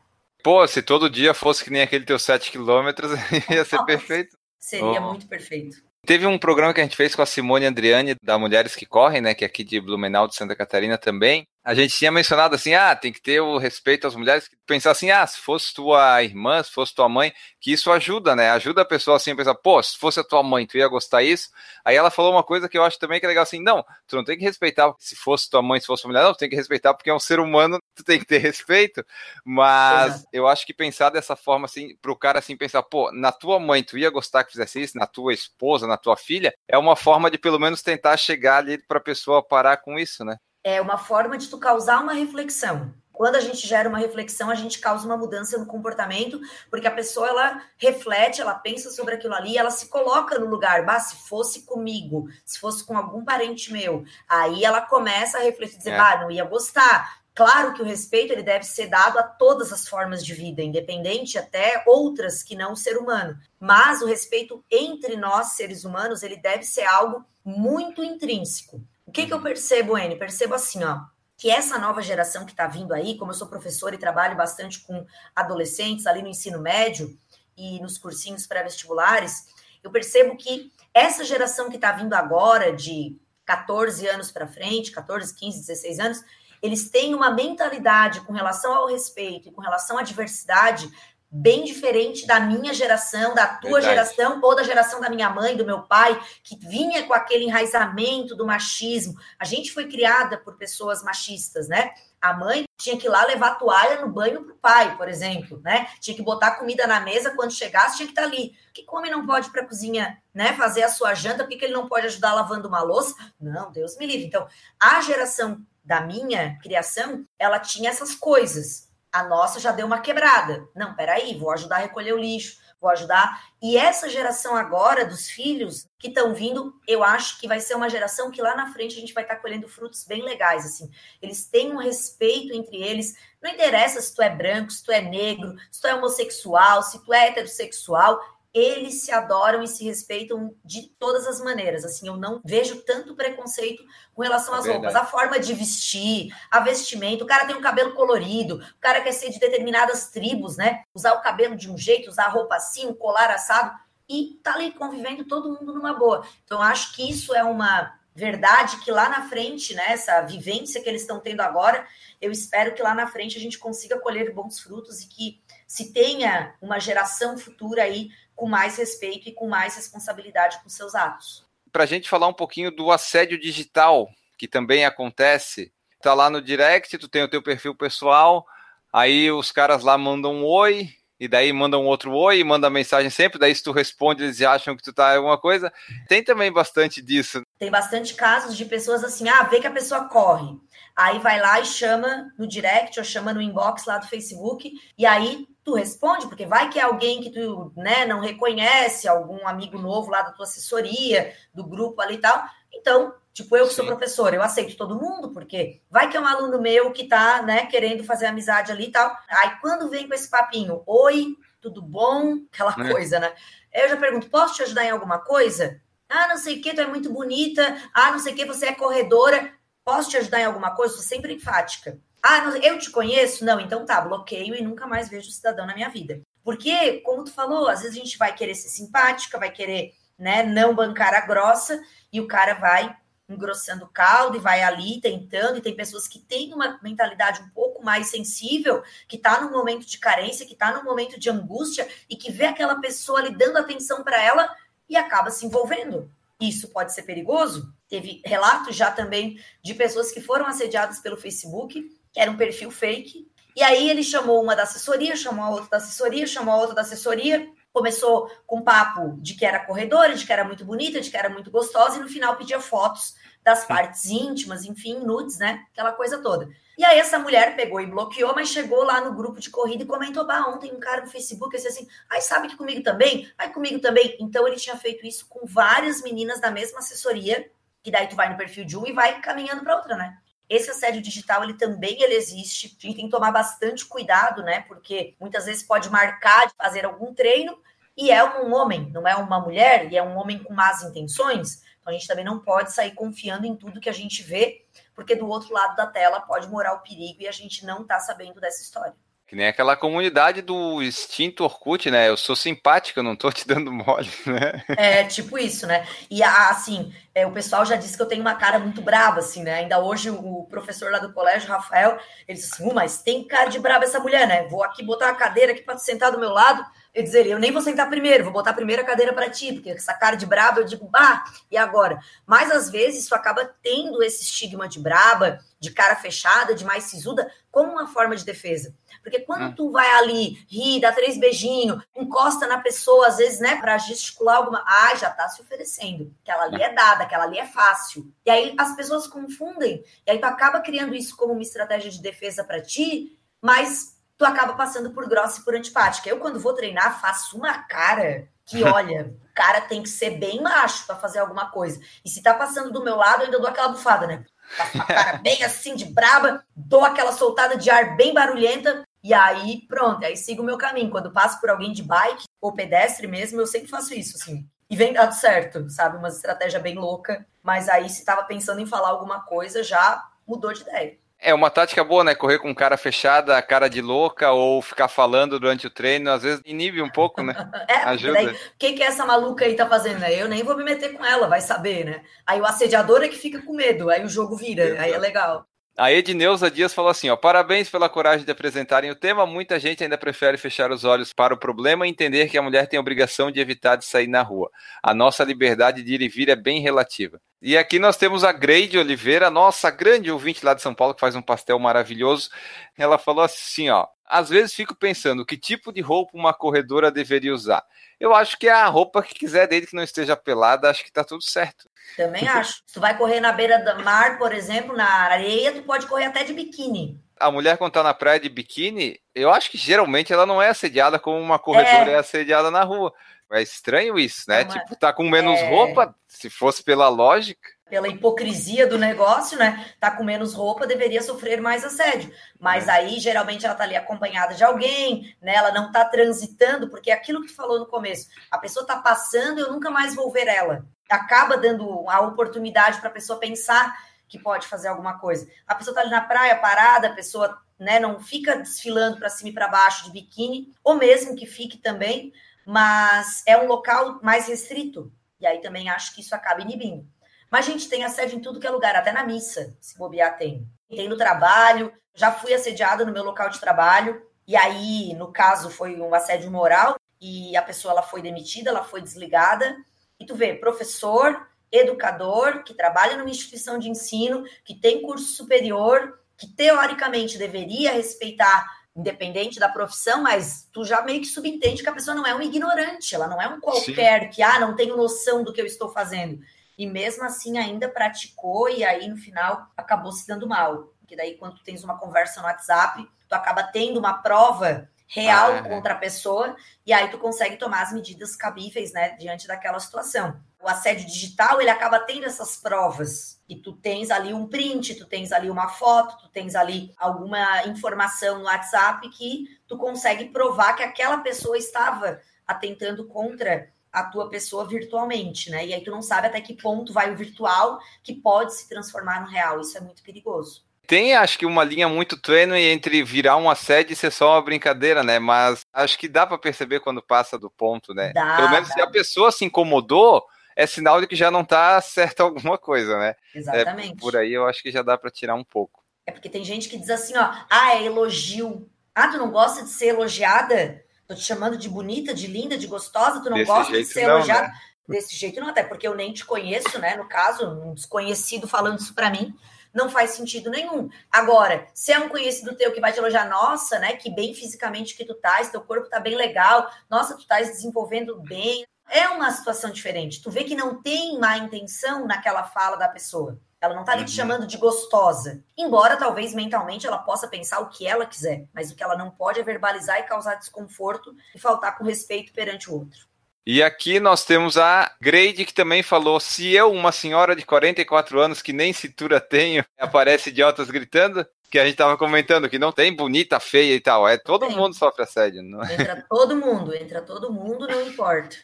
Pô, 0.44 0.66
se 0.68 0.82
todo 0.82 1.10
dia 1.10 1.34
fosse 1.34 1.64
que 1.64 1.70
nem 1.70 1.82
aquele 1.82 2.06
teu 2.06 2.18
7 2.18 2.52
quilômetros, 2.52 3.12
ia 3.50 3.66
ser 3.66 3.84
perfeito. 3.84 4.38
Seria 4.60 5.02
oh. 5.02 5.10
muito 5.10 5.28
perfeito. 5.28 5.78
Teve 6.06 6.26
um 6.26 6.38
programa 6.38 6.74
que 6.74 6.82
a 6.82 6.84
gente 6.84 6.96
fez 6.96 7.14
com 7.14 7.22
a 7.22 7.28
Simone 7.28 7.66
Andriani, 7.66 8.16
da 8.24 8.38
Mulheres 8.38 8.76
que 8.76 8.88
Correm, 8.88 9.22
né, 9.22 9.36
que 9.36 9.44
é 9.44 9.48
aqui 9.48 9.64
de 9.64 9.80
Blumenau, 9.80 10.28
de 10.28 10.36
Santa 10.36 10.56
Catarina 10.56 10.98
também, 10.98 11.46
a 11.64 11.76
gente 11.76 11.96
tinha 11.96 12.12
mencionado 12.12 12.56
assim, 12.56 12.74
ah, 12.74 12.96
tem 12.96 13.14
que 13.14 13.22
ter 13.22 13.40
o 13.40 13.58
respeito 13.58 14.08
às 14.08 14.16
mulheres, 14.16 14.50
pensar 14.66 14.92
assim, 14.92 15.12
ah, 15.12 15.26
se 15.28 15.40
fosse 15.40 15.74
tua 15.74 16.24
irmã, 16.24 16.62
se 16.64 16.72
fosse 16.72 16.94
tua 16.94 17.08
mãe, 17.08 17.32
que 17.60 17.72
isso 17.72 17.92
ajuda, 17.92 18.36
né? 18.36 18.50
Ajuda 18.50 18.82
a 18.82 18.86
pessoa 18.86 19.18
assim 19.18 19.32
a 19.32 19.36
pensar, 19.36 19.54
pô, 19.54 19.82
se 19.84 19.96
fosse 19.98 20.20
a 20.20 20.24
tua 20.24 20.42
mãe, 20.42 20.66
tu 20.66 20.78
ia 20.78 20.88
gostar 20.88 21.22
isso. 21.22 21.50
Aí 21.86 21.96
ela 21.96 22.10
falou 22.10 22.32
uma 22.32 22.44
coisa 22.44 22.68
que 22.68 22.78
eu 22.78 22.84
acho 22.84 22.98
também 22.98 23.20
que 23.20 23.26
é 23.26 23.30
legal 23.30 23.44
assim, 23.44 23.62
não, 23.62 23.86
tu 24.08 24.16
não 24.16 24.24
tem 24.24 24.38
que 24.38 24.44
respeitar 24.44 24.92
se 24.98 25.16
fosse 25.16 25.50
tua 25.50 25.62
mãe, 25.62 25.80
se 25.80 25.86
fosse 25.86 26.08
mulher, 26.08 26.24
não, 26.24 26.34
tu 26.34 26.40
tem 26.40 26.50
que 26.50 26.56
respeitar 26.56 26.96
porque 26.96 27.12
é 27.12 27.14
um 27.14 27.20
ser 27.20 27.40
humano, 27.40 27.78
tu 27.96 28.04
tem 28.04 28.18
que 28.18 28.26
ter 28.26 28.40
respeito. 28.42 29.06
Mas 29.46 30.26
eu 30.34 30.48
acho 30.48 30.66
que 30.66 30.74
pensar 30.74 31.12
dessa 31.12 31.36
forma 31.36 31.66
assim, 31.66 31.96
pro 32.02 32.16
cara 32.18 32.40
assim 32.40 32.58
pensar, 32.58 32.82
pô, 32.82 33.12
na 33.12 33.32
tua 33.32 33.60
mãe 33.60 33.84
tu 33.84 33.98
ia 34.00 34.10
gostar 34.10 34.44
que 34.44 34.52
fizesse 34.52 34.82
isso, 34.82 34.98
na 34.98 35.06
tua 35.06 35.32
esposa, 35.34 35.86
na 35.86 35.98
tua 35.98 36.18
filha, 36.18 36.54
é 36.68 36.78
uma 36.78 36.96
forma 36.96 37.30
de 37.30 37.38
pelo 37.38 37.60
menos 37.60 37.84
tentar 37.84 38.18
chegar 38.18 38.58
ali 38.58 38.80
pra 38.80 39.00
pessoa 39.00 39.44
parar 39.46 39.78
com 39.78 40.00
isso, 40.00 40.26
né? 40.26 40.38
É 40.64 40.82
uma 40.82 40.98
forma 40.98 41.38
de 41.38 41.48
tu 41.48 41.58
causar 41.58 42.02
uma 42.02 42.14
reflexão. 42.14 42.94
Quando 43.12 43.36
a 43.36 43.40
gente 43.40 43.68
gera 43.68 43.88
uma 43.88 44.00
reflexão, 44.00 44.50
a 44.50 44.56
gente 44.56 44.80
causa 44.80 45.06
uma 45.06 45.16
mudança 45.16 45.58
no 45.58 45.68
comportamento, 45.68 46.40
porque 46.72 46.88
a 46.88 46.92
pessoa 46.92 47.28
ela 47.28 47.62
reflete, 47.78 48.42
ela 48.42 48.56
pensa 48.56 48.90
sobre 48.90 49.14
aquilo 49.14 49.36
ali, 49.36 49.58
ela 49.58 49.70
se 49.70 49.90
coloca 49.90 50.40
no 50.40 50.48
lugar, 50.48 50.84
bah, 50.86 51.00
se 51.00 51.28
fosse 51.28 51.64
comigo, 51.64 52.28
se 52.44 52.60
fosse 52.60 52.84
com 52.84 52.98
algum 52.98 53.24
parente 53.24 53.72
meu, 53.72 54.04
aí 54.28 54.64
ela 54.66 54.82
começa 54.82 55.38
a 55.38 55.42
refletir, 55.42 55.78
dizer, 55.78 55.92
é. 55.92 55.98
bah, 55.98 56.22
não 56.22 56.32
ia 56.32 56.46
gostar. 56.46 57.22
Claro 57.34 57.74
que 57.74 57.82
o 57.82 57.86
respeito 57.86 58.34
ele 58.34 58.44
deve 58.44 58.66
ser 58.66 58.88
dado 58.88 59.18
a 59.18 59.24
todas 59.24 59.72
as 59.72 59.88
formas 59.88 60.26
de 60.26 60.34
vida, 60.34 60.62
independente 60.62 61.38
até 61.38 61.84
outras 61.86 62.44
que 62.44 62.56
não 62.56 62.74
o 62.74 62.78
ser 62.78 62.98
humano. 62.98 63.38
Mas 63.60 64.02
o 64.02 64.06
respeito 64.06 64.64
entre 64.70 65.16
nós 65.16 65.54
seres 65.54 65.86
humanos 65.86 66.24
ele 66.24 66.38
deve 66.38 66.64
ser 66.64 66.84
algo 66.84 67.24
muito 67.46 68.04
intrínseco. 68.04 68.82
O 69.12 69.14
que, 69.14 69.28
que 69.28 69.34
eu 69.34 69.42
percebo, 69.42 69.98
N? 69.98 70.16
Percebo 70.16 70.56
assim, 70.56 70.86
ó, 70.86 71.02
que 71.36 71.52
essa 71.52 71.78
nova 71.78 72.02
geração 72.02 72.46
que 72.46 72.54
está 72.54 72.66
vindo 72.66 72.94
aí, 72.94 73.18
como 73.18 73.32
eu 73.32 73.36
sou 73.36 73.46
professora 73.46 73.94
e 73.94 73.98
trabalho 73.98 74.38
bastante 74.38 74.80
com 74.80 75.06
adolescentes 75.36 76.08
ali 76.08 76.22
no 76.22 76.30
ensino 76.30 76.62
médio 76.62 77.20
e 77.58 77.78
nos 77.82 77.98
cursinhos 77.98 78.48
pré-vestibulares, 78.48 79.48
eu 79.84 79.92
percebo 79.92 80.38
que 80.38 80.72
essa 80.94 81.26
geração 81.26 81.70
que 81.70 81.76
está 81.76 81.92
vindo 81.92 82.14
agora, 82.14 82.72
de 82.72 83.20
14 83.44 84.08
anos 84.08 84.32
para 84.32 84.48
frente, 84.48 84.94
14, 84.94 85.36
15, 85.36 85.60
16 85.60 86.00
anos, 86.00 86.24
eles 86.62 86.90
têm 86.90 87.14
uma 87.14 87.32
mentalidade 87.32 88.22
com 88.22 88.32
relação 88.32 88.74
ao 88.74 88.88
respeito 88.88 89.50
e 89.50 89.52
com 89.52 89.60
relação 89.60 89.98
à 89.98 90.04
diversidade 90.04 90.90
bem 91.32 91.64
diferente 91.64 92.28
da 92.28 92.42
minha 92.42 92.74
geração, 92.74 93.34
da 93.34 93.48
tua 93.48 93.80
Verdade. 93.80 93.86
geração 93.86 94.42
ou 94.44 94.54
da 94.54 94.64
geração 94.64 95.00
da 95.00 95.10
minha 95.10 95.30
mãe, 95.30 95.56
do 95.56 95.66
meu 95.66 95.84
pai, 95.84 96.20
que 96.44 96.58
vinha 96.58 97.08
com 97.08 97.14
aquele 97.14 97.46
enraizamento 97.46 98.36
do 98.36 98.46
machismo. 98.46 99.16
A 99.40 99.46
gente 99.46 99.72
foi 99.72 99.88
criada 99.88 100.38
por 100.38 100.58
pessoas 100.58 101.02
machistas, 101.02 101.70
né? 101.70 101.94
A 102.20 102.34
mãe 102.34 102.66
tinha 102.78 102.98
que 102.98 103.08
ir 103.08 103.10
lá 103.10 103.24
levar 103.26 103.56
toalha 103.56 104.02
no 104.02 104.12
banho 104.12 104.44
pro 104.44 104.56
pai, 104.56 104.98
por 104.98 105.08
exemplo, 105.08 105.62
né? 105.64 105.88
Tinha 106.02 106.16
que 106.16 106.22
botar 106.22 106.52
comida 106.52 106.86
na 106.86 107.00
mesa 107.00 107.34
quando 107.34 107.52
chegasse, 107.52 107.98
tinha 107.98 108.08
que 108.08 108.12
estar 108.12 108.24
tá 108.24 108.28
ali. 108.28 108.54
Que 108.74 108.84
come 108.84 109.10
não 109.10 109.26
pode 109.26 109.48
ir 109.48 109.52
para 109.52 109.62
a 109.62 109.68
cozinha, 109.68 110.22
né? 110.34 110.54
Fazer 110.54 110.84
a 110.84 110.90
sua 110.90 111.14
janta, 111.14 111.46
por 111.46 111.58
que 111.58 111.64
ele 111.64 111.74
não 111.74 111.88
pode 111.88 112.08
ajudar 112.08 112.34
lavando 112.34 112.68
uma 112.68 112.82
louça? 112.82 113.16
Não, 113.40 113.72
Deus 113.72 113.98
me 113.98 114.06
livre. 114.06 114.28
Então, 114.28 114.46
a 114.78 115.02
geração 115.02 115.66
da 115.84 116.02
minha 116.02 116.60
criação, 116.60 117.26
ela 117.40 117.58
tinha 117.58 117.90
essas 117.90 118.14
coisas 118.14 118.91
a 119.12 119.24
nossa 119.24 119.60
já 119.60 119.72
deu 119.72 119.86
uma 119.86 120.00
quebrada. 120.00 120.68
Não, 120.76 120.96
peraí, 120.96 121.38
vou 121.38 121.52
ajudar 121.52 121.78
a 121.78 121.80
recolher 121.80 122.14
o 122.14 122.18
lixo, 122.18 122.60
vou 122.80 122.90
ajudar. 122.90 123.44
E 123.62 123.78
essa 123.78 124.10
geração 124.10 124.56
agora 124.56 125.06
dos 125.06 125.30
filhos 125.30 125.88
que 126.00 126.08
estão 126.08 126.34
vindo, 126.34 126.74
eu 126.88 127.04
acho 127.04 127.40
que 127.40 127.48
vai 127.48 127.60
ser 127.60 127.76
uma 127.76 127.90
geração 127.90 128.32
que 128.32 128.42
lá 128.42 128.56
na 128.56 128.72
frente 128.72 128.98
a 128.98 129.00
gente 129.00 129.14
vai 129.14 129.24
estar 129.24 129.36
tá 129.36 129.42
colhendo 129.42 129.68
frutos 129.68 130.06
bem 130.06 130.24
legais, 130.24 130.66
assim. 130.66 130.90
Eles 131.22 131.46
têm 131.46 131.74
um 131.74 131.78
respeito 131.78 132.56
entre 132.56 132.78
eles. 132.78 133.16
Não 133.42 133.52
interessa 133.52 134.02
se 134.02 134.16
tu 134.16 134.22
é 134.22 134.30
branco, 134.30 134.72
se 134.72 134.84
tu 134.84 134.92
é 134.92 135.02
negro, 135.02 135.56
se 135.70 135.82
tu 135.82 135.88
é 135.88 135.96
homossexual, 135.96 136.82
se 136.84 137.04
tu 137.04 137.14
é 137.14 137.28
heterossexual 137.28 138.20
eles 138.54 139.04
se 139.04 139.12
adoram 139.12 139.64
e 139.64 139.68
se 139.68 139.84
respeitam 139.84 140.54
de 140.64 140.90
todas 141.00 141.26
as 141.26 141.40
maneiras. 141.40 141.86
Assim, 141.86 142.08
eu 142.08 142.18
não 142.18 142.42
vejo 142.44 142.82
tanto 142.82 143.16
preconceito 143.16 143.84
com 144.14 144.22
relação 144.22 144.54
às 144.54 144.66
é 144.66 144.72
roupas, 144.72 144.96
a 144.96 145.06
forma 145.06 145.40
de 145.40 145.54
vestir, 145.54 146.36
a 146.50 146.60
vestimenta. 146.60 147.24
O 147.24 147.28
cara 147.28 147.46
tem 147.46 147.56
um 147.56 147.62
cabelo 147.62 147.94
colorido, 147.94 148.56
o 148.56 148.80
cara 148.80 149.02
quer 149.02 149.14
ser 149.14 149.30
de 149.30 149.40
determinadas 149.40 150.10
tribos, 150.10 150.58
né? 150.58 150.84
Usar 150.94 151.14
o 151.14 151.22
cabelo 151.22 151.56
de 151.56 151.70
um 151.70 151.78
jeito, 151.78 152.10
usar 152.10 152.26
a 152.26 152.30
roupa 152.30 152.56
assim, 152.56 152.88
o 152.88 152.96
colar 152.96 153.32
assado 153.32 153.74
e 154.10 154.40
tá 154.44 154.56
ali 154.56 154.72
convivendo 154.72 155.24
todo 155.24 155.50
mundo 155.50 155.74
numa 155.74 155.94
boa. 155.94 156.28
Então, 156.44 156.62
acho 156.62 156.94
que 156.94 157.10
isso 157.10 157.34
é 157.34 157.44
uma 157.44 157.98
verdade 158.14 158.78
que 158.82 158.92
lá 158.92 159.08
na 159.08 159.30
frente, 159.30 159.74
né, 159.74 159.86
essa 159.88 160.22
vivência 160.22 160.82
que 160.82 160.90
eles 160.90 161.02
estão 161.02 161.20
tendo 161.20 161.40
agora, 161.40 161.88
eu 162.20 162.32
espero 162.32 162.74
que 162.74 162.84
lá 162.84 162.94
na 162.94 163.08
frente 163.08 163.38
a 163.38 163.42
gente 163.42 163.58
consiga 163.58 164.00
colher 164.00 164.34
bons 164.34 164.60
frutos 164.60 165.02
e 165.02 165.08
que 165.08 165.42
se 165.66 165.94
tenha 165.94 166.54
uma 166.62 166.78
geração 166.80 167.38
futura 167.38 167.84
aí 167.84 168.10
com 168.42 168.50
mais 168.50 168.76
respeito 168.76 169.30
e 169.30 169.32
com 169.32 169.48
mais 169.48 169.76
responsabilidade 169.76 170.60
com 170.64 170.68
seus 170.68 170.96
atos. 170.96 171.46
Para 171.72 171.84
a 171.84 171.86
gente 171.86 172.10
falar 172.10 172.28
um 172.28 172.34
pouquinho 172.34 172.72
do 172.72 172.92
assédio 172.92 173.40
digital, 173.40 174.10
que 174.36 174.48
também 174.48 174.84
acontece, 174.84 175.72
tá 176.02 176.16
lá 176.16 176.28
no 176.28 176.42
direct, 176.42 176.98
tu 176.98 177.08
tem 177.08 177.22
o 177.22 177.30
teu 177.30 177.44
perfil 177.44 177.76
pessoal, 177.76 178.44
aí 178.92 179.32
os 179.32 179.52
caras 179.52 179.84
lá 179.84 179.96
mandam 179.96 180.34
um 180.34 180.44
oi, 180.44 180.90
e 181.20 181.28
daí 181.28 181.54
mandam 181.54 181.86
outro 181.86 182.16
oi, 182.16 182.44
manda 182.44 182.68
mensagem 182.68 183.12
sempre, 183.12 183.38
daí 183.38 183.54
se 183.54 183.62
tu 183.62 183.72
responde, 183.72 184.24
eles 184.24 184.42
acham 184.42 184.76
que 184.76 184.82
tu 184.82 184.92
tá 184.92 185.16
alguma 185.16 185.38
coisa. 185.38 185.72
Tem 186.10 186.24
também 186.24 186.52
bastante 186.52 187.00
disso. 187.00 187.44
Tem 187.60 187.70
bastante 187.70 188.16
casos 188.16 188.58
de 188.58 188.66
pessoas 188.66 189.04
assim, 189.04 189.30
ah, 189.30 189.44
vê 189.44 189.60
que 189.60 189.68
a 189.68 189.72
pessoa 189.72 190.06
corre. 190.06 190.58
Aí 191.02 191.18
vai 191.18 191.40
lá 191.40 191.60
e 191.60 191.66
chama 191.66 192.32
no 192.38 192.48
direct 192.48 193.00
ou 193.00 193.04
chama 193.04 193.34
no 193.34 193.42
inbox 193.42 193.86
lá 193.86 193.98
do 193.98 194.06
Facebook, 194.06 194.72
e 194.96 195.04
aí 195.04 195.48
tu 195.64 195.74
responde, 195.74 196.28
porque 196.28 196.46
vai 196.46 196.70
que 196.70 196.78
é 196.78 196.84
alguém 196.84 197.20
que 197.22 197.32
tu 197.32 197.74
né, 197.76 198.06
não 198.06 198.20
reconhece, 198.20 199.08
algum 199.08 199.48
amigo 199.48 199.80
novo 199.80 200.12
lá 200.12 200.22
da 200.22 200.32
tua 200.32 200.46
assessoria, 200.46 201.34
do 201.52 201.66
grupo 201.66 202.00
ali 202.02 202.16
e 202.16 202.18
tal. 202.20 202.46
Então, 202.72 203.16
tipo, 203.34 203.58
eu 203.58 203.68
que 203.68 203.74
sou 203.74 203.84
professora, 203.84 204.36
eu 204.36 204.44
aceito 204.44 204.78
todo 204.78 205.00
mundo, 205.00 205.32
porque 205.32 205.82
vai 205.90 206.08
que 206.08 206.16
é 206.16 206.22
um 206.22 206.28
aluno 206.28 206.62
meu 206.62 206.92
que 206.92 207.08
tá, 207.08 207.42
né, 207.42 207.66
querendo 207.66 208.04
fazer 208.04 208.28
amizade 208.28 208.72
ali 208.72 208.86
e 208.86 208.92
tal. 208.92 209.12
Aí 209.28 209.60
quando 209.60 209.90
vem 209.90 210.08
com 210.08 210.14
esse 210.14 210.30
papinho, 210.30 210.84
oi, 210.86 211.36
tudo 211.60 211.82
bom? 211.82 212.42
Aquela 212.54 212.76
é. 212.78 212.92
coisa, 212.92 213.20
né? 213.20 213.34
Eu 213.74 213.90
já 213.90 213.98
pergunto, 213.98 214.30
posso 214.30 214.54
te 214.54 214.62
ajudar 214.62 214.86
em 214.86 214.92
alguma 214.92 215.18
coisa? 215.18 215.82
Ah, 216.08 216.28
não 216.28 216.38
sei 216.38 216.60
o 216.60 216.62
que, 216.62 216.76
tu 216.76 216.82
é 216.82 216.86
muito 216.86 217.12
bonita. 217.12 217.76
Ah, 217.92 218.12
não 218.12 218.20
sei 218.20 218.34
o 218.34 218.36
que, 218.36 218.46
você 218.46 218.68
é 218.68 218.76
corredora. 218.76 219.52
Posso 219.84 220.10
te 220.10 220.18
ajudar 220.18 220.42
em 220.42 220.46
alguma 220.46 220.76
coisa? 220.76 220.94
Sou 220.94 221.04
sempre 221.04 221.34
enfática. 221.34 222.00
Ah, 222.24 222.40
eu 222.62 222.78
te 222.78 222.92
conheço? 222.92 223.44
Não, 223.44 223.60
então 223.60 223.86
tá, 223.86 224.00
bloqueio 224.00 224.54
e 224.54 224.62
nunca 224.62 224.86
mais 224.86 225.10
vejo 225.10 225.30
o 225.30 225.32
cidadão 225.32 225.66
na 225.66 225.74
minha 225.74 225.90
vida. 225.90 226.22
Porque, 226.44 227.00
como 227.02 227.24
tu 227.24 227.32
falou, 227.32 227.68
às 227.68 227.82
vezes 227.82 227.98
a 227.98 228.00
gente 228.00 228.18
vai 228.18 228.34
querer 228.34 228.54
ser 228.56 228.70
simpática, 228.70 229.40
vai 229.40 229.52
querer 229.52 229.94
né, 230.18 230.44
não 230.44 230.76
bancar 230.76 231.16
a 231.16 231.22
grossa, 231.22 231.82
e 232.14 232.22
o 232.22 232.28
cara 232.28 232.54
vai 232.54 232.96
engrossando 233.28 233.86
o 233.86 233.90
caldo 233.90 234.38
e 234.38 234.40
vai 234.40 234.62
ali 234.62 235.00
tentando, 235.02 235.58
e 235.58 235.62
tem 235.62 235.76
pessoas 235.76 236.08
que 236.08 236.20
têm 236.20 236.54
uma 236.54 236.80
mentalidade 236.84 237.42
um 237.42 237.50
pouco 237.50 237.84
mais 237.84 238.08
sensível, 238.08 238.84
que 239.08 239.16
está 239.16 239.42
num 239.42 239.52
momento 239.52 239.86
de 239.86 239.98
carência, 239.98 240.46
que 240.46 240.54
está 240.54 240.72
num 240.74 240.84
momento 240.84 241.20
de 241.20 241.30
angústia, 241.30 241.88
e 242.10 242.16
que 242.16 242.32
vê 242.32 242.46
aquela 242.46 242.80
pessoa 242.80 243.20
ali 243.20 243.36
dando 243.36 243.58
atenção 243.58 244.04
para 244.04 244.22
ela 244.22 244.54
e 244.88 244.96
acaba 244.96 245.32
se 245.32 245.46
envolvendo. 245.46 246.12
Isso 246.40 246.68
pode 246.70 246.94
ser 246.94 247.04
perigoso? 247.04 247.74
Teve 247.92 248.24
relatos 248.26 248.76
já 248.76 248.90
também 248.90 249.38
de 249.62 249.76
pessoas 249.76 250.12
que 250.12 250.22
foram 250.22 250.48
assediadas 250.48 251.00
pelo 251.00 251.18
Facebook 251.18 251.88
que 252.12 252.20
era 252.20 252.30
um 252.30 252.38
perfil 252.38 252.70
fake. 252.70 253.28
E 253.56 253.64
aí 253.64 253.90
ele 253.90 254.04
chamou 254.04 254.42
uma 254.42 254.56
da 254.56 254.64
assessoria, 254.64 255.16
chamou 255.16 255.44
a 255.44 255.50
outra 255.50 255.70
da 255.72 255.78
assessoria, 255.78 256.26
chamou 256.26 256.54
a 256.54 256.58
outra 256.58 256.76
da 256.76 256.82
assessoria, 256.82 257.50
começou 257.74 258.30
com 258.46 258.62
papo 258.62 259.18
de 259.22 259.34
que 259.34 259.46
era 259.46 259.66
corredora, 259.66 260.16
de 260.16 260.26
que 260.26 260.32
era 260.32 260.44
muito 260.44 260.64
bonita, 260.64 261.02
de 261.02 261.10
que 261.10 261.18
era 261.18 261.30
muito 261.30 261.52
gostosa, 261.52 261.98
e 261.98 262.02
no 262.02 262.10
final 262.10 262.38
pedia 262.38 262.60
fotos 262.60 263.16
das 263.44 263.66
partes 263.66 264.06
íntimas, 264.06 264.66
enfim, 264.66 265.00
nudes, 265.00 265.38
né? 265.38 265.66
Aquela 265.72 265.92
coisa 265.92 266.22
toda. 266.22 266.48
E 266.78 266.86
aí 266.86 267.00
essa 267.00 267.20
mulher 267.20 267.56
pegou 267.56 267.82
e 267.82 267.88
bloqueou, 267.88 268.34
mas 268.36 268.50
chegou 268.50 268.84
lá 268.84 269.02
no 269.02 269.16
grupo 269.16 269.40
de 269.40 269.50
corrida 269.50 269.84
e 269.84 269.88
comentou: 269.88 270.26
bah, 270.26 270.48
ontem 270.48 270.72
um 270.72 270.80
cara 270.80 271.02
no 271.02 271.10
Facebook 271.10 271.56
disse 271.56 271.68
assim, 271.68 271.88
ai, 272.10 272.22
sabe 272.22 272.48
que 272.48 272.56
comigo 272.56 272.84
também? 272.84 273.30
Ai, 273.38 273.52
comigo 273.52 273.80
também. 273.80 274.16
Então 274.20 274.48
ele 274.48 274.58
tinha 274.58 274.78
feito 274.78 275.06
isso 275.06 275.26
com 275.28 275.46
várias 275.46 276.02
meninas 276.02 276.40
da 276.40 276.52
mesma 276.52 276.80
assessoria, 276.80 277.50
que 277.84 277.92
daí 277.92 278.08
tu 278.08 278.16
vai 278.16 278.30
no 278.30 278.38
perfil 278.38 278.66
de 278.66 278.78
um 278.78 278.86
e 278.86 278.92
vai 278.92 279.20
caminhando 279.22 279.64
para 279.64 279.76
outra, 279.76 279.96
né? 279.96 280.18
Esse 280.50 280.70
assédio 280.70 281.02
digital, 281.02 281.44
ele 281.44 281.54
também 281.54 282.02
ele 282.02 282.14
existe. 282.14 282.68
A 282.68 282.70
gente 282.82 282.96
tem 282.96 283.06
que 283.06 283.12
tomar 283.12 283.32
bastante 283.32 283.86
cuidado, 283.86 284.44
né? 284.44 284.62
Porque 284.68 285.16
muitas 285.20 285.46
vezes 285.46 285.64
pode 285.64 285.90
marcar 285.90 286.48
de 286.48 286.54
fazer 286.58 286.86
algum 286.86 287.14
treino 287.14 287.58
e 287.98 288.12
é 288.12 288.24
um 288.24 288.54
homem, 288.54 288.90
não 288.92 289.08
é 289.08 289.16
uma 289.16 289.40
mulher, 289.40 289.92
e 289.92 289.98
é 289.98 290.04
um 290.04 290.18
homem 290.18 290.40
com 290.40 290.54
más 290.54 290.82
intenções. 290.84 291.62
Então 291.80 291.92
a 291.92 291.94
gente 291.94 292.08
também 292.08 292.24
não 292.24 292.40
pode 292.40 292.72
sair 292.72 292.92
confiando 292.92 293.46
em 293.46 293.56
tudo 293.56 293.80
que 293.80 293.90
a 293.90 293.94
gente 293.94 294.24
vê, 294.24 294.66
porque 294.94 295.16
do 295.16 295.28
outro 295.28 295.54
lado 295.54 295.76
da 295.76 295.88
tela 295.88 296.22
pode 296.22 296.48
morar 296.48 296.74
o 296.74 296.80
perigo 296.80 297.22
e 297.22 297.28
a 297.28 297.32
gente 297.32 297.66
não 297.66 297.82
está 297.82 298.00
sabendo 298.00 298.40
dessa 298.40 298.62
história 298.62 298.94
Que 299.26 299.36
nem 299.36 299.48
aquela 299.48 299.76
comunidade 299.76 300.42
do 300.42 300.82
extinto 300.82 301.44
Orkut, 301.44 301.90
né? 301.90 302.08
Eu 302.08 302.18
sou 302.18 302.36
simpática, 302.36 303.02
não 303.02 303.16
tô 303.16 303.32
te 303.32 303.48
dando 303.48 303.72
mole, 303.72 304.10
né? 304.28 304.64
É, 304.70 305.04
tipo 305.04 305.38
isso, 305.38 305.66
né? 305.66 305.88
E 306.10 306.22
assim, 306.24 306.94
é, 307.14 307.26
o 307.26 307.32
pessoal 307.32 307.66
já 307.66 307.76
disse 307.76 307.98
que 307.98 308.02
eu 308.02 308.08
tenho 308.08 308.22
uma 308.22 308.36
cara 308.36 308.58
muito 308.58 308.82
brava, 308.82 309.20
assim, 309.20 309.44
né? 309.44 309.56
Ainda 309.56 309.80
hoje 309.80 310.10
o 310.10 310.46
professor 310.50 310.92
lá 310.92 311.00
do 311.00 311.12
colégio, 311.12 311.50
Rafael, 311.50 312.00
ele 312.28 312.38
disse 312.38 312.54
assim: 312.54 312.74
mas 312.74 313.02
tem 313.02 313.28
cara 313.28 313.50
de 313.50 313.60
brava 313.60 313.84
essa 313.84 314.00
mulher, 314.00 314.28
né? 314.28 314.48
Vou 314.48 314.64
aqui 314.64 314.84
botar 314.84 315.08
uma 315.08 315.16
cadeira 315.16 315.52
aqui 315.52 315.62
para 315.62 315.78
sentar 315.78 316.12
do 316.12 316.20
meu 316.20 316.30
lado. 316.30 316.66
Eu 316.94 317.04
dizer, 317.04 317.26
eu 317.26 317.40
nem 317.40 317.54
vou 317.54 317.62
sentar 317.62 317.90
primeiro, 317.90 318.26
vou 318.26 318.34
botar 318.34 318.52
a 318.52 318.54
primeira 318.54 318.84
cadeira 318.84 319.14
para 319.14 319.30
ti, 319.30 319.54
porque 319.54 319.70
essa 319.70 319.94
cara 319.94 320.18
de 320.18 320.26
braba 320.26 320.60
eu 320.60 320.66
digo, 320.66 320.86
bah, 320.90 321.24
e 321.50 321.56
agora? 321.56 321.98
Mas 322.26 322.52
às 322.52 322.70
vezes 322.70 323.06
isso 323.06 323.16
acaba 323.16 323.50
tendo 323.64 324.04
esse 324.04 324.24
estigma 324.24 324.68
de 324.68 324.78
braba, 324.78 325.40
de 325.58 325.72
cara 325.72 325.96
fechada, 325.96 326.54
de 326.54 326.66
mais 326.66 326.86
sisuda, 326.86 327.32
como 327.50 327.72
uma 327.72 327.88
forma 327.88 328.14
de 328.16 328.26
defesa. 328.26 328.76
Porque 329.04 329.20
quando 329.20 329.44
hum. 329.44 329.56
tu 329.56 329.72
vai 329.72 329.90
ali, 329.92 330.46
ri, 330.50 330.82
dá 330.82 330.92
três 330.92 331.18
beijinhos, 331.18 331.82
encosta 331.96 332.46
na 332.46 332.58
pessoa, 332.58 333.08
às 333.08 333.18
vezes, 333.18 333.40
né, 333.40 333.56
para 333.58 333.78
gesticular 333.78 334.38
alguma. 334.38 334.64
Ah, 334.68 334.96
já 334.96 335.10
tá 335.10 335.30
se 335.30 335.42
oferecendo. 335.42 336.14
Aquela 336.24 336.44
ali 336.44 336.62
é 336.62 336.74
dada, 336.74 337.01
aquela 337.04 337.26
ali 337.26 337.38
é 337.38 337.46
fácil. 337.46 338.12
E 338.26 338.30
aí 338.30 338.56
as 338.58 338.76
pessoas 338.76 339.08
confundem. 339.08 339.84
E 340.06 340.12
aí 340.12 340.20
tu 340.20 340.26
acaba 340.26 340.62
criando 340.62 340.96
isso 340.96 341.16
como 341.16 341.34
uma 341.34 341.42
estratégia 341.42 341.92
de 341.92 342.02
defesa 342.02 342.44
para 342.44 342.62
ti, 342.62 343.18
mas 343.42 343.98
tu 344.18 344.26
acaba 344.26 344.54
passando 344.54 344.92
por 344.92 345.08
grossa 345.08 345.42
e 345.42 345.44
por 345.44 345.56
antipática. 345.56 346.08
Eu, 346.10 346.20
quando 346.20 346.40
vou 346.40 346.54
treinar, 346.54 347.02
faço 347.02 347.38
uma 347.38 347.60
cara 347.64 348.28
que, 348.46 348.64
olha, 348.66 349.16
o 349.32 349.34
cara 349.34 349.62
tem 349.62 349.82
que 349.82 349.90
ser 349.90 350.12
bem 350.12 350.42
macho 350.42 350.86
para 350.86 350.96
fazer 350.96 351.20
alguma 351.20 351.50
coisa. 351.50 351.80
E 352.06 352.10
se 352.10 352.22
tá 352.22 352.34
passando 352.34 352.72
do 352.72 352.84
meu 352.84 352.96
lado, 352.96 353.22
eu 353.22 353.26
ainda 353.26 353.40
dou 353.40 353.50
aquela 353.50 353.70
bufada, 353.70 354.06
né? 354.06 354.26
Faço 354.56 354.76
uma 354.76 354.86
cara 354.86 355.18
bem 355.24 355.44
assim 355.44 355.76
de 355.76 355.86
braba, 355.86 356.44
dou 356.56 356.84
aquela 356.84 357.12
soltada 357.12 357.58
de 357.58 357.70
ar 357.70 357.96
bem 357.96 358.14
barulhenta, 358.14 358.86
e 359.04 359.14
aí, 359.14 359.66
pronto, 359.68 360.06
aí 360.06 360.16
sigo 360.16 360.44
o 360.44 360.46
meu 360.46 360.58
caminho. 360.58 360.92
Quando 360.92 361.12
passo 361.12 361.40
por 361.42 361.50
alguém 361.50 361.72
de 361.72 361.82
bike 361.82 362.26
ou 362.40 362.54
pedestre 362.54 363.08
mesmo, 363.08 363.42
eu 363.42 363.48
sempre 363.48 363.68
faço 363.68 363.94
isso, 363.94 364.18
assim. 364.18 364.48
E 364.72 364.76
vem 364.78 364.94
dado 364.94 365.14
certo, 365.14 365.70
sabe? 365.70 365.98
Uma 365.98 366.08
estratégia 366.08 366.58
bem 366.58 366.76
louca. 366.76 367.26
Mas 367.44 367.68
aí, 367.68 367.90
se 367.90 368.06
tava 368.06 368.24
pensando 368.24 368.62
em 368.62 368.66
falar 368.66 368.88
alguma 368.88 369.20
coisa, 369.20 369.62
já 369.62 370.02
mudou 370.26 370.54
de 370.54 370.62
ideia. 370.62 370.98
É 371.20 371.34
uma 371.34 371.52
tática 371.52 371.84
boa, 371.84 372.06
né? 372.06 372.16
Correr 372.16 372.40
com 372.40 372.56
cara 372.56 372.78
fechada, 372.78 373.40
cara 373.42 373.68
de 373.68 373.82
louca, 373.82 374.32
ou 374.32 374.62
ficar 374.62 374.88
falando 374.88 375.38
durante 375.38 375.68
o 375.68 375.70
treino, 375.70 376.10
às 376.10 376.24
vezes 376.24 376.42
inibe 376.46 376.82
um 376.82 376.90
pouco, 376.90 377.22
né? 377.22 377.36
é, 377.68 377.76
Ajuda. 377.84 378.32
O 378.32 378.36
que, 378.58 378.72
que 378.72 378.82
essa 378.82 379.06
maluca 379.06 379.44
aí 379.44 379.58
tá 379.58 379.68
fazendo? 379.68 380.00
Né? 380.00 380.16
Eu 380.16 380.30
nem 380.30 380.42
vou 380.42 380.56
me 380.56 380.64
meter 380.64 380.94
com 380.94 381.06
ela, 381.06 381.28
vai 381.28 381.42
saber, 381.42 381.84
né? 381.84 382.02
Aí 382.26 382.40
o 382.40 382.46
assediador 382.46 383.04
é 383.04 383.10
que 383.10 383.18
fica 383.18 383.42
com 383.42 383.54
medo, 383.54 383.90
aí 383.90 384.06
o 384.06 384.10
jogo 384.10 384.38
vira, 384.38 384.64
Exato. 384.64 384.82
aí 384.82 384.94
é 384.94 384.98
legal. 384.98 385.46
A 385.78 385.92
Edneuza 385.92 386.52
Dias 386.52 386.74
falou 386.74 386.92
assim: 386.92 387.10
ó, 387.10 387.16
parabéns 387.16 387.70
pela 387.70 387.90
coragem 387.90 388.26
de 388.26 388.32
apresentarem 388.32 388.92
o 388.92 388.96
tema. 388.96 389.26
Muita 389.26 389.60
gente 389.60 389.84
ainda 389.84 389.98
prefere 389.98 390.38
fechar 390.38 390.70
os 390.72 390.84
olhos 390.84 391.14
para 391.14 391.34
o 391.34 391.38
problema 391.38 391.88
e 391.88 391.90
entender 391.90 392.30
que 392.30 392.38
a 392.38 392.42
mulher 392.42 392.68
tem 392.68 392.78
a 392.78 392.82
obrigação 392.82 393.32
de 393.32 393.40
evitar 393.40 393.78
de 393.78 393.86
sair 393.86 394.08
na 394.08 394.22
rua. 394.22 394.52
A 394.84 394.94
nossa 394.94 395.24
liberdade 395.24 395.82
de 395.82 395.94
ir 395.94 396.02
e 396.02 396.10
vir 396.10 396.30
é 396.30 396.36
bem 396.36 396.62
relativa. 396.62 397.20
E 397.42 397.58
aqui 397.58 397.80
nós 397.80 397.98
temos 397.98 398.24
a 398.24 398.32
Greide 398.32 398.78
Oliveira, 398.78 399.32
nossa 399.32 399.72
grande 399.72 400.12
ouvinte 400.12 400.46
lá 400.46 400.54
de 400.54 400.62
São 400.62 400.76
Paulo, 400.76 400.94
que 400.94 401.00
faz 401.00 401.16
um 401.16 401.22
pastel 401.22 401.58
maravilhoso. 401.58 402.30
Ela 402.78 402.98
falou 402.98 403.24
assim: 403.24 403.70
ó, 403.70 403.88
às 404.06 404.30
vezes 404.30 404.54
fico 404.54 404.76
pensando 404.76 405.26
que 405.26 405.38
tipo 405.38 405.72
de 405.72 405.80
roupa 405.80 406.12
uma 406.18 406.34
corredora 406.34 406.92
deveria 406.92 407.34
usar. 407.34 407.64
Eu 407.98 408.14
acho 408.14 408.38
que 408.38 408.48
é 408.48 408.52
a 408.52 408.68
roupa 408.68 409.02
que 409.02 409.14
quiser, 409.14 409.48
desde 409.48 409.70
que 409.70 409.76
não 409.76 409.84
esteja 409.84 410.18
pelada, 410.18 410.70
acho 410.70 410.84
que 410.84 410.92
tá 410.92 411.04
tudo 411.04 411.24
certo. 411.24 411.71
Também 411.98 412.28
acho. 412.28 412.62
Se 412.66 412.74
tu 412.74 412.80
vai 412.80 412.98
correr 412.98 413.20
na 413.20 413.32
beira 413.32 413.60
do 413.60 413.84
mar, 413.84 414.18
por 414.18 414.34
exemplo, 414.34 414.76
na 414.76 414.86
areia, 414.86 415.52
tu 415.52 415.64
pode 415.64 415.88
correr 415.88 416.06
até 416.06 416.24
de 416.24 416.34
biquíni. 416.34 417.00
A 417.20 417.30
mulher, 417.30 417.58
quando 417.58 417.74
tá 417.74 417.84
na 417.84 417.94
praia 417.94 418.20
de 418.20 418.30
biquíni, 418.30 419.00
eu 419.14 419.32
acho 419.32 419.52
que 419.52 419.58
geralmente 419.58 420.12
ela 420.12 420.26
não 420.26 420.42
é 420.42 420.50
assediada 420.50 420.98
como 420.98 421.20
uma 421.20 421.38
corredora 421.38 421.92
é, 421.92 421.94
é 421.94 421.98
assediada 421.98 422.50
na 422.50 422.64
rua. 422.64 422.94
É 423.32 423.42
estranho 423.42 423.98
isso, 423.98 424.24
né? 424.28 424.44
Uma... 424.44 424.50
Tipo, 424.50 424.76
tá 424.76 424.92
com 424.92 425.10
menos 425.10 425.40
é... 425.40 425.50
roupa, 425.50 425.96
se 426.08 426.30
fosse 426.30 426.64
pela 426.64 426.90
lógica 426.90 427.50
pela 427.72 427.88
hipocrisia 427.88 428.68
do 428.68 428.78
negócio, 428.78 429.40
né? 429.40 429.66
Tá 429.80 429.90
com 429.90 430.04
menos 430.04 430.34
roupa, 430.34 430.68
deveria 430.68 431.02
sofrer 431.02 431.40
mais 431.40 431.64
assédio. 431.64 432.14
Mas 432.38 432.68
é. 432.68 432.72
aí, 432.72 433.00
geralmente, 433.00 433.46
ela 433.46 433.56
tá 433.56 433.64
ali 433.64 433.78
acompanhada 433.78 434.36
de 434.36 434.44
alguém, 434.44 435.16
né? 435.22 435.36
Ela 435.36 435.54
não 435.54 435.72
tá 435.72 435.86
transitando, 435.86 436.70
porque 436.70 436.92
é 436.92 436.94
aquilo 436.94 437.22
que 437.22 437.30
falou 437.30 437.60
no 437.60 437.66
começo, 437.66 438.10
a 438.30 438.38
pessoa 438.38 438.68
tá 438.68 438.78
passando, 438.78 439.40
eu 439.40 439.54
nunca 439.54 439.72
mais 439.72 439.96
vou 439.96 440.12
ver 440.12 440.28
ela. 440.28 440.66
Acaba 440.90 441.38
dando 441.38 441.90
a 441.90 442.02
oportunidade 442.02 442.82
para 442.82 442.90
a 442.90 442.94
pessoa 442.94 443.18
pensar 443.18 443.74
que 444.06 444.20
pode 444.20 444.48
fazer 444.48 444.68
alguma 444.68 445.00
coisa. 445.00 445.26
A 445.48 445.56
pessoa 445.56 445.74
tá 445.74 445.80
ali 445.80 445.92
na 445.92 446.02
praia 446.02 446.36
parada, 446.36 446.90
a 446.90 446.94
pessoa, 446.94 447.42
né, 447.58 447.80
não 447.80 448.02
fica 448.02 448.36
desfilando 448.36 448.98
para 448.98 449.08
cima 449.08 449.30
e 449.30 449.34
para 449.34 449.48
baixo 449.48 449.86
de 449.86 449.92
biquíni, 449.92 450.54
ou 450.62 450.76
mesmo 450.76 451.16
que 451.16 451.26
fique 451.26 451.58
também, 451.58 452.12
mas 452.46 453.24
é 453.26 453.38
um 453.38 453.48
local 453.48 454.02
mais 454.04 454.28
restrito. 454.28 454.92
E 455.22 455.26
aí 455.26 455.40
também 455.40 455.70
acho 455.70 455.96
que 455.96 456.02
isso 456.02 456.14
acaba 456.14 456.42
inibindo. 456.42 456.86
Mas 457.32 457.48
a 457.48 457.52
gente 457.52 457.70
tem 457.70 457.86
assédio 457.86 458.18
em 458.18 458.22
tudo 458.22 458.42
que 458.42 458.46
é 458.46 458.50
lugar, 458.50 458.76
até 458.76 458.92
na 458.92 459.06
missa, 459.06 459.56
se 459.62 459.78
bobear 459.78 460.18
tem. 460.18 460.46
Tem 460.70 460.90
no 460.90 460.98
trabalho, 460.98 461.72
já 461.96 462.12
fui 462.12 462.34
assediada 462.34 462.84
no 462.84 462.92
meu 462.92 463.06
local 463.06 463.30
de 463.30 463.40
trabalho, 463.40 464.06
e 464.28 464.36
aí, 464.36 464.94
no 464.96 465.14
caso, 465.14 465.50
foi 465.50 465.80
um 465.80 465.96
assédio 465.96 466.30
moral, 466.30 466.76
e 467.00 467.36
a 467.38 467.42
pessoa 467.42 467.72
ela 467.72 467.82
foi 467.82 468.02
demitida, 468.02 468.50
ela 468.50 468.66
foi 468.66 468.82
desligada. 468.82 469.56
E 469.98 470.06
tu 470.06 470.14
vê, 470.14 470.34
professor, 470.34 471.26
educador, 471.50 472.44
que 472.44 472.54
trabalha 472.54 472.98
numa 472.98 473.10
instituição 473.10 473.58
de 473.58 473.70
ensino, 473.70 474.26
que 474.44 474.54
tem 474.54 474.82
curso 474.82 475.16
superior, 475.16 476.00
que 476.18 476.28
teoricamente 476.28 477.18
deveria 477.18 477.72
respeitar, 477.72 478.46
independente 478.76 479.40
da 479.40 479.48
profissão, 479.48 480.02
mas 480.02 480.50
tu 480.52 480.66
já 480.66 480.82
meio 480.82 481.00
que 481.00 481.08
subentende 481.08 481.64
que 481.64 481.70
a 481.70 481.74
pessoa 481.74 481.96
não 481.96 482.06
é 482.06 482.14
um 482.14 482.22
ignorante, 482.22 482.94
ela 482.94 483.08
não 483.08 483.22
é 483.22 483.28
um 483.28 483.40
qualquer 483.40 484.04
Sim. 484.04 484.10
que, 484.10 484.22
ah, 484.22 484.40
não 484.40 484.56
tenho 484.56 484.78
noção 484.78 485.24
do 485.24 485.34
que 485.34 485.42
eu 485.42 485.46
estou 485.46 485.70
fazendo 485.70 486.22
e 486.62 486.68
mesmo 486.68 487.04
assim 487.04 487.40
ainda 487.40 487.68
praticou 487.68 488.48
e 488.48 488.64
aí 488.64 488.88
no 488.88 488.96
final 488.96 489.48
acabou 489.58 489.92
se 489.92 490.08
dando 490.08 490.28
mal. 490.28 490.72
Porque 490.80 490.96
daí 490.96 491.18
quando 491.18 491.38
tu 491.38 491.44
tens 491.44 491.64
uma 491.64 491.76
conversa 491.76 492.22
no 492.22 492.28
WhatsApp, 492.28 492.88
tu 493.10 493.16
acaba 493.16 493.42
tendo 493.42 493.80
uma 493.80 493.96
prova 493.96 494.70
real 494.88 495.32
ah, 495.32 495.38
é. 495.38 495.42
contra 495.42 495.74
a 495.74 495.78
pessoa 495.78 496.36
e 496.64 496.72
aí 496.72 496.88
tu 496.90 497.00
consegue 497.00 497.38
tomar 497.38 497.64
as 497.64 497.74
medidas 497.74 498.16
cabíveis, 498.16 498.74
né, 498.74 498.90
diante 499.00 499.26
daquela 499.26 499.60
situação. 499.60 500.22
O 500.40 500.48
assédio 500.48 500.86
digital, 500.86 501.42
ele 501.42 501.50
acaba 501.50 501.80
tendo 501.80 502.06
essas 502.06 502.38
provas 502.38 503.20
e 503.28 503.36
tu 503.36 503.54
tens 503.54 503.90
ali 503.90 504.14
um 504.14 504.28
print, 504.28 504.76
tu 504.76 504.86
tens 504.86 505.12
ali 505.12 505.32
uma 505.32 505.48
foto, 505.48 505.98
tu 505.98 506.10
tens 506.10 506.36
ali 506.36 506.72
alguma 506.78 507.44
informação 507.48 508.20
no 508.20 508.26
WhatsApp 508.26 508.88
que 508.90 509.26
tu 509.48 509.58
consegue 509.58 510.10
provar 510.10 510.54
que 510.54 510.62
aquela 510.62 511.00
pessoa 511.00 511.40
estava 511.40 512.00
atentando 512.28 512.86
contra 512.88 513.50
a 513.72 513.84
tua 513.84 514.10
pessoa 514.10 514.48
virtualmente, 514.48 515.30
né? 515.30 515.46
E 515.46 515.54
aí 515.54 515.64
tu 515.64 515.72
não 515.72 515.82
sabe 515.82 516.08
até 516.08 516.20
que 516.20 516.34
ponto 516.34 516.74
vai 516.74 516.92
o 516.92 516.98
virtual 516.98 517.60
que 517.84 517.94
pode 517.94 518.36
se 518.36 518.50
transformar 518.50 519.02
no 519.02 519.08
real. 519.08 519.40
Isso 519.40 519.58
é 519.58 519.62
muito 519.62 519.82
perigoso. 519.82 520.44
Tem, 520.68 520.96
acho 520.96 521.20
que, 521.20 521.26
uma 521.26 521.44
linha 521.44 521.68
muito 521.68 522.00
tênue 522.00 522.40
entre 522.40 522.84
virar 522.84 523.18
um 523.18 523.30
assédio 523.30 523.74
e 523.74 523.76
ser 523.76 523.92
só 523.92 524.14
uma 524.14 524.22
brincadeira, 524.22 524.84
né? 524.84 525.00
Mas 525.00 525.46
acho 525.52 525.78
que 525.78 525.88
dá 525.88 526.08
para 526.08 526.18
perceber 526.18 526.62
quando 526.62 526.82
passa 526.82 527.20
do 527.20 527.30
ponto, 527.30 527.74
né? 527.74 527.92
Dá, 527.94 528.16
Pelo 528.16 528.30
menos 528.30 528.48
dá. 528.50 528.54
se 528.54 528.62
a 528.62 528.68
pessoa 528.68 529.12
se 529.12 529.26
incomodou, 529.26 530.06
é 530.36 530.46
sinal 530.46 530.80
de 530.80 530.88
que 530.88 530.96
já 530.96 531.12
não 531.12 531.26
tá 531.26 531.60
certa 531.60 532.04
alguma 532.04 532.38
coisa, 532.38 532.78
né? 532.78 532.96
Exatamente. 533.14 533.74
É, 533.74 533.76
por 533.76 533.98
aí 533.98 534.14
eu 534.14 534.26
acho 534.26 534.42
que 534.42 534.52
já 534.52 534.62
dá 534.62 534.78
para 534.78 534.90
tirar 534.90 535.16
um 535.16 535.24
pouco. 535.24 535.62
É 535.86 535.92
porque 535.92 536.10
tem 536.10 536.24
gente 536.24 536.48
que 536.48 536.58
diz 536.58 536.70
assim, 536.70 536.96
ó, 536.96 537.12
ah, 537.30 537.56
é 537.56 537.66
elogio. 537.66 538.50
Ah, 538.74 538.88
tu 538.88 538.98
não 538.98 539.12
gosta 539.12 539.44
de 539.44 539.50
ser 539.50 539.68
elogiada? 539.68 540.61
Tô 540.92 540.96
te 540.96 541.04
chamando 541.04 541.38
de 541.38 541.48
bonita, 541.48 541.94
de 541.94 542.06
linda, 542.06 542.38
de 542.38 542.48
gostosa, 542.48 543.00
tu 543.00 543.10
não 543.10 543.16
Desse 543.16 543.32
gosta 543.32 543.54
de 543.54 543.64
ser 543.64 543.88
não, 543.88 543.96
elogiada. 543.96 544.28
Né? 544.28 544.34
Desse 544.68 544.94
jeito 544.94 545.22
não, 545.22 545.30
até 545.30 545.42
porque 545.42 545.66
eu 545.66 545.74
nem 545.74 545.94
te 545.94 546.04
conheço, 546.04 546.60
né? 546.60 546.76
No 546.76 546.86
caso, 546.86 547.30
um 547.30 547.54
desconhecido 547.54 548.28
falando 548.28 548.60
isso 548.60 548.76
para 548.76 548.90
mim, 548.90 549.16
não 549.54 549.70
faz 549.70 549.92
sentido 549.92 550.30
nenhum. 550.30 550.70
Agora, 550.92 551.48
se 551.54 551.72
é 551.72 551.80
um 551.80 551.88
conhecido 551.88 552.36
teu 552.36 552.52
que 552.52 552.60
vai 552.60 552.74
te 552.74 552.80
elogiar, 552.80 553.08
nossa, 553.08 553.58
né? 553.58 553.78
Que 553.78 553.90
bem 553.90 554.14
fisicamente 554.14 554.76
que 554.76 554.84
tu 554.84 554.92
estás, 554.92 555.30
teu 555.30 555.40
corpo 555.40 555.70
tá 555.70 555.80
bem 555.80 555.96
legal, 555.96 556.52
nossa, 556.70 556.96
tu 556.96 557.04
estás 557.04 557.30
desenvolvendo 557.30 557.98
bem. 558.02 558.46
É 558.70 558.90
uma 558.90 559.12
situação 559.12 559.50
diferente. 559.50 560.02
Tu 560.02 560.12
vê 560.12 560.26
que 560.26 560.36
não 560.36 560.62
tem 560.62 561.00
má 561.00 561.18
intenção 561.18 561.88
naquela 561.88 562.26
fala 562.26 562.58
da 562.58 562.68
pessoa. 562.68 563.18
Ela 563.42 563.56
não 563.56 563.64
tá 563.64 563.72
ali 563.72 563.84
te 563.84 563.90
uhum. 563.90 563.96
chamando 563.96 564.28
de 564.28 564.38
gostosa. 564.38 565.24
Embora 565.36 565.76
talvez 565.76 566.14
mentalmente 566.14 566.68
ela 566.68 566.78
possa 566.78 567.08
pensar 567.08 567.40
o 567.40 567.50
que 567.50 567.66
ela 567.66 567.88
quiser, 567.88 568.28
mas 568.34 568.52
o 568.52 568.56
que 568.56 568.64
ela 568.64 568.78
não 568.78 568.92
pode 568.92 569.20
é 569.20 569.24
verbalizar 569.24 569.80
e 569.80 569.84
causar 569.84 570.16
desconforto 570.16 570.96
e 571.16 571.20
faltar 571.20 571.58
com 571.58 571.64
respeito 571.64 572.14
perante 572.14 572.52
o 572.52 572.54
outro. 572.54 572.92
E 573.26 573.42
aqui 573.42 573.80
nós 573.80 574.04
temos 574.04 574.38
a 574.38 574.72
Grade 574.80 575.26
que 575.26 575.34
também 575.34 575.64
falou: 575.64 576.00
se 576.00 576.32
eu, 576.34 576.52
uma 576.52 576.72
senhora 576.72 577.16
de 577.16 577.26
44 577.26 578.00
anos 578.00 578.22
que 578.22 578.34
nem 578.34 578.54
cintura 578.54 579.00
tenho, 579.00 579.44
aparece 579.60 580.10
idiotas 580.10 580.50
gritando, 580.50 581.06
que 581.30 581.40
a 581.40 581.44
gente 581.44 581.54
estava 581.54 581.78
comentando 581.78 582.30
que 582.30 582.40
não 582.40 582.52
tem 582.52 582.76
bonita, 582.76 583.20
feia 583.20 583.56
e 583.56 583.60
tal. 583.60 583.88
É 583.88 583.98
todo 583.98 584.30
mundo 584.30 584.56
sofre 584.56 584.84
assédio. 584.84 585.24
Não? 585.24 585.44
É? 585.44 585.54
Entra 585.54 585.86
todo 585.90 586.16
mundo, 586.16 586.56
entra 586.56 586.82
todo 586.82 587.12
mundo, 587.12 587.48
não 587.48 587.62
importa. 587.68 588.18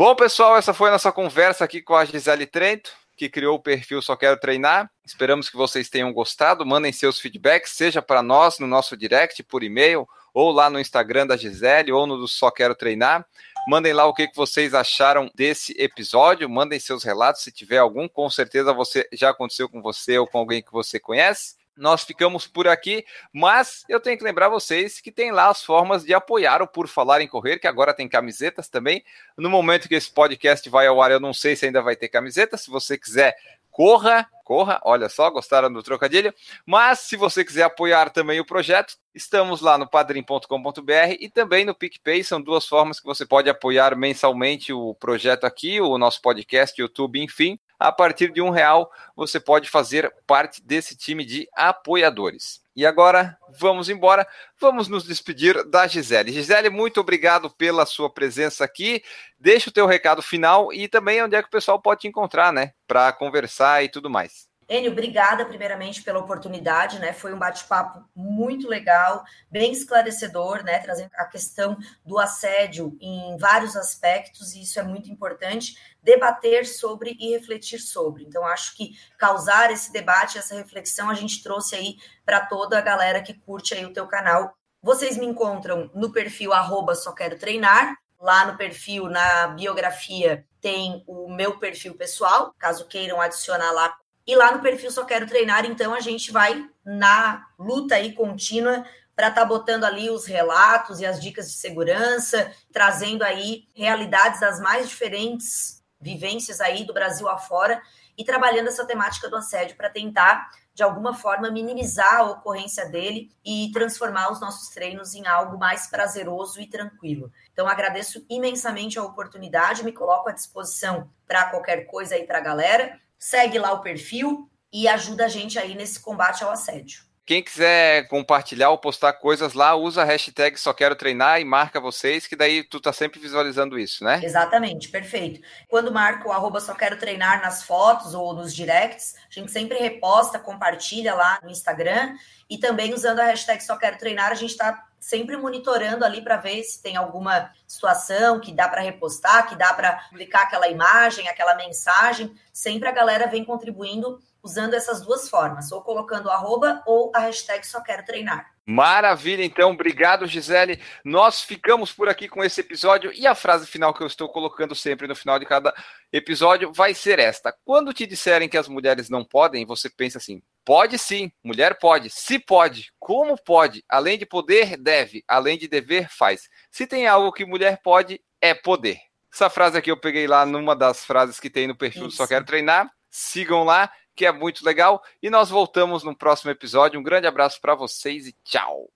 Bom, 0.00 0.14
pessoal, 0.14 0.56
essa 0.56 0.72
foi 0.72 0.88
a 0.88 0.92
nossa 0.92 1.12
conversa 1.12 1.62
aqui 1.62 1.82
com 1.82 1.94
a 1.94 2.06
Gisele 2.06 2.46
Trento, 2.46 2.90
que 3.18 3.28
criou 3.28 3.56
o 3.56 3.62
perfil 3.62 4.00
Só 4.00 4.16
Quero 4.16 4.40
Treinar. 4.40 4.90
Esperamos 5.04 5.50
que 5.50 5.58
vocês 5.58 5.90
tenham 5.90 6.10
gostado. 6.10 6.64
Mandem 6.64 6.90
seus 6.90 7.20
feedbacks, 7.20 7.72
seja 7.72 8.00
para 8.00 8.22
nós 8.22 8.58
no 8.58 8.66
nosso 8.66 8.96
direct, 8.96 9.42
por 9.42 9.62
e-mail, 9.62 10.08
ou 10.32 10.52
lá 10.52 10.70
no 10.70 10.80
Instagram 10.80 11.26
da 11.26 11.36
Gisele, 11.36 11.92
ou 11.92 12.06
no 12.06 12.16
do 12.16 12.26
Só 12.26 12.50
Quero 12.50 12.74
Treinar. 12.74 13.26
Mandem 13.68 13.92
lá 13.92 14.06
o 14.06 14.14
que, 14.14 14.26
vocês 14.34 14.72
acharam 14.72 15.30
desse 15.34 15.74
episódio, 15.78 16.48
mandem 16.48 16.80
seus 16.80 17.04
relatos, 17.04 17.42
se 17.42 17.52
tiver 17.52 17.76
algum, 17.76 18.08
com 18.08 18.30
certeza 18.30 18.72
você 18.72 19.06
já 19.12 19.28
aconteceu 19.28 19.68
com 19.68 19.82
você 19.82 20.16
ou 20.16 20.26
com 20.26 20.38
alguém 20.38 20.62
que 20.62 20.72
você 20.72 20.98
conhece. 20.98 21.59
Nós 21.80 22.04
ficamos 22.04 22.46
por 22.46 22.68
aqui, 22.68 23.04
mas 23.32 23.84
eu 23.88 23.98
tenho 23.98 24.18
que 24.18 24.24
lembrar 24.24 24.48
vocês 24.48 25.00
que 25.00 25.10
tem 25.10 25.32
lá 25.32 25.48
as 25.48 25.64
formas 25.64 26.04
de 26.04 26.12
apoiar 26.12 26.60
o 26.60 26.68
Por 26.68 26.86
Falar 26.86 27.22
em 27.22 27.26
Correr, 27.26 27.58
que 27.58 27.66
agora 27.66 27.94
tem 27.94 28.06
camisetas 28.06 28.68
também. 28.68 29.02
No 29.36 29.48
momento 29.48 29.88
que 29.88 29.94
esse 29.94 30.10
podcast 30.10 30.68
vai 30.68 30.86
ao 30.86 31.00
ar, 31.00 31.10
eu 31.10 31.18
não 31.18 31.32
sei 31.32 31.56
se 31.56 31.64
ainda 31.64 31.80
vai 31.80 31.96
ter 31.96 32.08
camiseta. 32.08 32.58
Se 32.58 32.70
você 32.70 32.98
quiser 32.98 33.34
corra, 33.70 34.28
corra, 34.44 34.78
olha 34.84 35.08
só, 35.08 35.30
gostaram 35.30 35.72
do 35.72 35.82
trocadilho. 35.82 36.34
Mas 36.66 37.00
se 37.00 37.16
você 37.16 37.44
quiser 37.44 37.62
apoiar 37.62 38.10
também 38.10 38.38
o 38.40 38.44
projeto, 38.44 38.98
estamos 39.14 39.60
lá 39.60 39.78
no 39.78 39.88
padrim.com.br 39.88 41.16
e 41.18 41.30
também 41.30 41.64
no 41.64 41.74
PicPay, 41.74 42.22
são 42.22 42.42
duas 42.42 42.66
formas 42.66 43.00
que 43.00 43.06
você 43.06 43.24
pode 43.24 43.48
apoiar 43.48 43.96
mensalmente 43.96 44.72
o 44.72 44.94
projeto 44.94 45.44
aqui, 45.44 45.80
o 45.80 45.96
nosso 45.96 46.20
podcast, 46.20 46.78
YouTube, 46.78 47.22
enfim. 47.22 47.58
A 47.80 47.90
partir 47.90 48.30
de 48.30 48.42
um 48.42 48.50
real, 48.50 48.92
você 49.16 49.40
pode 49.40 49.70
fazer 49.70 50.14
parte 50.26 50.62
desse 50.62 50.94
time 50.94 51.24
de 51.24 51.48
apoiadores. 51.56 52.60
E 52.76 52.84
agora, 52.84 53.38
vamos 53.58 53.88
embora. 53.88 54.28
Vamos 54.60 54.86
nos 54.86 55.04
despedir 55.04 55.64
da 55.64 55.86
Gisele. 55.86 56.30
Gisele, 56.30 56.68
muito 56.68 57.00
obrigado 57.00 57.48
pela 57.48 57.86
sua 57.86 58.12
presença 58.12 58.64
aqui. 58.64 59.02
Deixa 59.38 59.70
o 59.70 59.72
teu 59.72 59.86
recado 59.86 60.20
final 60.20 60.70
e 60.74 60.88
também 60.88 61.22
onde 61.22 61.36
é 61.36 61.40
que 61.40 61.48
o 61.48 61.50
pessoal 61.50 61.80
pode 61.80 62.02
te 62.02 62.08
encontrar, 62.08 62.52
né? 62.52 62.74
Para 62.86 63.14
conversar 63.14 63.82
e 63.82 63.88
tudo 63.88 64.10
mais. 64.10 64.49
Enio, 64.70 64.92
obrigada 64.92 65.44
primeiramente 65.44 66.00
pela 66.00 66.20
oportunidade, 66.20 67.00
né? 67.00 67.12
Foi 67.12 67.34
um 67.34 67.38
bate-papo 67.40 68.08
muito 68.14 68.68
legal, 68.68 69.24
bem 69.50 69.72
esclarecedor, 69.72 70.62
né? 70.62 70.78
Trazendo 70.78 71.10
a 71.16 71.24
questão 71.24 71.76
do 72.06 72.20
assédio 72.20 72.96
em 73.00 73.36
vários 73.36 73.76
aspectos, 73.76 74.54
e 74.54 74.62
isso 74.62 74.78
é 74.78 74.84
muito 74.84 75.10
importante, 75.10 75.74
debater 76.00 76.64
sobre 76.64 77.16
e 77.18 77.32
refletir 77.32 77.80
sobre. 77.80 78.22
Então, 78.22 78.46
acho 78.46 78.76
que 78.76 78.92
causar 79.18 79.72
esse 79.72 79.92
debate, 79.92 80.38
essa 80.38 80.54
reflexão, 80.54 81.10
a 81.10 81.14
gente 81.14 81.42
trouxe 81.42 81.74
aí 81.74 81.96
para 82.24 82.46
toda 82.46 82.78
a 82.78 82.80
galera 82.80 83.20
que 83.20 83.34
curte 83.34 83.74
aí 83.74 83.84
o 83.84 83.92
teu 83.92 84.06
canal. 84.06 84.54
Vocês 84.80 85.16
me 85.16 85.26
encontram 85.26 85.90
no 85.92 86.12
perfil 86.12 86.52
arroba 86.52 86.94
só 86.94 87.12
quero 87.12 87.36
treinar, 87.36 87.96
lá 88.20 88.46
no 88.46 88.56
perfil, 88.56 89.08
na 89.08 89.48
biografia, 89.48 90.46
tem 90.60 91.02
o 91.08 91.28
meu 91.28 91.58
perfil 91.58 91.96
pessoal, 91.96 92.54
caso 92.56 92.86
queiram 92.86 93.20
adicionar 93.20 93.72
lá 93.72 93.98
e 94.30 94.36
lá 94.36 94.52
no 94.52 94.60
perfil 94.60 94.92
Só 94.92 95.04
Quero 95.04 95.26
Treinar, 95.26 95.66
então, 95.66 95.92
a 95.92 95.98
gente 95.98 96.30
vai 96.30 96.64
na 96.84 97.48
luta 97.58 97.96
aí 97.96 98.12
contínua 98.12 98.84
para 99.16 99.26
estar 99.26 99.40
tá 99.40 99.44
botando 99.44 99.82
ali 99.82 100.08
os 100.08 100.24
relatos 100.24 101.00
e 101.00 101.04
as 101.04 101.20
dicas 101.20 101.50
de 101.50 101.58
segurança, 101.58 102.52
trazendo 102.72 103.24
aí 103.24 103.64
realidades 103.74 104.38
das 104.38 104.60
mais 104.60 104.88
diferentes 104.88 105.82
vivências 106.00 106.60
aí 106.60 106.84
do 106.84 106.94
Brasil 106.94 107.28
afora 107.28 107.82
e 108.16 108.24
trabalhando 108.24 108.68
essa 108.68 108.86
temática 108.86 109.28
do 109.28 109.34
assédio 109.34 109.76
para 109.76 109.90
tentar, 109.90 110.48
de 110.72 110.84
alguma 110.84 111.12
forma, 111.12 111.50
minimizar 111.50 112.20
a 112.20 112.30
ocorrência 112.30 112.88
dele 112.88 113.32
e 113.44 113.72
transformar 113.72 114.30
os 114.30 114.40
nossos 114.40 114.68
treinos 114.68 115.12
em 115.12 115.26
algo 115.26 115.58
mais 115.58 115.88
prazeroso 115.88 116.60
e 116.60 116.68
tranquilo. 116.68 117.32
Então, 117.52 117.66
agradeço 117.66 118.24
imensamente 118.30 118.96
a 118.96 119.02
oportunidade, 119.02 119.84
me 119.84 119.90
coloco 119.90 120.28
à 120.28 120.32
disposição 120.32 121.10
para 121.26 121.46
qualquer 121.46 121.86
coisa 121.86 122.14
aí 122.14 122.24
para 122.24 122.38
a 122.38 122.42
galera 122.42 122.96
segue 123.20 123.58
lá 123.58 123.72
o 123.72 123.82
perfil 123.82 124.50
e 124.72 124.88
ajuda 124.88 125.26
a 125.26 125.28
gente 125.28 125.58
aí 125.58 125.74
nesse 125.74 126.00
combate 126.00 126.42
ao 126.42 126.50
assédio. 126.50 127.02
Quem 127.26 127.44
quiser 127.44 128.08
compartilhar 128.08 128.70
ou 128.70 128.78
postar 128.78 129.12
coisas 129.12 129.52
lá, 129.52 129.76
usa 129.76 130.02
a 130.02 130.04
hashtag 130.04 130.58
só 130.58 130.72
quero 130.72 130.96
treinar 130.96 131.40
e 131.40 131.44
marca 131.44 131.78
vocês, 131.78 132.26
que 132.26 132.34
daí 132.34 132.64
tu 132.64 132.80
tá 132.80 132.92
sempre 132.92 133.20
visualizando 133.20 133.78
isso, 133.78 134.02
né? 134.02 134.20
Exatamente, 134.20 134.88
perfeito. 134.88 135.40
Quando 135.68 135.92
marca 135.92 136.28
o 136.28 136.32
arroba 136.32 136.58
só 136.58 136.74
quero 136.74 136.98
treinar 136.98 137.40
nas 137.40 137.62
fotos 137.62 138.14
ou 138.14 138.34
nos 138.34 138.52
directs, 138.52 139.14
a 139.30 139.32
gente 139.32 139.52
sempre 139.52 139.78
reposta, 139.78 140.40
compartilha 140.40 141.14
lá 141.14 141.38
no 141.44 141.50
Instagram 141.50 142.16
e 142.48 142.58
também 142.58 142.92
usando 142.92 143.20
a 143.20 143.26
hashtag 143.26 143.62
só 143.62 143.76
quero 143.76 143.96
treinar, 143.96 144.32
a 144.32 144.34
gente 144.34 144.50
está 144.50 144.89
sempre 145.00 145.36
monitorando 145.36 146.04
ali 146.04 146.22
para 146.22 146.36
ver 146.36 146.62
se 146.62 146.82
tem 146.82 146.96
alguma 146.96 147.50
situação 147.66 148.38
que 148.38 148.52
dá 148.52 148.68
para 148.68 148.82
repostar, 148.82 149.48
que 149.48 149.56
dá 149.56 149.72
para 149.72 149.96
publicar 150.10 150.42
aquela 150.42 150.68
imagem, 150.68 151.26
aquela 151.26 151.54
mensagem. 151.54 152.32
Sempre 152.52 152.88
a 152.88 152.92
galera 152.92 153.26
vem 153.26 153.44
contribuindo 153.44 154.20
usando 154.42 154.74
essas 154.74 155.02
duas 155.02 155.28
formas, 155.28 155.70
ou 155.70 155.82
colocando 155.82 156.30
arroba 156.30 156.82
ou 156.86 157.10
a 157.14 157.20
hashtag 157.20 157.66
só 157.66 157.80
quero 157.80 158.04
treinar. 158.04 158.50
Maravilha, 158.64 159.44
então, 159.44 159.72
obrigado, 159.72 160.26
Gisele. 160.26 160.80
Nós 161.04 161.42
ficamos 161.42 161.92
por 161.92 162.08
aqui 162.08 162.28
com 162.28 162.44
esse 162.44 162.60
episódio 162.60 163.12
e 163.12 163.26
a 163.26 163.34
frase 163.34 163.66
final 163.66 163.92
que 163.92 164.02
eu 164.02 164.06
estou 164.06 164.28
colocando 164.28 164.74
sempre 164.74 165.08
no 165.08 165.16
final 165.16 165.38
de 165.38 165.44
cada 165.44 165.74
episódio 166.12 166.72
vai 166.72 166.94
ser 166.94 167.18
esta: 167.18 167.52
quando 167.64 167.92
te 167.92 168.06
disserem 168.06 168.48
que 168.48 168.56
as 168.56 168.68
mulheres 168.68 169.10
não 169.10 169.24
podem, 169.24 169.66
você 169.66 169.90
pensa 169.90 170.18
assim, 170.18 170.40
Pode 170.64 170.98
sim, 170.98 171.32
mulher 171.42 171.78
pode. 171.78 172.10
Se 172.10 172.38
pode, 172.38 172.92
como 172.98 173.36
pode? 173.36 173.82
Além 173.88 174.18
de 174.18 174.26
poder, 174.26 174.76
deve. 174.76 175.24
Além 175.26 175.58
de 175.58 175.66
dever, 175.66 176.08
faz. 176.10 176.48
Se 176.70 176.86
tem 176.86 177.06
algo 177.06 177.32
que 177.32 177.44
mulher 177.44 177.80
pode, 177.82 178.20
é 178.40 178.54
poder. 178.54 178.98
Essa 179.32 179.48
frase 179.48 179.78
aqui 179.78 179.90
eu 179.90 180.00
peguei 180.00 180.26
lá 180.26 180.44
numa 180.44 180.76
das 180.76 181.04
frases 181.04 181.40
que 181.40 181.48
tem 181.48 181.66
no 181.66 181.76
perfil 181.76 182.08
Isso. 182.08 182.16
Só 182.16 182.26
Quero 182.26 182.44
Treinar. 182.44 182.90
Sigam 183.08 183.64
lá, 183.64 183.90
que 184.14 184.26
é 184.26 184.32
muito 184.32 184.64
legal. 184.64 185.02
E 185.22 185.30
nós 185.30 185.48
voltamos 185.48 186.04
no 186.04 186.16
próximo 186.16 186.50
episódio. 186.50 187.00
Um 187.00 187.02
grande 187.02 187.26
abraço 187.26 187.60
para 187.60 187.74
vocês 187.74 188.26
e 188.26 188.34
tchau. 188.44 188.88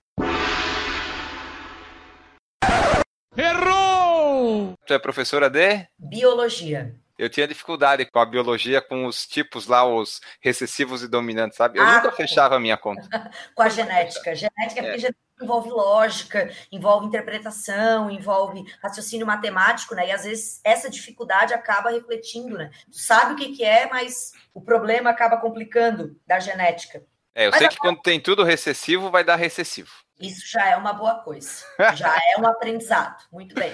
Errou! 3.35 4.73
Tu 4.85 4.93
é 4.93 4.99
professora 4.99 5.49
de? 5.49 5.87
Biologia. 5.97 6.95
Eu 7.17 7.29
tinha 7.29 7.47
dificuldade 7.47 8.05
com 8.05 8.19
a 8.19 8.25
biologia, 8.25 8.81
com 8.81 9.05
os 9.05 9.25
tipos 9.25 9.67
lá, 9.67 9.85
os 9.85 10.19
recessivos 10.41 11.01
e 11.01 11.07
dominantes, 11.07 11.57
sabe? 11.57 11.79
Eu 11.79 11.83
ah, 11.83 11.95
nunca 11.95 12.11
fechava 12.11 12.55
a 12.55 12.59
minha 12.59 12.77
conta. 12.77 13.07
com 13.55 13.63
a 13.63 13.69
genética. 13.69 14.35
Genética, 14.35 14.81
é. 14.81 14.83
porque 14.83 14.99
genética 14.99 15.25
envolve 15.41 15.69
lógica, 15.69 16.51
envolve 16.71 17.07
interpretação, 17.07 18.09
envolve 18.09 18.63
raciocínio 18.81 19.25
matemático, 19.25 19.95
né? 19.95 20.07
E 20.07 20.11
às 20.11 20.23
vezes 20.23 20.59
essa 20.63 20.89
dificuldade 20.89 21.53
acaba 21.53 21.89
refletindo, 21.89 22.57
né? 22.57 22.69
Tu 22.91 22.97
sabe 22.97 23.33
o 23.33 23.35
que, 23.35 23.55
que 23.55 23.63
é, 23.63 23.87
mas 23.87 24.31
o 24.53 24.61
problema 24.61 25.09
acaba 25.09 25.37
complicando 25.37 26.19
da 26.27 26.39
genética. 26.39 27.03
É, 27.33 27.47
eu 27.47 27.51
mas 27.51 27.59
sei 27.59 27.67
que 27.67 27.77
quando 27.77 28.01
tem 28.01 28.19
tudo 28.19 28.43
recessivo, 28.43 29.11
vai 29.11 29.23
dar 29.23 29.35
recessivo. 29.35 29.91
Isso 30.19 30.49
já 30.49 30.69
é 30.69 30.77
uma 30.77 30.93
boa 30.93 31.15
coisa. 31.15 31.65
Já 31.95 32.15
é 32.15 32.39
um 32.39 32.47
aprendizado. 32.47 33.23
Muito 33.31 33.53
bem. 33.53 33.73